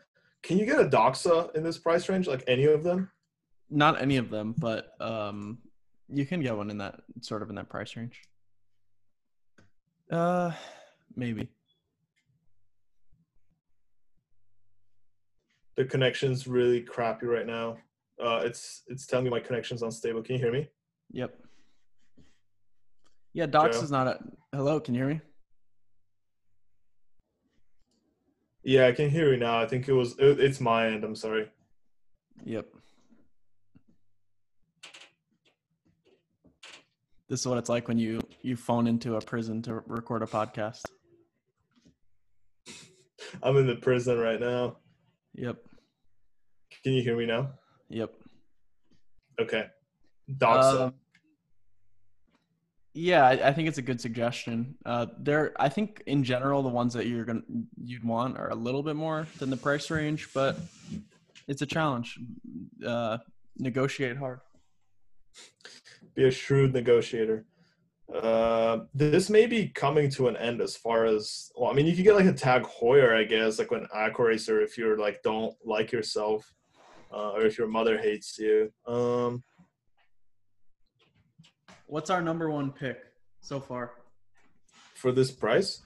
Can 0.44 0.60
you 0.60 0.66
get 0.66 0.80
a 0.80 0.86
Doxa 0.86 1.56
in 1.56 1.64
this 1.64 1.78
price 1.78 2.10
range? 2.10 2.28
Like 2.28 2.44
any 2.48 2.66
of 2.66 2.84
them? 2.84 3.10
Not 3.70 4.02
any 4.02 4.18
of 4.18 4.30
them, 4.30 4.54
but 4.58 4.92
um, 5.00 5.60
you 6.10 6.26
can 6.26 6.42
get 6.42 6.56
one 6.56 6.70
in 6.70 6.78
that 6.80 7.00
sort 7.22 7.42
of 7.42 7.50
in 7.50 7.56
that 7.56 7.70
price 7.70 7.96
range. 7.96 8.22
Uh, 10.12 10.52
maybe. 11.16 11.50
The 15.76 15.86
connection's 15.86 16.46
really 16.46 16.82
crappy 16.82 17.26
right 17.26 17.48
now. 17.48 17.78
Uh, 18.24 18.42
it's 18.44 18.84
it's 18.88 19.08
telling 19.08 19.26
me 19.26 19.32
my 19.32 19.40
connection's 19.40 19.82
unstable. 19.82 20.22
Can 20.22 20.36
you 20.36 20.42
hear 20.42 20.52
me? 20.52 20.68
Yep. 21.14 21.34
Yeah, 23.34 23.48
Docs 23.48 23.78
Joe? 23.78 23.84
is 23.84 23.92
not 23.92 24.08
a. 24.08 24.20
Hello, 24.52 24.80
can 24.80 24.94
you 24.94 25.00
hear 25.00 25.10
me? 25.10 25.22
Yeah, 28.64 28.88
I 28.88 28.94
can 28.94 29.10
hear 29.10 29.32
you 29.32 29.38
now. 29.38 29.60
I 29.60 29.68
think 29.68 29.90
it 29.90 29.94
was 29.94 30.18
it, 30.18 30.40
it's 30.40 30.62
my 30.62 30.88
end. 30.88 31.04
I'm 31.04 31.16
sorry. 31.16 31.50
Yep. 32.46 32.68
This 37.30 37.42
is 37.42 37.48
what 37.48 37.58
it's 37.58 37.70
like 37.70 37.88
when 37.88 37.98
you 37.98 38.22
you 38.42 38.56
phone 38.56 38.88
into 38.88 39.16
a 39.16 39.22
prison 39.22 39.62
to 39.64 39.84
record 39.88 40.22
a 40.24 40.28
podcast. 40.28 40.84
I'm 43.42 43.58
in 43.58 43.68
the 43.68 43.76
prison 43.76 44.18
right 44.20 44.40
now. 44.40 44.78
Yep. 45.36 45.58
Can 46.84 46.94
you 46.94 47.02
hear 47.02 47.18
me 47.18 47.26
now? 47.26 47.52
Yep. 47.90 48.14
Okay. 49.42 49.66
Doxa. 50.32 50.82
Um, 50.82 50.94
yeah, 52.94 53.26
I, 53.26 53.50
I 53.50 53.54
think 53.54 53.68
it's 53.68 53.80
a 53.80 53.82
good 53.84 54.00
suggestion. 54.00 54.76
Uh, 54.86 55.08
there, 55.18 55.54
I 55.60 55.70
think 55.70 56.04
in 56.06 56.24
general, 56.24 56.62
the 56.62 56.70
ones 56.70 56.94
that 56.94 57.08
you're 57.08 57.26
gonna 57.26 57.42
you'd 57.84 58.04
want 58.04 58.38
are 58.38 58.50
a 58.50 58.56
little 58.56 58.84
bit 58.84 58.96
more 58.96 59.28
than 59.40 59.50
the 59.50 59.58
price 59.58 59.90
range, 59.90 60.30
but 60.34 60.58
it's 61.48 61.62
a 61.62 61.66
challenge. 61.66 62.20
Uh, 62.86 63.18
negotiate 63.58 64.18
hard. 64.18 64.40
be 66.16 66.26
a 66.26 66.32
shrewd 66.32 66.74
negotiator. 66.74 67.46
Uh, 68.14 68.82
this 68.94 69.30
may 69.30 69.48
be 69.48 69.70
coming 69.70 70.10
to 70.12 70.28
an 70.28 70.38
end 70.38 70.62
as 70.62 70.76
far 70.76 71.06
as 71.06 71.52
well. 71.56 71.72
I 71.72 71.74
mean, 71.74 71.88
you 71.88 71.96
could 71.96 72.04
get 72.04 72.16
like 72.16 72.26
a 72.26 72.34
TAG 72.34 72.64
Heuer, 72.64 73.18
I 73.18 73.24
guess, 73.24 73.58
like 73.58 73.72
an 73.72 73.88
Aquaracer 73.96 74.64
if 74.64 74.78
you're 74.78 75.00
like 75.00 75.24
don't 75.24 75.56
like 75.66 75.92
yourself, 75.92 76.54
uh, 77.12 77.32
or 77.32 77.46
if 77.46 77.58
your 77.58 77.68
mother 77.68 77.98
hates 77.98 78.38
you. 78.38 78.72
Um, 78.86 79.44
What's 81.94 82.10
our 82.10 82.24
number 82.24 82.50
one 82.50 82.72
pick 82.72 82.98
so 83.42 83.60
far? 83.60 83.92
for 84.96 85.12
this 85.12 85.30
price, 85.30 85.84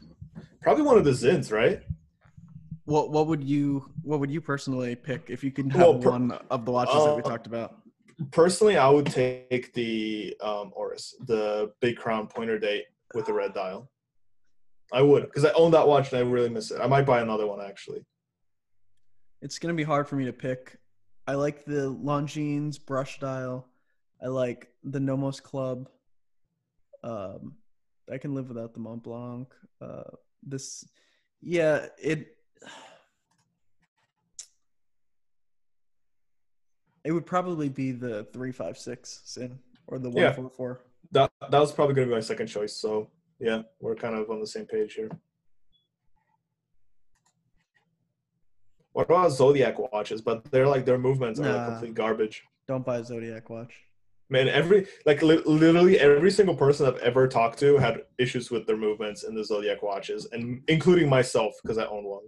probably 0.61 0.83
one 0.83 0.97
of 0.97 1.03
the 1.03 1.13
Sinns, 1.13 1.51
right? 1.51 1.81
What 2.85 3.11
What 3.11 3.27
would 3.27 3.43
you 3.43 3.91
What 4.03 4.21
would 4.21 4.31
you 4.31 4.39
personally 4.39 4.95
pick 4.95 5.29
if 5.29 5.43
you 5.43 5.51
could 5.51 5.69
have 5.73 5.81
Well, 5.81 5.99
per- 5.99 6.11
one 6.11 6.31
of 6.49 6.63
the 6.63 6.71
watches 6.71 7.03
that 7.03 7.13
we 7.13 7.23
Uh, 7.23 7.27
talked 7.27 7.45
about? 7.45 7.79
Personally, 8.31 8.77
I 8.77 8.87
would 8.89 9.07
take 9.07 9.73
the 9.73 10.37
um, 10.39 10.71
Oris, 10.77 11.13
the 11.25 11.73
Big 11.81 11.97
Crown 11.97 12.27
pointer 12.27 12.57
date 12.57 12.85
with 13.13 13.25
the 13.25 13.33
red 13.33 13.53
dial. 13.53 13.91
I 14.93 15.01
would 15.01 15.23
because 15.23 15.43
I 15.43 15.51
own 15.57 15.71
that 15.71 15.89
watch 15.89 16.13
and 16.13 16.19
I 16.19 16.21
really 16.21 16.49
miss 16.49 16.71
it. 16.71 16.79
I 16.79 16.87
might 16.87 17.05
buy 17.05 17.19
another 17.19 17.47
one 17.47 17.59
actually. 17.59 18.05
It's 19.41 19.59
gonna 19.59 19.73
be 19.73 19.83
hard 19.83 20.07
for 20.07 20.15
me 20.15 20.23
to 20.23 20.31
pick. 20.31 20.77
I 21.27 21.33
like 21.33 21.65
the 21.65 21.93
Longines 21.93 22.79
brush 22.79 23.19
dial. 23.19 23.67
I 24.23 24.27
like 24.27 24.69
the 24.85 25.01
Nomos 25.01 25.41
Club. 25.41 25.89
Um, 27.03 27.55
I 28.11 28.17
can 28.17 28.33
live 28.33 28.47
without 28.49 28.73
the 28.73 28.79
Mont 28.79 29.03
Blanc. 29.03 29.47
Uh, 29.81 30.03
this, 30.43 30.87
yeah, 31.41 31.87
it. 32.01 32.35
It 37.03 37.11
would 37.11 37.25
probably 37.25 37.69
be 37.69 37.91
the 37.91 38.25
three 38.33 38.51
five 38.51 38.77
six 38.77 39.21
Sinn 39.25 39.59
or 39.87 39.97
the 39.99 40.11
Yeah. 40.11 40.25
one 40.25 40.33
four 40.35 40.49
four. 40.49 40.81
That 41.11 41.31
that 41.51 41.59
was 41.59 41.71
probably 41.71 41.95
gonna 41.95 42.07
be 42.07 42.13
my 42.13 42.19
second 42.19 42.47
choice. 42.47 42.73
So 42.75 43.09
yeah, 43.39 43.61
we're 43.79 43.95
kind 43.95 44.15
of 44.15 44.29
on 44.29 44.39
the 44.41 44.47
same 44.47 44.65
page 44.65 44.93
here. 44.95 45.09
What 48.91 49.05
about 49.05 49.31
Zodiac 49.31 49.77
watches? 49.93 50.21
But 50.21 50.43
they're 50.51 50.67
like 50.67 50.85
their 50.85 50.97
movements 50.97 51.39
are 51.39 51.43
like 51.49 51.67
complete 51.69 51.93
garbage. 51.93 52.43
Don't 52.67 52.85
buy 52.85 52.97
a 52.97 53.03
Zodiac 53.03 53.49
watch. 53.49 53.86
Man, 54.29 54.49
every 54.49 54.87
like 55.05 55.21
li- 55.21 55.41
literally 55.45 55.99
every 55.99 56.31
single 56.31 56.55
person 56.55 56.85
I've 56.85 56.97
ever 56.97 57.27
talked 57.27 57.59
to 57.59 57.77
had 57.77 58.01
issues 58.17 58.51
with 58.51 58.67
their 58.67 58.75
movements 58.75 59.23
in 59.23 59.33
the 59.33 59.43
Zodiac 59.43 59.81
watches, 59.81 60.27
and 60.31 60.61
including 60.67 61.07
myself 61.09 61.53
because 61.61 61.77
I 61.77 61.85
own 61.85 62.03
one. 62.03 62.23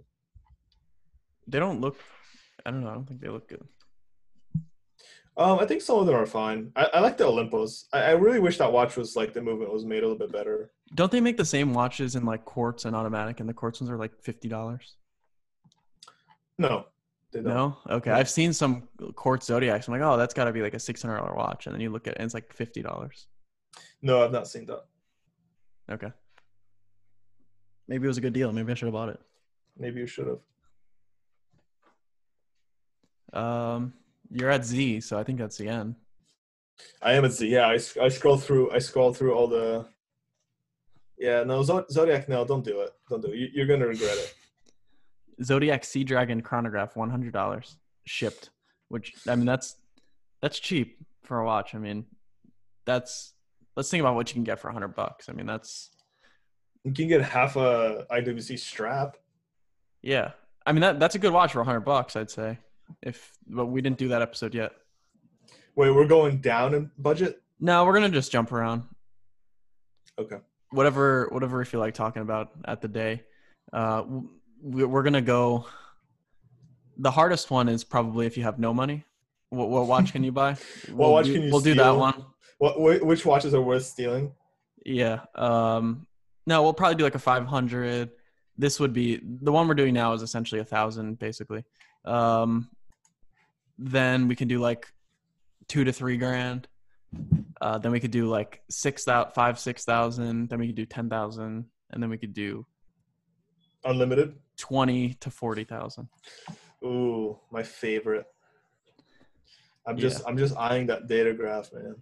They 1.46 1.58
don't 1.58 1.80
look. 1.80 1.98
I 2.64 2.70
don't 2.70 2.82
know. 2.82 2.90
I 2.90 2.94
don't 2.94 3.06
think 3.06 3.20
they 3.20 3.28
look 3.28 3.48
good. 3.48 3.66
Um, 5.36 5.58
I 5.58 5.64
think 5.64 5.80
some 5.80 5.98
of 5.98 6.06
them 6.06 6.14
are 6.14 6.26
fine. 6.26 6.70
I, 6.76 6.84
I 6.94 7.00
like 7.00 7.16
the 7.16 7.24
Olympus. 7.24 7.86
I, 7.92 8.02
I 8.02 8.10
really 8.10 8.40
wish 8.40 8.58
that 8.58 8.72
watch 8.72 8.96
was 8.96 9.16
like 9.16 9.32
the 9.32 9.40
movement 9.40 9.72
was 9.72 9.84
made 9.84 10.02
a 10.02 10.08
little 10.08 10.18
bit 10.18 10.32
better. 10.32 10.70
Don't 10.94 11.10
they 11.10 11.20
make 11.20 11.36
the 11.36 11.44
same 11.44 11.72
watches 11.72 12.16
in 12.16 12.24
like 12.24 12.44
quartz 12.44 12.84
and 12.84 12.96
automatic, 12.96 13.40
and 13.40 13.48
the 13.48 13.54
quartz 13.54 13.80
ones 13.80 13.90
are 13.90 13.98
like 13.98 14.12
fifty 14.22 14.48
dollars? 14.48 14.96
No, 16.58 16.60
they 16.60 16.68
don't. 16.68 16.86
No, 17.32 17.76
okay. 17.88 18.10
No. 18.10 18.16
I've 18.16 18.28
seen 18.28 18.52
some 18.52 18.88
quartz 19.14 19.46
zodiacs. 19.46 19.86
I'm 19.86 19.92
like, 19.92 20.02
oh, 20.02 20.16
that's 20.16 20.34
got 20.34 20.44
to 20.44 20.52
be 20.52 20.62
like 20.62 20.74
a 20.74 20.80
six 20.80 21.00
hundred 21.02 21.18
dollar 21.18 21.34
watch, 21.34 21.66
and 21.66 21.74
then 21.74 21.80
you 21.80 21.90
look 21.90 22.06
at 22.06 22.14
it, 22.14 22.18
and 22.18 22.24
it's 22.24 22.34
like 22.34 22.52
fifty 22.52 22.82
dollars. 22.82 23.26
No, 24.02 24.24
I've 24.24 24.32
not 24.32 24.48
seen 24.48 24.66
that. 24.66 24.84
Okay. 25.90 26.12
Maybe 27.86 28.04
it 28.04 28.08
was 28.08 28.18
a 28.18 28.20
good 28.20 28.32
deal. 28.32 28.52
Maybe 28.52 28.70
I 28.70 28.74
should 28.74 28.86
have 28.86 28.92
bought 28.94 29.08
it. 29.10 29.20
Maybe 29.76 30.00
you 30.00 30.06
should 30.06 30.26
have. 33.32 33.42
Um, 33.42 33.92
you're 34.30 34.50
at 34.50 34.64
Z, 34.64 35.00
so 35.00 35.18
I 35.18 35.24
think 35.24 35.38
that's 35.38 35.56
the 35.56 35.68
end. 35.68 35.94
I 37.02 37.12
am 37.12 37.24
at 37.24 37.32
Z. 37.32 37.48
Yeah, 37.48 37.66
i, 37.66 37.78
I 38.00 38.08
scroll 38.08 38.38
through. 38.38 38.72
I 38.72 38.78
scroll 38.78 39.12
through 39.12 39.34
all 39.34 39.46
the. 39.46 39.86
Yeah, 41.18 41.44
no 41.44 41.62
Zodiac. 41.62 42.28
No, 42.28 42.44
don't 42.44 42.64
do 42.64 42.80
it. 42.80 42.90
Don't 43.08 43.20
do 43.20 43.28
it. 43.28 43.36
You, 43.36 43.48
you're 43.52 43.66
gonna 43.66 43.86
regret 43.86 44.16
it. 44.16 44.34
Zodiac 45.42 45.84
Sea 45.84 46.04
Dragon 46.04 46.40
chronograph, 46.42 46.96
one 46.96 47.10
hundred 47.10 47.32
dollars 47.32 47.76
shipped. 48.06 48.50
Which 48.88 49.14
I 49.28 49.36
mean, 49.36 49.46
that's 49.46 49.76
that's 50.42 50.58
cheap 50.58 50.98
for 51.24 51.40
a 51.40 51.44
watch. 51.46 51.74
I 51.74 51.78
mean, 51.78 52.06
that's 52.86 53.34
let's 53.76 53.90
think 53.90 54.00
about 54.00 54.14
what 54.16 54.28
you 54.30 54.34
can 54.34 54.44
get 54.44 54.58
for 54.58 54.68
a 54.68 54.72
hundred 54.72 54.94
bucks. 54.94 55.28
I 55.28 55.32
mean, 55.32 55.46
that's 55.46 55.90
You 56.84 56.92
can 56.92 57.08
get 57.08 57.22
half 57.22 57.56
a 57.56 58.06
IWC 58.10 58.58
strap. 58.58 59.16
yeah. 60.02 60.32
I 60.66 60.72
mean, 60.72 60.82
that 60.82 61.00
that's 61.00 61.14
a 61.14 61.18
good 61.18 61.32
watch 61.32 61.52
for 61.52 61.60
a 61.60 61.64
hundred 61.64 61.80
bucks, 61.80 62.16
I'd 62.16 62.30
say. 62.30 62.58
If 63.02 63.32
but 63.46 63.66
we 63.66 63.80
didn't 63.80 63.98
do 63.98 64.08
that 64.08 64.20
episode 64.22 64.54
yet. 64.54 64.72
Wait, 65.76 65.90
we're 65.90 66.06
going 66.06 66.40
down 66.40 66.74
in 66.74 66.90
budget. 66.98 67.40
No, 67.60 67.84
we're 67.84 67.94
gonna 67.94 68.10
just 68.10 68.30
jump 68.32 68.52
around. 68.52 68.82
Okay. 70.18 70.36
Whatever, 70.70 71.28
whatever 71.32 71.58
we 71.58 71.64
feel 71.64 71.80
like 71.80 71.94
talking 71.94 72.22
about 72.22 72.50
at 72.66 72.80
the 72.80 72.88
day. 72.88 73.22
Uh, 73.72 74.02
we're 74.62 75.02
gonna 75.02 75.22
go. 75.22 75.66
The 76.98 77.10
hardest 77.10 77.50
one 77.50 77.68
is 77.68 77.84
probably 77.84 78.26
if 78.26 78.36
you 78.36 78.42
have 78.42 78.58
no 78.58 78.74
money. 78.74 79.04
What, 79.48 79.70
what 79.70 79.86
watch 79.86 80.12
can 80.12 80.22
you 80.22 80.32
buy? 80.32 80.56
We'll 80.92 81.12
watch 81.12 81.26
do, 81.26 81.34
can 81.34 81.42
you 81.44 81.50
We'll 81.50 81.60
do 81.60 81.74
that 81.74 81.90
one. 81.90 82.24
What? 82.58 83.04
Which 83.04 83.24
watches 83.24 83.54
are 83.54 83.60
worth 83.60 83.84
stealing? 83.84 84.32
Yeah. 84.84 85.20
Um. 85.34 86.06
No, 86.46 86.62
we'll 86.62 86.74
probably 86.74 86.96
do 86.96 87.04
like 87.04 87.14
a 87.14 87.20
five 87.20 87.46
hundred. 87.46 88.10
This 88.58 88.78
would 88.80 88.92
be 88.92 89.20
the 89.24 89.52
one 89.52 89.68
we're 89.68 89.74
doing 89.74 89.94
now 89.94 90.12
is 90.12 90.22
essentially 90.22 90.60
a 90.60 90.64
thousand, 90.64 91.18
basically. 91.18 91.64
Um. 92.04 92.68
Then 93.78 94.28
we 94.28 94.36
can 94.36 94.48
do 94.48 94.58
like 94.58 94.92
two 95.68 95.84
to 95.84 95.92
three 95.92 96.18
grand. 96.18 96.68
Uh, 97.60 97.78
then 97.78 97.92
we 97.92 98.00
could 98.00 98.10
do 98.10 98.28
like 98.28 98.62
six 98.68 99.04
thousand, 99.04 99.32
five, 99.32 99.58
six 99.58 99.84
thousand. 99.84 100.48
Then 100.48 100.58
we 100.58 100.66
could 100.66 100.76
do 100.76 100.86
ten 100.86 101.08
thousand, 101.08 101.64
and 101.90 102.02
then 102.02 102.10
we 102.10 102.18
could 102.18 102.34
do 102.34 102.66
Unlimited. 103.84 104.34
Twenty 104.60 105.14
to 105.14 105.30
forty 105.30 105.64
thousand. 105.64 106.08
Ooh, 106.84 107.38
my 107.50 107.62
favorite. 107.62 108.26
I'm 109.86 109.96
Yeah. 109.96 110.02
just 110.02 110.22
I'm 110.26 110.36
just 110.38 110.56
eyeing 110.56 110.86
that 110.86 111.08
data 111.08 111.32
graph, 111.32 111.72
man. 111.72 111.96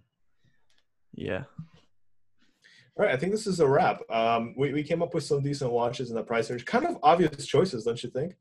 Yeah. 1.15 1.43
All 2.97 3.05
right, 3.05 3.13
I 3.13 3.17
think 3.17 3.31
this 3.31 3.47
is 3.47 3.61
a 3.61 3.67
wrap. 3.67 4.01
Um, 4.11 4.53
we, 4.57 4.73
we 4.73 4.83
came 4.83 5.01
up 5.01 5.13
with 5.13 5.23
some 5.23 5.41
decent 5.41 5.71
watches 5.71 6.09
in 6.09 6.15
the 6.17 6.23
price 6.23 6.49
range. 6.49 6.65
Kind 6.65 6.85
of 6.85 6.97
obvious 7.01 7.45
choices, 7.45 7.85
don't 7.85 8.01
you 8.03 8.09
think? 8.09 8.35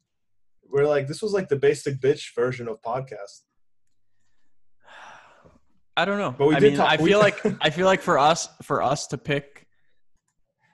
We're 0.68 0.84
like 0.86 1.06
this 1.06 1.22
was 1.22 1.32
like 1.32 1.48
the 1.48 1.56
basic 1.56 2.00
bitch 2.00 2.34
version 2.34 2.66
of 2.68 2.82
podcast. 2.82 3.42
I 5.96 6.04
don't 6.04 6.18
know. 6.18 6.34
But 6.36 6.48
we 6.48 6.54
I 6.56 6.60
did 6.60 6.70
mean, 6.70 6.76
talk- 6.78 6.90
I 6.90 6.96
feel 7.08 7.18
like 7.20 7.40
I 7.60 7.70
feel 7.70 7.86
like 7.86 8.02
for 8.02 8.18
us 8.18 8.48
for 8.62 8.82
us 8.82 9.06
to 9.08 9.18
pick 9.18 9.66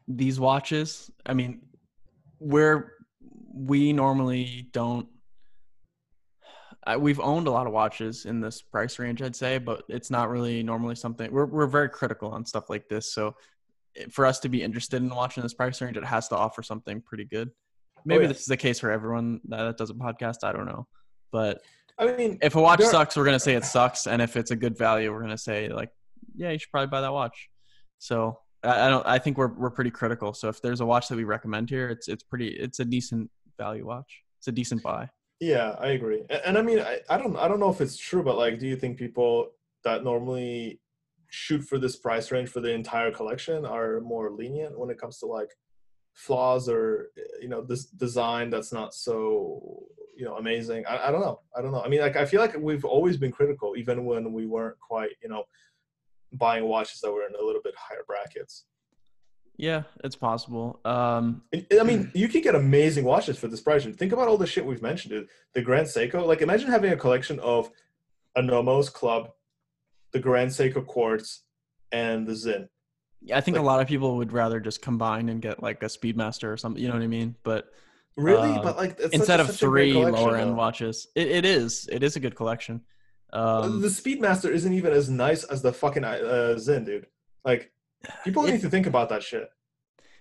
these 0.08 0.40
watches, 0.40 1.10
I 1.26 1.34
mean, 1.34 1.62
we're 2.40 2.93
we 3.55 3.93
normally 3.93 4.68
don't. 4.72 5.09
I, 6.86 6.98
we've 6.98 7.20
owned 7.20 7.47
a 7.47 7.51
lot 7.51 7.66
of 7.66 7.72
watches 7.72 8.26
in 8.26 8.40
this 8.40 8.60
price 8.60 8.98
range, 8.98 9.22
I'd 9.22 9.36
say, 9.36 9.59
but 9.59 9.85
it's 9.89 10.10
not 10.10 10.28
really 10.28 10.62
normally 10.62 10.97
something 10.97 11.32
we're 11.32 11.47
we're 11.47 11.66
very 11.66 11.89
critical 11.89 12.31
on 12.31 12.44
stuff 12.44 12.68
like 12.68 12.89
this. 12.89 13.14
So, 13.14 13.36
for 14.10 14.26
us 14.26 14.40
to 14.40 14.48
be 14.48 14.62
interested 14.62 15.02
in 15.02 15.09
watching 15.09 15.43
this 15.43 15.55
price 15.55 15.81
range, 15.81 15.97
it 15.97 16.05
has 16.05 16.28
to 16.28 16.36
offer 16.36 16.62
something 16.62 17.01
pretty 17.01 17.24
good. 17.24 17.51
Maybe 18.05 18.24
yeah. 18.24 18.28
this 18.28 18.40
is 18.40 18.47
the 18.47 18.56
case 18.56 18.81
for 18.81 18.90
everyone 18.90 19.40
that, 19.48 19.64
that 19.64 19.76
does 19.78 19.90
a 19.90 19.94
podcast. 19.94 20.39
I 20.43 20.52
don't 20.52 20.66
know, 20.66 20.86
but 21.32 21.62
I 21.98 22.12
mean, 22.12 22.39
if 22.43 22.55
a 22.56 22.60
watch 22.60 22.82
sucks, 22.82 23.16
we're 23.16 23.24
gonna 23.24 23.40
say 23.40 23.55
it 23.55 23.64
sucks, 23.64 24.06
and 24.06 24.20
if 24.20 24.36
it's 24.36 24.51
a 24.51 24.56
good 24.56 24.76
value, 24.76 25.12
we're 25.12 25.22
gonna 25.22 25.39
say 25.39 25.68
like, 25.68 25.90
yeah, 26.35 26.51
you 26.51 26.59
should 26.59 26.70
probably 26.70 26.89
buy 26.89 27.01
that 27.01 27.12
watch. 27.12 27.48
So 27.98 28.39
I, 28.62 28.86
I 28.86 28.89
don't. 28.90 29.06
I 29.06 29.18
think 29.18 29.39
we're 29.39 29.55
we're 29.55 29.70
pretty 29.70 29.90
critical. 29.90 30.35
So 30.35 30.48
if 30.48 30.60
there's 30.60 30.81
a 30.81 30.86
watch 30.86 31.09
that 31.09 31.16
we 31.16 31.24
recommend 31.24 31.70
here, 31.70 31.89
it's 31.89 32.09
it's 32.09 32.22
pretty. 32.22 32.48
It's 32.48 32.81
a 32.81 32.85
decent 32.85 33.31
value 33.56 33.86
watch. 33.86 34.22
It's 34.39 34.48
a 34.48 34.52
decent 34.52 34.82
buy. 34.82 35.09
yeah, 35.40 35.76
I 35.78 35.89
agree. 35.89 36.22
And, 36.31 36.40
and 36.47 36.59
I 36.59 36.62
mean, 36.62 36.81
I, 36.81 37.01
I 37.09 37.18
don't 37.18 37.36
I 37.36 37.48
don't 37.48 37.60
know 37.60 37.70
if 37.70 37.81
it's 37.81 37.97
true, 37.97 38.22
but 38.22 38.36
like, 38.36 38.59
do 38.59 38.66
you 38.66 38.76
think 38.76 38.98
people 38.98 39.51
that 39.85 40.05
normally 40.05 40.81
shoot 41.31 41.62
for 41.62 41.78
this 41.78 41.97
price 41.97 42.31
range 42.31 42.48
for 42.48 42.60
the 42.60 42.70
entire 42.70 43.10
collection 43.10 43.66
are 43.66 44.01
more 44.01 44.31
lenient 44.31 44.78
when 44.78 44.90
it 44.90 44.98
comes 44.98 45.18
to 45.18 45.26
like 45.26 45.51
flaws 46.14 46.68
or 46.68 47.10
you 47.40 47.48
know 47.48 47.60
this 47.60 47.86
design 47.86 48.48
that's 48.48 48.72
not 48.72 48.94
so 48.94 49.82
you 50.16 50.24
know 50.24 50.36
amazing 50.36 50.85
I, 50.86 51.09
I 51.09 51.10
don't 51.10 51.20
know 51.20 51.40
i 51.56 51.60
don't 51.60 51.72
know 51.72 51.82
i 51.82 51.89
mean 51.89 52.01
like 52.01 52.14
i 52.14 52.24
feel 52.24 52.40
like 52.40 52.56
we've 52.56 52.85
always 52.85 53.16
been 53.16 53.32
critical 53.32 53.74
even 53.76 54.05
when 54.05 54.32
we 54.32 54.47
weren't 54.47 54.78
quite 54.78 55.10
you 55.20 55.28
know 55.28 55.43
buying 56.32 56.66
watches 56.66 57.01
that 57.01 57.10
were 57.10 57.26
in 57.26 57.35
a 57.35 57.44
little 57.44 57.60
bit 57.64 57.74
higher 57.76 58.05
brackets 58.06 58.66
Yeah, 59.56 59.85
it's 60.02 60.16
possible. 60.16 60.81
Um, 60.85 61.43
And- 61.52 61.66
I 61.81 61.85
mean, 61.85 62.10
you 62.14 62.28
can 62.28 62.40
get 62.40 62.55
amazing 62.55 63.05
watches 63.05 63.39
for 63.39 63.47
this 63.48 63.60
price. 63.60 63.85
range. 63.85 63.97
Think 63.97 64.12
about 64.12 64.26
all 64.28 64.36
the 64.36 64.47
shit 64.47 64.66
we've 64.66 64.82
mentioned, 64.82 65.12
dude. 65.12 65.28
The 65.55 65.62
Grand 65.62 65.86
Seiko. 65.86 66.26
Like, 66.26 66.43
imagine 66.43 66.68
having 66.70 66.93
a 66.93 66.97
collection 66.97 67.39
of 67.40 67.70
a 68.35 68.43
Nomos 68.43 68.89
Club, 68.89 69.31
the 70.12 70.18
Grand 70.18 70.51
Seiko 70.51 70.85
Quartz, 70.85 71.44
and 71.93 72.26
the 72.26 72.35
Sinn. 72.35 72.68
I 73.32 73.40
think 73.40 73.56
Like- 73.56 73.62
a 73.62 73.66
lot 73.66 73.81
of 73.81 73.86
people 73.86 74.16
would 74.16 74.32
rather 74.32 74.59
just 74.60 74.82
combine 74.82 75.28
and 75.28 75.40
get 75.40 75.62
like 75.62 75.82
a 75.82 75.86
Speedmaster 75.86 76.52
or 76.52 76.56
something. 76.56 76.82
You 76.82 76.89
know 76.89 76.94
what 76.94 77.02
I 77.05 77.06
mean? 77.09 77.36
But 77.44 77.66
Really? 78.16 78.51
Uh, 78.51 78.62
but 78.62 78.76
like, 78.76 79.01
such 79.01 79.12
instead 79.12 79.40
a- 79.40 79.43
of 79.44 79.48
such 79.48 79.60
three 79.60 79.93
lower 79.93 80.36
end 80.36 80.56
watches, 80.56 81.09
it, 81.14 81.28
it 81.28 81.44
is. 81.44 81.89
It 81.90 82.02
is 82.02 82.16
a 82.16 82.20
good 82.20 82.35
collection. 82.36 82.82
Um, 83.32 83.81
the 83.81 83.89
Speedmaster 83.89 84.51
isn't 84.51 84.72
even 84.72 84.93
as 84.93 85.09
nice 85.10 85.43
as 85.44 85.62
the 85.62 85.72
fucking 85.72 86.05
uh, 86.05 86.56
Sinn, 86.59 86.85
dude. 86.85 87.06
Like, 87.44 87.72
people 88.24 88.43
need 88.43 88.60
to 88.60 88.70
think 88.70 88.86
about 88.86 89.09
that 89.10 89.22
shit. 89.22 89.48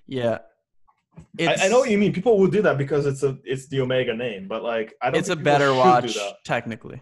yeah, 0.07 0.39
I, 1.39 1.65
I 1.65 1.67
know 1.67 1.79
what 1.79 1.89
you 1.89 1.97
mean. 1.97 2.13
People 2.13 2.37
will 2.37 2.47
do 2.47 2.61
that 2.61 2.77
because 2.77 3.05
it's 3.05 3.23
a 3.23 3.37
it's 3.43 3.67
the 3.67 3.81
Omega 3.81 4.15
name, 4.15 4.47
but 4.47 4.63
like, 4.63 4.95
I 5.01 5.09
don't. 5.09 5.19
It's 5.19 5.29
a 5.29 5.35
better 5.35 5.73
watch 5.73 6.17
technically. 6.43 7.01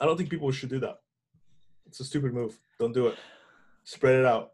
I 0.00 0.06
don't 0.06 0.16
think 0.16 0.30
people 0.30 0.50
should 0.50 0.70
do 0.70 0.80
that. 0.80 0.98
It's 1.86 2.00
a 2.00 2.04
stupid 2.04 2.32
move. 2.32 2.58
Don't 2.78 2.92
do 2.92 3.06
it. 3.08 3.16
Spread 3.84 4.16
it 4.16 4.24
out. 4.24 4.52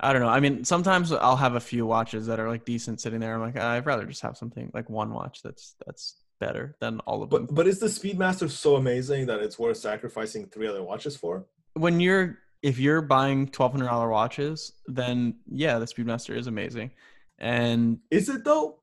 I 0.00 0.12
don't 0.12 0.22
know. 0.22 0.28
I 0.28 0.40
mean, 0.40 0.64
sometimes 0.64 1.12
I'll 1.12 1.36
have 1.36 1.56
a 1.56 1.60
few 1.60 1.84
watches 1.84 2.26
that 2.26 2.38
are 2.38 2.48
like 2.48 2.64
decent 2.64 3.00
sitting 3.00 3.20
there. 3.20 3.34
I'm 3.34 3.40
like, 3.40 3.58
I'd 3.58 3.86
rather 3.86 4.06
just 4.06 4.22
have 4.22 4.36
something 4.36 4.70
like 4.72 4.88
one 4.88 5.12
watch 5.12 5.42
that's 5.42 5.74
that's 5.86 6.16
better 6.40 6.76
than 6.80 7.00
all 7.00 7.22
of 7.22 7.30
them. 7.30 7.46
But 7.46 7.54
but 7.54 7.66
is 7.66 7.78
the 7.80 7.86
Speedmaster 7.86 8.50
so 8.50 8.76
amazing 8.76 9.26
that 9.26 9.40
it's 9.40 9.58
worth 9.58 9.76
sacrificing 9.76 10.46
three 10.46 10.68
other 10.68 10.82
watches 10.82 11.16
for? 11.16 11.46
When 11.78 12.00
you're 12.00 12.38
if 12.62 12.78
you're 12.78 13.02
buying 13.02 13.48
twelve 13.48 13.72
hundred 13.72 13.86
dollar 13.86 14.08
watches, 14.08 14.72
then 14.86 15.36
yeah, 15.46 15.78
the 15.78 15.86
Speedmaster 15.86 16.36
is 16.36 16.46
amazing. 16.46 16.90
And 17.38 17.98
Is 18.10 18.28
it 18.28 18.44
though? 18.44 18.80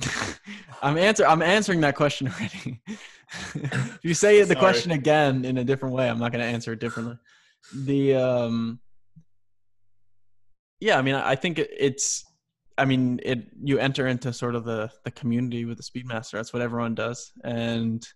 I'm 0.82 0.96
answer 0.98 1.26
I'm 1.26 1.42
answering 1.42 1.80
that 1.80 1.96
question 1.96 2.28
already. 2.28 2.80
if 3.54 4.00
you 4.02 4.14
say 4.14 4.40
the 4.40 4.46
Sorry. 4.46 4.58
question 4.58 4.92
again 4.92 5.44
in 5.44 5.58
a 5.58 5.64
different 5.64 5.94
way, 5.94 6.08
I'm 6.08 6.18
not 6.18 6.32
going 6.32 6.42
to 6.42 6.50
answer 6.50 6.72
it 6.72 6.80
differently. 6.80 7.18
The 7.74 8.14
um, 8.14 8.80
yeah, 10.80 10.98
I 10.98 11.02
mean, 11.02 11.14
I 11.14 11.34
think 11.34 11.58
it, 11.58 11.70
it's. 11.76 12.24
I 12.78 12.84
mean, 12.84 13.20
it 13.22 13.46
you 13.62 13.78
enter 13.78 14.06
into 14.06 14.32
sort 14.32 14.54
of 14.54 14.64
the 14.64 14.90
the 15.04 15.10
community 15.10 15.64
with 15.64 15.78
the 15.78 15.82
Speedmaster. 15.82 16.32
That's 16.32 16.52
what 16.52 16.62
everyone 16.62 16.94
does, 16.94 17.32
and 17.42 18.06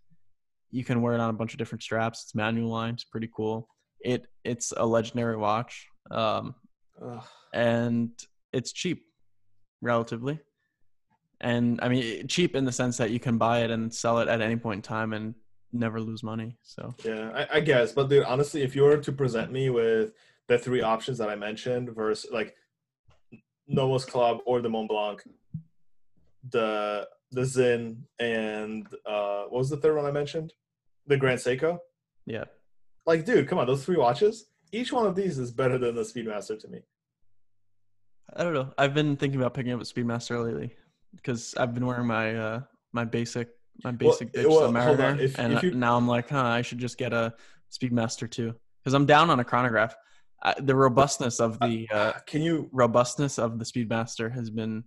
you 0.70 0.84
can 0.84 1.00
wear 1.02 1.14
it 1.14 1.20
on 1.20 1.30
a 1.30 1.32
bunch 1.32 1.54
of 1.54 1.58
different 1.58 1.82
straps. 1.82 2.24
It's 2.24 2.34
manual 2.34 2.70
wind. 2.70 2.94
It's 2.94 3.04
pretty 3.04 3.30
cool. 3.34 3.68
It 4.04 4.26
it's 4.44 4.72
a 4.76 4.86
legendary 4.86 5.36
watch, 5.36 5.86
um, 6.10 6.54
Ugh. 7.02 7.22
and 7.52 8.10
it's 8.52 8.72
cheap, 8.72 9.04
relatively. 9.80 10.40
And 11.40 11.78
I 11.82 11.88
mean, 11.88 12.28
cheap 12.28 12.54
in 12.54 12.64
the 12.64 12.72
sense 12.72 12.96
that 12.98 13.10
you 13.10 13.20
can 13.20 13.38
buy 13.38 13.60
it 13.60 13.70
and 13.70 13.92
sell 13.92 14.18
it 14.18 14.28
at 14.28 14.40
any 14.42 14.56
point 14.56 14.78
in 14.78 14.82
time 14.82 15.12
and 15.12 15.34
never 15.72 16.00
lose 16.00 16.22
money. 16.22 16.58
So 16.62 16.94
Yeah, 17.04 17.30
I, 17.34 17.56
I 17.56 17.60
guess. 17.60 17.92
But 17.92 18.08
dude, 18.10 18.24
honestly, 18.24 18.62
if 18.62 18.76
you 18.76 18.82
were 18.82 18.98
to 18.98 19.12
present 19.12 19.50
me 19.52 19.70
with 19.70 20.12
the 20.48 20.58
three 20.58 20.82
options 20.82 21.16
that 21.18 21.30
I 21.30 21.36
mentioned 21.36 21.94
versus 21.94 22.30
like 22.30 22.54
Nomos 23.68 24.04
Club 24.04 24.38
or 24.44 24.60
the 24.60 24.68
Mont 24.68 24.88
Blanc, 24.88 25.22
the 26.50 27.08
the 27.30 27.46
Sinn 27.46 28.04
and 28.18 28.86
uh 29.06 29.44
what 29.44 29.58
was 29.58 29.70
the 29.70 29.76
third 29.76 29.96
one 29.96 30.06
I 30.06 30.10
mentioned? 30.10 30.52
The 31.06 31.16
Grand 31.16 31.38
Seiko. 31.38 31.78
yeah, 32.26 32.44
Like, 33.10 33.24
dude, 33.24 33.48
come 33.48 33.58
on, 33.58 33.66
those 33.66 33.84
three 33.84 33.96
watches. 33.96 34.44
Each 34.70 34.92
one 34.92 35.04
of 35.04 35.16
these 35.16 35.36
is 35.36 35.50
better 35.50 35.78
than 35.78 35.96
the 35.96 36.02
Speedmaster 36.02 36.56
to 36.60 36.68
me. 36.68 36.78
I 38.36 38.44
don't 38.44 38.54
know. 38.54 38.72
I've 38.78 38.94
been 38.94 39.16
thinking 39.16 39.40
about 39.40 39.52
picking 39.52 39.72
up 39.72 39.80
a 39.80 39.84
Speedmaster 39.84 40.44
lately 40.44 40.76
because 41.16 41.52
I've 41.56 41.74
been 41.74 41.84
wearing 41.86 42.06
my 42.06 42.36
uh 42.36 42.60
my 42.92 43.04
basic 43.04 43.48
my 43.82 43.90
Well, 43.90 43.96
basic 44.12 44.32
bitch 44.32 44.48
well, 44.48 44.60
the. 44.60 44.70
Mariner, 44.72 45.20
If- 45.20 45.40
and 45.40 45.54
if 45.54 45.64
you- 45.64 45.72
now 45.74 45.96
I'm 45.96 46.06
like, 46.06 46.28
huh, 46.28 46.44
I 46.44 46.62
should 46.62 46.78
just 46.78 46.98
get 46.98 47.12
a 47.12 47.34
Speedmaster 47.72 48.30
too 48.30 48.54
because 48.80 48.94
I'm 48.94 49.06
down 49.06 49.28
on 49.28 49.40
a 49.40 49.44
chronograph. 49.44 49.96
I, 50.44 50.54
the 50.60 50.76
robustness 50.76 51.40
of 51.40 51.58
the 51.58 51.88
uh, 51.92 52.12
Can 52.28 52.42
you 52.42 52.68
robustness 52.72 53.40
of 53.40 53.58
the 53.58 53.64
Speedmaster 53.64 54.32
has 54.32 54.50
been 54.50 54.84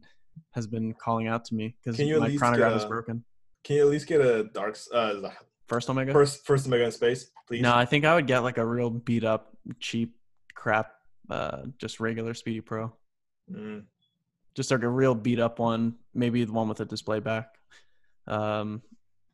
has 0.53 0.65
been 0.65 0.93
calling 0.93 1.27
out 1.27 1.43
to 1.45 1.55
me 1.55 1.75
because 1.83 1.97
Can 1.97 2.07
you 2.07 2.15
at 2.15 2.21
my 2.21 2.27
least 2.27 2.39
chronograph 2.39 2.71
get 2.71 2.77
is 2.77 2.83
a- 2.85 2.87
broken. 2.87 3.25
can 3.65 3.75
you 3.75 3.81
at 3.81 3.89
least 3.89 4.07
get 4.07 4.21
a 4.21 4.45
dark 4.45 4.77
uh 4.93 5.15
First 5.67 5.89
Omega. 5.89 6.11
first 6.11 6.45
first 6.45 6.67
Omega 6.67 6.85
in 6.85 6.91
space, 6.91 7.31
please? 7.47 7.61
No, 7.61 7.73
I 7.73 7.85
think 7.85 8.05
I 8.05 8.15
would 8.15 8.27
get 8.27 8.39
like 8.39 8.57
a 8.57 8.65
real 8.65 8.89
beat 8.89 9.23
up, 9.23 9.55
cheap 9.79 10.15
crap, 10.53 10.91
uh, 11.29 11.63
just 11.77 11.99
regular 11.99 12.33
Speedy 12.33 12.61
Pro. 12.61 12.93
Mm. 13.51 13.83
Just 14.55 14.71
like 14.71 14.83
a 14.83 14.89
real 14.89 15.15
beat 15.15 15.39
up 15.39 15.59
one, 15.59 15.95
maybe 16.13 16.43
the 16.43 16.51
one 16.51 16.67
with 16.67 16.79
a 16.79 16.85
display 16.85 17.19
back. 17.19 17.55
Um, 18.27 18.81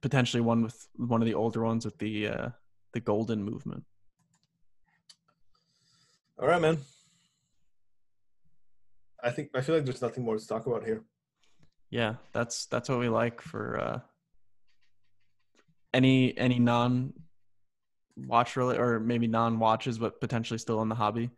potentially 0.01 0.41
one 0.41 0.64
with 0.64 0.88
one 0.95 1.22
of 1.22 1.26
the 1.26 1.34
older 1.34 1.64
ones 1.64 1.85
with 1.85 1.97
the 1.97 2.27
uh, 2.27 2.49
the 2.93 2.99
golden 2.99 3.43
movement. 3.43 3.84
All 6.39 6.47
right, 6.47 6.61
man. 6.61 6.77
I 9.22 9.31
think 9.31 9.49
I 9.53 9.61
feel 9.61 9.76
like 9.76 9.85
there's 9.85 10.01
nothing 10.01 10.23
more 10.23 10.38
to 10.38 10.47
talk 10.47 10.65
about 10.65 10.85
here. 10.85 11.03
Yeah, 11.89 12.15
that's 12.34 12.68
that's 12.68 12.88
what 12.88 12.99
we 12.99 13.10
like 13.10 13.41
for 13.41 13.80
uh, 13.80 13.99
any 15.94 16.38
any 16.38 16.60
non 16.60 17.14
watch 18.16 18.56
related 18.56 18.82
or 18.82 18.99
maybe 18.99 19.28
non 19.28 19.60
watches, 19.60 19.98
but 19.98 20.20
potentially 20.22 20.57
still 20.57 20.82
in 20.82 20.90
the 20.90 20.95
hobby 20.95 21.30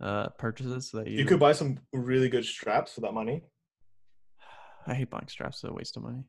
uh, 0.00 0.28
purchases. 0.38 0.90
That 0.92 1.06
you, 1.06 1.18
You 1.18 1.24
could 1.24 1.40
buy 1.40 1.52
some 1.52 1.78
really 1.92 2.28
good 2.28 2.44
straps 2.44 2.94
for 2.94 3.00
that 3.02 3.12
money. 3.12 3.42
I 4.86 4.94
hate 4.94 5.10
buying 5.10 5.28
straps; 5.28 5.60
they're 5.60 5.70
a 5.70 5.74
waste 5.74 5.96
of 5.96 6.02
money. 6.02 6.24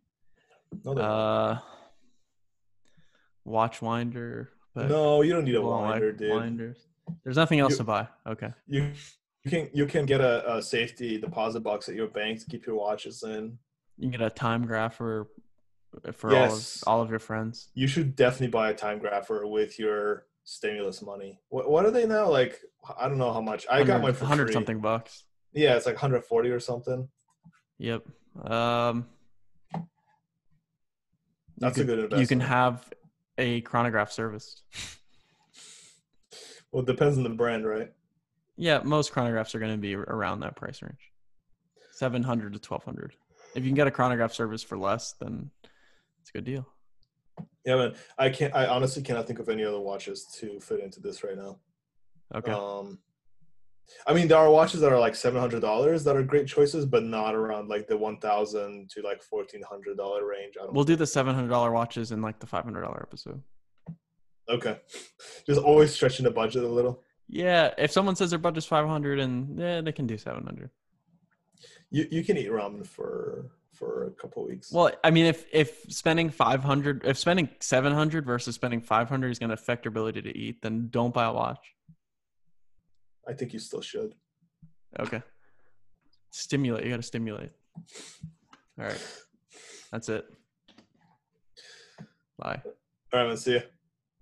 No. 0.84 0.92
Uh, 0.94 1.60
watch 3.44 3.82
winder. 3.82 4.50
But 4.74 4.90
no, 4.90 5.22
you 5.22 5.34
don't 5.34 5.46
need 5.46 5.56
a 5.56 5.62
winder, 5.62 6.12
dude. 6.12 6.32
Winders. 6.34 6.88
There's 7.24 7.38
nothing 7.38 7.60
else 7.60 7.74
You- 7.74 7.78
to 7.78 7.84
buy. 7.84 8.08
Okay. 8.28 8.52
You 8.68 8.92
you 9.44 9.52
can 9.52 9.70
you 9.74 9.86
can 9.86 10.06
get 10.06 10.22
a, 10.22 10.56
a 10.58 10.62
safety 10.62 11.20
deposit 11.20 11.62
box 11.62 11.88
at 11.88 11.96
your 11.96 12.08
bank 12.08 12.40
to 12.40 12.46
keep 12.48 12.66
your 12.66 12.76
watches 12.76 13.24
in. 13.24 13.58
You 13.98 14.10
can 14.10 14.12
get 14.12 14.22
a 14.22 14.30
time 14.30 14.68
grapher 14.68 15.28
for 16.14 16.32
Yes. 16.32 16.84
all 16.86 16.94
of 16.96 16.98
all 17.00 17.04
of 17.04 17.10
your 17.10 17.20
friends. 17.20 17.70
You 17.74 17.88
should 17.88 18.16
definitely 18.16 18.48
buy 18.50 18.70
a 18.70 18.74
time 18.74 19.00
grapher 19.00 19.50
with 19.50 19.78
your 19.80 20.26
stimulus 20.44 21.02
money. 21.02 21.40
What 21.50 21.70
what 21.70 21.86
are 21.86 21.92
they 21.92 22.06
now? 22.06 22.30
Like 22.30 22.60
I 22.98 23.08
don't 23.08 23.18
know 23.18 23.34
how 23.34 23.42
much. 23.42 23.66
I 23.70 23.84
got 23.84 24.02
mine 24.02 24.14
for 24.14 24.26
hundred 24.26 24.46
free. 24.48 24.54
something 24.54 24.80
bucks. 24.80 25.24
Yeah, 25.54 25.76
it's 25.76 25.86
like 25.86 25.96
140 25.96 26.50
or 26.50 26.60
something. 26.60 27.08
Yep. 27.78 28.04
Um, 28.44 29.08
you 29.74 29.82
That's 31.58 31.78
a 31.78 31.86
could- 31.86 32.10
good 32.10 32.20
You 32.20 32.28
can 32.28 32.42
have 32.42 32.90
a 33.38 33.62
chronograph 33.62 34.12
service. 34.12 34.62
Well, 36.72 36.84
it 36.84 36.88
depends 36.88 37.16
on 37.16 37.24
the 37.24 37.30
brand, 37.30 37.66
right? 37.66 37.90
Yeah, 38.58 38.82
most 38.84 39.14
chronographs 39.14 39.56
are 39.56 39.60
going 39.60 39.72
to 39.72 39.78
be 39.78 39.96
around 39.96 40.42
that 40.42 40.58
price 40.58 40.82
range, 40.82 41.10
seven 41.94 42.22
hundred 42.22 42.52
to 42.52 42.60
twelve 42.60 42.84
hundred. 42.84 43.14
If 43.56 43.64
you 43.64 43.70
can 43.70 43.76
get 43.76 43.88
a 43.88 43.92
chronograph 43.92 44.34
service 44.34 44.62
for 44.62 44.78
less, 44.78 45.14
then 45.22 45.52
a 45.64 45.68
good 46.36 46.44
deal. 46.44 46.68
Yeah, 47.66 47.76
man. 47.78 47.95
I 48.18 48.30
can't. 48.30 48.53
I 48.53 48.68
honestly 48.68 49.02
cannot 49.02 49.26
think 49.26 49.40
of 49.40 49.49
any 49.49 49.64
other 49.64 49.80
watches 49.80 50.26
to 50.40 50.60
fit 50.60 50.82
into 50.82 50.99
this 50.99 51.24
right 51.24 51.38
now. 51.38 51.60
Okay. 52.36 52.52
Um, 52.52 52.99
I 54.07 54.14
mean, 54.14 54.28
there 54.28 54.38
are 54.38 54.49
watches 54.49 54.82
that 54.82 54.91
are 54.91 54.99
like 54.99 55.16
seven 55.16 55.40
hundred 55.40 55.62
dollars 55.62 56.03
that 56.03 56.16
are 56.16 56.24
great 56.24 56.48
choices, 56.48 56.86
but 56.86 57.03
not 57.03 57.36
around 57.36 57.70
like 57.70 57.88
the 57.88 57.98
one 57.98 58.18
thousand 58.18 58.90
to 58.91 59.02
like 59.02 59.24
fourteen 59.24 59.64
hundred 59.64 59.98
dollar 59.98 60.28
range. 60.28 60.56
I 60.60 60.66
don't. 60.66 60.74
we'll 60.74 60.84
do 60.84 60.95
the 60.95 61.07
seven 61.07 61.34
hundred 61.34 61.49
dollar 61.49 61.72
watches 61.72 62.12
in 62.12 62.22
like 62.22 62.40
the 62.40 62.48
five 62.48 62.66
hundred 62.66 62.82
dollar 62.82 63.02
episode. 63.02 63.41
okay, 64.49 64.80
just 65.48 65.62
always 65.62 65.94
stretching 65.94 66.26
the 66.26 66.32
budget 66.32 66.64
a 66.64 66.68
little. 66.68 67.02
Yeah, 67.28 67.74
if 67.78 67.91
someone 67.91 68.16
says 68.16 68.30
their 68.30 68.40
budget's 68.40 68.68
five 68.68 68.88
hundred, 68.88 69.20
and 69.20 69.57
yeah, 69.57 69.82
they 69.82 69.91
can 69.91 70.06
do 70.06 70.18
seven 70.18 70.44
hundred. 70.44 70.70
You 71.90 72.07
you 72.12 72.24
can 72.24 72.38
eat 72.38 72.49
ramen 72.49 72.86
for 72.86 73.52
for 73.76 74.07
a 74.07 74.11
couple 74.11 74.45
weeks. 74.45 74.72
Well, 74.72 74.91
I 75.03 75.11
mean, 75.11 75.26
if 75.26 75.45
if 75.52 75.85
spending 75.89 76.30
five 76.30 76.64
hundred, 76.64 77.03
if 77.06 77.18
spending 77.18 77.49
seven 77.60 77.93
hundred 77.93 78.26
versus 78.26 78.56
spending 78.56 78.81
five 78.81 79.10
hundred 79.10 79.31
is 79.31 79.39
going 79.39 79.49
to 79.49 79.53
affect 79.53 79.85
your 79.85 79.89
ability 79.89 80.22
to 80.23 80.38
eat, 80.38 80.61
then 80.61 80.88
don't 80.89 81.14
buy 81.14 81.26
a 81.26 81.34
watch. 81.34 81.60
I 83.27 83.34
think 83.34 83.53
you 83.53 83.60
still 83.60 83.81
should. 83.81 84.15
Okay. 84.99 85.22
Stimulate. 86.31 86.84
You 86.84 86.91
got 86.91 86.97
to 86.97 87.03
stimulate. 87.03 87.52
All 88.80 88.85
right. 88.85 89.02
That's 89.91 90.10
it. 90.10 90.26
Bye. 92.38 92.61
All 93.14 93.19
right, 93.22 93.30
Let's 93.30 93.43
See 93.43 93.56
ya. 93.56 93.61